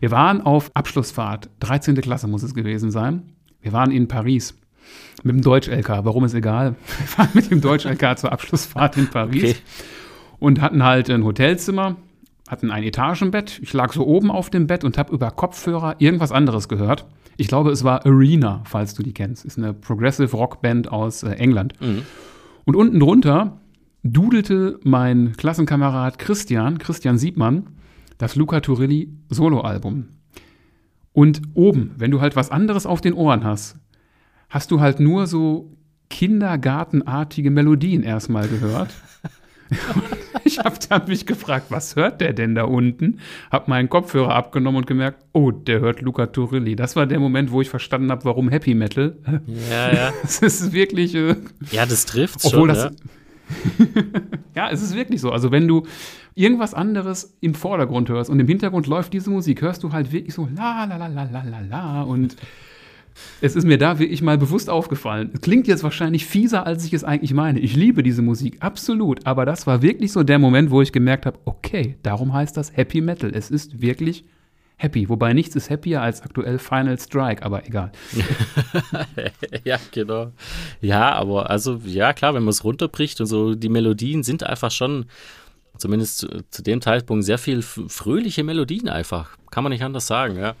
Wir 0.00 0.10
waren 0.10 0.40
auf 0.40 0.70
Abschlussfahrt, 0.74 1.50
13. 1.60 1.96
Klasse 1.96 2.28
muss 2.28 2.42
es 2.42 2.54
gewesen 2.54 2.90
sein. 2.90 3.22
Wir 3.60 3.72
waren 3.72 3.90
in 3.90 4.06
Paris 4.08 4.56
mit 5.22 5.34
dem 5.36 5.42
Deutsch-LK, 5.42 5.88
warum 6.04 6.24
ist 6.24 6.34
egal. 6.34 6.74
Wir 6.98 7.18
waren 7.18 7.30
mit 7.34 7.50
dem 7.50 7.60
Deutsch-LK 7.60 8.18
zur 8.18 8.32
Abschlussfahrt 8.32 8.96
in 8.96 9.08
Paris 9.08 9.42
Okay. 9.42 9.56
und 10.38 10.60
hatten 10.60 10.82
halt 10.82 11.10
ein 11.10 11.24
Hotelzimmer, 11.24 11.96
hatten 12.48 12.70
ein 12.70 12.82
Etagenbett. 12.82 13.58
Ich 13.62 13.72
lag 13.72 13.92
so 13.92 14.06
oben 14.06 14.30
auf 14.30 14.50
dem 14.50 14.66
Bett 14.66 14.84
und 14.84 14.98
habe 14.98 15.12
über 15.12 15.30
Kopfhörer 15.30 15.96
irgendwas 15.98 16.32
anderes 16.32 16.68
gehört. 16.68 17.06
Ich 17.38 17.48
glaube, 17.48 17.70
es 17.70 17.84
war 17.84 18.06
Arena, 18.06 18.62
falls 18.64 18.94
du 18.94 19.02
die 19.02 19.12
kennst. 19.12 19.44
Ist 19.44 19.58
eine 19.58 19.74
Progressive 19.74 20.34
Rockband 20.36 20.90
aus 20.90 21.22
äh, 21.22 21.32
England. 21.32 21.74
Und 22.64 22.76
unten 22.76 22.98
drunter 23.00 23.58
dudelte 24.02 24.78
mein 24.84 25.32
Klassenkamerad 25.36 26.18
Christian, 26.18 26.78
Christian 26.78 27.18
Siebmann, 27.18 27.66
das 28.18 28.36
Luca 28.36 28.60
Turilli 28.60 29.10
Soloalbum. 29.28 30.06
Und 31.12 31.42
oben, 31.54 31.92
wenn 31.98 32.10
du 32.10 32.20
halt 32.20 32.36
was 32.36 32.50
anderes 32.50 32.86
auf 32.86 33.00
den 33.00 33.14
Ohren 33.14 33.44
hast, 33.44 33.76
hast 34.48 34.70
du 34.70 34.80
halt 34.80 35.00
nur 35.00 35.26
so 35.26 35.72
kindergartenartige 36.08 37.50
Melodien 37.50 38.02
erstmal 38.02 38.48
gehört. 38.48 38.90
ich 40.44 40.58
habe 40.60 40.76
dann 40.88 41.08
mich 41.08 41.26
gefragt, 41.26 41.66
was 41.70 41.96
hört 41.96 42.20
der 42.20 42.32
denn 42.32 42.54
da 42.54 42.64
unten? 42.64 43.18
Hab 43.50 43.66
meinen 43.68 43.88
Kopfhörer 43.88 44.34
abgenommen 44.34 44.78
und 44.78 44.86
gemerkt, 44.86 45.24
oh, 45.32 45.50
der 45.50 45.80
hört 45.80 46.00
Luca 46.02 46.26
Turilli. 46.26 46.76
Das 46.76 46.94
war 46.94 47.06
der 47.06 47.18
Moment, 47.18 47.50
wo 47.50 47.60
ich 47.60 47.68
verstanden 47.68 48.10
habe, 48.10 48.24
warum 48.24 48.48
Happy 48.48 48.74
Metal. 48.74 49.16
Ja, 49.70 49.92
ja. 49.92 50.12
Es 50.22 50.38
ist 50.40 50.72
wirklich, 50.72 51.14
äh, 51.14 51.34
Ja, 51.72 51.86
das 51.86 52.06
trifft 52.06 52.44
obwohl 52.44 52.52
schon. 52.52 52.68
das. 52.68 52.84
ja. 52.84 54.12
ja, 54.54 54.70
es 54.70 54.82
ist 54.82 54.94
wirklich 54.94 55.20
so. 55.20 55.30
Also, 55.32 55.50
wenn 55.50 55.66
du 55.66 55.84
irgendwas 56.34 56.74
anderes 56.74 57.36
im 57.40 57.54
Vordergrund 57.54 58.08
hörst 58.08 58.30
und 58.30 58.38
im 58.38 58.46
Hintergrund 58.46 58.86
läuft 58.86 59.12
diese 59.12 59.30
Musik, 59.30 59.62
hörst 59.62 59.82
du 59.82 59.92
halt 59.92 60.12
wirklich 60.12 60.34
so 60.34 60.48
la 60.54 60.84
la 60.84 60.96
la 60.96 61.06
la 61.08 61.24
la 61.24 61.42
la 61.42 61.60
la 61.60 62.02
und 62.02 62.36
es 63.40 63.56
ist 63.56 63.64
mir 63.64 63.78
da 63.78 63.98
wirklich 63.98 64.22
mal 64.22 64.38
bewusst 64.38 64.70
aufgefallen. 64.70 65.32
Klingt 65.40 65.66
jetzt 65.66 65.82
wahrscheinlich 65.82 66.26
fieser, 66.26 66.66
als 66.66 66.84
ich 66.84 66.92
es 66.92 67.04
eigentlich 67.04 67.34
meine. 67.34 67.60
Ich 67.60 67.76
liebe 67.76 68.02
diese 68.02 68.22
Musik, 68.22 68.58
absolut. 68.60 69.26
Aber 69.26 69.44
das 69.44 69.66
war 69.66 69.82
wirklich 69.82 70.12
so 70.12 70.22
der 70.22 70.38
Moment, 70.38 70.70
wo 70.70 70.82
ich 70.82 70.92
gemerkt 70.92 71.26
habe, 71.26 71.38
okay, 71.44 71.96
darum 72.02 72.32
heißt 72.32 72.56
das 72.56 72.76
Happy 72.76 73.00
Metal. 73.00 73.30
Es 73.34 73.50
ist 73.50 73.80
wirklich 73.80 74.24
happy. 74.76 75.08
Wobei 75.08 75.32
nichts 75.32 75.56
ist 75.56 75.70
happier 75.70 76.02
als 76.02 76.22
aktuell 76.22 76.58
Final 76.58 76.98
Strike, 76.98 77.42
aber 77.42 77.66
egal. 77.66 77.92
ja, 79.64 79.78
genau. 79.90 80.32
Ja, 80.80 81.12
aber 81.12 81.50
also, 81.50 81.80
ja, 81.84 82.12
klar, 82.12 82.34
wenn 82.34 82.42
man 82.42 82.50
es 82.50 82.64
runterbricht 82.64 83.20
und 83.20 83.26
so, 83.26 83.54
die 83.54 83.68
Melodien 83.68 84.22
sind 84.22 84.42
einfach 84.44 84.70
schon, 84.70 85.06
zumindest 85.78 86.18
zu, 86.18 86.28
zu 86.50 86.62
dem 86.62 86.80
Zeitpunkt, 86.80 87.24
sehr 87.24 87.38
viel 87.38 87.62
fröhliche 87.62 88.44
Melodien 88.44 88.88
einfach. 88.88 89.36
Kann 89.50 89.64
man 89.64 89.72
nicht 89.72 89.82
anders 89.82 90.06
sagen, 90.06 90.36
ja. 90.36 90.54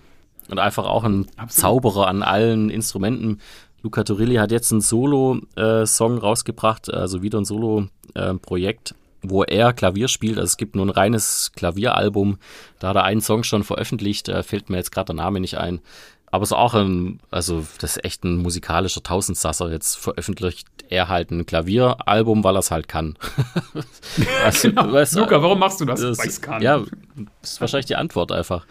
Und 0.48 0.58
einfach 0.58 0.84
auch 0.84 1.04
ein 1.04 1.26
Absolut. 1.36 1.52
Zauberer 1.52 2.08
an 2.08 2.22
allen 2.22 2.70
Instrumenten. 2.70 3.40
Luca 3.82 4.04
Turilli 4.04 4.36
hat 4.36 4.50
jetzt 4.52 4.72
einen 4.72 4.80
Solo-Song 4.80 6.18
rausgebracht, 6.18 6.92
also 6.92 7.22
wieder 7.22 7.38
ein 7.38 7.44
Solo-Projekt, 7.44 8.94
wo 9.22 9.44
er 9.44 9.72
Klavier 9.72 10.08
spielt. 10.08 10.38
Also 10.38 10.46
es 10.46 10.56
gibt 10.56 10.76
nur 10.76 10.86
ein 10.86 10.90
reines 10.90 11.52
Klavieralbum. 11.54 12.38
Da 12.78 12.88
hat 12.88 12.96
er 12.96 13.04
einen 13.04 13.20
Song 13.20 13.42
schon 13.42 13.64
veröffentlicht, 13.64 14.28
äh, 14.28 14.42
fällt 14.42 14.70
mir 14.70 14.76
jetzt 14.76 14.92
gerade 14.92 15.06
der 15.06 15.16
Name 15.16 15.40
nicht 15.40 15.56
ein. 15.56 15.80
Aber 16.30 16.42
es 16.42 16.50
ist 16.50 16.56
auch 16.56 16.74
ein, 16.74 17.20
also 17.30 17.64
das 17.78 17.96
ist 17.96 18.04
echt 18.04 18.24
ein 18.24 18.36
musikalischer 18.38 19.02
Tausendsasser. 19.02 19.70
Jetzt 19.70 19.96
veröffentlicht 19.96 20.66
er 20.88 21.08
halt 21.08 21.30
ein 21.30 21.46
Klavieralbum, 21.46 22.42
weil 22.44 22.56
er 22.56 22.60
es 22.60 22.70
halt 22.70 22.88
kann. 22.88 23.16
also, 24.44 24.68
weißt 24.74 25.16
du, 25.16 25.20
Luca, 25.20 25.40
warum 25.40 25.58
machst 25.58 25.80
du 25.80 25.84
das? 25.84 26.00
das, 26.00 26.18
Weiß 26.18 26.40
nicht. 26.40 26.62
ja, 26.62 26.82
das 27.40 27.52
ist 27.52 27.60
wahrscheinlich 27.60 27.86
die 27.86 27.96
Antwort 27.96 28.32
einfach. 28.32 28.66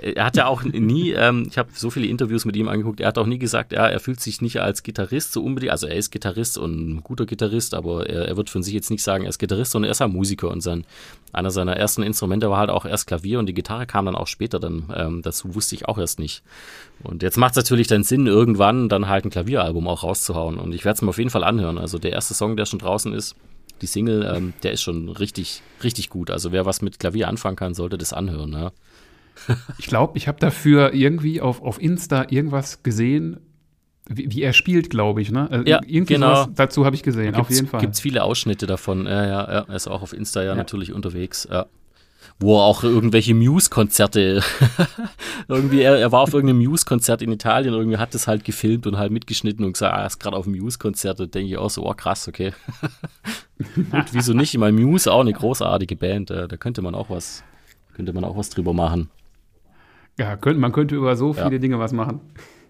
Er 0.00 0.24
hat 0.24 0.36
ja 0.36 0.46
auch 0.46 0.62
nie, 0.62 1.12
ähm, 1.12 1.46
ich 1.48 1.58
habe 1.58 1.70
so 1.74 1.90
viele 1.90 2.06
Interviews 2.06 2.44
mit 2.44 2.56
ihm 2.56 2.68
angeguckt, 2.68 3.00
er 3.00 3.08
hat 3.08 3.18
auch 3.18 3.26
nie 3.26 3.38
gesagt, 3.38 3.72
ja, 3.72 3.86
er 3.86 4.00
fühlt 4.00 4.20
sich 4.20 4.40
nicht 4.40 4.60
als 4.60 4.82
Gitarrist 4.82 5.32
so 5.32 5.42
unbedingt, 5.42 5.72
also 5.72 5.86
er 5.86 5.96
ist 5.96 6.10
Gitarrist 6.10 6.58
und 6.58 6.88
ein 6.88 7.02
guter 7.02 7.26
Gitarrist, 7.26 7.74
aber 7.74 8.08
er, 8.08 8.26
er 8.26 8.36
wird 8.36 8.50
von 8.50 8.62
sich 8.62 8.74
jetzt 8.74 8.90
nicht 8.90 9.02
sagen, 9.02 9.24
er 9.24 9.30
ist 9.30 9.38
Gitarrist, 9.38 9.72
sondern 9.72 9.88
er 9.88 9.92
ist 9.92 10.02
ein 10.02 10.12
Musiker 10.12 10.50
und 10.50 10.60
sein, 10.60 10.84
einer 11.32 11.50
seiner 11.50 11.76
ersten 11.76 12.02
Instrumente 12.02 12.50
war 12.50 12.58
halt 12.58 12.70
auch 12.70 12.84
erst 12.84 13.06
Klavier 13.06 13.38
und 13.38 13.46
die 13.46 13.54
Gitarre 13.54 13.86
kam 13.86 14.06
dann 14.06 14.14
auch 14.14 14.26
später 14.26 14.60
dann 14.60 14.92
ähm, 14.94 15.22
dazu, 15.22 15.54
wusste 15.54 15.74
ich 15.74 15.86
auch 15.86 15.98
erst 15.98 16.18
nicht. 16.18 16.42
Und 17.02 17.22
jetzt 17.22 17.36
macht 17.36 17.52
es 17.52 17.56
natürlich 17.56 17.86
dann 17.86 18.04
Sinn, 18.04 18.26
irgendwann 18.26 18.88
dann 18.88 19.08
halt 19.08 19.24
ein 19.24 19.30
Klavieralbum 19.30 19.86
auch 19.88 20.02
rauszuhauen 20.02 20.58
und 20.58 20.72
ich 20.72 20.84
werde 20.84 20.96
es 20.96 21.02
mir 21.02 21.10
auf 21.10 21.18
jeden 21.18 21.30
Fall 21.30 21.44
anhören. 21.44 21.78
Also 21.78 21.98
der 21.98 22.12
erste 22.12 22.34
Song, 22.34 22.56
der 22.56 22.66
schon 22.66 22.78
draußen 22.78 23.12
ist, 23.12 23.36
die 23.80 23.86
Single, 23.86 24.30
ähm, 24.34 24.54
der 24.62 24.72
ist 24.72 24.82
schon 24.82 25.08
richtig, 25.08 25.62
richtig 25.82 26.10
gut. 26.10 26.30
Also 26.30 26.52
wer 26.52 26.66
was 26.66 26.82
mit 26.82 26.98
Klavier 26.98 27.28
anfangen 27.28 27.56
kann, 27.56 27.74
sollte 27.74 27.98
das 27.98 28.12
anhören. 28.12 28.52
Ja. 28.52 28.72
Ich 29.78 29.86
glaube, 29.86 30.16
ich 30.18 30.28
habe 30.28 30.38
dafür 30.40 30.92
irgendwie 30.94 31.40
auf, 31.40 31.62
auf 31.62 31.80
Insta 31.80 32.26
irgendwas 32.30 32.82
gesehen, 32.82 33.40
wie, 34.08 34.30
wie 34.30 34.42
er 34.42 34.52
spielt, 34.52 34.90
glaube 34.90 35.20
ich. 35.20 35.30
Ne? 35.30 35.48
Äh, 35.64 35.70
Ja, 35.70 35.80
irgendwie 35.86 36.14
genau. 36.14 36.46
dazu 36.46 36.84
habe 36.84 36.96
ich 36.96 37.02
gesehen, 37.02 37.34
auf 37.34 37.50
jeden 37.50 37.66
Fall. 37.66 37.80
Gibt 37.80 37.94
es 37.94 38.00
viele 38.00 38.24
Ausschnitte 38.24 38.66
davon. 38.66 39.06
Ja, 39.06 39.24
ja, 39.26 39.52
ja. 39.52 39.64
Er 39.68 39.74
ist 39.74 39.86
auch 39.86 40.02
auf 40.02 40.12
Insta 40.12 40.42
ja, 40.42 40.48
Ja. 40.50 40.54
natürlich 40.54 40.92
unterwegs. 40.92 41.46
Ja. 41.50 41.66
Wo 42.40 42.58
er 42.58 42.64
auch 42.64 42.84
irgendwelche 42.84 43.34
Muse-Konzerte, 43.34 44.42
irgendwie, 45.48 45.80
er, 45.80 45.98
er 45.98 46.12
war 46.12 46.20
auf 46.20 46.32
irgendeinem 46.32 46.58
Muse-Konzert 46.64 47.20
in 47.20 47.32
Italien, 47.32 47.74
irgendwie 47.74 47.98
hat 47.98 48.14
das 48.14 48.28
halt 48.28 48.44
gefilmt 48.44 48.86
und 48.86 48.96
halt 48.96 49.10
mitgeschnitten 49.12 49.64
und 49.64 49.72
gesagt, 49.72 49.94
ah, 49.94 50.00
er 50.02 50.06
ist 50.06 50.18
gerade 50.20 50.36
auf 50.36 50.46
einem 50.46 50.56
Muse-Konzert. 50.58 51.18
Da 51.20 51.26
denke 51.26 51.50
ich 51.50 51.58
auch 51.58 51.70
so, 51.70 51.84
oh 51.84 51.94
krass, 51.94 52.28
okay. 52.28 52.52
Gut, 53.90 54.06
wieso 54.12 54.34
nicht? 54.34 54.54
Ich 54.54 54.60
meine, 54.60 54.78
Muse 54.80 55.12
auch 55.12 55.20
eine 55.20 55.32
großartige 55.32 55.96
Band, 55.96 56.30
äh, 56.30 56.46
da 56.48 56.56
könnte 56.56 56.80
man 56.80 56.94
auch 56.94 57.10
was, 57.10 57.42
könnte 57.94 58.12
man 58.12 58.24
auch 58.24 58.36
was 58.36 58.50
drüber 58.50 58.72
machen. 58.72 59.10
Ja, 60.18 60.36
könnte, 60.36 60.60
man 60.60 60.72
könnte 60.72 60.96
über 60.96 61.16
so 61.16 61.32
viele 61.32 61.52
Ja. 61.52 61.58
Dinge 61.58 61.78
was 61.78 61.92
machen. 61.92 62.20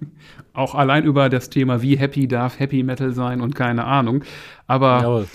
Auch 0.53 0.74
allein 0.74 1.05
über 1.05 1.28
das 1.28 1.51
Thema, 1.51 1.82
wie 1.82 1.96
happy 1.96 2.28
darf 2.28 2.59
Happy 2.59 2.82
Metal 2.82 3.12
sein 3.12 3.40
und 3.40 3.55
keine 3.55 3.84
Ahnung. 3.84 4.22
Aber 4.66 5.01
Jawohl. 5.03 5.26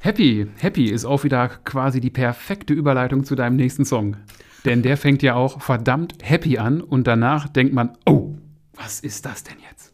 Happy, 0.00 0.46
Happy 0.58 0.86
ist 0.86 1.04
auch 1.04 1.24
wieder 1.24 1.48
quasi 1.64 2.00
die 2.00 2.10
perfekte 2.10 2.72
Überleitung 2.72 3.24
zu 3.24 3.34
deinem 3.34 3.56
nächsten 3.56 3.84
Song. 3.84 4.16
Denn 4.64 4.82
der 4.82 4.96
fängt 4.96 5.22
ja 5.22 5.34
auch 5.34 5.60
verdammt 5.60 6.14
happy 6.22 6.58
an 6.58 6.80
und 6.80 7.06
danach 7.08 7.48
denkt 7.48 7.74
man, 7.74 7.90
oh, 8.06 8.34
was 8.74 9.00
ist 9.00 9.26
das 9.26 9.42
denn 9.42 9.56
jetzt? 9.68 9.92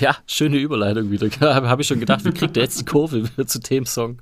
Ja, 0.00 0.16
schöne 0.26 0.58
Überleitung 0.58 1.10
wieder. 1.12 1.28
Habe 1.54 1.68
hab 1.70 1.80
ich 1.80 1.86
schon 1.86 2.00
gedacht, 2.00 2.24
wie 2.24 2.32
kriegt 2.32 2.56
er 2.56 2.64
jetzt 2.64 2.80
die 2.80 2.84
Kurve 2.84 3.24
wieder 3.24 3.46
zu 3.46 3.60
dem 3.60 3.86
Song? 3.86 4.18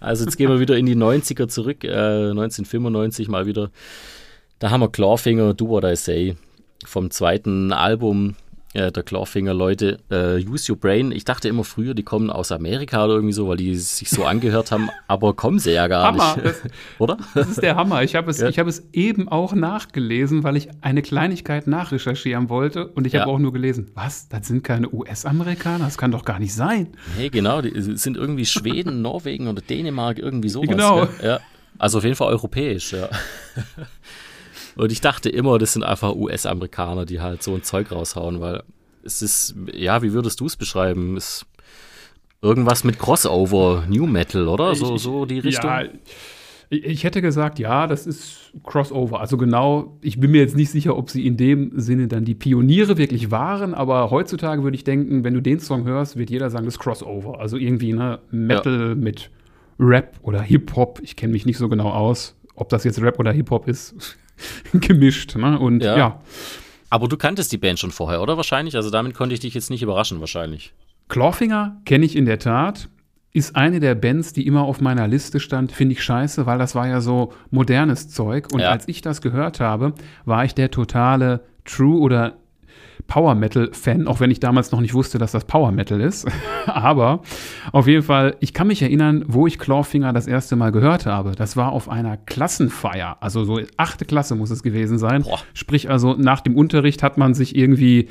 Also 0.00 0.24
jetzt 0.24 0.36
gehen 0.36 0.48
wir 0.48 0.60
wieder 0.60 0.76
in 0.76 0.86
die 0.86 0.96
90er 0.96 1.48
zurück, 1.48 1.84
äh, 1.84 1.88
1995 2.30 3.28
mal 3.28 3.46
wieder. 3.46 3.70
Da 4.58 4.70
haben 4.70 4.80
wir 4.80 4.88
Clawfinger, 4.90 5.54
Do 5.54 5.68
What 5.68 5.84
I 5.84 5.96
Say 5.96 6.36
vom 6.84 7.10
zweiten 7.10 7.72
Album 7.72 8.36
äh, 8.72 8.90
der 8.92 9.02
Clawfinger 9.02 9.52
Leute, 9.54 9.98
äh, 10.10 10.36
Use 10.46 10.70
Your 10.72 10.78
Brain. 10.78 11.10
Ich 11.12 11.24
dachte 11.24 11.48
immer 11.48 11.64
früher, 11.64 11.94
die 11.94 12.02
kommen 12.02 12.30
aus 12.30 12.52
Amerika 12.52 13.04
oder 13.04 13.14
irgendwie 13.14 13.32
so, 13.32 13.48
weil 13.48 13.56
die 13.56 13.74
sich 13.74 14.08
so 14.10 14.24
angehört 14.24 14.70
haben, 14.72 14.88
aber 15.08 15.34
kommen 15.34 15.58
sie 15.58 15.72
ja 15.72 15.88
gar 15.88 16.04
Hammer, 16.06 16.36
nicht. 16.36 16.46
das, 16.46 16.62
oder? 16.98 17.16
das 17.34 17.48
ist 17.48 17.62
der 17.62 17.76
Hammer. 17.76 18.02
Ich 18.02 18.14
habe 18.14 18.30
es, 18.30 18.38
Ja. 18.38 18.48
ich 18.48 18.58
habe 18.58 18.68
es 18.70 18.86
eben 18.92 19.28
auch 19.28 19.54
nachgelesen, 19.54 20.42
weil 20.42 20.56
ich 20.56 20.68
eine 20.82 21.02
Kleinigkeit 21.02 21.66
nachrecherchieren 21.66 22.48
wollte 22.48 22.86
und 22.88 23.06
ich 23.06 23.12
Ja. 23.14 23.22
habe 23.22 23.32
auch 23.32 23.38
nur 23.38 23.52
gelesen, 23.52 23.90
was, 23.94 24.28
das 24.28 24.46
sind 24.46 24.62
keine 24.64 24.90
US-Amerikaner? 24.92 25.84
Das 25.84 25.98
kann 25.98 26.12
doch 26.12 26.24
gar 26.24 26.38
nicht 26.38 26.54
sein. 26.54 26.88
Hey, 27.16 27.28
genau, 27.30 27.60
die 27.62 27.72
sind 27.96 28.16
irgendwie 28.16 28.46
Schweden, 28.46 29.00
Norwegen 29.02 29.48
oder 29.48 29.60
Dänemark, 29.62 30.18
irgendwie 30.18 30.48
sowas. 30.48 30.68
Genau. 30.68 31.08
Ja. 31.22 31.40
Also 31.78 31.98
auf 31.98 32.04
jeden 32.04 32.16
Fall 32.16 32.28
europäisch, 32.28 32.92
ja. 32.92 33.08
Und 34.76 34.92
ich 34.92 35.00
dachte 35.00 35.28
immer, 35.28 35.58
das 35.58 35.72
sind 35.72 35.82
einfach 35.82 36.14
US-Amerikaner, 36.14 37.06
die 37.06 37.20
halt 37.20 37.42
so 37.42 37.54
ein 37.54 37.62
Zeug 37.62 37.90
raushauen, 37.90 38.40
weil 38.40 38.62
es 39.02 39.22
ist, 39.22 39.54
ja, 39.72 40.02
wie 40.02 40.12
würdest 40.12 40.40
du 40.40 40.46
es 40.46 40.56
beschreiben? 40.56 41.16
Ist 41.16 41.46
irgendwas 42.42 42.84
mit 42.84 42.98
Crossover, 42.98 43.84
New 43.88 44.06
Metal, 44.06 44.48
oder? 44.48 44.74
So, 44.74 44.96
so 44.98 45.24
die 45.24 45.38
Richtung? 45.38 45.70
Ja, 45.70 45.84
ich, 46.68 46.84
ich 46.84 47.04
hätte 47.04 47.22
gesagt, 47.22 47.58
ja, 47.58 47.86
das 47.86 48.06
ist 48.06 48.52
Crossover. 48.64 49.20
Also 49.20 49.36
genau, 49.36 49.98
ich 50.02 50.20
bin 50.20 50.30
mir 50.30 50.40
jetzt 50.40 50.56
nicht 50.56 50.70
sicher, 50.70 50.96
ob 50.96 51.10
sie 51.10 51.26
in 51.26 51.36
dem 51.36 51.72
Sinne 51.78 52.08
dann 52.08 52.24
die 52.24 52.34
Pioniere 52.34 52.98
wirklich 52.98 53.30
waren, 53.30 53.72
aber 53.72 54.10
heutzutage 54.10 54.62
würde 54.62 54.76
ich 54.76 54.84
denken, 54.84 55.24
wenn 55.24 55.34
du 55.34 55.40
den 55.40 55.60
Song 55.60 55.84
hörst, 55.84 56.16
wird 56.16 56.30
jeder 56.30 56.50
sagen, 56.50 56.66
das 56.66 56.74
ist 56.74 56.80
Crossover. 56.80 57.40
Also 57.40 57.56
irgendwie, 57.56 57.92
ne, 57.92 58.18
Metal 58.30 58.94
mit 58.94 59.30
Rap 59.78 60.18
oder 60.22 60.42
Hip-Hop. 60.42 61.00
Ich 61.02 61.16
kenne 61.16 61.32
mich 61.32 61.46
nicht 61.46 61.58
so 61.58 61.68
genau 61.68 61.90
aus, 61.90 62.34
ob 62.54 62.68
das 62.68 62.84
jetzt 62.84 63.00
Rap 63.00 63.18
oder 63.18 63.32
Hip-Hop 63.32 63.68
ist. 63.68 64.16
Gemischt, 64.72 65.36
ne? 65.36 65.58
Und 65.58 65.82
ja. 65.82 65.96
ja. 65.96 66.20
Aber 66.90 67.08
du 67.08 67.16
kanntest 67.16 67.52
die 67.52 67.58
Band 67.58 67.78
schon 67.78 67.90
vorher, 67.90 68.22
oder 68.22 68.36
wahrscheinlich? 68.36 68.76
Also 68.76 68.90
damit 68.90 69.14
konnte 69.14 69.34
ich 69.34 69.40
dich 69.40 69.54
jetzt 69.54 69.70
nicht 69.70 69.82
überraschen, 69.82 70.20
wahrscheinlich. 70.20 70.72
Clawfinger 71.08 71.80
kenne 71.84 72.04
ich 72.04 72.16
in 72.16 72.26
der 72.26 72.38
Tat. 72.38 72.88
Ist 73.32 73.54
eine 73.54 73.80
der 73.80 73.94
Bands, 73.94 74.32
die 74.32 74.46
immer 74.46 74.62
auf 74.62 74.80
meiner 74.80 75.06
Liste 75.06 75.40
stand, 75.40 75.70
finde 75.70 75.92
ich 75.92 76.02
scheiße, 76.02 76.46
weil 76.46 76.58
das 76.58 76.74
war 76.74 76.88
ja 76.88 77.00
so 77.00 77.34
modernes 77.50 78.08
Zeug. 78.08 78.48
Und 78.52 78.60
ja. 78.60 78.70
als 78.70 78.88
ich 78.88 79.02
das 79.02 79.20
gehört 79.20 79.60
habe, 79.60 79.92
war 80.24 80.44
ich 80.44 80.54
der 80.54 80.70
totale 80.70 81.44
True 81.64 81.98
oder 82.00 82.38
Power 83.06 83.34
Metal 83.34 83.70
Fan, 83.72 84.06
auch 84.06 84.20
wenn 84.20 84.30
ich 84.30 84.40
damals 84.40 84.72
noch 84.72 84.80
nicht 84.80 84.94
wusste, 84.94 85.18
dass 85.18 85.32
das 85.32 85.44
Power 85.44 85.72
Metal 85.72 86.00
ist. 86.00 86.26
Aber 86.66 87.20
auf 87.72 87.86
jeden 87.86 88.02
Fall, 88.02 88.36
ich 88.40 88.54
kann 88.54 88.66
mich 88.66 88.82
erinnern, 88.82 89.24
wo 89.28 89.46
ich 89.46 89.58
Clawfinger 89.58 90.12
das 90.12 90.26
erste 90.26 90.56
Mal 90.56 90.72
gehört 90.72 91.06
habe. 91.06 91.32
Das 91.32 91.56
war 91.56 91.72
auf 91.72 91.88
einer 91.88 92.16
Klassenfeier, 92.16 93.16
also 93.20 93.44
so 93.44 93.60
achte 93.76 94.04
Klasse 94.04 94.34
muss 94.34 94.50
es 94.50 94.62
gewesen 94.62 94.98
sein. 94.98 95.22
Boah. 95.22 95.38
Sprich 95.54 95.90
also 95.90 96.14
nach 96.14 96.40
dem 96.40 96.56
Unterricht 96.56 97.02
hat 97.02 97.18
man 97.18 97.34
sich 97.34 97.56
irgendwie 97.56 98.08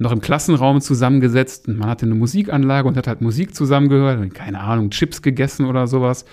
noch 0.00 0.12
im 0.12 0.22
Klassenraum 0.22 0.80
zusammengesetzt 0.80 1.68
und 1.68 1.78
man 1.78 1.90
hatte 1.90 2.06
eine 2.06 2.14
Musikanlage 2.14 2.88
und 2.88 2.96
hat 2.96 3.06
halt 3.06 3.20
Musik 3.20 3.54
zusammengehört 3.54 4.18
und 4.18 4.34
keine 4.34 4.60
Ahnung, 4.60 4.90
Chips 4.90 5.20
gegessen 5.20 5.66
oder 5.66 5.86
sowas. 5.86 6.24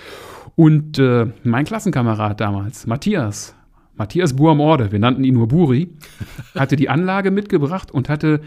Und 0.56 0.98
äh, 0.98 1.28
mein 1.44 1.65
Klassenkamerad 1.65 2.40
damals, 2.40 2.88
Matthias, 2.88 3.57
Matthias 3.98 4.36
Buamorde, 4.36 4.91
wir 4.91 4.99
nannten 4.99 5.24
ihn 5.24 5.34
nur 5.34 5.48
Buri, 5.48 5.90
hatte 6.56 6.76
die 6.76 6.90
Anlage 6.90 7.32
mitgebracht 7.32 7.91
und 7.91 8.10
hatte 8.10 8.41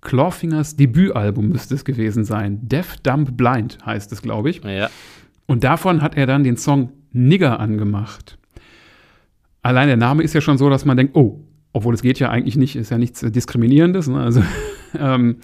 Clawfingers 0.00 0.76
Debütalbum, 0.76 1.48
müsste 1.48 1.74
es 1.74 1.84
gewesen 1.84 2.24
sein. 2.24 2.60
Deaf, 2.62 2.96
Dumb, 3.02 3.36
Blind 3.36 3.78
heißt 3.84 4.12
es, 4.12 4.22
glaube 4.22 4.50
ich. 4.50 4.62
Ja. 4.62 4.88
Und 5.46 5.64
davon 5.64 6.02
hat 6.02 6.16
er 6.16 6.26
dann 6.26 6.44
den 6.44 6.56
Song 6.56 6.92
Nigger 7.12 7.60
angemacht. 7.60 8.38
Allein 9.62 9.88
der 9.88 9.96
Name 9.96 10.22
ist 10.22 10.34
ja 10.34 10.40
schon 10.40 10.58
so, 10.58 10.70
dass 10.70 10.84
man 10.84 10.96
denkt, 10.96 11.16
oh, 11.16 11.40
obwohl 11.72 11.94
es 11.94 12.02
geht 12.02 12.18
ja 12.18 12.30
eigentlich 12.30 12.56
nicht, 12.56 12.76
ist 12.76 12.90
ja 12.90 12.98
nichts 12.98 13.20
Diskriminierendes. 13.20 14.08
Ne? 14.08 14.20
Also, 14.20 14.42
ähm, 14.98 15.38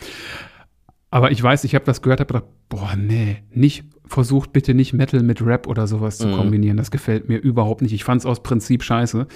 aber 1.10 1.30
ich 1.30 1.42
weiß, 1.42 1.64
ich 1.64 1.74
habe 1.74 1.84
das 1.84 2.02
gehört, 2.02 2.20
habe 2.20 2.32
gedacht, 2.32 2.50
boah, 2.68 2.94
nee, 2.96 3.42
nicht, 3.50 3.84
versucht 4.12 4.52
bitte 4.52 4.74
nicht 4.74 4.92
Metal 4.92 5.22
mit 5.22 5.44
Rap 5.44 5.66
oder 5.66 5.86
sowas 5.86 6.18
zu 6.18 6.28
mhm. 6.28 6.36
kombinieren. 6.36 6.76
Das 6.76 6.90
gefällt 6.90 7.28
mir 7.28 7.38
überhaupt 7.38 7.82
nicht. 7.82 7.92
Ich 7.92 8.04
fand 8.04 8.20
es 8.20 8.26
aus 8.26 8.42
Prinzip 8.42 8.82
scheiße. 8.82 9.26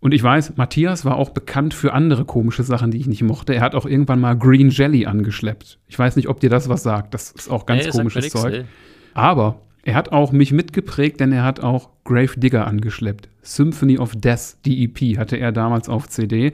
Und 0.00 0.12
ich 0.12 0.22
weiß, 0.22 0.56
Matthias 0.56 1.04
war 1.04 1.16
auch 1.16 1.30
bekannt 1.30 1.74
für 1.74 1.92
andere 1.92 2.24
komische 2.24 2.64
Sachen, 2.64 2.90
die 2.90 2.98
ich 2.98 3.06
nicht 3.06 3.22
mochte. 3.22 3.54
Er 3.54 3.60
hat 3.60 3.74
auch 3.74 3.86
irgendwann 3.86 4.20
mal 4.20 4.36
Green 4.36 4.70
Jelly 4.70 5.06
angeschleppt. 5.06 5.78
Ich 5.86 5.96
weiß 5.98 6.16
nicht, 6.16 6.28
ob 6.28 6.40
dir 6.40 6.50
das 6.50 6.68
was 6.68 6.82
sagt. 6.82 7.14
Das 7.14 7.30
ist 7.30 7.48
auch 7.48 7.66
ganz 7.66 7.84
nee, 7.84 7.90
komisches 7.90 8.24
nix, 8.24 8.34
Zeug. 8.34 8.54
Ey. 8.54 8.64
Aber 9.14 9.60
er 9.84 9.94
hat 9.94 10.10
auch 10.10 10.32
mich 10.32 10.52
mitgeprägt, 10.52 11.20
denn 11.20 11.30
er 11.30 11.44
hat 11.44 11.60
auch 11.60 11.90
Grave 12.04 12.38
Digger 12.38 12.66
angeschleppt. 12.66 13.28
Symphony 13.42 13.98
of 13.98 14.14
Death, 14.16 14.56
die 14.64 14.84
EP, 14.84 15.18
hatte 15.18 15.36
er 15.36 15.52
damals 15.52 15.88
auf 15.88 16.08
CD. 16.08 16.52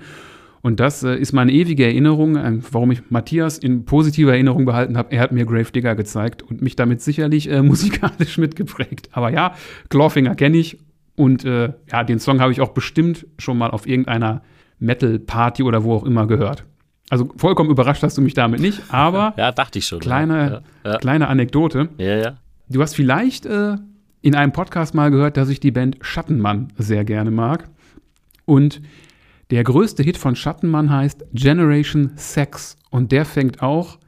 Und 0.63 0.81
das 0.81 1.03
äh, 1.03 1.15
ist 1.17 1.33
meine 1.33 1.53
ewige 1.53 1.85
Erinnerung, 1.85 2.37
äh, 2.37 2.59
warum 2.71 2.91
ich 2.91 3.11
Matthias 3.11 3.59
in 3.59 3.85
positiver 3.85 4.33
Erinnerung 4.33 4.65
behalten 4.65 4.97
habe. 4.97 5.13
Er 5.13 5.21
hat 5.21 5.33
mir 5.33 5.45
Grave 5.45 5.71
Digger 5.71 5.95
gezeigt 5.95 6.43
und 6.43 6.63
mich 6.63 6.77
damit 6.77 7.01
sicherlich 7.01 7.51
äh, 7.51 7.63
musikalisch 7.63 8.39
mitgeprägt. 8.39 9.09
Aber 9.13 9.31
ja, 9.31 9.55
Clawfinger 9.89 10.35
kenne 10.35 10.59
ich 10.59 10.79
und 11.17 11.45
äh, 11.45 11.73
ja, 11.91 12.05
den 12.05 12.21
Song 12.21 12.41
habe 12.41 12.53
ich 12.53 12.61
auch 12.61 12.71
bestimmt 12.71 13.27
schon 13.39 13.59
mal 13.59 13.71
auf 13.71 13.87
irgendeiner 13.87 14.43
Metal-Party 14.79 15.63
oder 15.63 15.83
wo 15.85 15.95
auch 15.95 16.05
immer 16.05 16.27
gehört. 16.27 16.65
Also 17.11 17.31
vollkommen 17.37 17.71
überrascht 17.71 18.03
hast 18.03 18.19
du 18.19 18.23
mich 18.23 18.35
damit 18.35 18.61
nicht, 18.61 18.83
aber 18.89 19.35
ja, 19.37 19.51
dachte 19.51 19.79
ich 19.79 19.87
schon. 19.87 19.99
Kleine, 19.99 20.63
ja, 20.85 20.93
ja. 20.93 20.99
kleine 20.99 21.29
Anekdote. 21.29 21.89
Ja, 21.99 22.17
ja. 22.17 22.37
Du 22.69 22.83
hast 22.83 22.95
vielleicht 22.95 23.47
äh, 23.47 23.77
in 24.21 24.35
einem 24.35 24.53
Podcast 24.53 24.95
mal 24.95 25.11
gehört, 25.11 25.37
dass 25.37 25.49
ich 25.49 25.59
die 25.59 25.71
Band 25.71 25.97
Schattenmann 26.03 26.69
sehr 26.77 27.05
gerne 27.05 27.31
mag. 27.31 27.69
Und 28.45 28.81
der 29.51 29.65
größte 29.65 30.03
Hit 30.03 30.19
von 30.19 30.37
Schattenmann 30.37 30.91
heißt 30.91 31.25
Generation 31.33 32.13
Sex 32.17 32.77
und 32.91 33.13
der 33.13 33.25
fängt 33.25 33.63
auch 33.63 33.99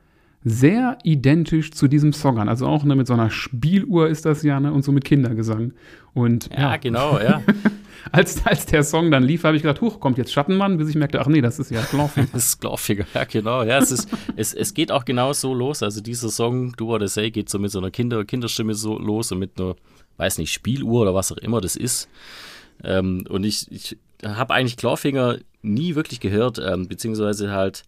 sehr 0.43 0.97
identisch 1.03 1.71
zu 1.73 1.87
diesem 1.87 2.13
Song 2.13 2.39
an. 2.39 2.49
Also 2.49 2.67
auch 2.67 2.85
ne, 2.85 2.97
mit 2.97 3.07
so 3.07 3.13
einer 3.13 3.31
Spieluhr 3.31 4.09
ist 4.09 4.25
das 4.25 4.43
ja 4.43 4.59
ne, 4.59 4.73
und 4.73 4.85
so 4.85 4.93
mit 4.93 5.05
Kindergesang. 5.05 5.73
Und, 6.15 6.51
ja, 6.53 6.61
ja. 6.61 6.77
genau, 6.79 7.19
ja. 7.19 7.43
als, 8.13 8.45
als 8.47 8.67
der 8.67 8.83
Song 8.83 9.11
dann 9.11 9.23
lief, 9.23 9.45
habe 9.45 9.57
ich 9.57 9.63
gedacht, 9.63 9.83
huch, 9.83 10.01
kommt 10.01 10.17
jetzt 10.17 10.33
Schattenmann, 10.33 10.79
bis 10.79 10.89
ich 10.89 10.95
merkte, 10.95 11.21
ach 11.21 11.27
nee, 11.27 11.43
das 11.43 11.59
ist 11.59 11.71
ja 11.71 11.83
Glorfinger. 11.83 12.29
das 12.33 12.47
ist 12.47 12.61
Glorfinger, 12.61 13.05
ja, 13.15 13.25
genau. 13.25 13.63
Ja, 13.65 13.79
es, 13.79 13.91
ist, 13.91 14.09
es, 14.37 14.55
es 14.55 14.73
geht 14.73 14.91
auch 14.91 15.05
genau 15.05 15.35
so 15.35 15.53
los. 15.53 15.83
Also 15.83 16.01
dieser 16.01 16.31
Song, 16.31 16.73
Do 16.73 16.87
What 16.87 17.03
I 17.03 17.09
Say, 17.09 17.31
geht 17.31 17.51
so 17.51 17.59
mit 17.59 17.71
so 17.71 17.79
einer 17.79 17.91
Kinder, 17.91 18.25
Kinderstimme 18.25 18.75
so 18.75 18.99
los 18.99 19.33
und 19.33 19.39
mit 19.39 19.61
einer, 19.61 19.77
weiß 20.17 20.39
nicht, 20.39 20.53
Spieluhr 20.53 21.03
oder 21.03 21.15
was 21.15 21.33
auch 21.33 21.39
immer 21.39 21.61
das 21.61 21.77
ist. 21.77 22.09
Ähm, 22.83 23.25
und 23.29 23.45
ich, 23.45 23.71
ich 23.71 23.99
habe 24.25 24.55
eigentlich 24.55 24.77
Clawfinger 24.77 25.39
nie 25.63 25.95
wirklich 25.95 26.21
gehört, 26.21 26.59
ähm, 26.59 26.89
beziehungsweise 26.89 27.53
halt 27.53 27.85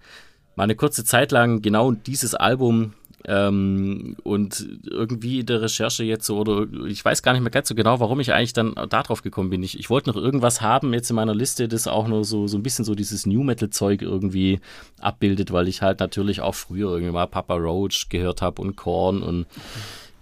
mal 0.57 0.65
eine 0.65 0.77
kurze 0.77 1.05
Zeit 1.05 1.33
lang 1.33 1.63
genau 1.63 1.93
dieses 1.93 2.35
Album 2.35 2.95
ähm, 3.25 4.17
und 4.25 4.67
irgendwie 4.85 5.41
in 5.41 5.47
der 5.47 5.63
Recherche 5.63 6.03
jetzt 6.03 6.27
so, 6.27 6.39
oder 6.39 6.67
ich 6.87 7.05
weiß 7.05 7.23
gar 7.23 7.33
nicht 7.33 7.43
mehr 7.43 7.51
ganz 7.51 7.69
so 7.69 7.75
genau, 7.75 8.01
warum 8.01 8.21
ich 8.21 8.33
eigentlich 8.33 8.53
dann 8.53 8.75
darauf 8.91 9.23
gekommen 9.23 9.51
bin. 9.51 9.63
Ich, 9.63 9.79
ich 9.79 9.91
wollte 9.91 10.11
noch 10.11 10.17
irgendwas 10.17 10.61
haben 10.61 10.93
jetzt 10.93 11.11
in 11.11 11.17
meiner 11.17 11.35
Liste, 11.35 11.69
das 11.69 11.87
auch 11.87 12.09
nur 12.09 12.25
so, 12.25 12.49
so 12.49 12.59
ein 12.59 12.63
bisschen 12.63 12.85
so 12.85 12.95
dieses 12.95 13.27
New 13.27 13.45
Metal-Zeug 13.45 14.03
irgendwie 14.03 14.61
abbildet, 15.01 15.53
weil 15.53 15.69
ich 15.69 15.83
halt 15.83 16.01
natürlich 16.01 16.41
auch 16.41 16.55
früher 16.55 16.91
irgendwie 16.91 17.13
mal 17.13 17.27
Papa 17.27 17.55
Roach 17.55 18.09
gehört 18.09 18.43
habe 18.43 18.61
und 18.61 18.77
Korn 18.77 19.23
und 19.23 19.47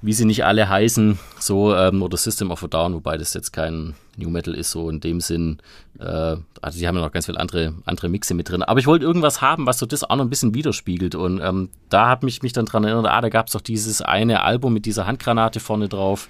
wie 0.03 0.13
sie 0.13 0.25
nicht 0.25 0.45
alle 0.45 0.69
heißen, 0.69 1.19
so, 1.39 1.75
ähm, 1.75 2.03
oder 2.03 2.17
System 2.17 2.51
of 2.51 2.63
a 2.65 2.69
Down, 2.69 2.95
wobei 2.95 3.19
das 3.19 3.35
jetzt 3.35 3.53
kein 3.53 3.95
New 4.17 4.31
Metal 4.31 4.55
ist, 4.55 4.71
so 4.71 4.89
in 4.89 5.01
dem 5.01 5.21
Sinn. 5.21 5.59
Äh, 5.99 6.37
also 6.63 6.79
die 6.79 6.87
haben 6.87 6.97
ja 6.97 7.03
noch 7.03 7.13
ganz 7.13 7.27
viele 7.27 7.39
andere, 7.39 7.75
andere 7.85 8.09
Mixe 8.09 8.35
mit 8.35 8.49
drin. 8.49 8.63
Aber 8.63 8.81
ich 8.81 8.87
wollte 8.87 9.05
irgendwas 9.05 9.41
haben, 9.41 9.67
was 9.67 9.79
so 9.79 9.87
das 9.87 10.05
auch 10.05 10.17
noch 10.17 10.25
ein 10.25 10.31
bisschen 10.31 10.55
widerspiegelt. 10.55 11.15
Und 11.15 11.41
ähm, 11.43 11.71
da 11.89 12.09
hat 12.09 12.23
mich 12.23 12.43
mich 12.43 12.53
dann 12.53 12.67
dran 12.67 12.85
erinnert, 12.85 13.07
ah, 13.07 13.21
da 13.21 13.29
gab 13.29 13.47
es 13.47 13.53
doch 13.53 13.61
dieses 13.61 14.01
eine 14.03 14.43
Album 14.43 14.73
mit 14.73 14.87
dieser 14.87 15.07
Handgranate 15.07 15.61
vorne 15.61 15.89
drauf. 15.89 16.29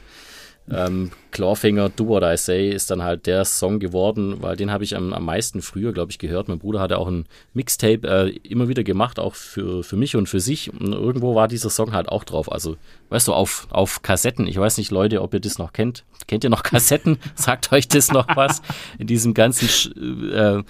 Ähm, 0.70 1.10
Clawfinger, 1.32 1.88
Do 1.88 2.06
What 2.06 2.22
I 2.22 2.36
Say 2.36 2.70
ist 2.70 2.90
dann 2.90 3.02
halt 3.02 3.26
der 3.26 3.44
Song 3.44 3.80
geworden, 3.80 4.36
weil 4.40 4.56
den 4.56 4.70
habe 4.70 4.84
ich 4.84 4.96
am, 4.96 5.12
am 5.12 5.24
meisten 5.24 5.62
früher, 5.62 5.92
glaube 5.92 6.12
ich, 6.12 6.18
gehört. 6.18 6.48
Mein 6.48 6.58
Bruder 6.58 6.80
hatte 6.80 6.98
auch 6.98 7.08
ein 7.08 7.26
Mixtape 7.54 8.06
äh, 8.06 8.28
immer 8.48 8.68
wieder 8.68 8.84
gemacht, 8.84 9.18
auch 9.18 9.34
für, 9.34 9.82
für 9.82 9.96
mich 9.96 10.16
und 10.16 10.28
für 10.28 10.40
sich. 10.40 10.72
Und 10.72 10.92
irgendwo 10.92 11.34
war 11.34 11.48
dieser 11.48 11.70
Song 11.70 11.92
halt 11.92 12.08
auch 12.08 12.24
drauf. 12.24 12.52
Also, 12.52 12.76
weißt 13.10 13.28
du, 13.28 13.34
auf, 13.34 13.66
auf 13.70 14.02
Kassetten. 14.02 14.46
Ich 14.46 14.56
weiß 14.56 14.78
nicht, 14.78 14.90
Leute, 14.90 15.20
ob 15.20 15.34
ihr 15.34 15.40
das 15.40 15.58
noch 15.58 15.72
kennt. 15.72 16.04
Kennt 16.26 16.44
ihr 16.44 16.50
noch 16.50 16.62
Kassetten? 16.64 17.18
Sagt 17.34 17.72
euch 17.72 17.88
das 17.88 18.10
noch 18.10 18.26
was? 18.34 18.62
In 18.98 19.06
diesem 19.06 19.34
ganzen 19.34 20.32
äh, 20.32 20.62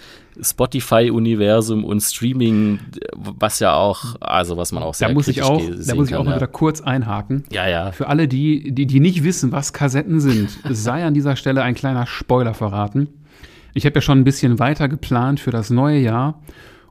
Spotify-Universum 0.43 1.85
und 1.85 2.01
Streaming, 2.01 2.81
was 3.15 3.61
ja 3.61 3.75
auch, 3.75 4.17
also 4.21 4.57
was 4.57 4.73
man 4.73 4.83
auch 4.83 4.95
sehr 4.95 5.09
da 5.09 5.15
muss 5.15 5.29
ich 5.29 5.43
auch, 5.43 5.61
Da 5.61 5.95
muss 5.95 6.09
ich 6.09 6.17
auch 6.17 6.25
mal 6.25 6.31
ja. 6.31 6.37
wieder 6.37 6.47
kurz 6.47 6.81
einhaken. 6.81 7.45
Ja, 7.53 7.69
ja. 7.69 7.93
Für 7.93 8.09
alle, 8.09 8.27
die, 8.27 8.73
die, 8.73 8.87
die 8.87 9.01
nicht 9.01 9.23
wissen, 9.23 9.53
was 9.53 9.73
Kassetten 9.73 10.21
sind, 10.21 10.49
sei 10.71 11.05
an 11.05 11.15
dieser 11.15 11.37
Stelle 11.37 11.63
ein 11.63 11.75
kleiner 11.75 12.07
Spoiler 12.07 12.55
verraten. 12.55 13.09
Ich 13.75 13.85
habe 13.85 13.97
ja 13.97 14.01
schon 14.01 14.19
ein 14.19 14.25
bisschen 14.25 14.59
weiter 14.59 14.89
geplant 14.89 15.41
für 15.41 15.51
das 15.51 15.71
neue 15.71 15.99
Jahr 15.99 16.41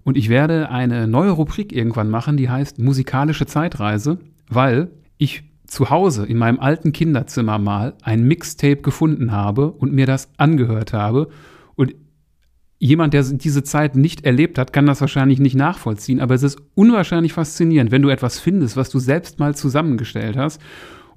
und 0.04 0.16
ich 0.16 0.30
werde 0.30 0.70
eine 0.70 1.08
neue 1.08 1.32
Rubrik 1.32 1.74
irgendwann 1.74 2.10
machen, 2.10 2.38
die 2.38 2.50
heißt 2.50 2.80
musikalische 2.80 3.48
Zeitreise, 3.48 4.20
weil 4.48 4.90
ich 5.20 5.44
zu 5.68 5.92
Hause 5.92 6.26
in 6.26 6.38
meinem 6.38 6.60
alten 6.60 6.92
Kinderzimmer 6.92 7.60
mal 7.60 7.94
ein 8.02 8.24
Mixtape 8.24 8.78
gefunden 8.78 9.32
habe 9.32 9.72
und 9.72 9.94
mir 9.94 10.08
das 10.08 10.30
angehört 10.38 10.94
habe 10.94 11.30
und 11.76 11.94
jemand, 12.80 13.14
der 13.14 13.24
diese 13.24 13.64
Zeit 13.64 13.96
nicht 13.96 14.26
erlebt 14.26 14.58
hat, 14.58 14.74
kann 14.74 14.88
das 14.88 15.02
wahrscheinlich 15.02 15.40
nicht 15.40 15.56
nachvollziehen, 15.56 16.22
aber 16.22 16.34
es 16.34 16.44
ist 16.44 16.58
unwahrscheinlich 16.74 17.34
faszinierend, 17.34 17.92
wenn 17.92 18.02
du 18.02 18.10
etwas 18.10 18.40
findest, 18.40 18.78
was 18.78 18.90
du 18.90 18.98
selbst 18.98 19.38
mal 19.38 19.54
zusammengestellt 19.54 20.38
hast 20.38 20.60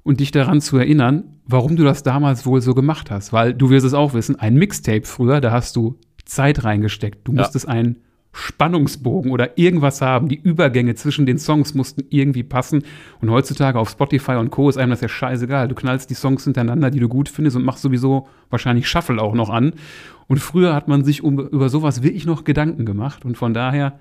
und 0.03 0.19
dich 0.19 0.31
daran 0.31 0.61
zu 0.61 0.77
erinnern, 0.77 1.23
warum 1.47 1.75
du 1.75 1.83
das 1.83 2.03
damals 2.03 2.45
wohl 2.45 2.61
so 2.61 2.73
gemacht 2.73 3.09
hast. 3.09 3.31
Weil 3.31 3.53
du 3.53 3.69
wirst 3.69 3.85
es 3.85 3.93
auch 3.93 4.13
wissen, 4.13 4.35
ein 4.37 4.55
Mixtape 4.55 5.05
früher, 5.05 5.39
da 5.41 5.51
hast 5.51 5.77
du 5.77 5.97
Zeit 6.25 6.63
reingesteckt. 6.65 7.25
Du 7.27 7.31
ja. 7.31 7.39
musstest 7.39 7.67
einen 7.67 8.01
Spannungsbogen 8.33 9.31
oder 9.31 9.57
irgendwas 9.57 10.01
haben. 10.01 10.27
Die 10.27 10.39
Übergänge 10.41 10.95
zwischen 10.95 11.27
den 11.27 11.37
Songs 11.37 11.75
mussten 11.75 12.03
irgendwie 12.09 12.43
passen. 12.43 12.83
Und 13.21 13.29
heutzutage 13.29 13.79
auf 13.79 13.89
Spotify 13.89 14.33
und 14.33 14.49
Co. 14.49 14.69
ist 14.69 14.77
einem 14.77 14.89
das 14.89 15.01
ja 15.01 15.07
scheißegal. 15.07 15.67
Du 15.67 15.75
knallst 15.75 16.09
die 16.09 16.15
Songs 16.15 16.43
hintereinander, 16.43 16.89
die 16.89 16.99
du 16.99 17.07
gut 17.07 17.29
findest 17.29 17.55
und 17.55 17.63
machst 17.63 17.83
sowieso 17.83 18.27
wahrscheinlich 18.49 18.89
Shuffle 18.89 19.21
auch 19.21 19.35
noch 19.35 19.51
an. 19.51 19.73
Und 20.27 20.39
früher 20.39 20.73
hat 20.73 20.87
man 20.87 21.03
sich 21.03 21.23
um, 21.23 21.39
über 21.39 21.69
sowas 21.69 22.01
wirklich 22.01 22.25
noch 22.25 22.43
Gedanken 22.43 22.85
gemacht. 22.85 23.23
Und 23.23 23.37
von 23.37 23.53
daher 23.53 23.99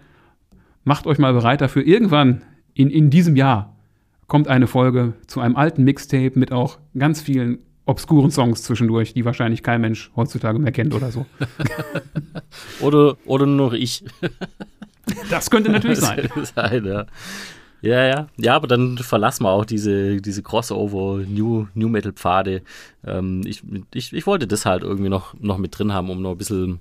macht 0.83 1.07
euch 1.07 1.19
mal 1.19 1.35
bereit 1.35 1.61
dafür. 1.61 1.87
Irgendwann 1.87 2.43
in, 2.73 2.89
in 2.89 3.11
diesem 3.11 3.37
Jahr 3.37 3.77
kommt 4.29 4.49
eine 4.49 4.67
Folge 4.67 5.13
zu 5.27 5.41
einem 5.41 5.57
alten 5.57 5.85
Mixtape 5.85 6.39
mit 6.39 6.53
auch 6.53 6.79
ganz 6.97 7.21
vielen 7.21 7.59
obskuren 7.87 8.31
Songs 8.31 8.63
zwischendurch, 8.63 9.15
die 9.15 9.25
wahrscheinlich 9.25 9.63
kein 9.63 9.81
Mensch 9.81 10.11
heutzutage 10.17 10.59
mehr 10.59 10.73
kennt 10.73 10.95
oder 10.95 11.11
so. 11.11 11.27
oder, 12.81 13.17
oder 13.27 13.47
nur 13.47 13.69
noch 13.69 13.73
ich. 13.73 14.05
Das 15.31 15.51
könnte 15.51 15.71
natürlich 15.71 15.99
sein. 16.01 16.29
sein 16.55 16.85
ja. 16.85 17.07
Ja, 17.83 18.05
ja. 18.07 18.29
Ja, 18.37 18.55
aber 18.55 18.69
dann 18.69 18.97
verlassen 18.99 19.43
wir 19.43 19.51
auch 19.51 19.65
diese, 19.65 20.21
diese 20.21 20.43
Crossover 20.43 21.25
New, 21.27 21.67
New 21.75 21.89
Metal 21.89 22.13
Pfade. 22.13 22.63
Ähm, 23.05 23.43
ich, 23.45 23.63
ich, 23.93 24.13
ich 24.13 24.27
wollte 24.27 24.47
das 24.47 24.65
halt 24.65 24.85
irgendwie 24.85 25.09
noch, 25.09 25.35
noch 25.41 25.59
mit 25.59 25.77
drin 25.77 25.93
haben, 25.93 26.09
um 26.09 26.23
noch 26.23 26.31
ein 26.31 26.39
bisschen 26.39 26.81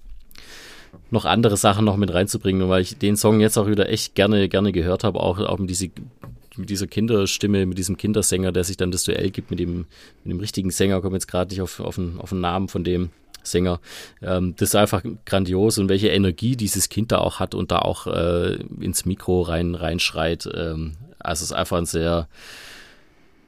noch 1.10 1.26
andere 1.26 1.58
Sachen 1.58 1.86
noch 1.86 1.98
mit 1.98 2.14
reinzubringen, 2.14 2.70
weil 2.70 2.82
ich 2.82 2.98
den 2.98 3.16
Song 3.16 3.40
jetzt 3.40 3.58
auch 3.58 3.68
wieder 3.68 3.90
echt 3.90 4.14
gerne, 4.14 4.48
gerne 4.48 4.72
gehört 4.72 5.04
habe, 5.04 5.20
auch, 5.20 5.40
auch 5.40 5.58
mit, 5.58 5.70
diese, 5.70 5.90
mit 6.58 6.70
dieser 6.70 6.88
Kinderstimme, 6.88 7.66
mit 7.66 7.78
diesem 7.78 7.98
Kindersänger, 7.98 8.52
der 8.52 8.64
sich 8.64 8.78
dann 8.78 8.92
das 8.92 9.04
Duell 9.04 9.32
gibt 9.32 9.52
mit 9.52 9.60
dem, 9.60 9.86
mit 10.24 10.34
dem 10.34 10.40
richtigen 10.40 10.72
Sänger, 10.72 11.02
komme 11.02 11.16
jetzt 11.16 11.28
gerade 11.28 11.50
nicht 11.50 11.62
auf, 11.62 11.80
auf, 11.80 11.96
den, 11.96 12.20
auf 12.20 12.30
den 12.30 12.42
Namen 12.42 12.68
von 12.68 12.84
dem. 12.84 13.10
Sänger. 13.44 13.80
Ähm, 14.22 14.54
das 14.58 14.70
ist 14.70 14.76
einfach 14.76 15.04
grandios 15.26 15.80
und 15.80 15.90
welche 15.90 16.10
Energie 16.10 16.56
dieses 16.56 16.90
Kind 16.90 17.12
da 17.12 17.18
auch 17.18 17.40
hat 17.40 17.56
und 17.56 17.72
da 17.72 17.80
auch 17.80 18.06
äh, 18.06 18.58
ins 18.80 19.06
Mikro 19.06 19.42
rein 19.42 19.74
reinschreit. 19.74 20.48
Ähm, 20.54 20.94
also 21.18 21.44
es 21.44 21.50
ist 21.50 21.58
einfach 21.58 21.78
ein 21.78 21.88
sehr 21.88 22.28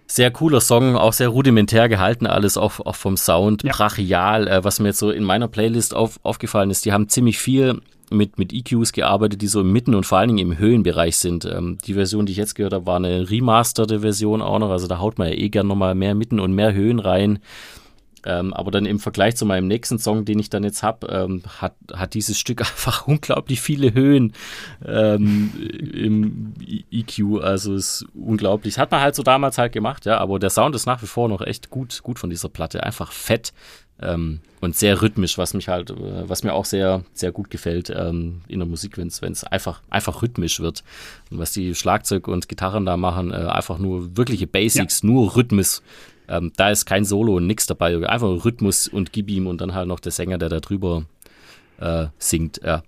sehr 0.08 0.32
cooler 0.32 0.62
Song, 0.62 0.96
auch 0.96 1.14
sehr 1.14 1.30
rudimentär 1.30 1.90
gehalten, 1.90 2.28
alles 2.28 2.58
auch, 2.58 2.80
auch 2.80 2.96
vom 2.96 3.18
Sound, 3.18 3.64
ja. 3.64 3.74
brachial. 3.74 4.48
Äh, 4.48 4.64
was 4.64 4.80
mir 4.80 4.90
jetzt 4.90 5.00
so 5.00 5.10
in 5.10 5.24
meiner 5.24 5.48
Playlist 5.48 5.96
auf, 5.96 6.20
aufgefallen 6.24 6.70
ist, 6.70 6.86
die 6.86 6.94
haben 6.94 7.10
ziemlich 7.10 7.40
viel 7.40 7.82
mit, 8.10 8.38
mit 8.38 8.54
EQs 8.54 8.92
gearbeitet, 8.92 9.42
die 9.42 9.48
so 9.48 9.62
im 9.62 9.72
Mitten- 9.72 9.96
und 9.96 10.06
vor 10.06 10.18
allen 10.18 10.30
Dingen 10.30 10.52
im 10.52 10.58
Höhenbereich 10.58 11.18
sind. 11.18 11.46
Ähm, 11.46 11.78
die 11.86 11.94
Version, 11.94 12.26
die 12.26 12.32
ich 12.32 12.38
jetzt 12.38 12.56
gehört 12.56 12.74
habe, 12.74 12.86
war 12.86 12.98
eine 12.98 13.30
remasterte 13.30 14.02
Version 14.02 14.42
auch 14.42 14.60
noch. 14.60 14.70
Also 14.70 14.88
da 14.88 15.00
haut 15.00 15.18
man 15.18 15.30
ja 15.30 15.36
eh 15.36 15.50
gern 15.50 15.68
nochmal 15.68 15.96
mehr 15.96 16.16
Mitten 16.16 16.40
und 16.40 16.54
mehr 16.54 16.74
Höhen 16.74 17.00
rein. 17.00 17.40
Ähm, 18.26 18.54
aber 18.54 18.72
dann 18.72 18.86
im 18.86 19.00
Vergleich 19.00 19.36
zu 19.36 19.46
meinem 19.46 19.68
nächsten 19.68 20.00
Song, 20.00 20.24
den 20.24 20.40
ich 20.40 20.50
dann 20.50 20.64
jetzt 20.64 20.82
habe, 20.82 21.08
ähm, 21.08 21.44
hat, 21.60 21.76
hat 21.94 22.14
dieses 22.14 22.40
Stück 22.40 22.62
einfach 22.62 23.08
unglaublich 23.08 23.62
viele 23.62 23.94
Höhen 23.94 24.34
ähm, 24.86 25.52
im 25.94 26.54
EQ. 26.92 27.42
Also 27.42 27.76
ist 27.76 28.06
unglaublich. 28.14 28.78
Hat 28.80 28.92
man 28.92 29.02
halt 29.02 29.16
so 29.16 29.24
damals 29.24 29.58
halt 29.58 29.74
gemacht, 29.74 30.06
ja. 30.06 30.20
Aber 30.20 30.40
der 30.40 30.50
Sound 30.50 30.76
ist 30.76 30.86
nach 30.86 31.02
wie 31.02 31.08
vor 31.08 31.28
noch 31.28 31.42
echt 31.42 31.70
gut, 31.70 32.02
gut 32.04 32.20
von 32.20 32.30
dieser 32.30 32.50
Platte. 32.50 32.84
Einfach 32.84 33.12
fett 33.12 33.54
ähm, 34.04 34.40
und 34.62 34.76
sehr 34.76 35.02
rhythmisch, 35.02 35.38
was 35.38 35.54
mich 35.54 35.68
halt, 35.68 35.90
äh, 35.90 36.28
was 36.30 36.44
mir 36.44 36.54
auch 36.54 36.66
sehr, 36.66 37.04
sehr 37.14 37.32
gut 37.32 37.50
gefällt 37.50 37.90
ähm, 37.90 38.42
in 38.48 38.60
der 38.60 38.68
Musik, 38.68 38.98
wenn 38.98 39.08
es 39.08 39.44
einfach, 39.44 39.82
einfach 39.90 40.22
rhythmisch 40.22 40.60
wird. 40.60 40.84
Und 41.30 41.40
was 41.40 41.52
die 41.52 41.76
Schlagzeug 41.76 42.28
und 42.28 42.48
Gitarren 42.48 42.86
da 42.86 42.98
machen, 42.98 43.32
äh, 43.32 43.36
einfach 43.36 43.78
nur 43.78 44.16
wirkliche 44.16 44.48
Basics, 44.48 45.02
ja. 45.02 45.10
nur 45.10 45.36
Rhythmus 45.36 45.82
ähm, 46.28 46.52
da 46.56 46.70
ist 46.70 46.86
kein 46.86 47.06
Solo 47.06 47.36
und 47.38 47.48
nix 47.48 47.68
dabei. 47.68 48.08
Einfach 48.08 48.46
Rhythmus 48.46 48.88
und 48.88 49.12
gib 49.12 49.30
ihm 49.30 49.48
und 49.48 49.62
dann 49.62 49.74
halt 49.74 49.88
noch 49.88 50.00
der 50.00 50.12
Sänger, 50.12 50.38
der 50.38 50.50
da 50.50 50.60
drüber 50.60 51.06
äh, 51.80 52.08
singt. 52.18 52.62
Ja. 52.64 52.84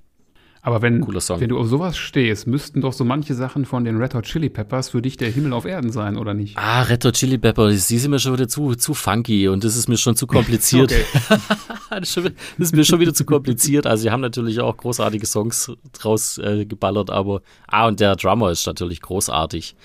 Aber 0.65 0.81
wenn, 0.81 1.05
wenn 1.05 1.49
du 1.49 1.59
auf 1.59 1.67
sowas 1.67 1.95
stehst, 1.95 2.47
müssten 2.47 2.81
doch 2.81 2.91
so 2.91 3.05
manche 3.05 3.35
Sachen 3.35 3.65
von 3.65 3.83
den 3.83 3.97
Red 3.97 4.15
Hot 4.15 4.25
Chili 4.25 4.49
Peppers 4.49 4.89
für 4.89 5.01
dich 5.03 5.15
der 5.15 5.29
Himmel 5.29 5.53
auf 5.53 5.65
Erden 5.65 5.91
sein, 5.91 6.17
oder 6.17 6.33
nicht? 6.33 6.57
Ah, 6.57 6.81
Red 6.81 7.05
Hot 7.05 7.13
Chili 7.13 7.37
Peppers, 7.37 7.85
die 7.85 7.99
sind 7.99 8.09
mir 8.09 8.17
schon 8.17 8.33
wieder 8.33 8.47
zu, 8.47 8.73
zu 8.73 8.95
funky 8.95 9.47
und 9.47 9.63
das 9.63 9.75
ist 9.75 9.87
mir 9.87 9.97
schon 9.97 10.15
zu 10.15 10.25
kompliziert. 10.25 10.91
das, 11.91 12.17
ist 12.57 12.75
mir 12.75 12.83
schon 12.83 12.99
wieder 12.99 13.13
zu 13.13 13.25
kompliziert. 13.25 13.85
Also, 13.85 14.01
sie 14.01 14.09
haben 14.09 14.21
natürlich 14.21 14.59
auch 14.59 14.75
großartige 14.75 15.27
Songs 15.27 15.71
draus 15.93 16.39
äh, 16.39 16.65
geballert, 16.65 17.11
aber 17.11 17.43
ah, 17.67 17.87
und 17.87 17.99
der 17.99 18.15
Drummer 18.15 18.49
ist 18.49 18.65
natürlich 18.65 19.01
großartig. 19.01 19.75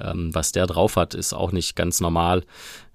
Ähm, 0.00 0.30
was 0.32 0.52
der 0.52 0.68
drauf 0.68 0.94
hat, 0.94 1.14
ist 1.14 1.34
auch 1.34 1.50
nicht 1.50 1.74
ganz 1.74 2.00
normal. 2.00 2.44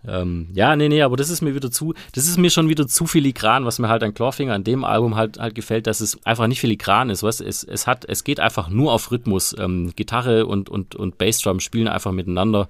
Ähm, 0.08 0.50
ja, 0.54 0.76
nee, 0.76 0.90
nee, 0.90 1.02
aber 1.02 1.18
das 1.18 1.30
ist 1.30 1.42
mir 1.42 1.56
wieder 1.56 1.72
zu, 1.72 1.94
das 2.14 2.28
ist 2.28 2.38
mir 2.38 2.50
schon 2.50 2.70
wieder 2.70 2.88
zu 2.88 3.06
filigran, 3.06 3.66
was 3.66 3.80
mir 3.80 3.90
halt 3.90 4.04
an 4.04 4.14
Clawfinger 4.14 4.54
an 4.54 4.64
dem 4.64 4.84
Album 4.84 5.16
halt, 5.16 5.40
halt 5.40 5.56
gefällt, 5.56 5.88
dass 5.88 6.02
es 6.02 6.24
einfach 6.26 6.48
nicht 6.48 6.60
filigran 6.60 7.10
ist, 7.10 7.24
was 7.24 7.40
es, 7.40 7.64
es 7.64 7.88
hat, 7.88 8.06
es 8.08 8.24
geht 8.24 8.40
einfach 8.40 8.70
nur 8.70 8.92
auf 8.92 9.12
Rhythmus. 9.12 9.56
Ähm, 9.58 9.94
Gitarre 9.96 10.46
und, 10.46 10.70
und, 10.70 10.96
und 10.96 11.18
Bassdrum 11.18 11.60
spielen 11.60 11.88
einfach 11.88 12.12
miteinander. 12.12 12.68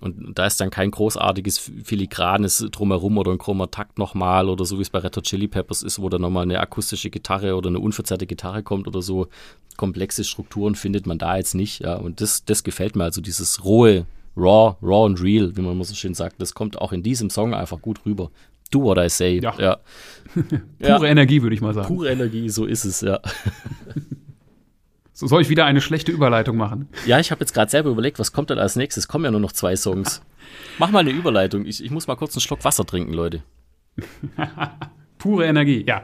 Und 0.00 0.38
da 0.38 0.46
ist 0.46 0.60
dann 0.60 0.70
kein 0.70 0.90
großartiges 0.90 1.58
filigranes 1.58 2.66
Drumherum 2.70 3.18
oder 3.18 3.32
ein 3.32 3.38
chroma 3.38 3.66
Takt 3.66 3.98
nochmal 3.98 4.48
oder 4.48 4.64
so 4.64 4.78
wie 4.78 4.82
es 4.82 4.90
bei 4.90 5.00
Red 5.00 5.20
Chili 5.22 5.48
Peppers 5.48 5.82
ist, 5.82 6.00
wo 6.00 6.08
dann 6.08 6.20
nochmal 6.20 6.44
eine 6.44 6.60
akustische 6.60 7.10
Gitarre 7.10 7.56
oder 7.56 7.68
eine 7.68 7.80
unverzerrte 7.80 8.26
Gitarre 8.26 8.62
kommt 8.62 8.86
oder 8.86 9.02
so. 9.02 9.26
Komplexe 9.76 10.24
Strukturen 10.24 10.74
findet 10.74 11.06
man 11.06 11.18
da 11.18 11.36
jetzt 11.36 11.54
nicht. 11.54 11.80
Ja. 11.80 11.96
Und 11.96 12.20
das, 12.20 12.44
das 12.44 12.62
gefällt 12.62 12.94
mir, 12.94 13.04
also 13.04 13.20
dieses 13.20 13.64
rohe, 13.64 14.06
raw, 14.38 14.76
raw 14.82 15.06
and 15.06 15.20
real, 15.20 15.56
wie 15.56 15.60
man 15.60 15.72
immer 15.72 15.84
so 15.84 15.94
schön 15.94 16.14
sagt, 16.14 16.40
das 16.40 16.54
kommt 16.54 16.80
auch 16.80 16.92
in 16.92 17.02
diesem 17.02 17.30
Song 17.30 17.54
einfach 17.54 17.82
gut 17.82 18.04
rüber. 18.06 18.30
Do 18.70 18.82
what 18.82 18.98
I 18.98 19.08
say. 19.08 19.40
Ja. 19.40 19.54
ja. 19.58 19.78
Pure 20.34 20.62
ja. 20.78 21.02
Energie, 21.04 21.42
würde 21.42 21.54
ich 21.54 21.60
mal 21.60 21.74
sagen. 21.74 21.88
Pure 21.88 22.10
Energie, 22.10 22.48
so 22.48 22.64
ist 22.64 22.84
es, 22.84 23.00
ja. 23.00 23.20
So 25.18 25.26
soll 25.26 25.42
ich 25.42 25.48
wieder 25.48 25.64
eine 25.64 25.80
schlechte 25.80 26.12
Überleitung 26.12 26.56
machen? 26.56 26.88
Ja, 27.04 27.18
ich 27.18 27.32
habe 27.32 27.40
jetzt 27.40 27.52
gerade 27.52 27.68
selber 27.68 27.90
überlegt, 27.90 28.20
was 28.20 28.32
kommt 28.32 28.50
denn 28.50 28.60
als 28.60 28.76
nächstes? 28.76 29.02
Es 29.02 29.08
kommen 29.08 29.24
ja 29.24 29.32
nur 29.32 29.40
noch 29.40 29.50
zwei 29.50 29.74
Songs. 29.74 30.22
Mach 30.78 30.92
mal 30.92 31.00
eine 31.00 31.10
Überleitung. 31.10 31.66
Ich, 31.66 31.82
ich 31.82 31.90
muss 31.90 32.06
mal 32.06 32.14
kurz 32.14 32.36
einen 32.36 32.40
Schluck 32.40 32.64
Wasser 32.64 32.86
trinken, 32.86 33.12
Leute. 33.12 33.42
pure 35.18 35.46
Energie, 35.46 35.84
ja. 35.84 36.02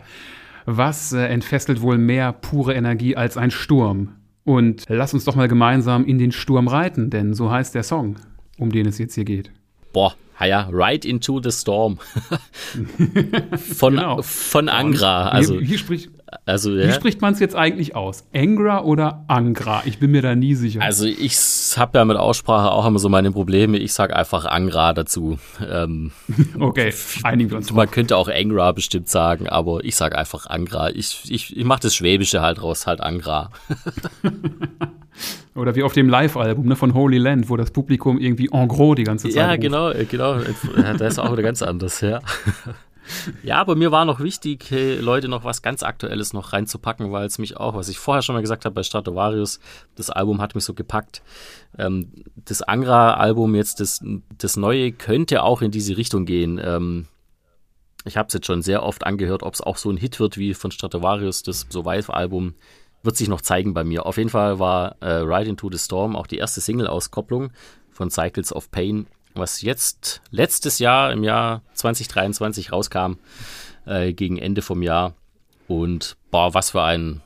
Was 0.66 1.12
äh, 1.12 1.27
entfesselt 1.27 1.81
wohl 1.81 1.97
mehr 1.97 2.32
pure 2.32 2.74
Energie 2.74 3.15
als 3.15 3.36
ein 3.36 3.52
Sturm? 3.52 4.16
Und 4.45 4.85
lass 4.89 5.15
uns 5.15 5.25
doch 5.25 5.37
mal 5.37 5.49
gemeinsam 5.49 6.05
in 6.05 6.19
den 6.19 6.33
Sturm 6.33 6.69
reiten, 6.69 7.11
denn 7.11 7.35
so 7.35 7.51
heißt 7.51 7.75
der 7.75 7.83
Song, 7.83 8.16
um 8.59 8.71
den 8.71 8.87
es 8.87 8.99
jetzt 8.99 9.15
hier 9.15 9.25
geht. 9.25 9.51
Boah, 9.93 10.15
ja, 10.45 10.69
Ride 10.71 11.09
into 11.09 11.41
the 11.43 11.51
Storm. 11.51 11.99
von, 13.57 13.95
genau. 13.95 14.23
von 14.23 14.69
Angra. 14.69 15.29
Also, 15.29 15.55
hier, 15.55 15.62
hier 15.66 15.79
spricht, 15.79 16.11
also, 16.47 16.75
ja. 16.75 16.89
Wie 16.89 16.93
spricht 16.93 17.21
man 17.21 17.35
es 17.35 17.41
jetzt 17.41 17.55
eigentlich 17.55 17.95
aus? 17.95 18.25
Angra 18.35 18.83
oder 18.83 19.25
Angra? 19.29 19.83
Ich 19.85 19.99
bin 19.99 20.11
mir 20.11 20.23
da 20.23 20.35
nie 20.35 20.55
sicher. 20.55 20.83
Also 20.83 21.07
ich 21.07 21.37
habe 21.77 21.99
ja 21.99 22.05
mit 22.05 22.17
Aussprache 22.17 22.71
auch 22.71 22.87
immer 22.87 22.99
so 22.99 23.09
meine 23.09 23.31
Probleme. 23.31 23.79
Ich 23.79 23.93
sage 23.93 24.17
einfach 24.17 24.45
Angra 24.45 24.93
dazu. 24.93 25.39
Ähm, 25.67 26.13
okay, 26.59 26.93
einigen 27.23 27.51
wir 27.51 27.59
uns. 27.59 27.73
Man 27.73 27.87
drauf. 27.87 27.95
könnte 27.95 28.17
auch 28.17 28.29
Angra 28.29 28.73
bestimmt 28.73 29.09
sagen, 29.09 29.49
aber 29.49 29.85
ich 29.85 29.97
sage 29.97 30.19
einfach 30.19 30.47
Angra. 30.47 30.91
Ich, 30.91 31.23
ich, 31.29 31.57
ich 31.57 31.65
mache 31.65 31.83
das 31.83 31.95
Schwäbische 31.95 32.43
halt 32.43 32.63
raus, 32.63 32.87
halt 32.87 33.01
Angra. 33.01 33.51
Oder 35.55 35.77
wie 35.77 35.85
auf 35.85 35.93
dem 35.93 36.09
Live-Album 36.09 36.67
ne, 36.67 36.75
von 36.75 36.95
Holy 36.95 37.19
Land, 37.19 37.49
wo 37.49 37.57
das 37.57 37.71
Publikum 37.71 38.19
irgendwie 38.19 38.49
en 38.53 38.67
gros 38.67 38.97
die 38.97 39.05
ganze 39.05 39.29
Zeit. 39.29 39.37
Ja, 39.37 39.51
ruft. 39.51 39.61
genau, 39.61 39.93
genau. 40.11 40.39
Da 40.99 41.07
ist 41.07 41.21
auch 41.21 41.31
wieder 41.31 41.43
ganz 41.43 41.63
anders, 41.63 42.01
ja. 42.01 42.21
Ja, 43.43 43.59
aber 43.60 43.76
mir 43.76 43.93
war 43.93 44.05
noch 44.05 44.20
wichtig, 44.20 44.66
hey, 44.70 44.97
Leute, 44.97 45.28
noch 45.28 45.44
was 45.44 45.62
ganz 45.62 45.82
Aktuelles 45.82 46.32
noch 46.32 46.52
reinzupacken, 46.52 47.12
weil 47.12 47.26
es 47.26 47.39
mich 47.39 47.56
auch, 47.56 47.74
was 47.74 47.89
ich 47.89 47.98
vorher 47.98 48.22
schon 48.22 48.35
mal 48.35 48.40
gesagt 48.40 48.64
habe 48.64 48.74
bei 48.74 48.82
Stratovarius, 48.82 49.60
das 49.94 50.10
Album 50.10 50.40
hat 50.40 50.55
mich 50.55 50.64
so 50.64 50.74
gepackt. 50.74 51.22
Ähm, 51.78 52.10
das 52.36 52.62
Angra-Album 52.62 53.55
jetzt, 53.55 53.81
das, 53.81 54.02
das 54.39 54.56
neue, 54.56 54.93
könnte 54.93 55.43
auch 55.43 55.62
in 55.62 55.70
diese 55.70 55.97
Richtung 55.97 56.24
gehen. 56.24 56.60
Ähm, 56.62 57.06
ich 58.05 58.16
habe 58.16 58.28
es 58.28 58.35
jetzt 58.35 58.47
schon 58.47 58.62
sehr 58.62 58.82
oft 58.82 59.05
angehört, 59.05 59.43
ob 59.43 59.55
es 59.55 59.60
auch 59.60 59.76
so 59.76 59.90
ein 59.90 59.97
Hit 59.97 60.20
wird 60.20 60.36
wie 60.36 60.55
von 60.55 60.70
Stratovarius, 60.70 61.43
das 61.43 61.66
Survive-Album, 61.70 62.55
wird 63.02 63.16
sich 63.16 63.28
noch 63.28 63.43
zeigen 63.43 63.74
bei 63.74 63.85
mir. 63.85 64.06
Auf 64.06 64.16
jeden 64.16 64.31
Fall 64.31 64.59
war 64.59 64.97
äh, 65.01 65.16
Ride 65.16 65.51
into 65.51 65.70
the 65.70 65.78
Storm 65.78 66.16
auch 66.16 66.26
die 66.26 66.39
erste 66.39 66.60
Single-Auskopplung 66.60 67.51
von 67.90 68.10
Cycles 68.10 68.52
of 68.55 68.70
Pain 68.70 69.06
was 69.35 69.62
jetzt 69.62 70.23
letztes 70.31 70.78
Jahr 70.78 71.12
im 71.12 71.24
Jahr 71.24 71.62
2023 71.74 72.73
rauskam, 72.73 73.15
äh, 73.86 74.12
gegen 74.12 74.39
Ende 74.39 74.62
vom 74.62 74.82
Jahr. 74.82 75.15
Und 75.66 76.16
boah, 76.31 76.55
was 76.55 76.70
für 76.70 76.82
ein 76.82 77.23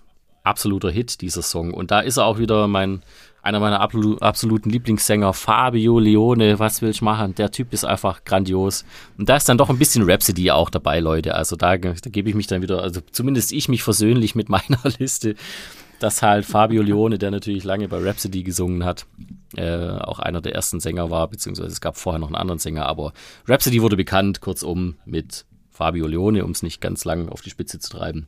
absoluter 0.48 0.90
Hit, 0.90 1.20
dieser 1.20 1.42
Song. 1.42 1.74
Und 1.74 1.90
da 1.90 2.00
ist 2.00 2.16
er 2.16 2.24
auch 2.24 2.38
wieder 2.38 2.66
mein, 2.66 3.02
einer 3.42 3.60
meiner 3.60 3.80
absoluten 3.80 4.70
Lieblingssänger, 4.70 5.32
Fabio 5.34 5.98
Leone. 5.98 6.58
Was 6.58 6.80
will 6.80 6.90
ich 6.90 7.02
machen? 7.02 7.34
Der 7.34 7.50
Typ 7.50 7.72
ist 7.72 7.84
einfach 7.84 8.24
grandios. 8.24 8.84
Und 9.18 9.28
da 9.28 9.36
ist 9.36 9.48
dann 9.48 9.58
doch 9.58 9.68
ein 9.68 9.78
bisschen 9.78 10.08
Rhapsody 10.08 10.50
auch 10.50 10.70
dabei, 10.70 11.00
Leute. 11.00 11.34
Also 11.34 11.56
da, 11.56 11.76
da 11.76 11.90
gebe 11.90 12.28
ich 12.28 12.34
mich 12.34 12.46
dann 12.46 12.62
wieder, 12.62 12.82
also 12.82 13.00
zumindest 13.12 13.52
ich 13.52 13.68
mich 13.68 13.82
versöhnlich 13.82 14.34
mit 14.34 14.48
meiner 14.48 14.80
Liste 14.98 15.34
dass 15.98 16.22
halt 16.22 16.44
Fabio 16.44 16.82
Leone, 16.82 17.18
der 17.18 17.30
natürlich 17.30 17.64
lange 17.64 17.88
bei 17.88 17.98
Rhapsody 17.98 18.42
gesungen 18.42 18.84
hat, 18.84 19.06
äh, 19.56 19.88
auch 19.88 20.18
einer 20.18 20.40
der 20.40 20.54
ersten 20.54 20.80
Sänger 20.80 21.10
war, 21.10 21.28
beziehungsweise 21.28 21.68
es 21.68 21.80
gab 21.80 21.96
vorher 21.96 22.18
noch 22.18 22.28
einen 22.28 22.36
anderen 22.36 22.58
Sänger, 22.58 22.86
aber 22.86 23.12
Rhapsody 23.46 23.82
wurde 23.82 23.96
bekannt, 23.96 24.40
kurzum, 24.40 24.96
mit 25.04 25.44
Fabio 25.70 26.06
Leone, 26.06 26.44
um 26.44 26.50
es 26.50 26.62
nicht 26.62 26.80
ganz 26.80 27.04
lang 27.04 27.28
auf 27.28 27.40
die 27.40 27.50
Spitze 27.50 27.78
zu 27.78 27.90
treiben. 27.90 28.26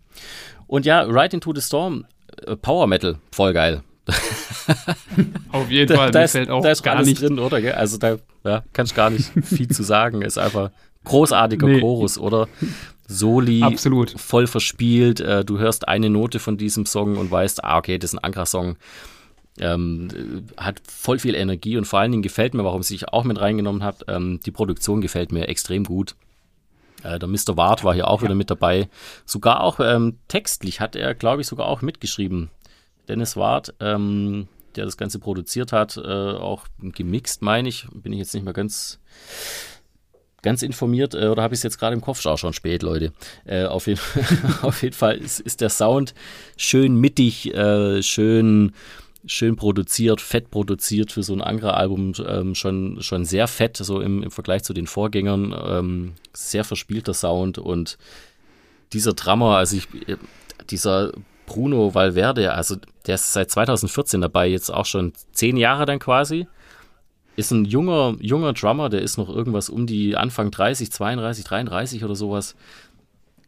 Und 0.67 0.87
ja, 0.87 1.03
Right 1.03 1.35
into 1.35 1.53
the 1.55 1.61
Storm, 1.61 2.07
äh, 2.47 2.57
Power 2.57 2.87
Metal, 2.87 3.19
voll 3.33 3.53
geil. 3.53 3.83
auf 5.53 5.71
jeden 5.71 5.95
Fall, 5.95 6.07
da, 6.07 6.19
da 6.19 6.25
ist, 6.25 6.33
fällt 6.33 6.51
auch 6.51 6.63
da 6.63 6.71
ist 6.71 6.83
gar 6.83 6.97
alles 6.97 7.09
nicht 7.09 7.21
drin, 7.21 7.39
oder? 7.39 7.61
Gell? 7.61 7.73
Also 7.73 7.99
da 7.99 8.19
ja, 8.45 8.65
kannst 8.73 8.95
gar 8.95 9.11
nicht 9.11 9.31
viel 9.45 9.69
zu 9.69 9.83
sagen. 9.83 10.23
Ist 10.23 10.39
einfach 10.39 10.71
großartiger 11.05 11.67
nee. 11.67 11.81
Chorus, 11.81 12.19
oder? 12.19 12.49
Soli 13.11 13.63
Absolut. 13.63 14.19
voll 14.19 14.47
verspielt. 14.47 15.21
Äh, 15.21 15.45
du 15.45 15.59
hörst 15.59 15.89
eine 15.89 16.09
Note 16.09 16.39
von 16.39 16.57
diesem 16.57 16.87
Song 16.87 17.17
und 17.17 17.31
weißt, 17.31 17.65
ah, 17.65 17.79
okay, 17.79 17.99
das 17.99 18.13
ist 18.13 18.19
ein 18.19 18.25
Angra-Song. 18.25 18.77
Ähm, 19.59 20.47
hat 20.57 20.81
voll 20.87 21.19
viel 21.19 21.35
Energie 21.35 21.77
und 21.77 21.87
vor 21.87 21.99
allen 21.99 22.13
Dingen 22.13 22.23
gefällt 22.23 22.55
mir, 22.55 22.65
warum 22.65 22.83
sie 22.83 22.95
sich 22.95 23.09
auch 23.09 23.25
mit 23.25 23.41
reingenommen 23.41 23.83
hat, 23.83 24.05
ähm, 24.07 24.39
die 24.47 24.53
Produktion 24.53 25.01
gefällt 25.01 25.33
mir 25.33 25.49
extrem 25.49 25.85
gut. 25.85 26.15
Äh, 27.03 27.19
der 27.19 27.29
Mr. 27.29 27.57
Ward 27.57 27.83
war 27.83 27.95
hier 27.95 28.09
auch 28.09 28.21
ja. 28.21 28.29
wieder 28.29 28.37
mit 28.37 28.49
dabei. 28.49 28.89
Sogar 29.27 29.63
auch 29.63 29.81
ähm, 29.81 30.19
textlich 30.29 30.81
hat 30.81 30.95
er, 30.95 31.15
glaube 31.15 31.41
ich, 31.43 31.49
sogar 31.49 31.67
auch 31.67 31.83
mitgeschrieben. 31.83 32.49
Dennis 33.09 33.37
Ward, 33.37 33.75
ähm, 33.81 34.47
der 34.77 34.85
das 34.85 34.97
Ganze 34.97 35.19
produziert 35.19 35.73
hat, 35.73 35.97
äh, 35.97 36.01
auch 36.01 36.67
gemixt, 36.79 37.43
meine 37.43 37.69
ich. 37.69 37.89
Bin 37.93 38.13
ich 38.13 38.21
jetzt 38.21 38.35
nicht 38.35 38.45
mehr 38.45 38.55
ganz, 38.55 39.01
ganz 40.43 40.63
informiert 40.63 41.15
äh, 41.15 41.29
oder 41.29 41.43
habe 41.43 41.55
ich 41.55 41.59
es 41.59 41.63
jetzt 41.65 41.79
gerade 41.79 41.95
im 41.95 42.01
Kopf? 42.01 42.21
Schau 42.21 42.37
schon 42.37 42.53
spät, 42.53 42.83
Leute. 42.83 43.13
Äh, 43.45 43.65
auf, 43.65 43.87
jeden, 43.87 44.01
auf 44.63 44.83
jeden 44.83 44.95
Fall 44.95 45.17
ist, 45.17 45.41
ist, 45.41 45.61
der 45.61 45.71
Sound 45.71 46.15
schön 46.57 46.97
mittig, 46.97 47.55
äh, 47.55 48.03
schön 48.03 48.73
schön 49.27 49.57
produziert, 49.57 50.21
fett 50.21 50.51
produziert 50.51 51.13
für 51.13 51.23
so 51.23 51.35
ein 51.35 51.43
Angra-Album, 51.43 52.15
ähm, 52.27 52.55
schon, 52.55 53.03
schon 53.03 53.27
sehr 53.27 53.49
fett, 53.49 53.77
so 53.77 54.01
im, 54.01 54.23
im 54.23 54.31
Vergleich 54.31 54.63
zu 54.63 54.73
den 54.73 54.87
Vorgängern. 54.87 55.55
Ähm, 55.63 56.13
sehr 56.33 56.65
verspielter 56.65 57.13
Sound 57.13 57.59
und 57.59 57.99
dieser 58.93 59.13
Drummer, 59.13 59.57
also 59.57 59.77
ich, 59.77 59.89
dieser 60.71 61.13
Bruno 61.47 61.95
Valverde, 61.95 62.53
also 62.53 62.77
der 63.07 63.17
ist 63.17 63.33
seit 63.33 63.51
2014 63.51 64.21
dabei, 64.21 64.49
jetzt 64.49 64.73
auch 64.73 64.87
schon 64.87 65.13
zehn 65.33 65.57
Jahre 65.57 65.87
dann 65.87 65.99
quasi. 65.99 66.47
Ist 67.37 67.53
ein 67.53 67.65
junger, 67.65 68.17
junger 68.21 68.53
Drummer, 68.53 68.89
der 68.89 69.03
ist 69.03 69.17
noch 69.17 69.29
irgendwas 69.29 69.69
um 69.69 69.87
die 69.87 70.17
Anfang 70.17 70.51
30, 70.51 70.91
32, 70.91 71.45
33 71.45 72.05
oder 72.05 72.15
sowas. 72.15 72.57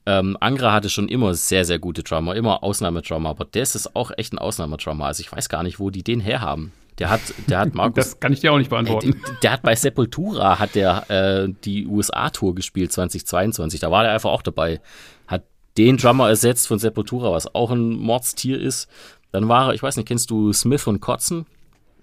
Ähm, 0.05 0.37
Angra 0.41 0.73
hatte 0.73 0.89
schon 0.89 1.09
immer 1.09 1.35
sehr, 1.35 1.65
sehr 1.65 1.79
gute 1.79 2.03
Drummer, 2.03 2.35
immer 2.35 2.63
Ausnahmedrummer, 2.63 3.31
aber 3.31 3.45
das 3.45 3.77
ist 3.77 3.95
auch 3.95 4.11
echt 4.17 4.33
ein 4.33 4.39
Ausnahmedrummer. 4.39 5.07
Also 5.07 5.21
ich 5.21 5.31
weiß 5.31 5.49
gar 5.49 5.63
nicht, 5.63 5.79
wo 5.79 5.91
die 5.91 6.03
den 6.03 6.21
herhaben. 6.21 6.73
Der 6.99 7.11
hat, 7.11 7.21
der 7.47 7.61
hat 7.61 7.75
Markus. 7.75 7.95
das 7.95 8.21
kann 8.21 8.33
ich 8.33 8.41
dir 8.41 8.53
auch 8.53 8.59
nicht 8.59 8.71
beantworten. 8.71 9.11
Äh, 9.11 9.13
der, 9.13 9.35
der, 9.43 9.53
hat 9.53 9.63
bei 9.63 9.75
Sepultura 9.75 10.59
hat 10.59 10.75
der 10.75 11.11
äh, 11.11 11.49
die 11.65 11.87
USA-Tour 11.87 12.55
gespielt 12.55 12.93
2022. 12.93 13.81
Da 13.81 13.91
war 13.91 14.03
der 14.03 14.13
einfach 14.13 14.31
auch 14.31 14.43
dabei. 14.43 14.81
Hat 15.27 15.45
den 15.79 15.97
Drummer 15.97 16.29
ersetzt 16.29 16.67
von 16.67 16.79
Sepultura, 16.79 17.31
was 17.31 17.55
auch 17.55 17.71
ein 17.71 17.93
Mordstier 17.93 18.61
ist. 18.61 18.89
Dann 19.31 19.49
war 19.49 19.69
er, 19.69 19.75
ich 19.75 19.83
weiß 19.83 19.97
nicht, 19.97 20.07
kennst 20.07 20.31
du 20.31 20.53
Smith 20.53 20.87
und 20.87 21.01
Kotzen? 21.01 21.47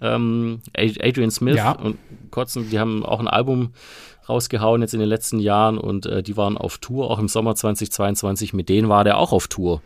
Ähm, 0.00 0.60
Adrian 0.76 1.30
Smith 1.30 1.56
ja. 1.56 1.72
und 1.72 1.98
Kotzen, 2.30 2.70
die 2.70 2.78
haben 2.78 3.04
auch 3.04 3.20
ein 3.20 3.28
Album 3.28 3.70
rausgehauen 4.28 4.80
jetzt 4.80 4.94
in 4.94 5.00
den 5.00 5.08
letzten 5.08 5.40
Jahren 5.40 5.76
und 5.76 6.06
äh, 6.06 6.22
die 6.22 6.36
waren 6.36 6.56
auf 6.56 6.78
Tour, 6.78 7.10
auch 7.10 7.18
im 7.18 7.28
Sommer 7.28 7.54
2022. 7.54 8.54
Mit 8.54 8.68
denen 8.68 8.88
war 8.88 9.04
der 9.04 9.18
auch 9.18 9.32
auf 9.32 9.48
Tour. 9.48 9.82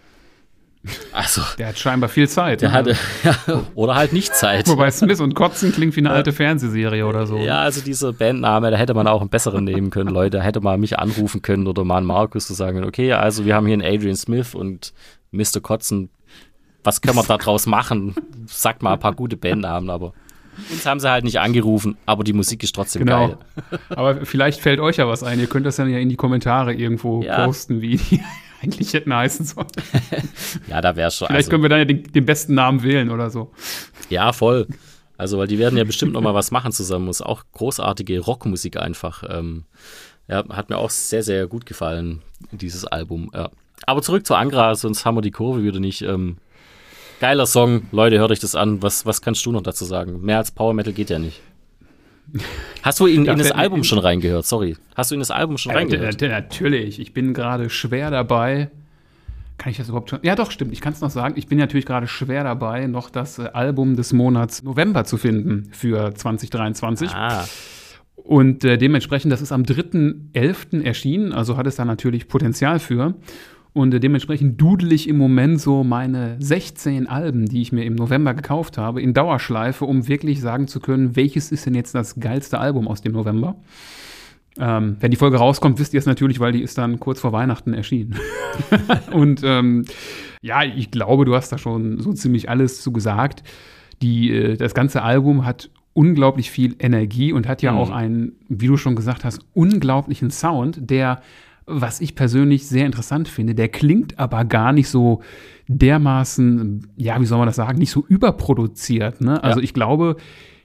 Also, 1.12 1.40
der 1.58 1.68
hat 1.68 1.78
scheinbar 1.78 2.08
viel 2.10 2.28
Zeit. 2.28 2.60
Der 2.60 2.68
ne? 2.68 2.74
hatte, 2.74 2.96
ja, 3.24 3.62
oder 3.74 3.94
halt 3.94 4.12
nicht 4.12 4.34
Zeit. 4.34 4.68
Wobei 4.68 4.90
Smith 4.90 5.20
und 5.20 5.34
Kotzen 5.34 5.72
klingt 5.72 5.96
wie 5.96 6.00
eine 6.00 6.10
alte 6.10 6.32
Fernsehserie 6.32 7.06
oder 7.06 7.26
so. 7.26 7.38
Ja, 7.38 7.60
also 7.60 7.80
dieser 7.80 8.12
Bandname, 8.12 8.70
da 8.70 8.76
hätte 8.76 8.92
man 8.92 9.06
auch 9.06 9.20
einen 9.20 9.30
besseren 9.30 9.64
nehmen 9.64 9.90
können, 9.90 10.10
Leute. 10.10 10.38
Da 10.38 10.42
hätte 10.42 10.60
man 10.60 10.78
mich 10.80 10.98
anrufen 10.98 11.40
können 11.40 11.66
oder 11.66 11.84
mal 11.84 11.98
einen 11.98 12.06
Markus 12.06 12.46
zu 12.46 12.54
sagen, 12.54 12.84
okay, 12.84 13.12
also 13.12 13.46
wir 13.46 13.54
haben 13.54 13.66
hier 13.66 13.74
einen 13.74 13.82
Adrian 13.82 14.16
Smith 14.16 14.54
und 14.54 14.92
Mr. 15.30 15.60
Kotzen. 15.62 16.10
Was 16.84 17.00
können 17.00 17.16
wir 17.16 17.24
da 17.24 17.38
draus 17.38 17.66
machen? 17.66 18.14
Sagt 18.46 18.82
mal 18.82 18.92
ein 18.92 19.00
paar 19.00 19.14
gute 19.14 19.36
Bandnamen, 19.36 19.90
aber 19.90 20.12
uns 20.70 20.86
haben 20.86 21.00
sie 21.00 21.10
halt 21.10 21.24
nicht 21.24 21.40
angerufen, 21.40 21.96
aber 22.06 22.24
die 22.24 22.32
Musik 22.32 22.62
ist 22.62 22.74
trotzdem 22.74 23.04
genau. 23.04 23.28
geil. 23.28 23.38
Aber 23.88 24.24
vielleicht 24.24 24.60
fällt 24.60 24.80
euch 24.80 24.98
ja 24.98 25.08
was 25.08 25.22
ein. 25.22 25.40
Ihr 25.40 25.46
könnt 25.46 25.66
das 25.66 25.76
dann 25.76 25.90
ja 25.90 25.98
in 25.98 26.08
die 26.08 26.16
Kommentare 26.16 26.72
irgendwo 26.74 27.22
ja. 27.22 27.44
posten, 27.44 27.80
wie 27.80 27.96
die 27.96 28.20
eigentlich 28.62 28.92
hätten 28.92 29.12
heißen 29.12 29.46
sollen. 29.46 29.66
ja, 30.68 30.80
da 30.80 30.94
wäre 30.96 31.10
schon. 31.10 31.26
Vielleicht 31.26 31.38
also, 31.38 31.50
können 31.50 31.62
wir 31.62 31.70
dann 31.70 31.80
ja 31.80 31.84
den, 31.84 32.04
den, 32.04 32.24
besten 32.24 32.54
Namen 32.54 32.82
wählen 32.82 33.10
oder 33.10 33.30
so. 33.30 33.52
Ja, 34.10 34.32
voll. 34.32 34.68
Also, 35.16 35.38
weil 35.38 35.48
die 35.48 35.58
werden 35.58 35.76
ja 35.76 35.84
bestimmt 35.84 36.12
noch 36.12 36.20
mal 36.20 36.34
was 36.34 36.50
machen 36.50 36.72
zusammen. 36.72 37.08
Ist 37.08 37.22
auch 37.22 37.42
großartige 37.52 38.20
Rockmusik 38.20 38.76
einfach. 38.76 39.24
Ähm, 39.28 39.64
ja, 40.28 40.44
hat 40.50 40.70
mir 40.70 40.78
auch 40.78 40.90
sehr, 40.90 41.22
sehr 41.22 41.46
gut 41.46 41.66
gefallen, 41.66 42.22
dieses 42.52 42.84
Album. 42.84 43.30
Ja. 43.34 43.50
Aber 43.86 44.02
zurück 44.02 44.26
zu 44.26 44.34
Angra, 44.34 44.74
sonst 44.76 45.04
haben 45.04 45.16
wir 45.16 45.22
die 45.22 45.30
Kurve 45.30 45.62
wieder 45.62 45.80
nicht. 45.80 46.02
Ähm, 46.02 46.38
Geiler 47.24 47.46
Song, 47.46 47.84
Leute, 47.90 48.18
hört 48.18 48.32
euch 48.32 48.40
das 48.40 48.54
an. 48.54 48.82
Was, 48.82 49.06
was 49.06 49.22
kannst 49.22 49.46
du 49.46 49.50
noch 49.50 49.62
dazu 49.62 49.86
sagen? 49.86 50.20
Mehr 50.20 50.36
als 50.36 50.50
Power 50.50 50.74
Metal 50.74 50.92
geht 50.92 51.08
ja 51.08 51.18
nicht. 51.18 51.40
Hast 52.82 53.00
du 53.00 53.06
in, 53.06 53.24
in 53.24 53.38
das 53.38 53.50
Album 53.50 53.82
schon 53.82 53.98
reingehört? 53.98 54.44
Sorry. 54.44 54.76
Hast 54.94 55.10
du 55.10 55.14
in 55.14 55.20
das 55.20 55.30
Album 55.30 55.56
schon 55.56 55.72
äh, 55.72 55.76
reingehört? 55.76 56.20
Natürlich. 56.20 57.00
Ich 57.00 57.14
bin 57.14 57.32
gerade 57.32 57.70
schwer 57.70 58.10
dabei. 58.10 58.70
Kann 59.56 59.70
ich 59.70 59.78
das 59.78 59.88
überhaupt 59.88 60.10
schon? 60.10 60.18
Ja, 60.20 60.36
doch, 60.36 60.50
stimmt. 60.50 60.74
Ich 60.74 60.82
kann 60.82 60.92
es 60.92 61.00
noch 61.00 61.08
sagen. 61.08 61.32
Ich 61.38 61.46
bin 61.46 61.56
natürlich 61.56 61.86
gerade 61.86 62.08
schwer 62.08 62.44
dabei, 62.44 62.88
noch 62.88 63.08
das 63.08 63.38
äh, 63.38 63.48
Album 63.54 63.96
des 63.96 64.12
Monats 64.12 64.62
November 64.62 65.04
zu 65.04 65.16
finden 65.16 65.70
für 65.72 66.14
2023. 66.14 67.08
Ah. 67.14 67.46
Und 68.16 68.64
äh, 68.64 68.76
dementsprechend, 68.76 69.32
das 69.32 69.40
ist 69.40 69.50
am 69.50 69.62
3.11. 69.62 70.84
erschienen, 70.84 71.32
also 71.32 71.56
hat 71.56 71.66
es 71.66 71.76
da 71.76 71.86
natürlich 71.86 72.28
Potenzial 72.28 72.80
für. 72.80 73.14
Und 73.74 73.90
dementsprechend 73.90 74.60
dudel 74.60 74.92
ich 74.92 75.08
im 75.08 75.18
Moment 75.18 75.60
so 75.60 75.82
meine 75.82 76.36
16 76.38 77.08
Alben, 77.08 77.46
die 77.46 77.60
ich 77.60 77.72
mir 77.72 77.84
im 77.84 77.96
November 77.96 78.32
gekauft 78.32 78.78
habe, 78.78 79.02
in 79.02 79.14
Dauerschleife, 79.14 79.84
um 79.84 80.06
wirklich 80.06 80.40
sagen 80.40 80.68
zu 80.68 80.78
können, 80.78 81.16
welches 81.16 81.50
ist 81.50 81.66
denn 81.66 81.74
jetzt 81.74 81.92
das 81.92 82.20
geilste 82.20 82.60
Album 82.60 82.86
aus 82.86 83.02
dem 83.02 83.12
November. 83.12 83.56
Ähm, 84.60 84.96
wenn 85.00 85.10
die 85.10 85.16
Folge 85.16 85.38
rauskommt, 85.38 85.80
wisst 85.80 85.92
ihr 85.92 85.98
es 85.98 86.06
natürlich, 86.06 86.38
weil 86.38 86.52
die 86.52 86.62
ist 86.62 86.78
dann 86.78 87.00
kurz 87.00 87.18
vor 87.18 87.32
Weihnachten 87.32 87.74
erschienen. 87.74 88.14
und 89.12 89.40
ähm, 89.42 89.86
ja, 90.40 90.62
ich 90.62 90.92
glaube, 90.92 91.24
du 91.24 91.34
hast 91.34 91.50
da 91.50 91.58
schon 91.58 91.98
so 92.00 92.12
ziemlich 92.12 92.48
alles 92.48 92.80
zu 92.80 92.92
gesagt. 92.92 93.42
Die, 94.02 94.30
äh, 94.30 94.56
das 94.56 94.74
ganze 94.74 95.02
Album 95.02 95.44
hat 95.44 95.70
unglaublich 95.94 96.52
viel 96.52 96.76
Energie 96.78 97.32
und 97.32 97.48
hat 97.48 97.60
ja 97.60 97.72
mhm. 97.72 97.78
auch 97.78 97.90
einen, 97.90 98.32
wie 98.48 98.68
du 98.68 98.76
schon 98.76 98.94
gesagt 98.94 99.24
hast, 99.24 99.40
unglaublichen 99.52 100.30
Sound, 100.30 100.78
der 100.78 101.22
was 101.66 102.00
ich 102.00 102.14
persönlich 102.14 102.66
sehr 102.66 102.86
interessant 102.86 103.28
finde. 103.28 103.54
Der 103.54 103.68
klingt 103.68 104.18
aber 104.18 104.44
gar 104.44 104.72
nicht 104.72 104.88
so 104.88 105.22
dermaßen, 105.68 106.88
ja, 106.96 107.20
wie 107.20 107.26
soll 107.26 107.38
man 107.38 107.46
das 107.46 107.56
sagen, 107.56 107.78
nicht 107.78 107.90
so 107.90 108.04
überproduziert. 108.06 109.20
Ne? 109.20 109.42
Also 109.42 109.60
ja. 109.60 109.64
ich 109.64 109.74
glaube, 109.74 110.16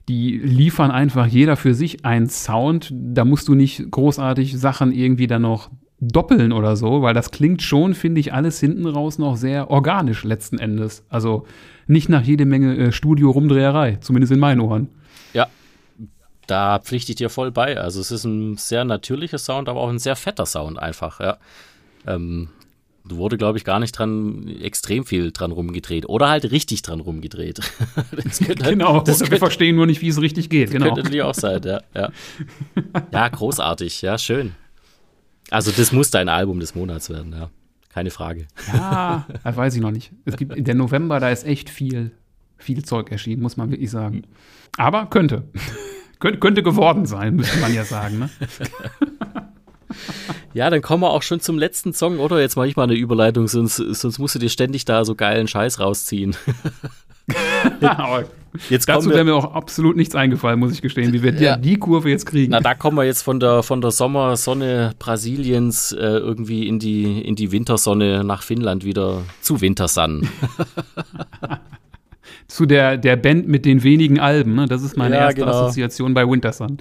die 0.09 0.37
liefern 0.37 0.91
einfach 0.91 1.27
jeder 1.27 1.55
für 1.55 1.73
sich 1.73 2.03
einen 2.03 2.27
Sound. 2.27 2.91
Da 2.93 3.25
musst 3.25 3.47
du 3.47 3.55
nicht 3.55 3.91
großartig 3.91 4.59
Sachen 4.59 4.91
irgendwie 4.91 5.27
dann 5.27 5.43
noch 5.43 5.69
doppeln 6.01 6.51
oder 6.51 6.75
so, 6.75 7.01
weil 7.01 7.13
das 7.13 7.31
klingt 7.31 7.61
schon, 7.61 7.93
finde 7.93 8.19
ich, 8.19 8.33
alles 8.33 8.59
hinten 8.59 8.85
raus 8.85 9.19
noch 9.19 9.35
sehr 9.35 9.69
organisch 9.69 10.23
letzten 10.23 10.57
Endes. 10.57 11.05
Also 11.09 11.45
nicht 11.87 12.09
nach 12.09 12.23
jede 12.23 12.45
Menge 12.45 12.75
äh, 12.77 12.91
Studio-Rumdreherei, 12.91 13.97
zumindest 14.01 14.31
in 14.31 14.39
meinen 14.39 14.61
Ohren. 14.61 14.89
Ja, 15.33 15.47
da 16.49 16.79
pflichte 16.79 17.11
ich 17.11 17.17
dir 17.17 17.29
voll 17.29 17.51
bei. 17.51 17.77
Also 17.77 17.99
es 17.99 18.11
ist 18.11 18.23
ein 18.23 18.57
sehr 18.57 18.83
natürlicher 18.85 19.37
Sound, 19.37 19.69
aber 19.69 19.81
auch 19.81 19.89
ein 19.89 19.99
sehr 19.99 20.15
fetter 20.15 20.45
Sound 20.45 20.79
einfach, 20.79 21.19
ja. 21.19 21.37
Ähm, 22.07 22.49
wurde, 23.03 23.37
glaube 23.37 23.57
ich, 23.57 23.63
gar 23.63 23.79
nicht 23.79 23.91
dran, 23.93 24.47
extrem 24.61 25.05
viel 25.05 25.31
dran 25.31 25.51
rumgedreht. 25.51 26.07
Oder 26.07 26.29
halt 26.29 26.51
richtig 26.51 26.81
dran 26.81 26.99
rumgedreht. 26.99 27.59
das 28.11 28.41
halt, 28.41 28.63
genau, 28.63 29.01
das 29.01 29.19
könnte, 29.19 29.31
wir 29.31 29.37
verstehen 29.39 29.75
nur 29.75 29.85
nicht, 29.85 30.01
wie 30.01 30.09
es 30.09 30.21
richtig 30.21 30.49
geht. 30.49 30.71
Genau. 30.71 30.85
Könnte 30.85 31.01
natürlich 31.01 31.23
auch 31.23 31.33
sein, 31.33 31.61
ja, 31.63 31.81
ja. 31.95 32.09
Ja, 33.11 33.27
großartig, 33.27 34.01
ja, 34.01 34.17
schön. 34.17 34.55
Also 35.49 35.71
das 35.71 35.91
muss 35.91 36.11
dein 36.11 36.29
Album 36.29 36.59
des 36.59 36.75
Monats 36.75 37.09
werden, 37.09 37.33
ja. 37.33 37.49
Keine 37.89 38.11
Frage. 38.11 38.47
Ja, 38.71 39.25
das 39.43 39.57
weiß 39.57 39.75
ich 39.75 39.81
noch 39.81 39.91
nicht. 39.91 40.11
Es 40.25 40.37
gibt, 40.37 40.55
der 40.55 40.75
November, 40.75 41.19
da 41.19 41.31
ist 41.31 41.45
echt 41.45 41.69
viel, 41.69 42.11
viel 42.57 42.85
Zeug 42.85 43.11
erschienen, 43.11 43.41
muss 43.41 43.57
man 43.57 43.71
wirklich 43.71 43.89
sagen. 43.89 44.23
Aber 44.77 45.07
könnte. 45.07 45.43
Könnt, 46.19 46.41
könnte 46.41 46.63
geworden 46.63 47.05
sein, 47.05 47.35
müsste 47.37 47.59
man 47.59 47.73
ja 47.73 47.85
sagen. 47.85 48.19
Ne? 48.19 48.29
Ja, 50.53 50.69
dann 50.69 50.81
kommen 50.81 51.03
wir 51.03 51.11
auch 51.11 51.21
schon 51.21 51.39
zum 51.39 51.57
letzten 51.57 51.93
Song, 51.93 52.19
oder? 52.19 52.39
Jetzt 52.39 52.55
mache 52.55 52.67
ich 52.67 52.75
mal 52.75 52.83
eine 52.83 52.95
Überleitung, 52.95 53.47
sonst, 53.47 53.77
sonst 53.77 54.19
musst 54.19 54.35
du 54.35 54.39
dir 54.39 54.49
ständig 54.49 54.85
da 54.85 55.05
so 55.05 55.15
geilen 55.15 55.47
Scheiß 55.47 55.79
rausziehen. 55.79 56.35
jetzt 58.69 58.89
Dazu 58.89 59.09
wäre 59.09 59.23
mir 59.23 59.35
auch 59.35 59.53
absolut 59.53 59.95
nichts 59.95 60.15
eingefallen, 60.15 60.59
muss 60.59 60.73
ich 60.73 60.81
gestehen, 60.81 61.13
wie 61.13 61.21
wir 61.21 61.33
ja. 61.35 61.55
die 61.55 61.77
Kurve 61.77 62.09
jetzt 62.09 62.25
kriegen. 62.25 62.51
Na, 62.51 62.61
da 62.61 62.73
kommen 62.73 62.97
wir 62.97 63.03
jetzt 63.03 63.21
von 63.21 63.39
der, 63.39 63.61
von 63.61 63.81
der 63.81 63.91
Sommersonne 63.91 64.93
Brasiliens 64.97 65.91
äh, 65.91 65.97
irgendwie 65.99 66.67
in 66.67 66.79
die, 66.79 67.21
in 67.21 67.35
die 67.35 67.51
Wintersonne 67.51 68.23
nach 68.23 68.41
Finnland 68.41 68.83
wieder 68.83 69.21
zu 69.41 69.61
Wintersun 69.61 70.27
zu 72.49 72.65
der, 72.65 72.97
der 72.97 73.15
Band 73.15 73.47
mit 73.47 73.63
den 73.63 73.83
wenigen 73.83 74.19
Alben. 74.19 74.55
Ne? 74.55 74.65
Das 74.65 74.81
ist 74.81 74.97
meine 74.97 75.15
ja, 75.15 75.21
erste 75.21 75.41
genau. 75.41 75.51
Assoziation 75.51 76.13
bei 76.13 76.27
Wintersun. 76.27 76.79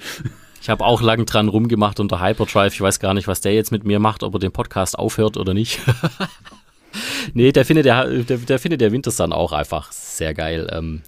Ich 0.60 0.68
habe 0.68 0.84
auch 0.84 1.00
lang 1.02 1.24
dran 1.26 1.48
rumgemacht 1.48 2.00
unter 2.00 2.20
Hyperdrive. 2.20 2.74
Ich 2.74 2.80
weiß 2.80 2.98
gar 2.98 3.14
nicht, 3.14 3.28
was 3.28 3.40
der 3.40 3.54
jetzt 3.54 3.70
mit 3.70 3.84
mir 3.84 4.00
macht, 4.00 4.22
ob 4.22 4.34
er 4.34 4.40
den 4.40 4.50
Podcast 4.50 4.98
aufhört 4.98 5.36
oder 5.36 5.54
nicht. 5.54 5.78
nee, 7.34 7.52
der 7.52 7.64
findet 7.64 7.84
der, 7.84 8.06
der, 8.06 8.38
der 8.38 8.58
findet 8.58 8.80
der 8.80 8.90
Wintersun 8.90 9.32
auch 9.32 9.52
einfach 9.52 9.92
sehr 9.92 10.34
geil. 10.34 10.68
Ähm, 10.72 11.02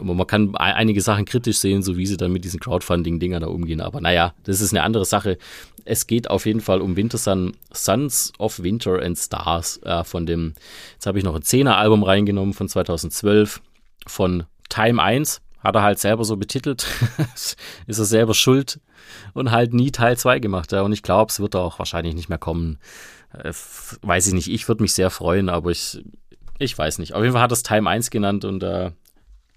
man 0.00 0.26
kann 0.26 0.54
einige 0.56 1.00
Sachen 1.00 1.24
kritisch 1.24 1.58
sehen, 1.58 1.82
so 1.82 1.96
wie 1.96 2.06
sie 2.06 2.16
dann 2.16 2.32
mit 2.32 2.44
diesen 2.44 2.60
Crowdfunding-Dingern 2.60 3.42
da 3.42 3.48
umgehen. 3.48 3.80
Aber 3.80 4.00
naja, 4.00 4.34
das 4.44 4.60
ist 4.60 4.72
eine 4.72 4.82
andere 4.82 5.04
Sache. 5.04 5.38
Es 5.84 6.06
geht 6.06 6.28
auf 6.30 6.46
jeden 6.46 6.60
Fall 6.60 6.80
um 6.80 6.96
Wintersun, 6.96 7.54
Sons 7.72 8.32
of 8.38 8.62
Winter 8.62 9.02
and 9.02 9.18
Stars 9.18 9.80
äh, 9.84 10.04
von 10.04 10.26
dem, 10.26 10.54
jetzt 10.94 11.06
habe 11.06 11.18
ich 11.18 11.24
noch 11.24 11.34
ein 11.34 11.42
10er-Album 11.42 12.02
reingenommen 12.02 12.54
von 12.54 12.68
2012 12.68 13.60
von 14.06 14.44
Time 14.68 15.02
1, 15.02 15.40
hat 15.60 15.76
er 15.76 15.82
halt 15.82 15.98
selber 15.98 16.24
so 16.24 16.36
betitelt, 16.36 16.86
ist 17.86 17.98
er 17.98 18.04
selber 18.04 18.34
schuld 18.34 18.80
und 19.32 19.50
halt 19.50 19.74
nie 19.74 19.90
Teil 19.90 20.16
2 20.16 20.38
gemacht. 20.40 20.72
Ja. 20.72 20.82
Und 20.82 20.92
ich 20.92 21.02
glaube, 21.02 21.30
es 21.30 21.40
wird 21.40 21.54
auch 21.56 21.78
wahrscheinlich 21.78 22.14
nicht 22.14 22.28
mehr 22.28 22.38
kommen. 22.38 22.78
Äh, 23.32 23.52
weiß 24.02 24.28
ich 24.28 24.34
nicht, 24.34 24.50
ich 24.50 24.68
würde 24.68 24.82
mich 24.82 24.94
sehr 24.94 25.10
freuen, 25.10 25.48
aber 25.48 25.70
ich, 25.70 26.02
ich 26.58 26.76
weiß 26.76 26.98
nicht. 26.98 27.14
Auf 27.14 27.22
jeden 27.22 27.32
Fall 27.32 27.42
hat 27.42 27.52
er 27.52 27.54
es 27.54 27.62
Time 27.62 27.88
1 27.88 28.10
genannt 28.10 28.44
und 28.44 28.62
äh, 28.62 28.90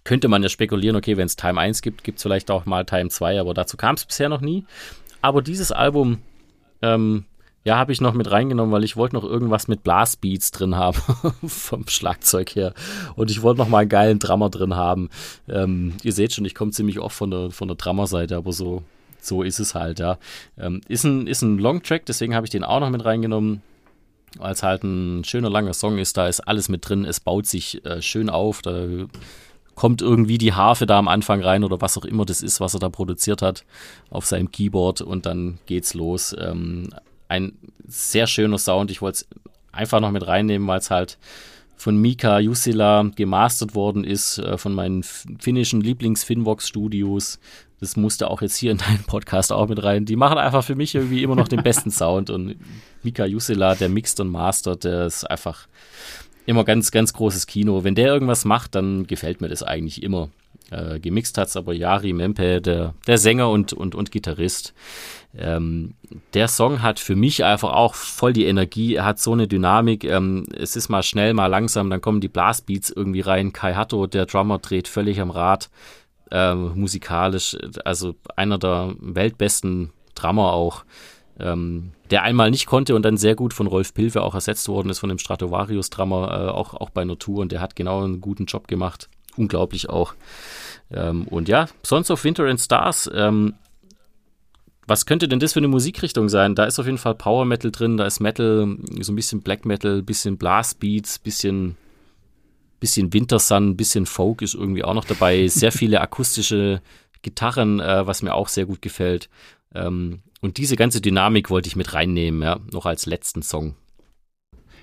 könnte 0.03 0.27
man 0.27 0.43
ja 0.43 0.49
spekulieren, 0.49 0.95
okay, 0.95 1.17
wenn 1.17 1.25
es 1.25 1.35
Time 1.35 1.59
1 1.59 1.81
gibt, 1.81 2.03
gibt 2.03 2.19
es 2.19 2.23
vielleicht 2.23 2.51
auch 2.51 2.65
mal 2.65 2.85
Time 2.85 3.09
2, 3.09 3.39
aber 3.39 3.53
dazu 3.53 3.75
kam 3.75 3.95
es 3.95 4.05
bisher 4.05 4.29
noch 4.29 4.41
nie. 4.41 4.65
Aber 5.21 5.41
dieses 5.41 5.71
Album, 5.71 6.19
ähm, 6.83 7.25
ja, 7.65 7.77
habe 7.77 7.91
ich 7.91 7.99
noch 7.99 8.13
mit 8.13 8.29
reingenommen, 8.29 8.71
weil 8.71 8.83
ich 8.83 8.95
wollte 8.95 9.15
noch 9.15 9.23
irgendwas 9.23 9.67
mit 9.67 9.83
Blastbeats 9.83 10.51
drin 10.51 10.75
haben, 10.75 10.99
vom 11.47 11.87
Schlagzeug 11.87 12.55
her. 12.55 12.73
Und 13.15 13.31
ich 13.31 13.41
wollte 13.41 13.59
noch 13.59 13.67
mal 13.67 13.79
einen 13.79 13.89
geilen 13.89 14.19
Drummer 14.19 14.51
drin 14.51 14.75
haben. 14.75 15.09
Ähm, 15.49 15.93
ihr 16.03 16.13
seht 16.13 16.31
schon, 16.31 16.45
ich 16.45 16.53
komme 16.53 16.71
ziemlich 16.71 16.99
oft 16.99 17.15
von 17.15 17.31
der, 17.31 17.49
von 17.49 17.67
der 17.67 17.75
Drummer-Seite, 17.75 18.37
aber 18.37 18.53
so, 18.53 18.83
so 19.19 19.41
ist 19.41 19.59
es 19.59 19.73
halt, 19.73 19.99
ja. 19.99 20.19
Ähm, 20.59 20.81
ist 20.87 21.05
ein, 21.05 21.25
ist 21.25 21.41
ein 21.41 21.57
Long-Track, 21.57 22.05
deswegen 22.05 22.35
habe 22.35 22.45
ich 22.45 22.51
den 22.51 22.63
auch 22.63 22.79
noch 22.79 22.91
mit 22.91 23.03
reingenommen 23.03 23.61
als 24.39 24.63
halt 24.63 24.83
ein 24.83 25.23
schöner 25.23 25.49
langer 25.49 25.73
Song 25.73 25.97
ist, 25.97 26.17
da 26.17 26.27
ist 26.27 26.41
alles 26.41 26.67
mit 26.67 26.87
drin, 26.89 27.05
es 27.05 27.21
baut 27.21 27.45
sich 27.45 27.85
äh, 27.85 28.01
schön 28.01 28.29
auf, 28.29 28.61
da 28.61 28.85
kommt 29.75 30.01
irgendwie 30.01 30.37
die 30.37 30.53
Harfe 30.53 30.85
da 30.85 30.97
am 30.99 31.07
Anfang 31.07 31.41
rein 31.41 31.63
oder 31.63 31.79
was 31.81 31.97
auch 31.97 32.03
immer 32.03 32.25
das 32.25 32.41
ist, 32.41 32.59
was 32.59 32.73
er 32.73 32.79
da 32.79 32.89
produziert 32.89 33.41
hat 33.41 33.65
auf 34.09 34.25
seinem 34.25 34.51
Keyboard 34.51 34.99
und 35.01 35.25
dann 35.25 35.59
geht's 35.65 35.93
los. 35.93 36.35
Ähm, 36.37 36.89
ein 37.27 37.53
sehr 37.87 38.27
schöner 38.27 38.57
Sound, 38.57 38.91
ich 38.91 39.01
wollte 39.01 39.17
es 39.17 39.27
einfach 39.71 39.99
noch 39.99 40.11
mit 40.11 40.25
reinnehmen, 40.25 40.67
weil 40.67 40.79
es 40.79 40.89
halt 40.91 41.17
von 41.75 41.97
Mika 41.97 42.39
Jusila 42.39 43.03
gemastert 43.15 43.75
worden 43.75 44.03
ist, 44.03 44.37
äh, 44.39 44.57
von 44.57 44.73
meinen 44.73 45.03
finnischen 45.03 45.81
Lieblings-Finvox-Studios. 45.81 47.39
Das 47.79 47.97
musste 47.97 48.29
auch 48.29 48.41
jetzt 48.41 48.55
hier 48.55 48.71
in 48.71 48.77
deinen 48.77 49.03
Podcast 49.03 49.51
auch 49.51 49.67
mit 49.67 49.83
rein. 49.83 50.05
Die 50.05 50.15
machen 50.15 50.37
einfach 50.37 50.63
für 50.63 50.75
mich 50.75 50.95
irgendwie 50.95 51.21
immer 51.21 51.35
noch 51.35 51.47
den 51.47 51.63
besten 51.63 51.91
Sound 51.91 52.29
und 52.29 52.55
Mika 53.03 53.25
Jusila, 53.25 53.75
der 53.75 53.89
mixt 53.89 54.19
und 54.19 54.29
mastert, 54.29 54.85
der 54.85 55.05
ist 55.05 55.29
einfach 55.29 55.67
immer 56.45 56.63
ganz, 56.63 56.91
ganz 56.91 57.13
großes 57.13 57.47
Kino. 57.47 57.83
Wenn 57.83 57.95
der 57.95 58.07
irgendwas 58.07 58.45
macht, 58.45 58.75
dann 58.75 59.07
gefällt 59.07 59.41
mir 59.41 59.49
das 59.49 59.63
eigentlich 59.63 60.03
immer. 60.03 60.29
Äh, 60.71 60.99
gemixt 60.99 61.37
hat 61.37 61.49
es 61.49 61.57
aber 61.57 61.73
Yari 61.73 62.13
Mempe, 62.13 62.61
der, 62.61 62.93
der 63.05 63.17
Sänger 63.17 63.49
und, 63.49 63.73
und, 63.73 63.93
und 63.93 64.11
Gitarrist. 64.11 64.73
Ähm, 65.37 65.95
der 66.33 66.47
Song 66.47 66.81
hat 66.81 66.99
für 66.99 67.15
mich 67.15 67.43
einfach 67.43 67.73
auch 67.73 67.95
voll 67.95 68.33
die 68.33 68.45
Energie. 68.45 68.95
Er 68.95 69.05
hat 69.05 69.19
so 69.19 69.33
eine 69.33 69.47
Dynamik. 69.47 70.03
Ähm, 70.03 70.45
es 70.55 70.75
ist 70.75 70.89
mal 70.89 71.03
schnell, 71.03 71.33
mal 71.33 71.47
langsam. 71.47 71.89
Dann 71.89 72.01
kommen 72.01 72.21
die 72.21 72.27
Blastbeats 72.27 72.89
irgendwie 72.89 73.21
rein. 73.21 73.53
Kai 73.53 73.73
Hatto, 73.73 74.07
der 74.07 74.25
Drummer, 74.25 74.59
dreht 74.59 74.87
völlig 74.87 75.19
am 75.19 75.31
Rad. 75.31 75.69
Ähm, 76.31 76.71
musikalisch, 76.75 77.55
also 77.83 78.15
einer 78.35 78.57
der 78.57 78.95
weltbesten 78.99 79.91
Drummer 80.15 80.53
auch 80.53 80.83
ähm, 81.39 81.91
der 82.11 82.23
einmal 82.23 82.51
nicht 82.51 82.65
konnte 82.65 82.95
und 82.95 83.03
dann 83.03 83.17
sehr 83.17 83.35
gut 83.35 83.53
von 83.53 83.67
Rolf 83.67 83.93
Pilve 83.93 84.21
auch 84.21 84.35
ersetzt 84.35 84.67
worden 84.67 84.89
ist, 84.89 84.99
von 84.99 85.09
dem 85.09 85.19
Stratovarius-Drummer, 85.19 86.47
äh, 86.47 86.49
auch, 86.49 86.73
auch 86.73 86.89
bei 86.89 87.03
Natur 87.03 87.39
und 87.39 87.51
der 87.51 87.61
hat 87.61 87.75
genau 87.75 88.03
einen 88.03 88.21
guten 88.21 88.45
Job 88.45 88.67
gemacht. 88.67 89.09
Unglaublich 89.35 89.89
auch. 89.89 90.13
Ähm, 90.91 91.27
und 91.27 91.49
ja, 91.49 91.67
Sons 91.83 92.09
of 92.09 92.23
Winter 92.23 92.45
and 92.45 92.59
Stars, 92.59 93.09
ähm, 93.13 93.55
was 94.87 95.05
könnte 95.05 95.27
denn 95.27 95.39
das 95.39 95.53
für 95.53 95.59
eine 95.59 95.67
Musikrichtung 95.67 96.29
sein? 96.29 96.55
Da 96.55 96.65
ist 96.65 96.79
auf 96.79 96.85
jeden 96.85 96.97
Fall 96.97 97.15
Power 97.15 97.45
Metal 97.45 97.71
drin, 97.71 97.97
da 97.97 98.05
ist 98.05 98.19
Metal, 98.19 98.77
so 99.01 99.11
ein 99.11 99.15
bisschen 99.15 99.41
Black 99.41 99.65
Metal, 99.65 100.01
bisschen 100.01 100.37
Blast 100.37 100.79
Beats, 100.79 101.19
bisschen, 101.19 101.75
bisschen 102.79 103.11
Wintersun, 103.13 103.75
bisschen 103.77 104.05
Folk 104.05 104.41
ist 104.41 104.53
irgendwie 104.53 104.83
auch 104.83 104.93
noch 104.93 105.05
dabei. 105.05 105.47
Sehr 105.47 105.71
viele 105.71 106.01
akustische 106.01 106.81
Gitarren, 107.21 107.79
äh, 107.79 108.05
was 108.05 108.21
mir 108.21 108.35
auch 108.35 108.47
sehr 108.47 108.67
gut 108.67 108.83
gefällt. 108.83 109.29
Ähm, 109.73 110.21
und 110.41 110.57
diese 110.57 110.75
ganze 110.75 111.01
Dynamik 111.01 111.49
wollte 111.49 111.67
ich 111.67 111.75
mit 111.75 111.93
reinnehmen, 111.93 112.43
ja, 112.43 112.59
noch 112.71 112.85
als 112.85 113.07
letzten 113.07 113.41
Song. 113.41 113.75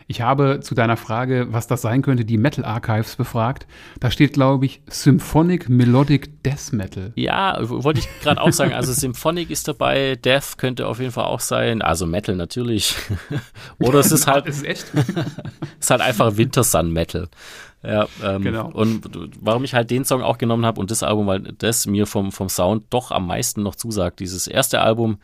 Ich 0.06 0.20
habe 0.20 0.60
zu 0.60 0.74
deiner 0.74 0.96
Frage, 0.96 1.48
was 1.50 1.66
das 1.66 1.82
sein 1.82 2.02
könnte, 2.02 2.24
die 2.24 2.38
Metal 2.38 2.64
Archives 2.64 3.16
befragt. 3.16 3.66
Da 4.00 4.10
steht, 4.10 4.34
glaube 4.34 4.66
ich, 4.66 4.82
Symphonic 4.88 5.68
Melodic 5.68 6.42
Death 6.42 6.72
Metal. 6.72 7.12
Ja, 7.16 7.58
wollte 7.62 8.00
ich 8.00 8.08
gerade 8.22 8.40
auch 8.40 8.52
sagen. 8.52 8.72
Also 8.72 8.92
Symphonic 8.92 9.50
ist 9.50 9.68
dabei, 9.68 10.16
Death 10.16 10.58
könnte 10.58 10.86
auf 10.86 10.98
jeden 10.98 11.12
Fall 11.12 11.24
auch 11.24 11.40
sein. 11.40 11.82
Also 11.82 12.06
Metal 12.06 12.36
natürlich. 12.36 12.94
Oder 13.78 14.00
es 14.00 14.12
ist 14.12 14.26
halt. 14.26 14.46
ist 14.46 14.64
echt? 14.64 14.92
ist 15.80 15.90
halt 15.90 16.00
einfach 16.00 16.36
Wintersun 16.36 16.92
Metal. 16.92 17.28
Ja, 17.84 18.06
ähm, 18.22 18.42
genau. 18.42 18.70
Und 18.70 19.08
warum 19.40 19.64
ich 19.64 19.74
halt 19.74 19.90
den 19.90 20.04
Song 20.04 20.22
auch 20.22 20.38
genommen 20.38 20.64
habe 20.64 20.80
und 20.80 20.90
das 20.90 21.02
Album, 21.02 21.26
weil 21.26 21.40
das 21.40 21.86
mir 21.86 22.06
vom, 22.06 22.30
vom 22.30 22.48
Sound 22.48 22.84
doch 22.90 23.10
am 23.10 23.26
meisten 23.26 23.62
noch 23.62 23.74
zusagt. 23.74 24.20
Dieses 24.20 24.46
erste 24.46 24.80
Album, 24.80 25.18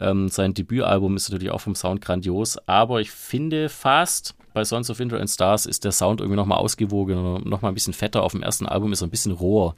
ähm, 0.00 0.28
sein 0.28 0.54
Debütalbum 0.54 1.16
ist 1.16 1.30
natürlich 1.30 1.50
auch 1.50 1.60
vom 1.60 1.74
Sound 1.74 2.00
grandios, 2.00 2.58
aber 2.66 3.00
ich 3.00 3.10
finde 3.10 3.68
fast 3.68 4.34
bei 4.54 4.64
Sons 4.64 4.88
of 4.88 5.00
Winter 5.00 5.20
and 5.20 5.28
Stars 5.28 5.66
ist 5.66 5.84
der 5.84 5.92
Sound 5.92 6.20
irgendwie 6.20 6.36
nochmal 6.36 6.58
ausgewogen, 6.58 7.48
nochmal 7.48 7.72
ein 7.72 7.74
bisschen 7.74 7.92
fetter. 7.92 8.22
Auf 8.22 8.32
dem 8.32 8.42
ersten 8.42 8.66
Album 8.66 8.92
ist 8.92 9.02
er 9.02 9.08
ein 9.08 9.10
bisschen 9.10 9.32
roher. 9.32 9.74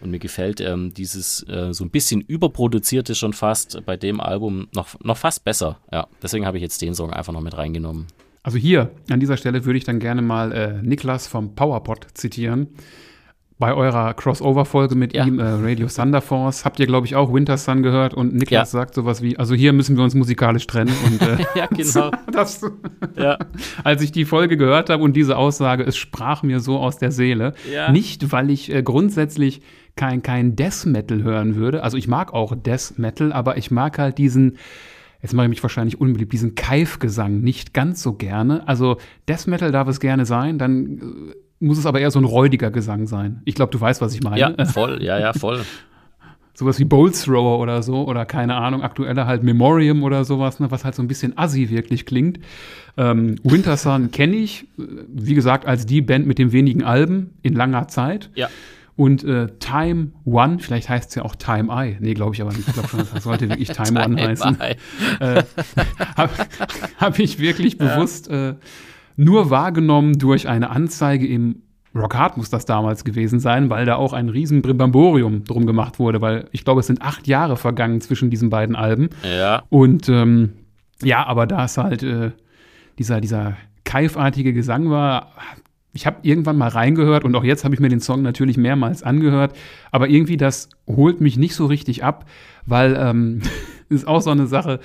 Und 0.00 0.10
mir 0.10 0.18
gefällt 0.18 0.60
ähm, 0.60 0.92
dieses 0.92 1.46
äh, 1.48 1.72
so 1.72 1.84
ein 1.84 1.90
bisschen 1.90 2.20
überproduzierte 2.22 3.14
schon 3.14 3.32
fast 3.32 3.84
bei 3.86 3.96
dem 3.96 4.20
Album 4.20 4.68
noch, 4.74 4.98
noch 5.00 5.16
fast 5.16 5.44
besser. 5.44 5.78
Ja, 5.92 6.08
deswegen 6.22 6.46
habe 6.46 6.56
ich 6.56 6.62
jetzt 6.62 6.80
den 6.82 6.94
Song 6.94 7.12
einfach 7.12 7.32
noch 7.32 7.42
mit 7.42 7.56
reingenommen. 7.56 8.06
Also 8.42 8.58
hier, 8.58 8.90
an 9.08 9.20
dieser 9.20 9.36
Stelle 9.36 9.64
würde 9.64 9.78
ich 9.78 9.84
dann 9.84 10.00
gerne 10.00 10.20
mal 10.20 10.52
äh, 10.52 10.82
Niklas 10.82 11.26
vom 11.26 11.54
PowerPod 11.54 12.06
zitieren. 12.14 12.68
Bei 13.58 13.72
eurer 13.72 14.14
Crossover-Folge 14.14 14.96
mit 14.96 15.14
Ja. 15.14 15.24
ihm, 15.26 15.38
äh, 15.38 15.44
Radio 15.44 15.86
Thunder 15.86 16.20
Force, 16.20 16.64
habt 16.64 16.80
ihr, 16.80 16.86
glaube 16.86 17.06
ich, 17.06 17.14
auch 17.14 17.32
Winter 17.32 17.56
Sun 17.56 17.84
gehört 17.84 18.12
und 18.12 18.34
Niklas 18.34 18.72
Ja. 18.72 18.80
sagt 18.80 18.94
sowas 18.94 19.22
wie, 19.22 19.38
also 19.38 19.54
hier 19.54 19.72
müssen 19.72 19.96
wir 19.96 20.02
uns 20.02 20.14
musikalisch 20.16 20.66
trennen. 20.66 20.92
Und 21.06 21.22
äh, 21.22 21.36
Ja, 21.54 21.66
genau. 21.66 22.10
das, 22.32 22.62
ja. 23.16 23.38
als 23.84 24.02
ich 24.02 24.10
die 24.10 24.24
Folge 24.24 24.56
gehört 24.56 24.90
habe 24.90 25.02
und 25.04 25.14
diese 25.14 25.36
Aussage, 25.36 25.84
es 25.84 25.96
sprach 25.96 26.42
mir 26.42 26.58
so 26.58 26.78
aus 26.78 26.98
der 26.98 27.12
Seele. 27.12 27.54
Ja. 27.72 27.92
Nicht, 27.92 28.32
weil 28.32 28.50
ich 28.50 28.74
äh, 28.74 28.82
grundsätzlich 28.82 29.62
kein, 29.94 30.22
kein 30.24 30.56
Death 30.56 30.86
Metal 30.86 31.22
hören 31.22 31.54
würde. 31.54 31.84
Also 31.84 31.96
ich 31.96 32.08
mag 32.08 32.34
auch 32.34 32.56
Death 32.56 32.94
Metal, 32.98 33.32
aber 33.32 33.56
ich 33.56 33.70
mag 33.70 33.98
halt 34.00 34.18
diesen, 34.18 34.58
jetzt 35.22 35.32
mache 35.32 35.46
ich 35.46 35.50
mich 35.50 35.62
wahrscheinlich 35.62 36.00
unbeliebt, 36.00 36.32
diesen 36.32 36.56
Keif-Gesang 36.56 37.40
nicht 37.40 37.72
ganz 37.72 38.02
so 38.02 38.14
gerne. 38.14 38.66
Also 38.66 38.96
Death 39.28 39.46
Metal 39.46 39.70
darf 39.70 39.86
es 39.86 40.00
gerne 40.00 40.26
sein, 40.26 40.58
dann 40.58 40.98
äh, 41.30 41.34
muss 41.60 41.78
es 41.78 41.86
aber 41.86 42.00
eher 42.00 42.10
so 42.10 42.18
ein 42.18 42.24
räudiger 42.24 42.70
Gesang 42.70 43.06
sein. 43.06 43.40
Ich 43.44 43.54
glaube, 43.54 43.72
du 43.72 43.80
weißt, 43.80 44.00
was 44.00 44.14
ich 44.14 44.22
meine. 44.22 44.38
ja, 44.38 44.64
voll, 44.66 45.02
ja, 45.02 45.18
ja, 45.18 45.32
voll. 45.32 45.60
Sowas 46.56 46.78
wie 46.78 46.84
Bolt 46.84 47.20
Thrower 47.20 47.58
oder 47.58 47.82
so 47.82 48.06
oder 48.06 48.24
keine 48.26 48.54
Ahnung, 48.54 48.82
aktueller 48.82 49.26
halt 49.26 49.42
Memoriam 49.42 50.04
oder 50.04 50.24
sowas, 50.24 50.60
ne, 50.60 50.70
was 50.70 50.84
halt 50.84 50.94
so 50.94 51.02
ein 51.02 51.08
bisschen 51.08 51.36
assi 51.36 51.68
wirklich 51.68 52.06
klingt. 52.06 52.38
Ähm, 52.96 53.36
Winter 53.42 53.76
Sun 53.76 54.12
kenne 54.12 54.36
ich, 54.36 54.62
äh, 54.78 54.82
wie 55.08 55.34
gesagt, 55.34 55.66
als 55.66 55.84
die 55.84 56.00
Band 56.00 56.26
mit 56.26 56.38
den 56.38 56.52
wenigen 56.52 56.84
Alben 56.84 57.30
in 57.42 57.54
langer 57.54 57.88
Zeit. 57.88 58.30
Ja. 58.36 58.48
Und 58.96 59.24
äh, 59.24 59.48
Time 59.58 60.12
One, 60.24 60.60
vielleicht 60.60 60.88
heißt 60.88 61.08
es 61.08 61.14
ja 61.16 61.24
auch 61.24 61.34
Time 61.34 61.68
I. 61.72 61.96
Nee, 61.98 62.14
glaube 62.14 62.34
ich 62.34 62.42
aber 62.42 62.52
nicht. 62.52 62.68
Ich 62.68 62.74
glaube 62.74 62.88
schon, 62.88 63.00
das 63.12 63.24
sollte 63.24 63.48
wirklich 63.48 63.70
Time, 63.70 64.00
One 64.04 64.22
heißen. 64.22 64.60
Äh, 64.60 65.42
Habe 66.16 66.32
hab 66.98 67.18
ich 67.18 67.40
wirklich 67.40 67.76
bewusst 67.76 68.28
äh, 68.28 68.54
nur 69.16 69.50
wahrgenommen 69.50 70.18
durch 70.18 70.48
eine 70.48 70.70
Anzeige 70.70 71.26
im 71.26 71.62
Rock 71.94 72.16
Hard 72.16 72.36
muss 72.36 72.50
das 72.50 72.64
damals 72.64 73.04
gewesen 73.04 73.38
sein, 73.38 73.70
weil 73.70 73.86
da 73.86 73.94
auch 73.96 74.12
ein 74.12 74.28
riesen 74.28 74.62
Brimbamborium 74.62 75.44
drum 75.44 75.64
gemacht 75.64 76.00
wurde, 76.00 76.20
weil 76.20 76.48
ich 76.50 76.64
glaube, 76.64 76.80
es 76.80 76.88
sind 76.88 77.02
acht 77.02 77.28
Jahre 77.28 77.56
vergangen 77.56 78.00
zwischen 78.00 78.30
diesen 78.30 78.50
beiden 78.50 78.74
Alben. 78.74 79.10
Ja, 79.22 79.62
Und 79.68 80.08
ähm, 80.08 80.54
ja, 81.02 81.24
aber 81.24 81.46
da 81.46 81.64
es 81.64 81.78
halt 81.78 82.02
äh, 82.02 82.32
dieser, 82.98 83.20
dieser 83.20 83.56
keifartige 83.84 84.52
Gesang 84.52 84.90
war, 84.90 85.32
ich 85.92 86.06
habe 86.06 86.16
irgendwann 86.22 86.56
mal 86.56 86.68
reingehört 86.68 87.24
und 87.24 87.36
auch 87.36 87.44
jetzt 87.44 87.62
habe 87.62 87.74
ich 87.74 87.80
mir 87.80 87.88
den 87.88 88.00
Song 88.00 88.22
natürlich 88.22 88.56
mehrmals 88.56 89.04
angehört, 89.04 89.56
aber 89.92 90.08
irgendwie 90.08 90.36
das 90.36 90.68
holt 90.88 91.20
mich 91.20 91.36
nicht 91.36 91.54
so 91.54 91.66
richtig 91.66 92.02
ab, 92.02 92.24
weil 92.66 92.96
ähm, 92.98 93.42
ist 93.88 94.08
auch 94.08 94.20
so 94.20 94.30
eine 94.30 94.48
Sache, 94.48 94.80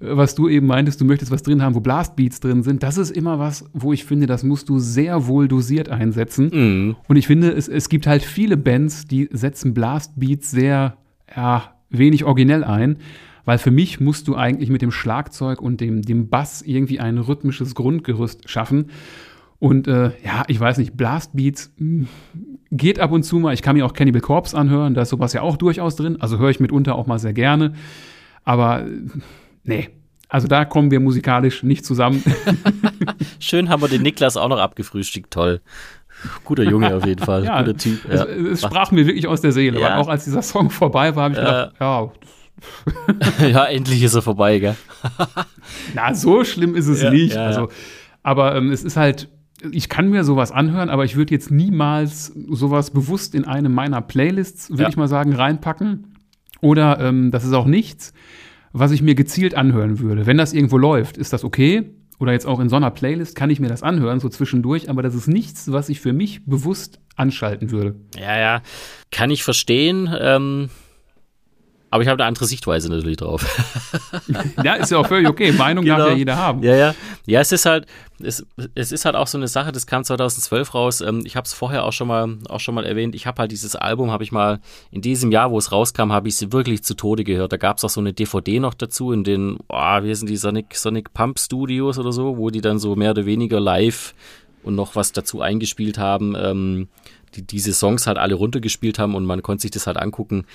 was 0.00 0.34
du 0.34 0.48
eben 0.48 0.66
meintest, 0.66 1.00
du 1.00 1.04
möchtest 1.04 1.30
was 1.30 1.42
drin 1.42 1.62
haben, 1.62 1.74
wo 1.74 1.80
Blastbeats 1.80 2.40
drin 2.40 2.62
sind. 2.62 2.82
Das 2.82 2.98
ist 2.98 3.10
immer 3.10 3.38
was, 3.38 3.64
wo 3.72 3.92
ich 3.92 4.04
finde, 4.04 4.26
das 4.26 4.42
musst 4.42 4.68
du 4.68 4.78
sehr 4.78 5.26
wohl 5.26 5.48
dosiert 5.48 5.88
einsetzen. 5.88 6.50
Mhm. 6.52 6.96
Und 7.08 7.16
ich 7.16 7.26
finde, 7.26 7.50
es, 7.50 7.68
es 7.68 7.88
gibt 7.88 8.06
halt 8.06 8.22
viele 8.22 8.56
Bands, 8.56 9.06
die 9.06 9.28
setzen 9.32 9.74
Blastbeats 9.74 10.50
sehr, 10.50 10.96
ja, 11.34 11.74
wenig 11.90 12.24
originell 12.24 12.64
ein. 12.64 12.98
Weil 13.44 13.58
für 13.58 13.70
mich 13.70 14.00
musst 14.00 14.26
du 14.26 14.34
eigentlich 14.34 14.70
mit 14.70 14.82
dem 14.82 14.90
Schlagzeug 14.90 15.62
und 15.62 15.80
dem, 15.80 16.02
dem 16.02 16.28
Bass 16.28 16.62
irgendwie 16.62 16.98
ein 16.98 17.16
rhythmisches 17.16 17.76
Grundgerüst 17.76 18.50
schaffen. 18.50 18.86
Und 19.58 19.86
äh, 19.86 20.10
ja, 20.24 20.44
ich 20.48 20.58
weiß 20.58 20.78
nicht, 20.78 20.96
Blastbeats 20.96 21.72
mh, 21.78 22.06
geht 22.72 22.98
ab 22.98 23.12
und 23.12 23.22
zu 23.22 23.38
mal. 23.38 23.54
Ich 23.54 23.62
kann 23.62 23.76
mir 23.76 23.86
auch 23.86 23.94
Cannibal 23.94 24.20
Corpse 24.20 24.56
anhören, 24.58 24.94
da 24.94 25.02
ist 25.02 25.10
sowas 25.10 25.32
ja 25.32 25.42
auch 25.42 25.56
durchaus 25.56 25.94
drin. 25.94 26.20
Also 26.20 26.38
höre 26.38 26.50
ich 26.50 26.60
mitunter 26.60 26.96
auch 26.96 27.06
mal 27.06 27.20
sehr 27.20 27.32
gerne. 27.32 27.72
Aber 28.44 28.84
nee, 29.66 29.88
also 30.28 30.48
da 30.48 30.64
kommen 30.64 30.90
wir 30.90 30.98
musikalisch 31.00 31.62
nicht 31.62 31.84
zusammen. 31.84 32.22
Schön 33.38 33.68
haben 33.68 33.80
wir 33.82 33.88
den 33.88 34.02
Niklas 34.02 34.36
auch 34.36 34.48
noch 34.48 34.58
abgefrühstückt, 34.58 35.30
toll. 35.32 35.60
Guter 36.44 36.64
Junge 36.64 36.94
auf 36.94 37.04
jeden 37.06 37.24
Fall, 37.24 37.44
Ja, 37.44 37.60
guter 37.60 37.76
Typ. 37.76 38.04
Es, 38.08 38.20
Ja. 38.20 38.24
es 38.26 38.62
sprach 38.62 38.90
mir 38.90 39.06
wirklich 39.06 39.26
aus 39.28 39.40
der 39.42 39.52
Seele, 39.52 39.78
Ja. 39.80 39.90
weil 39.90 39.92
auch 39.98 40.08
als 40.08 40.24
dieser 40.24 40.42
Song 40.42 40.70
vorbei 40.70 41.14
war, 41.14 41.24
habe 41.24 41.34
ich 41.34 41.40
gedacht, 41.40 41.74
ja, 41.80 42.10
ja, 43.46 43.64
endlich 43.66 44.02
ist 44.02 44.14
er 44.14 44.22
vorbei, 44.22 44.58
gell? 44.58 44.76
na, 45.94 46.14
so 46.14 46.42
schlimm 46.42 46.74
ist 46.74 46.86
es 46.88 47.02
Ja, 47.02 47.10
nicht. 47.10 47.36
also, 47.36 47.68
aber 48.22 48.56
ähm, 48.56 48.70
es 48.72 48.82
ist 48.82 48.96
halt, 48.96 49.28
ich 49.70 49.88
kann 49.90 50.08
mir 50.08 50.24
sowas 50.24 50.52
anhören, 50.52 50.88
aber 50.88 51.04
ich 51.04 51.16
würde 51.16 51.34
jetzt 51.34 51.50
niemals 51.50 52.26
sowas 52.48 52.90
bewusst 52.90 53.34
in 53.34 53.44
eine 53.44 53.68
meiner 53.68 54.00
Playlists, 54.00 54.70
würde 54.70 54.88
ich 54.88 54.96
mal 54.96 55.08
sagen, 55.08 55.34
reinpacken. 55.34 56.14
Oder 56.62 56.98
ähm, 57.00 57.30
das 57.30 57.44
ist 57.44 57.52
auch 57.52 57.66
nichts, 57.66 58.14
was 58.78 58.92
ich 58.92 59.02
mir 59.02 59.14
gezielt 59.14 59.54
anhören 59.54 59.98
würde. 60.00 60.26
Wenn 60.26 60.36
das 60.36 60.52
irgendwo 60.52 60.76
läuft, 60.78 61.16
ist 61.16 61.32
das 61.32 61.44
okay. 61.44 61.90
Oder 62.18 62.32
jetzt 62.32 62.46
auch 62.46 62.60
in 62.60 62.68
so 62.68 62.76
einer 62.76 62.90
Playlist 62.90 63.34
kann 63.34 63.50
ich 63.50 63.60
mir 63.60 63.68
das 63.68 63.82
anhören, 63.82 64.20
so 64.20 64.28
zwischendurch, 64.28 64.88
aber 64.88 65.02
das 65.02 65.14
ist 65.14 65.28
nichts, 65.28 65.70
was 65.70 65.88
ich 65.88 66.00
für 66.00 66.12
mich 66.12 66.46
bewusst 66.46 66.98
anschalten 67.14 67.70
würde. 67.70 67.96
Ja, 68.18 68.38
ja, 68.38 68.62
kann 69.10 69.30
ich 69.30 69.44
verstehen. 69.44 70.08
Ähm, 70.18 70.70
aber 71.90 72.02
ich 72.02 72.08
habe 72.08 72.20
eine 72.22 72.26
andere 72.28 72.46
Sichtweise 72.46 72.88
natürlich 72.88 73.18
drauf. 73.18 73.44
Ja, 74.62 74.74
ist 74.74 74.90
ja 74.90 74.98
auch 74.98 75.06
völlig 75.06 75.28
okay. 75.28 75.52
Meinung 75.52 75.84
darf 75.84 75.98
Genau. 75.98 76.08
ja 76.10 76.16
jeder 76.16 76.36
haben. 76.36 76.62
Ja, 76.62 76.74
ja. 76.74 76.94
Ja, 77.26 77.40
es 77.40 77.52
ist 77.52 77.66
halt, 77.66 77.86
es, 78.20 78.44
es 78.74 78.90
ist 78.92 79.04
halt 79.04 79.14
auch 79.14 79.26
so 79.26 79.38
eine 79.38 79.48
Sache, 79.48 79.70
das 79.72 79.86
kam 79.86 80.02
2012 80.02 80.74
raus. 80.74 81.00
Ähm, 81.00 81.22
ich 81.24 81.36
habe 81.36 81.44
es 81.44 81.52
vorher 81.52 81.84
auch 81.84 81.92
schon 81.92 82.08
mal, 82.08 82.38
auch 82.48 82.60
schon 82.60 82.74
mal 82.74 82.84
erwähnt. 82.84 83.14
Ich 83.14 83.26
habe 83.26 83.40
halt 83.40 83.52
dieses 83.52 83.76
Album, 83.76 84.10
habe 84.10 84.24
ich 84.24 84.32
mal 84.32 84.60
in 84.90 85.02
diesem 85.02 85.30
Jahr, 85.30 85.50
wo 85.50 85.58
es 85.58 85.70
rauskam, 85.72 86.12
habe 86.12 86.28
ich 86.28 86.40
es 86.40 86.52
wirklich 86.52 86.82
zu 86.82 86.94
Tode 86.94 87.22
gehört. 87.24 87.52
Da 87.52 87.56
gab 87.56 87.78
es 87.78 87.84
auch 87.84 87.90
so 87.90 88.00
eine 88.00 88.12
DVD 88.12 88.58
noch 88.60 88.74
dazu 88.74 89.12
in 89.12 89.24
den, 89.24 89.58
oh, 89.68 90.02
wie 90.02 90.14
sind 90.14 90.28
die 90.28 90.36
Sonic, 90.36 90.74
Sonic 90.74 91.12
Pump 91.14 91.38
Studios 91.38 91.98
oder 91.98 92.12
so, 92.12 92.36
wo 92.38 92.50
die 92.50 92.60
dann 92.60 92.78
so 92.78 92.96
mehr 92.96 93.10
oder 93.12 93.26
weniger 93.26 93.60
live 93.60 94.14
und 94.62 94.74
noch 94.74 94.96
was 94.96 95.12
dazu 95.12 95.40
eingespielt 95.42 95.98
haben, 95.98 96.34
ähm, 96.36 96.88
die 97.34 97.42
diese 97.42 97.72
Songs 97.74 98.06
halt 98.06 98.18
alle 98.18 98.34
runtergespielt 98.34 98.98
haben 98.98 99.14
und 99.14 99.26
man 99.26 99.42
konnte 99.42 99.62
sich 99.62 99.70
das 99.70 99.86
halt 99.86 99.96
angucken. 99.98 100.46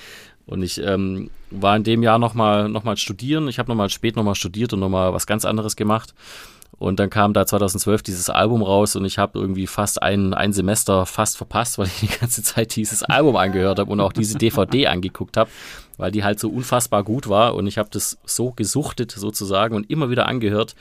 Und 0.46 0.62
ich 0.62 0.78
ähm, 0.82 1.30
war 1.50 1.76
in 1.76 1.84
dem 1.84 2.02
Jahr 2.02 2.18
nochmal 2.18 2.68
noch 2.68 2.84
mal 2.84 2.96
studieren. 2.96 3.48
Ich 3.48 3.58
habe 3.58 3.70
nochmal 3.70 3.90
spät 3.90 4.16
nochmal 4.16 4.34
studiert 4.34 4.72
und 4.72 4.80
nochmal 4.80 5.12
was 5.12 5.26
ganz 5.26 5.44
anderes 5.44 5.76
gemacht. 5.76 6.14
Und 6.78 6.98
dann 6.98 7.10
kam 7.10 7.32
da 7.32 7.46
2012 7.46 8.02
dieses 8.02 8.30
Album 8.30 8.62
raus 8.62 8.96
und 8.96 9.04
ich 9.04 9.18
habe 9.18 9.38
irgendwie 9.38 9.66
fast 9.66 10.02
ein, 10.02 10.34
ein 10.34 10.52
Semester 10.52 11.06
fast 11.06 11.36
verpasst, 11.36 11.78
weil 11.78 11.86
ich 11.86 12.00
die 12.00 12.18
ganze 12.18 12.42
Zeit 12.42 12.74
dieses 12.74 13.02
Album 13.02 13.36
angehört 13.36 13.78
habe 13.78 13.92
und 13.92 14.00
auch 14.00 14.12
diese 14.12 14.36
DVD 14.36 14.86
angeguckt 14.88 15.36
habe, 15.36 15.50
weil 15.96 16.10
die 16.10 16.24
halt 16.24 16.40
so 16.40 16.48
unfassbar 16.48 17.04
gut 17.04 17.28
war 17.28 17.54
und 17.54 17.66
ich 17.66 17.78
habe 17.78 17.90
das 17.92 18.18
so 18.24 18.50
gesuchtet 18.50 19.12
sozusagen 19.12 19.76
und 19.76 19.90
immer 19.90 20.10
wieder 20.10 20.26
angehört, 20.26 20.74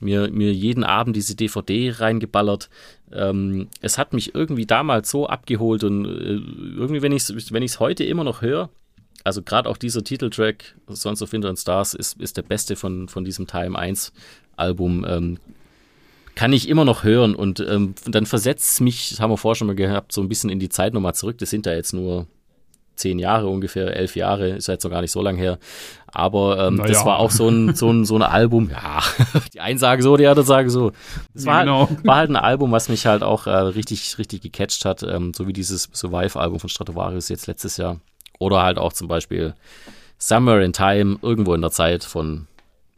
mir, 0.00 0.30
mir 0.30 0.52
jeden 0.52 0.84
Abend 0.84 1.16
diese 1.16 1.36
DVD 1.36 1.92
reingeballert. 1.98 2.70
Ähm, 3.12 3.68
es 3.80 3.98
hat 3.98 4.14
mich 4.14 4.34
irgendwie 4.34 4.66
damals 4.66 5.10
so 5.10 5.26
abgeholt 5.26 5.84
und 5.84 6.06
äh, 6.06 6.40
irgendwie, 6.76 7.02
wenn 7.02 7.12
ich 7.12 7.28
es 7.28 7.52
wenn 7.52 7.62
ich's 7.62 7.78
heute 7.78 8.04
immer 8.04 8.24
noch 8.24 8.42
höre, 8.42 8.70
also 9.24 9.42
gerade 9.42 9.68
auch 9.68 9.76
dieser 9.76 10.04
Titeltrack 10.04 10.74
Sons 10.88 11.22
of 11.22 11.32
Winter 11.32 11.48
and 11.48 11.58
Stars 11.58 11.94
ist, 11.94 12.20
ist 12.20 12.36
der 12.36 12.42
beste 12.42 12.76
von, 12.76 13.08
von 13.08 13.24
diesem 13.24 13.46
Time 13.46 13.78
1 13.78 14.12
Album. 14.56 15.04
Ähm, 15.08 15.38
kann 16.34 16.52
ich 16.52 16.68
immer 16.68 16.84
noch 16.84 17.04
hören 17.04 17.34
und 17.34 17.60
ähm, 17.60 17.94
dann 18.06 18.24
versetzt 18.24 18.72
es 18.72 18.80
mich, 18.80 19.10
das 19.10 19.20
haben 19.20 19.30
wir 19.30 19.36
vorher 19.36 19.56
schon 19.56 19.66
mal 19.66 19.76
gehabt, 19.76 20.12
so 20.12 20.22
ein 20.22 20.28
bisschen 20.28 20.48
in 20.48 20.58
die 20.58 20.70
Zeit 20.70 20.94
nochmal 20.94 21.14
zurück. 21.14 21.36
Das 21.38 21.50
sind 21.50 21.66
ja 21.66 21.74
jetzt 21.74 21.92
nur 21.92 22.26
zehn 22.94 23.18
Jahre 23.18 23.48
ungefähr, 23.48 23.94
elf 23.96 24.16
Jahre, 24.16 24.50
ist 24.50 24.68
ja 24.68 24.74
jetzt 24.74 24.84
noch 24.84 24.90
gar 24.90 25.00
nicht 25.02 25.10
so 25.10 25.20
lang 25.22 25.36
her. 25.36 25.58
Aber 26.06 26.68
ähm, 26.68 26.76
Na 26.76 26.86
das 26.86 27.04
war 27.04 27.18
auch 27.18 27.30
so 27.30 27.48
ein, 27.48 27.74
so, 27.74 27.90
ein, 27.90 28.04
so 28.04 28.16
ein 28.16 28.22
Album, 28.22 28.70
ja, 28.70 29.00
die 29.52 29.60
einen 29.60 29.78
sagen 29.78 30.02
so, 30.02 30.16
die 30.16 30.26
anderen 30.26 30.46
sagen 30.46 30.70
so. 30.70 30.92
Das 31.34 31.44
war, 31.46 31.60
Genau. 31.64 31.88
war 32.04 32.16
halt 32.16 32.30
ein 32.30 32.36
Album, 32.36 32.70
was 32.72 32.88
mich 32.88 33.06
halt 33.06 33.22
auch 33.22 33.46
äh, 33.46 33.50
richtig, 33.50 34.16
richtig 34.18 34.42
gecatcht 34.42 34.84
hat, 34.84 35.02
ähm, 35.02 35.32
so 35.34 35.46
wie 35.46 35.52
dieses 35.52 35.88
Survive-Album 35.92 36.60
von 36.60 36.68
Stratovarius 36.68 37.28
jetzt 37.28 37.46
letztes 37.46 37.76
Jahr. 37.76 38.00
Oder 38.42 38.62
halt 38.62 38.78
auch 38.78 38.92
zum 38.92 39.08
Beispiel 39.08 39.54
Somewhere 40.18 40.64
in 40.64 40.72
Time, 40.72 41.18
irgendwo 41.22 41.54
in 41.54 41.60
der 41.62 41.70
Zeit 41.70 42.04
von, 42.04 42.46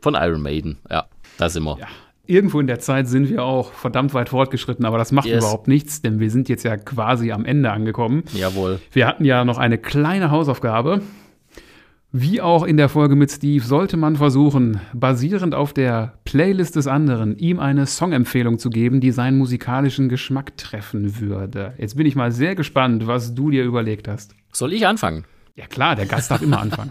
von 0.00 0.14
Iron 0.14 0.42
Maiden. 0.42 0.78
Ja, 0.90 1.06
da 1.38 1.48
sind 1.48 1.64
wir. 1.64 1.78
Ja, 1.78 1.86
irgendwo 2.26 2.60
in 2.60 2.66
der 2.66 2.80
Zeit 2.80 3.08
sind 3.08 3.28
wir 3.30 3.42
auch 3.44 3.72
verdammt 3.72 4.12
weit 4.14 4.28
fortgeschritten, 4.30 4.84
aber 4.84 4.98
das 4.98 5.12
macht 5.12 5.26
Yes. 5.26 5.38
überhaupt 5.42 5.68
nichts, 5.68 6.02
denn 6.02 6.20
wir 6.20 6.30
sind 6.30 6.48
jetzt 6.48 6.64
ja 6.64 6.76
quasi 6.76 7.32
am 7.32 7.44
Ende 7.44 7.70
angekommen. 7.70 8.24
Jawohl. 8.34 8.80
Wir 8.92 9.06
hatten 9.06 9.24
ja 9.24 9.44
noch 9.44 9.58
eine 9.58 9.78
kleine 9.78 10.30
Hausaufgabe. 10.30 11.00
Wie 12.16 12.40
auch 12.40 12.62
in 12.62 12.76
der 12.76 12.88
Folge 12.88 13.16
mit 13.16 13.32
Steve 13.32 13.64
sollte 13.64 13.96
man 13.96 14.14
versuchen, 14.14 14.80
basierend 14.92 15.52
auf 15.54 15.72
der 15.72 16.12
Playlist 16.24 16.76
des 16.76 16.86
anderen, 16.86 17.36
ihm 17.38 17.58
eine 17.58 17.86
Songempfehlung 17.86 18.60
zu 18.60 18.70
geben, 18.70 19.00
die 19.00 19.10
seinen 19.10 19.36
musikalischen 19.36 20.08
Geschmack 20.08 20.56
treffen 20.56 21.18
würde. 21.18 21.72
Jetzt 21.76 21.96
bin 21.96 22.06
ich 22.06 22.14
mal 22.14 22.30
sehr 22.30 22.54
gespannt, 22.54 23.08
was 23.08 23.34
du 23.34 23.50
dir 23.50 23.64
überlegt 23.64 24.06
hast. 24.06 24.36
Soll 24.52 24.72
ich 24.74 24.86
anfangen? 24.86 25.24
Ja 25.56 25.66
klar, 25.66 25.94
der 25.94 26.06
Gast 26.06 26.30
darf 26.30 26.42
immer 26.42 26.60
anfangen. 26.60 26.90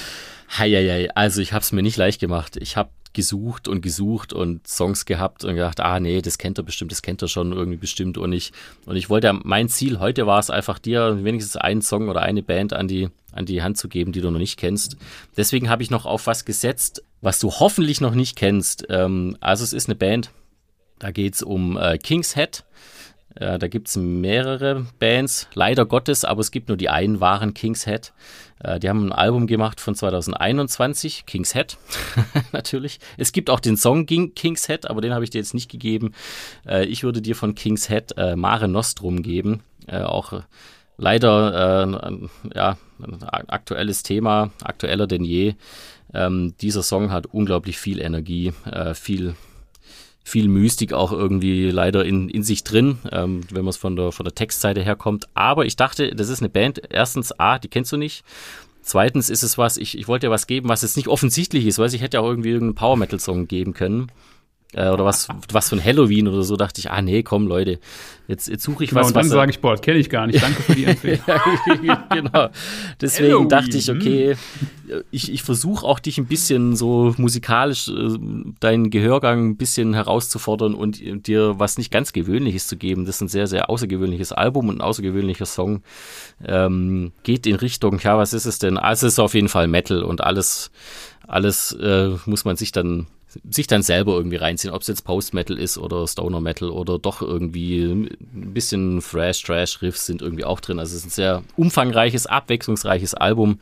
Heieiei, 0.58 1.10
also 1.14 1.40
ich 1.40 1.52
habe 1.52 1.62
es 1.62 1.72
mir 1.72 1.82
nicht 1.82 1.96
leicht 1.96 2.20
gemacht. 2.20 2.56
Ich 2.56 2.76
habe 2.76 2.90
gesucht 3.14 3.68
und 3.68 3.80
gesucht 3.80 4.32
und 4.32 4.66
Songs 4.66 5.06
gehabt 5.06 5.44
und 5.44 5.54
gedacht, 5.54 5.80
ah 5.80 6.00
nee, 6.00 6.20
das 6.20 6.36
kennt 6.36 6.58
er 6.58 6.64
bestimmt, 6.64 6.90
das 6.90 7.00
kennt 7.00 7.22
er 7.22 7.28
schon 7.28 7.52
irgendwie 7.52 7.78
bestimmt. 7.78 8.18
Und 8.18 8.32
ich, 8.32 8.52
und 8.84 8.96
ich 8.96 9.08
wollte, 9.08 9.32
mein 9.32 9.68
Ziel 9.68 10.00
heute 10.00 10.26
war 10.26 10.38
es 10.38 10.50
einfach 10.50 10.78
dir 10.78 11.24
wenigstens 11.24 11.56
einen 11.56 11.80
Song 11.80 12.08
oder 12.08 12.22
eine 12.22 12.42
Band 12.42 12.72
an 12.72 12.88
die, 12.88 13.08
an 13.32 13.46
die 13.46 13.62
Hand 13.62 13.78
zu 13.78 13.88
geben, 13.88 14.12
die 14.12 14.20
du 14.20 14.30
noch 14.30 14.38
nicht 14.38 14.58
kennst. 14.58 14.96
Deswegen 15.36 15.70
habe 15.70 15.82
ich 15.82 15.90
noch 15.90 16.04
auf 16.06 16.26
was 16.26 16.44
gesetzt, 16.44 17.02
was 17.20 17.38
du 17.38 17.50
hoffentlich 17.50 18.00
noch 18.00 18.14
nicht 18.14 18.36
kennst. 18.36 18.84
Ähm, 18.90 19.36
also 19.40 19.64
es 19.64 19.72
ist 19.72 19.88
eine 19.88 19.96
Band, 19.96 20.30
da 20.98 21.10
geht 21.10 21.34
es 21.34 21.42
um 21.42 21.78
äh, 21.78 21.98
King's 21.98 22.34
Head. 22.34 22.64
Äh, 23.36 23.58
da 23.58 23.68
gibt 23.68 23.88
es 23.88 23.96
mehrere 23.96 24.86
Bands, 24.98 25.48
leider 25.54 25.86
Gottes, 25.86 26.24
aber 26.24 26.40
es 26.40 26.50
gibt 26.50 26.68
nur 26.68 26.76
die 26.76 26.88
einen 26.88 27.20
wahren 27.20 27.54
King's 27.54 27.84
Head. 27.84 28.12
Äh, 28.60 28.78
die 28.78 28.88
haben 28.88 29.06
ein 29.06 29.12
Album 29.12 29.46
gemacht 29.46 29.80
von 29.80 29.94
2021, 29.94 31.26
King's 31.26 31.52
Head, 31.52 31.76
natürlich. 32.52 33.00
Es 33.16 33.32
gibt 33.32 33.50
auch 33.50 33.60
den 33.60 33.76
Song 33.76 34.06
King, 34.06 34.34
King's 34.34 34.66
Head, 34.66 34.88
aber 34.88 35.00
den 35.00 35.12
habe 35.12 35.24
ich 35.24 35.30
dir 35.30 35.38
jetzt 35.38 35.54
nicht 35.54 35.70
gegeben. 35.70 36.12
Äh, 36.66 36.84
ich 36.86 37.02
würde 37.02 37.20
dir 37.20 37.34
von 37.34 37.54
King's 37.54 37.88
Head 37.88 38.14
äh, 38.16 38.36
Mare 38.36 38.68
Nostrum 38.68 39.22
geben. 39.22 39.62
Äh, 39.86 40.02
auch 40.02 40.42
leider 40.96 41.88
äh, 41.88 42.28
ja, 42.54 42.78
ein 43.00 43.48
aktuelles 43.48 44.04
Thema, 44.04 44.50
aktueller 44.62 45.08
denn 45.08 45.24
je. 45.24 45.54
Ähm, 46.12 46.54
dieser 46.60 46.84
Song 46.84 47.10
hat 47.10 47.26
unglaublich 47.26 47.78
viel 47.78 48.00
Energie, 48.00 48.52
viel 48.94 49.34
viel 50.24 50.48
Mystik 50.48 50.94
auch 50.94 51.12
irgendwie 51.12 51.70
leider 51.70 52.04
in, 52.04 52.30
in 52.30 52.42
sich 52.42 52.64
drin, 52.64 52.98
ähm, 53.12 53.42
wenn 53.50 53.64
man 53.64 53.68
es 53.68 53.76
von 53.76 53.94
der, 53.94 54.10
von 54.10 54.24
der 54.24 54.34
Textseite 54.34 54.82
herkommt. 54.82 55.28
Aber 55.34 55.66
ich 55.66 55.76
dachte, 55.76 56.14
das 56.14 56.30
ist 56.30 56.40
eine 56.40 56.48
Band, 56.48 56.80
erstens, 56.88 57.38
A, 57.38 57.58
die 57.58 57.68
kennst 57.68 57.92
du 57.92 57.98
nicht. 57.98 58.24
Zweitens 58.80 59.30
ist 59.30 59.42
es 59.42 59.58
was, 59.58 59.76
ich, 59.76 59.96
ich 59.98 60.08
wollte 60.08 60.26
dir 60.26 60.30
was 60.30 60.46
geben, 60.46 60.68
was 60.68 60.82
jetzt 60.82 60.96
nicht 60.96 61.08
offensichtlich 61.08 61.66
ist, 61.66 61.78
weil 61.78 61.92
ich 61.94 62.00
hätte 62.00 62.16
ja 62.16 62.22
auch 62.22 62.28
irgendwie 62.28 62.50
irgendeinen 62.50 62.74
Power-Metal-Song 62.74 63.48
geben 63.48 63.74
können. 63.74 64.10
Äh, 64.74 64.88
oder 64.88 65.04
was, 65.04 65.28
was 65.52 65.68
von 65.68 65.82
Halloween 65.82 66.28
oder 66.28 66.42
so, 66.42 66.56
dachte 66.56 66.80
ich, 66.80 66.90
ah 66.90 67.00
nee, 67.00 67.22
komm 67.22 67.46
Leute, 67.46 67.78
jetzt, 68.26 68.48
jetzt 68.48 68.64
suche 68.64 68.84
ich 68.84 68.90
Genau, 68.90 69.02
was, 69.02 69.08
und 69.08 69.16
dann 69.16 69.24
was 69.24 69.30
sage 69.30 69.50
ich, 69.50 69.60
boah, 69.60 69.72
das 69.72 69.82
kenne 69.82 69.98
ich 69.98 70.10
gar 70.10 70.26
nicht. 70.26 70.42
Danke 70.42 70.62
für 70.62 70.74
die 70.74 70.84
Empfehlung. 70.86 71.20
genau. 72.10 72.48
Deswegen 73.00 73.28
Halloween, 73.28 73.48
dachte 73.48 73.76
ich, 73.76 73.90
okay, 73.90 74.36
ich, 75.10 75.32
ich 75.32 75.42
versuche 75.42 75.86
auch 75.86 75.98
dich 75.98 76.18
ein 76.18 76.26
bisschen 76.26 76.76
so 76.76 77.14
musikalisch 77.16 77.88
äh, 77.88 78.18
deinen 78.60 78.90
Gehörgang 78.90 79.50
ein 79.50 79.56
bisschen 79.56 79.94
herauszufordern 79.94 80.74
und 80.74 81.00
dir 81.26 81.58
was 81.58 81.78
nicht 81.78 81.90
ganz 81.90 82.12
Gewöhnliches 82.12 82.66
zu 82.66 82.76
geben. 82.76 83.04
Das 83.04 83.16
ist 83.16 83.22
ein 83.22 83.28
sehr, 83.28 83.46
sehr 83.46 83.70
außergewöhnliches 83.70 84.32
Album 84.32 84.68
und 84.68 84.78
ein 84.78 84.82
außergewöhnlicher 84.82 85.46
Song. 85.46 85.82
Ähm, 86.44 87.12
geht 87.22 87.46
in 87.46 87.56
Richtung, 87.56 88.00
ja, 88.00 88.18
was 88.18 88.32
ist 88.32 88.46
es 88.46 88.58
denn? 88.58 88.76
Also 88.76 89.06
es 89.06 89.14
ist 89.14 89.18
auf 89.20 89.34
jeden 89.34 89.48
Fall 89.48 89.68
Metal 89.68 90.02
und 90.02 90.22
alles, 90.22 90.70
alles 91.26 91.72
äh, 91.72 92.10
muss 92.26 92.44
man 92.44 92.56
sich 92.56 92.72
dann 92.72 93.06
sich 93.48 93.66
dann 93.66 93.82
selber 93.82 94.12
irgendwie 94.12 94.36
reinziehen, 94.36 94.72
ob 94.72 94.82
es 94.82 94.88
jetzt 94.88 95.04
Post-Metal 95.04 95.58
ist 95.58 95.78
oder 95.78 96.06
Stoner-Metal 96.06 96.70
oder 96.70 96.98
doch 96.98 97.22
irgendwie 97.22 97.82
ein 97.82 98.52
bisschen 98.54 99.00
Thrash, 99.00 99.42
Trash-Riffs 99.42 100.06
sind 100.06 100.22
irgendwie 100.22 100.44
auch 100.44 100.60
drin. 100.60 100.78
Also 100.78 100.92
es 100.92 101.00
ist 101.00 101.06
ein 101.06 101.10
sehr 101.10 101.42
umfangreiches, 101.56 102.26
abwechslungsreiches 102.26 103.14
Album. 103.14 103.58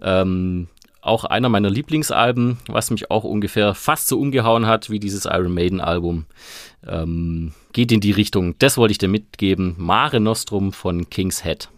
Ähm, 0.00 0.68
auch 1.00 1.24
einer 1.24 1.48
meiner 1.48 1.70
Lieblingsalben, 1.70 2.58
was 2.66 2.90
mich 2.90 3.10
auch 3.10 3.24
ungefähr 3.24 3.74
fast 3.74 4.08
so 4.08 4.18
umgehauen 4.18 4.66
hat 4.66 4.90
wie 4.90 5.00
dieses 5.00 5.24
Iron 5.24 5.54
Maiden-Album. 5.54 6.26
Ähm, 6.86 7.52
geht 7.72 7.92
in 7.92 8.00
die 8.00 8.12
Richtung, 8.12 8.56
das 8.58 8.76
wollte 8.76 8.92
ich 8.92 8.98
dir 8.98 9.08
mitgeben. 9.08 9.74
Mare 9.78 10.20
Nostrum 10.20 10.72
von 10.72 11.08
King's 11.08 11.44
Head. 11.44 11.68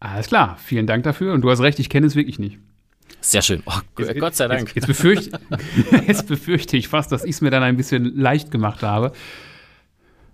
Alles 0.00 0.28
klar, 0.28 0.56
vielen 0.62 0.86
Dank 0.86 1.02
dafür. 1.04 1.34
Und 1.34 1.40
du 1.42 1.50
hast 1.50 1.60
recht, 1.60 1.78
ich 1.78 1.88
kenne 1.88 2.06
es 2.06 2.14
wirklich 2.14 2.38
nicht. 2.38 2.58
Sehr 3.20 3.42
schön. 3.42 3.62
Oh, 3.66 3.72
Gott 4.18 4.36
sei 4.36 4.48
Dank. 4.48 4.60
Jetzt, 4.68 4.76
jetzt, 4.76 4.86
befürchte, 4.86 5.40
jetzt 6.06 6.26
befürchte 6.28 6.76
ich 6.76 6.88
fast, 6.88 7.10
dass 7.12 7.24
ich 7.24 7.32
es 7.32 7.40
mir 7.40 7.50
dann 7.50 7.62
ein 7.62 7.76
bisschen 7.76 8.16
leicht 8.16 8.50
gemacht 8.50 8.82
habe. 8.82 9.12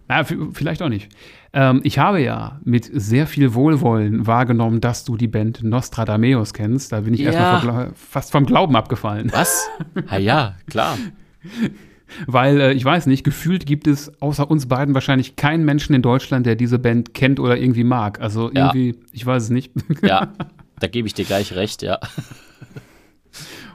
Na, 0.06 0.22
vielleicht 0.24 0.82
auch 0.82 0.90
nicht. 0.90 1.08
Ähm, 1.54 1.80
ich 1.82 1.98
habe 1.98 2.20
ja 2.20 2.60
mit 2.64 2.90
sehr 2.92 3.26
viel 3.26 3.54
Wohlwollen 3.54 4.26
wahrgenommen, 4.26 4.80
dass 4.82 5.04
du 5.04 5.16
die 5.16 5.28
Band 5.28 5.62
Nostradameus 5.62 6.52
kennst. 6.52 6.92
Da 6.92 7.00
bin 7.00 7.14
ich 7.14 7.20
Ja. 7.20 7.32
erstmal 7.32 7.92
fast 7.94 8.30
vom 8.32 8.44
Glauben 8.44 8.76
abgefallen. 8.76 9.30
Was? 9.32 9.66
Ah 10.08 10.18
ja, 10.18 10.56
klar. 10.68 10.98
Weil 12.26 12.60
äh, 12.60 12.72
ich 12.74 12.84
weiß 12.84 13.06
nicht, 13.06 13.24
gefühlt 13.24 13.64
gibt 13.66 13.86
es 13.86 14.12
außer 14.20 14.48
uns 14.50 14.66
beiden 14.66 14.94
wahrscheinlich 14.94 15.36
keinen 15.36 15.64
Menschen 15.64 15.94
in 15.94 16.02
Deutschland, 16.02 16.44
der 16.44 16.54
diese 16.54 16.78
Band 16.78 17.14
kennt 17.14 17.40
oder 17.40 17.56
irgendwie 17.56 17.82
mag. 17.84 18.20
Also 18.20 18.50
Ja. 18.52 18.66
irgendwie, 18.66 19.00
ich 19.12 19.24
weiß 19.24 19.44
es 19.44 19.50
nicht. 19.50 19.72
Ja, 20.02 20.32
da 20.80 20.86
gebe 20.86 21.08
ich 21.08 21.14
dir 21.14 21.24
gleich 21.24 21.54
recht, 21.54 21.82
ja. 21.82 21.98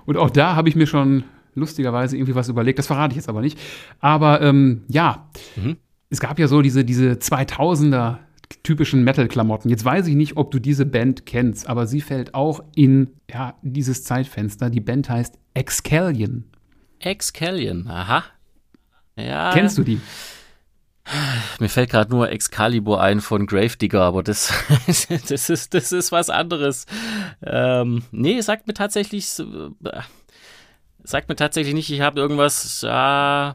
Und 0.09 0.17
auch 0.17 0.31
da 0.31 0.55
habe 0.55 0.67
ich 0.69 0.75
mir 0.75 0.87
schon 0.87 1.23
lustigerweise 1.53 2.17
irgendwie 2.17 2.33
was 2.35 2.49
überlegt. 2.49 2.79
Das 2.79 2.87
verrate 2.87 3.11
ich 3.11 3.17
jetzt 3.17 3.29
aber 3.29 3.41
nicht. 3.41 3.59
Aber 3.99 4.41
ähm, 4.41 4.81
ja, 4.87 5.29
Mhm. 5.55 5.77
es 6.09 6.19
gab 6.19 6.39
ja 6.39 6.47
so 6.47 6.61
diese, 6.63 6.83
diese 6.83 7.11
2000er 7.13 8.17
typischen 8.63 9.03
Metal-Klamotten. 9.03 9.69
Jetzt 9.69 9.85
weiß 9.85 10.07
ich 10.07 10.15
nicht, 10.15 10.35
ob 10.35 10.49
du 10.49 10.57
diese 10.57 10.87
Band 10.87 11.27
kennst, 11.27 11.67
aber 11.69 11.85
sie 11.85 12.01
fällt 12.01 12.33
auch 12.33 12.63
in 12.75 13.11
ja, 13.31 13.53
dieses 13.61 14.03
Zeitfenster. 14.03 14.71
Die 14.71 14.79
Band 14.79 15.07
heißt 15.09 15.37
Excalion. 15.53 16.45
Excalion, 16.99 17.87
aha. 17.87 18.23
Ja. 19.15 19.51
Kennst 19.53 19.77
du 19.77 19.83
die? 19.83 20.01
Mir 21.59 21.69
fällt 21.69 21.89
gerade 21.89 22.11
nur 22.11 22.29
Excalibur 22.29 23.01
ein 23.01 23.21
von 23.21 23.45
Gravedigger, 23.45 24.01
aber 24.01 24.23
das, 24.23 24.53
das, 25.27 25.49
ist, 25.49 25.73
das 25.73 25.91
ist 25.91 26.11
was 26.11 26.29
anderes. 26.29 26.85
Ähm, 27.43 28.03
nee, 28.11 28.39
sagt 28.41 28.67
mir 28.67 28.73
tatsächlich, 28.73 29.27
äh, 29.39 30.01
sagt 31.03 31.29
mir 31.29 31.35
tatsächlich 31.35 31.73
nicht, 31.73 31.91
ich 31.91 32.01
habe 32.01 32.19
irgendwas, 32.19 32.83
äh, 32.83 33.53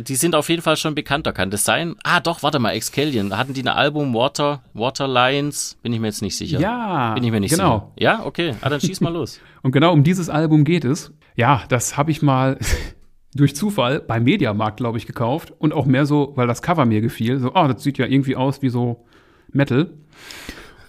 die 0.00 0.14
sind 0.14 0.34
auf 0.34 0.48
jeden 0.48 0.62
Fall 0.62 0.76
schon 0.76 0.94
bekannter, 0.94 1.32
kann 1.32 1.50
das 1.50 1.64
sein? 1.64 1.96
Ah, 2.04 2.20
doch, 2.20 2.42
warte 2.42 2.58
mal, 2.58 2.72
Excalion. 2.72 3.36
Hatten 3.36 3.54
die 3.54 3.62
ein 3.62 3.68
Album 3.68 4.14
Water, 4.14 4.62
Water 4.72 5.08
Lines? 5.08 5.78
Bin 5.82 5.92
ich 5.92 6.00
mir 6.00 6.06
jetzt 6.06 6.22
nicht 6.22 6.36
sicher. 6.36 6.60
Ja, 6.60 7.14
Bin 7.14 7.24
ich 7.24 7.30
mir 7.30 7.40
nicht 7.40 7.50
genau. 7.50 7.92
sicher. 7.96 8.12
Ja, 8.12 8.24
okay. 8.24 8.54
Ah, 8.60 8.68
dann 8.68 8.80
schieß 8.80 9.00
mal 9.00 9.12
los. 9.12 9.40
Und 9.62 9.72
genau 9.72 9.92
um 9.92 10.04
dieses 10.04 10.28
Album 10.28 10.64
geht 10.64 10.84
es. 10.84 11.12
Ja, 11.34 11.64
das 11.68 11.96
habe 11.96 12.10
ich 12.10 12.22
mal 12.22 12.58
durch 13.34 13.54
Zufall 13.54 14.00
beim 14.00 14.24
Mediamarkt, 14.24 14.78
glaube 14.78 14.98
ich, 14.98 15.06
gekauft. 15.06 15.52
Und 15.58 15.72
auch 15.72 15.86
mehr 15.86 16.06
so, 16.06 16.32
weil 16.36 16.46
das 16.46 16.62
Cover 16.62 16.84
mir 16.84 17.00
gefiel. 17.00 17.38
So, 17.38 17.52
oh, 17.54 17.68
das 17.68 17.82
sieht 17.82 17.98
ja 17.98 18.06
irgendwie 18.06 18.36
aus 18.36 18.62
wie 18.62 18.70
so 18.70 19.04
Metal. 19.52 19.90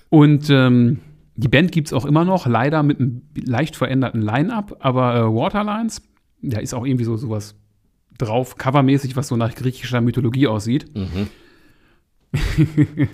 Und 0.10 0.50
ähm, 0.50 1.00
die 1.36 1.48
Band 1.48 1.72
gibt 1.72 1.88
es 1.88 1.94
auch 1.94 2.06
immer 2.06 2.26
noch, 2.26 2.48
leider 2.48 2.84
mit 2.84 3.00
einem 3.00 3.22
leicht 3.36 3.76
veränderten 3.76 4.22
Line-Up. 4.22 4.78
Aber 4.80 5.16
äh, 5.16 5.24
Waterlines, 5.24 6.02
da 6.42 6.60
ist 6.60 6.74
auch 6.74 6.86
irgendwie 6.86 7.06
so 7.06 7.16
sowas 7.18 7.56
drauf, 8.18 8.58
covermäßig, 8.58 9.16
was 9.16 9.28
so 9.28 9.36
nach 9.36 9.56
griechischer 9.56 10.02
Mythologie 10.02 10.48
aussieht. 10.48 10.86
Mhm. 10.96 11.28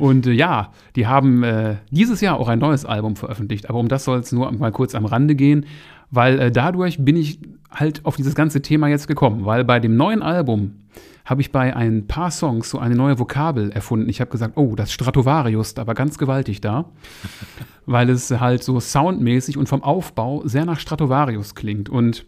Und 0.00 0.26
äh, 0.26 0.32
ja, 0.32 0.72
die 0.96 1.06
haben 1.06 1.42
äh, 1.42 1.76
dieses 1.90 2.20
Jahr 2.20 2.38
auch 2.38 2.48
ein 2.48 2.58
neues 2.58 2.84
Album 2.84 3.16
veröffentlicht, 3.16 3.68
aber 3.68 3.78
um 3.78 3.88
das 3.88 4.04
soll 4.04 4.18
es 4.18 4.32
nur 4.32 4.50
mal 4.52 4.72
kurz 4.72 4.94
am 4.94 5.04
Rande 5.04 5.34
gehen, 5.34 5.66
weil 6.10 6.38
äh, 6.38 6.52
dadurch 6.52 7.04
bin 7.04 7.16
ich 7.16 7.38
halt 7.72 8.04
auf 8.04 8.16
dieses 8.16 8.34
ganze 8.34 8.62
Thema 8.62 8.88
jetzt 8.88 9.08
gekommen, 9.08 9.44
weil 9.44 9.64
bei 9.64 9.80
dem 9.80 9.96
neuen 9.96 10.22
Album 10.22 10.76
habe 11.24 11.40
ich 11.40 11.52
bei 11.52 11.74
ein 11.74 12.06
paar 12.08 12.30
Songs 12.30 12.70
so 12.70 12.78
eine 12.78 12.96
neue 12.96 13.18
Vokabel 13.18 13.70
erfunden. 13.70 14.08
Ich 14.08 14.20
habe 14.20 14.30
gesagt, 14.30 14.56
oh, 14.56 14.74
das 14.74 14.92
Stratovarius, 14.92 15.76
aber 15.78 15.94
ganz 15.94 16.18
gewaltig 16.18 16.60
da, 16.60 16.86
weil 17.86 18.10
es 18.10 18.30
halt 18.30 18.64
so 18.64 18.80
soundmäßig 18.80 19.56
und 19.56 19.68
vom 19.68 19.82
Aufbau 19.82 20.42
sehr 20.44 20.64
nach 20.64 20.80
Stratovarius 20.80 21.54
klingt 21.54 21.88
und 21.88 22.26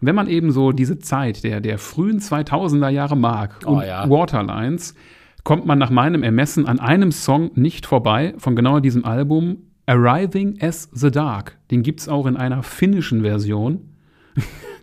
wenn 0.00 0.14
man 0.14 0.28
eben 0.28 0.50
so 0.52 0.72
diese 0.72 0.98
Zeit 0.98 1.42
der, 1.42 1.60
der 1.60 1.78
frühen 1.78 2.20
2000er 2.20 2.90
Jahre 2.90 3.16
mag 3.16 3.60
Oh 3.64 3.70
und 3.72 3.86
ja. 3.86 4.08
Waterlines, 4.08 4.94
kommt 5.42 5.64
man 5.64 5.78
nach 5.78 5.90
meinem 5.90 6.22
Ermessen 6.22 6.66
an 6.66 6.80
einem 6.80 7.12
Song 7.12 7.50
nicht 7.54 7.86
vorbei 7.86 8.34
von 8.36 8.56
genau 8.56 8.80
diesem 8.80 9.04
Album, 9.04 9.58
Arriving 9.86 10.58
as 10.60 10.88
the 10.92 11.10
Dark. 11.10 11.56
Den 11.70 11.82
gibt 11.82 12.00
es 12.00 12.08
auch 12.08 12.26
in 12.26 12.36
einer 12.36 12.62
finnischen 12.62 13.22
Version. 13.22 13.92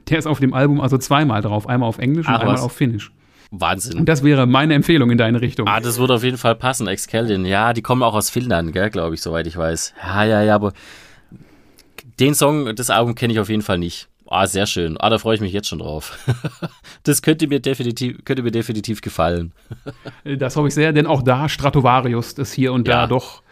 Der 0.09 0.19
ist 0.19 0.27
auf 0.27 0.39
dem 0.39 0.53
Album 0.53 0.81
also 0.81 0.97
zweimal 0.97 1.41
drauf, 1.41 1.67
einmal 1.67 1.87
auf 1.89 1.97
Englisch 1.97 2.27
und 2.27 2.35
einmal 2.35 2.55
was? 2.55 2.61
auf 2.61 2.73
Finnisch. 2.73 3.11
Wahnsinn. 3.51 3.99
Und 3.99 4.09
das 4.09 4.23
wäre 4.23 4.47
meine 4.47 4.73
Empfehlung 4.73 5.11
in 5.11 5.17
deine 5.17 5.39
Richtung. 5.39 5.67
Ah, 5.67 5.79
das 5.79 5.99
würde 5.99 6.15
auf 6.15 6.23
jeden 6.23 6.37
Fall 6.37 6.55
passen, 6.55 6.87
Excalion. 6.87 7.45
Ja, 7.45 7.73
die 7.73 7.81
kommen 7.83 8.01
auch 8.01 8.15
aus 8.15 8.29
Finnland, 8.31 8.73
gell, 8.73 8.89
glaube 8.89 9.13
ich, 9.13 9.21
soweit 9.21 9.45
ich 9.45 9.55
weiß. 9.57 9.93
Ja, 10.03 10.23
ja, 10.23 10.41
ja, 10.41 10.55
aber 10.55 10.73
den 12.19 12.33
Song, 12.33 12.75
das 12.75 12.89
Album 12.89 13.15
kenne 13.15 13.33
ich 13.33 13.39
auf 13.39 13.49
jeden 13.49 13.61
Fall 13.61 13.77
nicht. 13.77 14.07
Ah, 14.27 14.47
sehr 14.47 14.65
schön. 14.65 14.97
Ah, 14.99 15.09
da 15.11 15.19
freue 15.19 15.35
ich 15.35 15.41
mich 15.41 15.53
jetzt 15.53 15.67
schon 15.67 15.79
drauf. 15.79 16.17
das 17.03 17.21
könnte 17.21 17.47
mir 17.47 17.59
definitiv, 17.59 18.25
könnte 18.25 18.41
mir 18.41 18.51
definitiv 18.51 19.01
gefallen. 19.01 19.51
Das 20.23 20.55
hoffe 20.55 20.69
ich 20.69 20.73
sehr, 20.73 20.91
denn 20.91 21.05
auch 21.05 21.21
da 21.21 21.47
Stratovarius 21.49 22.33
ist 22.33 22.53
hier 22.53 22.73
und 22.73 22.87
Ja. 22.87 23.01
da 23.01 23.07
doch 23.07 23.43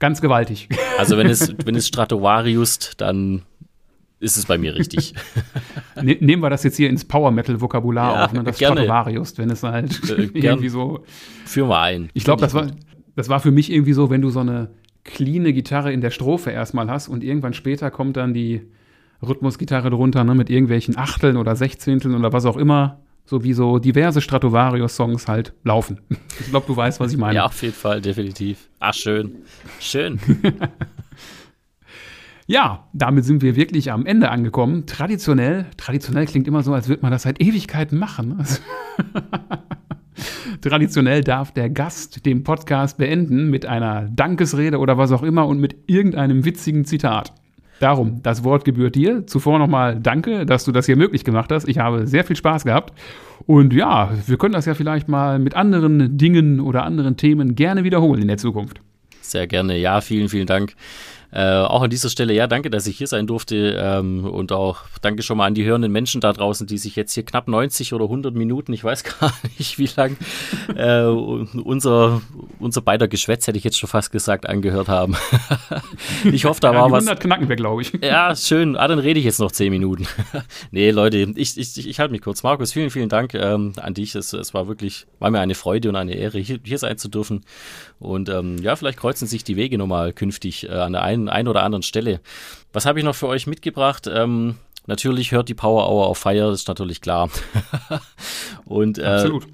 ganz 0.00 0.20
gewaltig. 0.20 0.68
Also 0.98 1.16
wenn 1.16 1.28
es, 1.28 1.54
wenn 1.64 1.76
es 1.76 1.86
Stratovarius, 1.86 2.96
dann 2.96 3.42
ist 4.24 4.36
es 4.36 4.46
bei 4.46 4.58
mir 4.58 4.74
richtig. 4.74 5.14
Ne- 6.02 6.16
Nehmen 6.20 6.42
wir 6.42 6.50
das 6.50 6.64
jetzt 6.64 6.76
hier 6.76 6.90
ins 6.90 7.04
Power 7.04 7.30
Metal 7.30 7.60
Vokabular 7.60 8.14
Ja, 8.16 8.24
auf, 8.24 8.32
ne? 8.32 8.42
das. 8.42 8.56
Stratovarius, 8.56 9.38
wenn 9.38 9.50
es 9.50 9.62
halt 9.62 10.00
Äh, 10.10 10.22
irgendwie 10.34 10.68
so 10.68 11.04
Führen 11.44 11.68
wir 11.68 11.78
ein. 11.80 12.08
Ich 12.14 12.24
glaube, 12.24 12.40
das 12.40 12.52
war, 12.54 12.66
das 13.14 13.28
war 13.28 13.38
für 13.40 13.52
mich 13.52 13.70
irgendwie 13.70 13.92
so, 13.92 14.10
wenn 14.10 14.20
du 14.20 14.30
so 14.30 14.40
eine 14.40 14.70
cleane 15.04 15.52
Gitarre 15.52 15.92
in 15.92 16.00
der 16.00 16.10
Strophe 16.10 16.50
erstmal 16.50 16.90
hast 16.90 17.08
und 17.08 17.22
irgendwann 17.22 17.52
später 17.54 17.90
kommt 17.90 18.16
dann 18.16 18.34
die 18.34 18.62
Rhythmusgitarre 19.22 19.90
drunter, 19.90 20.24
ne, 20.24 20.34
mit 20.34 20.50
irgendwelchen 20.50 20.96
Achteln 20.98 21.36
oder 21.36 21.54
Sechzehnteln 21.56 22.14
oder 22.14 22.32
was 22.32 22.44
auch 22.46 22.56
immer, 22.56 22.98
so 23.26 23.44
wie 23.44 23.52
so 23.52 23.78
diverse 23.78 24.20
Stratovarius-Songs 24.20 25.28
halt 25.28 25.52
laufen. 25.62 26.00
Ich 26.40 26.50
glaube, 26.50 26.66
du 26.66 26.76
weißt, 26.76 27.00
was 27.00 27.12
ich 27.12 27.18
meine. 27.18 27.36
Ja, 27.36 27.46
auf 27.46 27.62
jeden 27.62 27.74
Fall, 27.74 28.00
definitiv. 28.00 28.68
Ach, 28.80 28.94
schön. 28.94 29.36
Schön. 29.80 30.18
Ja, 32.46 32.84
damit 32.92 33.24
sind 33.24 33.40
wir 33.40 33.56
wirklich 33.56 33.90
am 33.90 34.04
Ende 34.04 34.30
angekommen. 34.30 34.84
Traditionell, 34.86 35.64
traditionell 35.78 36.26
klingt 36.26 36.46
immer 36.46 36.62
so, 36.62 36.74
als 36.74 36.88
würde 36.88 37.02
man 37.02 37.10
das 37.10 37.22
seit 37.22 37.40
Ewigkeiten 37.40 37.98
machen. 37.98 38.44
Traditionell 40.60 41.22
darf 41.22 41.52
der 41.52 41.70
Gast 41.70 42.26
den 42.26 42.44
Podcast 42.44 42.98
beenden 42.98 43.48
mit 43.48 43.64
einer 43.64 44.08
Dankesrede 44.10 44.78
oder 44.78 44.98
was 44.98 45.10
auch 45.10 45.22
immer 45.22 45.46
und 45.46 45.58
mit 45.58 45.76
irgendeinem 45.86 46.44
witzigen 46.44 46.84
Zitat. 46.84 47.32
Darum, 47.80 48.22
das 48.22 48.44
Wort 48.44 48.64
gebührt 48.64 48.94
dir. 48.94 49.26
Zuvor 49.26 49.58
nochmal 49.58 49.98
danke, 49.98 50.46
dass 50.46 50.64
du 50.64 50.72
das 50.72 50.86
hier 50.86 50.96
möglich 50.96 51.24
gemacht 51.24 51.50
hast. 51.50 51.66
Ich 51.66 51.78
habe 51.78 52.06
sehr 52.06 52.24
viel 52.24 52.36
Spaß 52.36 52.64
gehabt. 52.64 52.92
Und 53.46 53.72
ja, 53.72 54.10
wir 54.26 54.36
können 54.36 54.54
das 54.54 54.66
ja 54.66 54.74
vielleicht 54.74 55.08
mal 55.08 55.38
mit 55.38 55.56
anderen 55.56 56.16
Dingen 56.16 56.60
oder 56.60 56.84
anderen 56.84 57.16
Themen 57.16 57.54
gerne 57.54 57.84
wiederholen 57.84 58.22
in 58.22 58.28
der 58.28 58.36
Zukunft. 58.36 58.80
Sehr 59.20 59.46
gerne. 59.46 59.76
Ja, 59.78 60.00
vielen, 60.00 60.28
vielen 60.28 60.46
Dank. 60.46 60.74
Äh, 61.34 61.42
auch 61.42 61.82
an 61.82 61.90
dieser 61.90 62.10
Stelle, 62.10 62.32
ja, 62.32 62.46
danke, 62.46 62.70
dass 62.70 62.86
ich 62.86 62.96
hier 62.96 63.08
sein 63.08 63.26
durfte 63.26 63.76
ähm, 63.76 64.24
und 64.24 64.52
auch 64.52 64.82
danke 65.02 65.24
schon 65.24 65.36
mal 65.36 65.46
an 65.46 65.54
die 65.54 65.64
hörenden 65.64 65.90
Menschen 65.90 66.20
da 66.20 66.32
draußen, 66.32 66.68
die 66.68 66.78
sich 66.78 66.94
jetzt 66.94 67.12
hier 67.12 67.24
knapp 67.24 67.48
90 67.48 67.92
oder 67.92 68.04
100 68.04 68.36
Minuten, 68.36 68.72
ich 68.72 68.84
weiß 68.84 69.02
gar 69.20 69.32
nicht 69.58 69.76
wie 69.78 69.90
lang, 69.96 70.16
äh, 70.76 71.02
unser, 71.02 72.22
unser 72.60 72.82
beider 72.82 73.08
Geschwätz, 73.08 73.48
hätte 73.48 73.58
ich 73.58 73.64
jetzt 73.64 73.76
schon 73.76 73.88
fast 73.88 74.12
gesagt, 74.12 74.48
angehört 74.48 74.86
haben. 74.86 75.16
ich 76.32 76.44
hoffe, 76.44 76.60
da 76.60 76.72
Ja, 76.72 76.82
war 76.82 76.92
was. 76.92 77.04
100 77.04 77.18
knacken 77.20 77.48
wir, 77.48 77.56
glaube 77.56 77.82
ich. 77.82 77.92
Ja, 78.00 78.36
schön. 78.36 78.76
Ah, 78.76 78.86
dann 78.86 79.00
rede 79.00 79.18
ich 79.18 79.26
jetzt 79.26 79.40
noch 79.40 79.50
zehn 79.50 79.72
Minuten. 79.72 80.06
nee, 80.70 80.92
Leute, 80.92 81.18
ich, 81.34 81.58
ich, 81.58 81.88
ich 81.88 81.98
halte 81.98 82.12
mich 82.12 82.22
kurz. 82.22 82.44
Markus, 82.44 82.72
vielen, 82.72 82.90
vielen 82.90 83.08
Dank 83.08 83.34
ähm, 83.34 83.72
an 83.80 83.94
dich. 83.94 84.14
Es, 84.14 84.32
es 84.32 84.54
war 84.54 84.68
wirklich, 84.68 85.08
war 85.18 85.32
mir 85.32 85.40
eine 85.40 85.56
Freude 85.56 85.88
und 85.88 85.96
eine 85.96 86.14
Ehre, 86.14 86.38
hier, 86.38 86.60
hier 86.62 86.78
sein 86.78 86.96
zu 86.96 87.08
dürfen. 87.08 87.44
Und 88.04 88.28
ähm, 88.28 88.58
ja, 88.58 88.76
vielleicht 88.76 88.98
kreuzen 88.98 89.26
sich 89.26 89.44
die 89.44 89.56
Wege 89.56 89.78
nochmal 89.78 90.12
künftig 90.12 90.68
äh, 90.68 90.72
an 90.72 90.92
der 90.92 91.02
einen, 91.02 91.28
einen 91.28 91.48
oder 91.48 91.62
anderen 91.62 91.82
Stelle. 91.82 92.20
Was 92.72 92.86
habe 92.86 92.98
ich 92.98 93.04
noch 93.04 93.14
für 93.14 93.28
euch 93.28 93.46
mitgebracht? 93.46 94.06
Ähm, 94.12 94.56
natürlich 94.86 95.32
hört 95.32 95.48
die 95.48 95.54
Power 95.54 95.88
Hour 95.90 96.06
auf 96.06 96.18
Fire, 96.18 96.50
das 96.50 96.60
ist 96.60 96.68
natürlich 96.68 97.00
klar. 97.00 97.30
und 98.64 98.98
äh, 98.98 99.04
Absolut. 99.04 99.46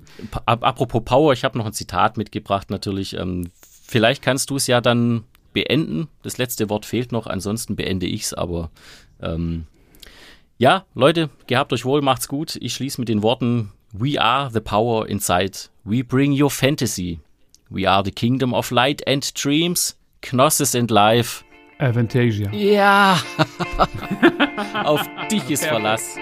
Ap- 0.47 0.65
Apropos 0.65 1.03
Power, 1.05 1.33
ich 1.33 1.45
habe 1.45 1.57
noch 1.59 1.67
ein 1.67 1.73
Zitat 1.73 2.17
mitgebracht 2.17 2.71
natürlich. 2.71 3.17
Ähm, 3.17 3.51
vielleicht 3.83 4.23
kannst 4.23 4.51
du 4.51 4.57
es 4.57 4.67
ja 4.67 4.81
dann 4.81 5.25
beenden. 5.53 6.09
Das 6.23 6.39
letzte 6.39 6.69
Wort 6.71 6.87
fehlt 6.87 7.13
noch, 7.13 7.27
ansonsten 7.27 7.77
beende 7.77 8.07
ich 8.07 8.23
es, 8.23 8.35
aber 8.35 8.71
ähm, 9.21 9.67
ja, 10.59 10.85
Leute, 10.95 11.31
gehabt 11.47 11.73
euch 11.73 11.85
wohl, 11.85 12.03
macht's 12.03 12.29
gut. 12.29 12.57
Ich 12.61 12.75
schließe 12.75 13.01
mit 13.01 13.09
den 13.09 13.23
Worten 13.23 13.73
We 13.93 14.21
are 14.21 14.51
the 14.53 14.61
power 14.61 15.09
inside. 15.09 15.53
We 15.85 16.05
bring 16.05 16.41
your 16.41 16.51
fantasy. 16.51 17.19
We 17.71 17.87
are 17.87 18.03
the 18.03 18.11
kingdom 18.11 18.53
of 18.53 18.73
light 18.73 19.01
and 19.07 19.33
dreams. 19.35 19.95
Knosses 20.23 20.75
and 20.75 20.91
life. 20.91 21.45
Avantasia. 21.79 22.51
Ja! 22.53 23.17
Auf 24.85 25.01
dich 25.31 25.49
ist 25.51 25.65
Verlass. 25.65 26.17